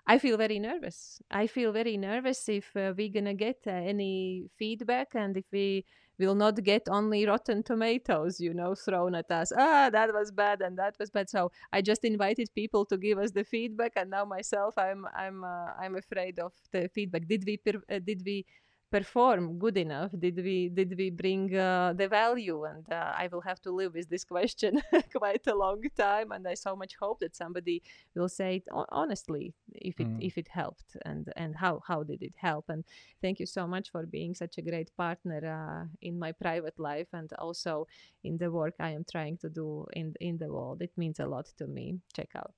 I 0.07 0.17
feel 0.17 0.37
very 0.37 0.59
nervous. 0.59 1.21
I 1.29 1.47
feel 1.47 1.71
very 1.71 1.97
nervous 1.97 2.49
if 2.49 2.75
uh, 2.75 2.93
we're 2.97 3.13
gonna 3.13 3.35
get 3.35 3.59
uh, 3.67 3.71
any 3.71 4.49
feedback 4.57 5.09
and 5.13 5.37
if 5.37 5.45
we 5.51 5.85
will 6.19 6.35
not 6.35 6.63
get 6.63 6.83
only 6.89 7.25
rotten 7.25 7.63
tomatoes, 7.63 8.39
you 8.39 8.53
know, 8.53 8.75
thrown 8.75 9.15
at 9.15 9.31
us. 9.31 9.51
Ah, 9.57 9.89
that 9.91 10.13
was 10.13 10.31
bad 10.31 10.61
and 10.61 10.77
that 10.77 10.95
was 10.99 11.09
bad. 11.09 11.29
So 11.29 11.51
I 11.73 11.81
just 11.81 12.03
invited 12.05 12.49
people 12.53 12.85
to 12.85 12.97
give 12.97 13.17
us 13.17 13.31
the 13.31 13.43
feedback, 13.43 13.93
and 13.95 14.09
now 14.09 14.25
myself, 14.25 14.77
I'm 14.77 15.05
I'm 15.15 15.43
uh, 15.43 15.73
I'm 15.79 15.95
afraid 15.95 16.39
of 16.39 16.53
the 16.71 16.89
feedback. 16.93 17.27
Did 17.27 17.43
we 17.45 17.59
uh, 17.67 17.99
did 17.99 18.21
we 18.25 18.45
perform 18.91 19.59
good 19.59 19.77
enough 19.77 20.11
did 20.17 20.35
we 20.37 20.69
did 20.69 20.97
we 20.97 21.09
bring 21.09 21.55
uh, 21.55 21.93
the 21.95 22.07
value? 22.07 22.63
And 22.65 22.85
uh, 22.91 23.13
i 23.17 23.27
will 23.31 23.41
have 23.41 23.61
to 23.61 23.71
live 23.71 23.93
with 23.93 24.09
this 24.09 24.23
question 24.23 24.81
quite 25.15 25.45
a 25.47 25.55
long 25.55 25.81
time 25.97 26.31
and 26.31 26.47
i 26.47 26.53
so 26.53 26.75
much 26.75 26.93
hope 26.99 27.19
that 27.19 27.35
somebody 27.35 27.81
will 28.15 28.29
say 28.29 28.57
it 28.57 28.63
honestly 28.89 29.53
if 29.75 29.99
it 29.99 30.07
mm. 30.07 30.17
if 30.21 30.37
it 30.37 30.47
helped 30.47 30.97
and 31.05 31.31
and 31.35 31.55
how 31.55 31.81
how 31.87 32.03
did 32.03 32.21
it 32.21 32.33
help? 32.37 32.65
And 32.69 32.83
thank 33.21 33.39
you 33.39 33.45
so 33.45 33.67
much 33.67 33.91
for 33.91 34.05
being 34.05 34.33
such 34.33 34.57
a 34.57 34.61
great 34.61 34.95
partner 34.97 35.41
uh, 35.45 35.85
in 36.01 36.17
my 36.19 36.31
private 36.31 36.79
life 36.79 37.07
and 37.13 37.31
also 37.33 37.87
in 38.23 38.37
the 38.37 38.51
work 38.51 38.75
i 38.79 38.91
am 38.91 39.05
trying 39.09 39.37
to 39.37 39.49
do 39.49 39.85
in 39.93 40.13
in 40.19 40.37
the 40.37 40.51
world. 40.51 40.81
It 40.81 40.91
means 40.97 41.19
a 41.19 41.25
lot 41.25 41.47
to 41.57 41.67
me. 41.67 41.99
Check 42.13 42.29
out. 42.35 42.55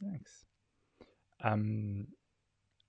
Thanks. 0.00 0.44
Um 1.42 2.08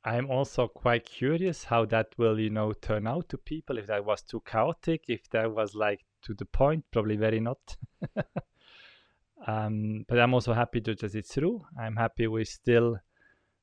I'm 0.05 0.29
also 0.29 0.67
quite 0.67 1.03
curious 1.03 1.63
how 1.63 1.85
that 1.85 2.09
will, 2.19 2.39
you 2.39 2.51
know, 2.51 2.73
turn 2.73 3.07
out 3.07 3.27
to 3.29 3.39
people. 3.39 3.79
If 3.79 3.87
that 3.87 4.05
was 4.05 4.21
too 4.21 4.43
chaotic, 4.45 5.05
if 5.07 5.27
that 5.31 5.51
was 5.51 5.73
like 5.73 6.05
to 6.21 6.35
the 6.35 6.45
point, 6.45 6.85
probably 6.91 7.15
very 7.15 7.39
not. 7.39 7.75
um, 9.47 10.05
but 10.07 10.19
I'm 10.19 10.35
also 10.35 10.53
happy 10.53 10.79
to 10.81 10.93
just 10.93 11.15
it's 11.15 11.33
through. 11.33 11.65
I'm 11.79 11.95
happy 11.95 12.27
we 12.27 12.45
still 12.45 12.99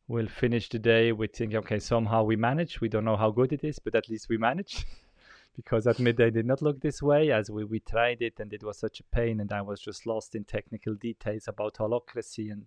will 0.09 0.27
finish 0.27 0.69
the 0.69 0.81
day 0.81 1.13
with 1.13 1.33
thinking, 1.33 1.59
okay, 1.59 1.79
somehow 1.79 2.25
we 2.25 2.35
manage. 2.35 2.81
We 2.81 2.89
don't 2.89 3.05
know 3.05 3.17
how 3.17 3.31
good 3.31 3.53
it 3.53 3.63
is, 3.63 3.79
but 3.79 3.95
at 3.95 4.09
least 4.09 4.29
we 4.29 4.37
manage. 4.37 4.85
because 5.57 5.87
at 5.87 6.01
midday 6.01 6.31
did 6.31 6.47
not 6.47 6.61
look 6.61 6.81
this 6.81 7.01
way 7.01 7.31
as 7.31 7.51
we, 7.51 7.63
we 7.63 7.79
tried 7.79 8.21
it 8.21 8.41
and 8.41 8.53
it 8.53 8.65
was 8.65 8.79
such 8.79 8.99
a 8.99 9.05
pain 9.15 9.39
and 9.39 9.53
I 9.53 9.63
was 9.63 9.81
just 9.81 10.07
lost 10.07 10.35
in 10.35 10.45
technical 10.45 10.95
details 10.95 11.47
about 11.47 11.75
holacracy 11.75 12.51
and 12.51 12.67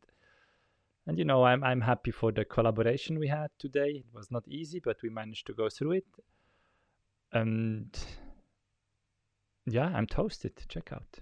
and 1.08 1.18
you 1.18 1.26
know, 1.26 1.44
I'm 1.44 1.64
I'm 1.64 1.82
happy 1.82 2.12
for 2.12 2.32
the 2.32 2.46
collaboration 2.46 3.20
we 3.20 3.28
had 3.28 3.50
today. 3.60 4.04
It 4.06 4.06
was 4.14 4.32
not 4.32 4.48
easy, 4.48 4.80
but 4.80 4.98
we 5.04 5.10
managed 5.10 5.48
to 5.48 5.54
go 5.54 5.70
through 5.70 5.94
it. 5.94 6.06
And 7.32 7.98
yeah, 9.66 9.92
I'm 9.94 10.08
toasted. 10.08 10.64
Check 10.68 10.92
out. 10.92 11.20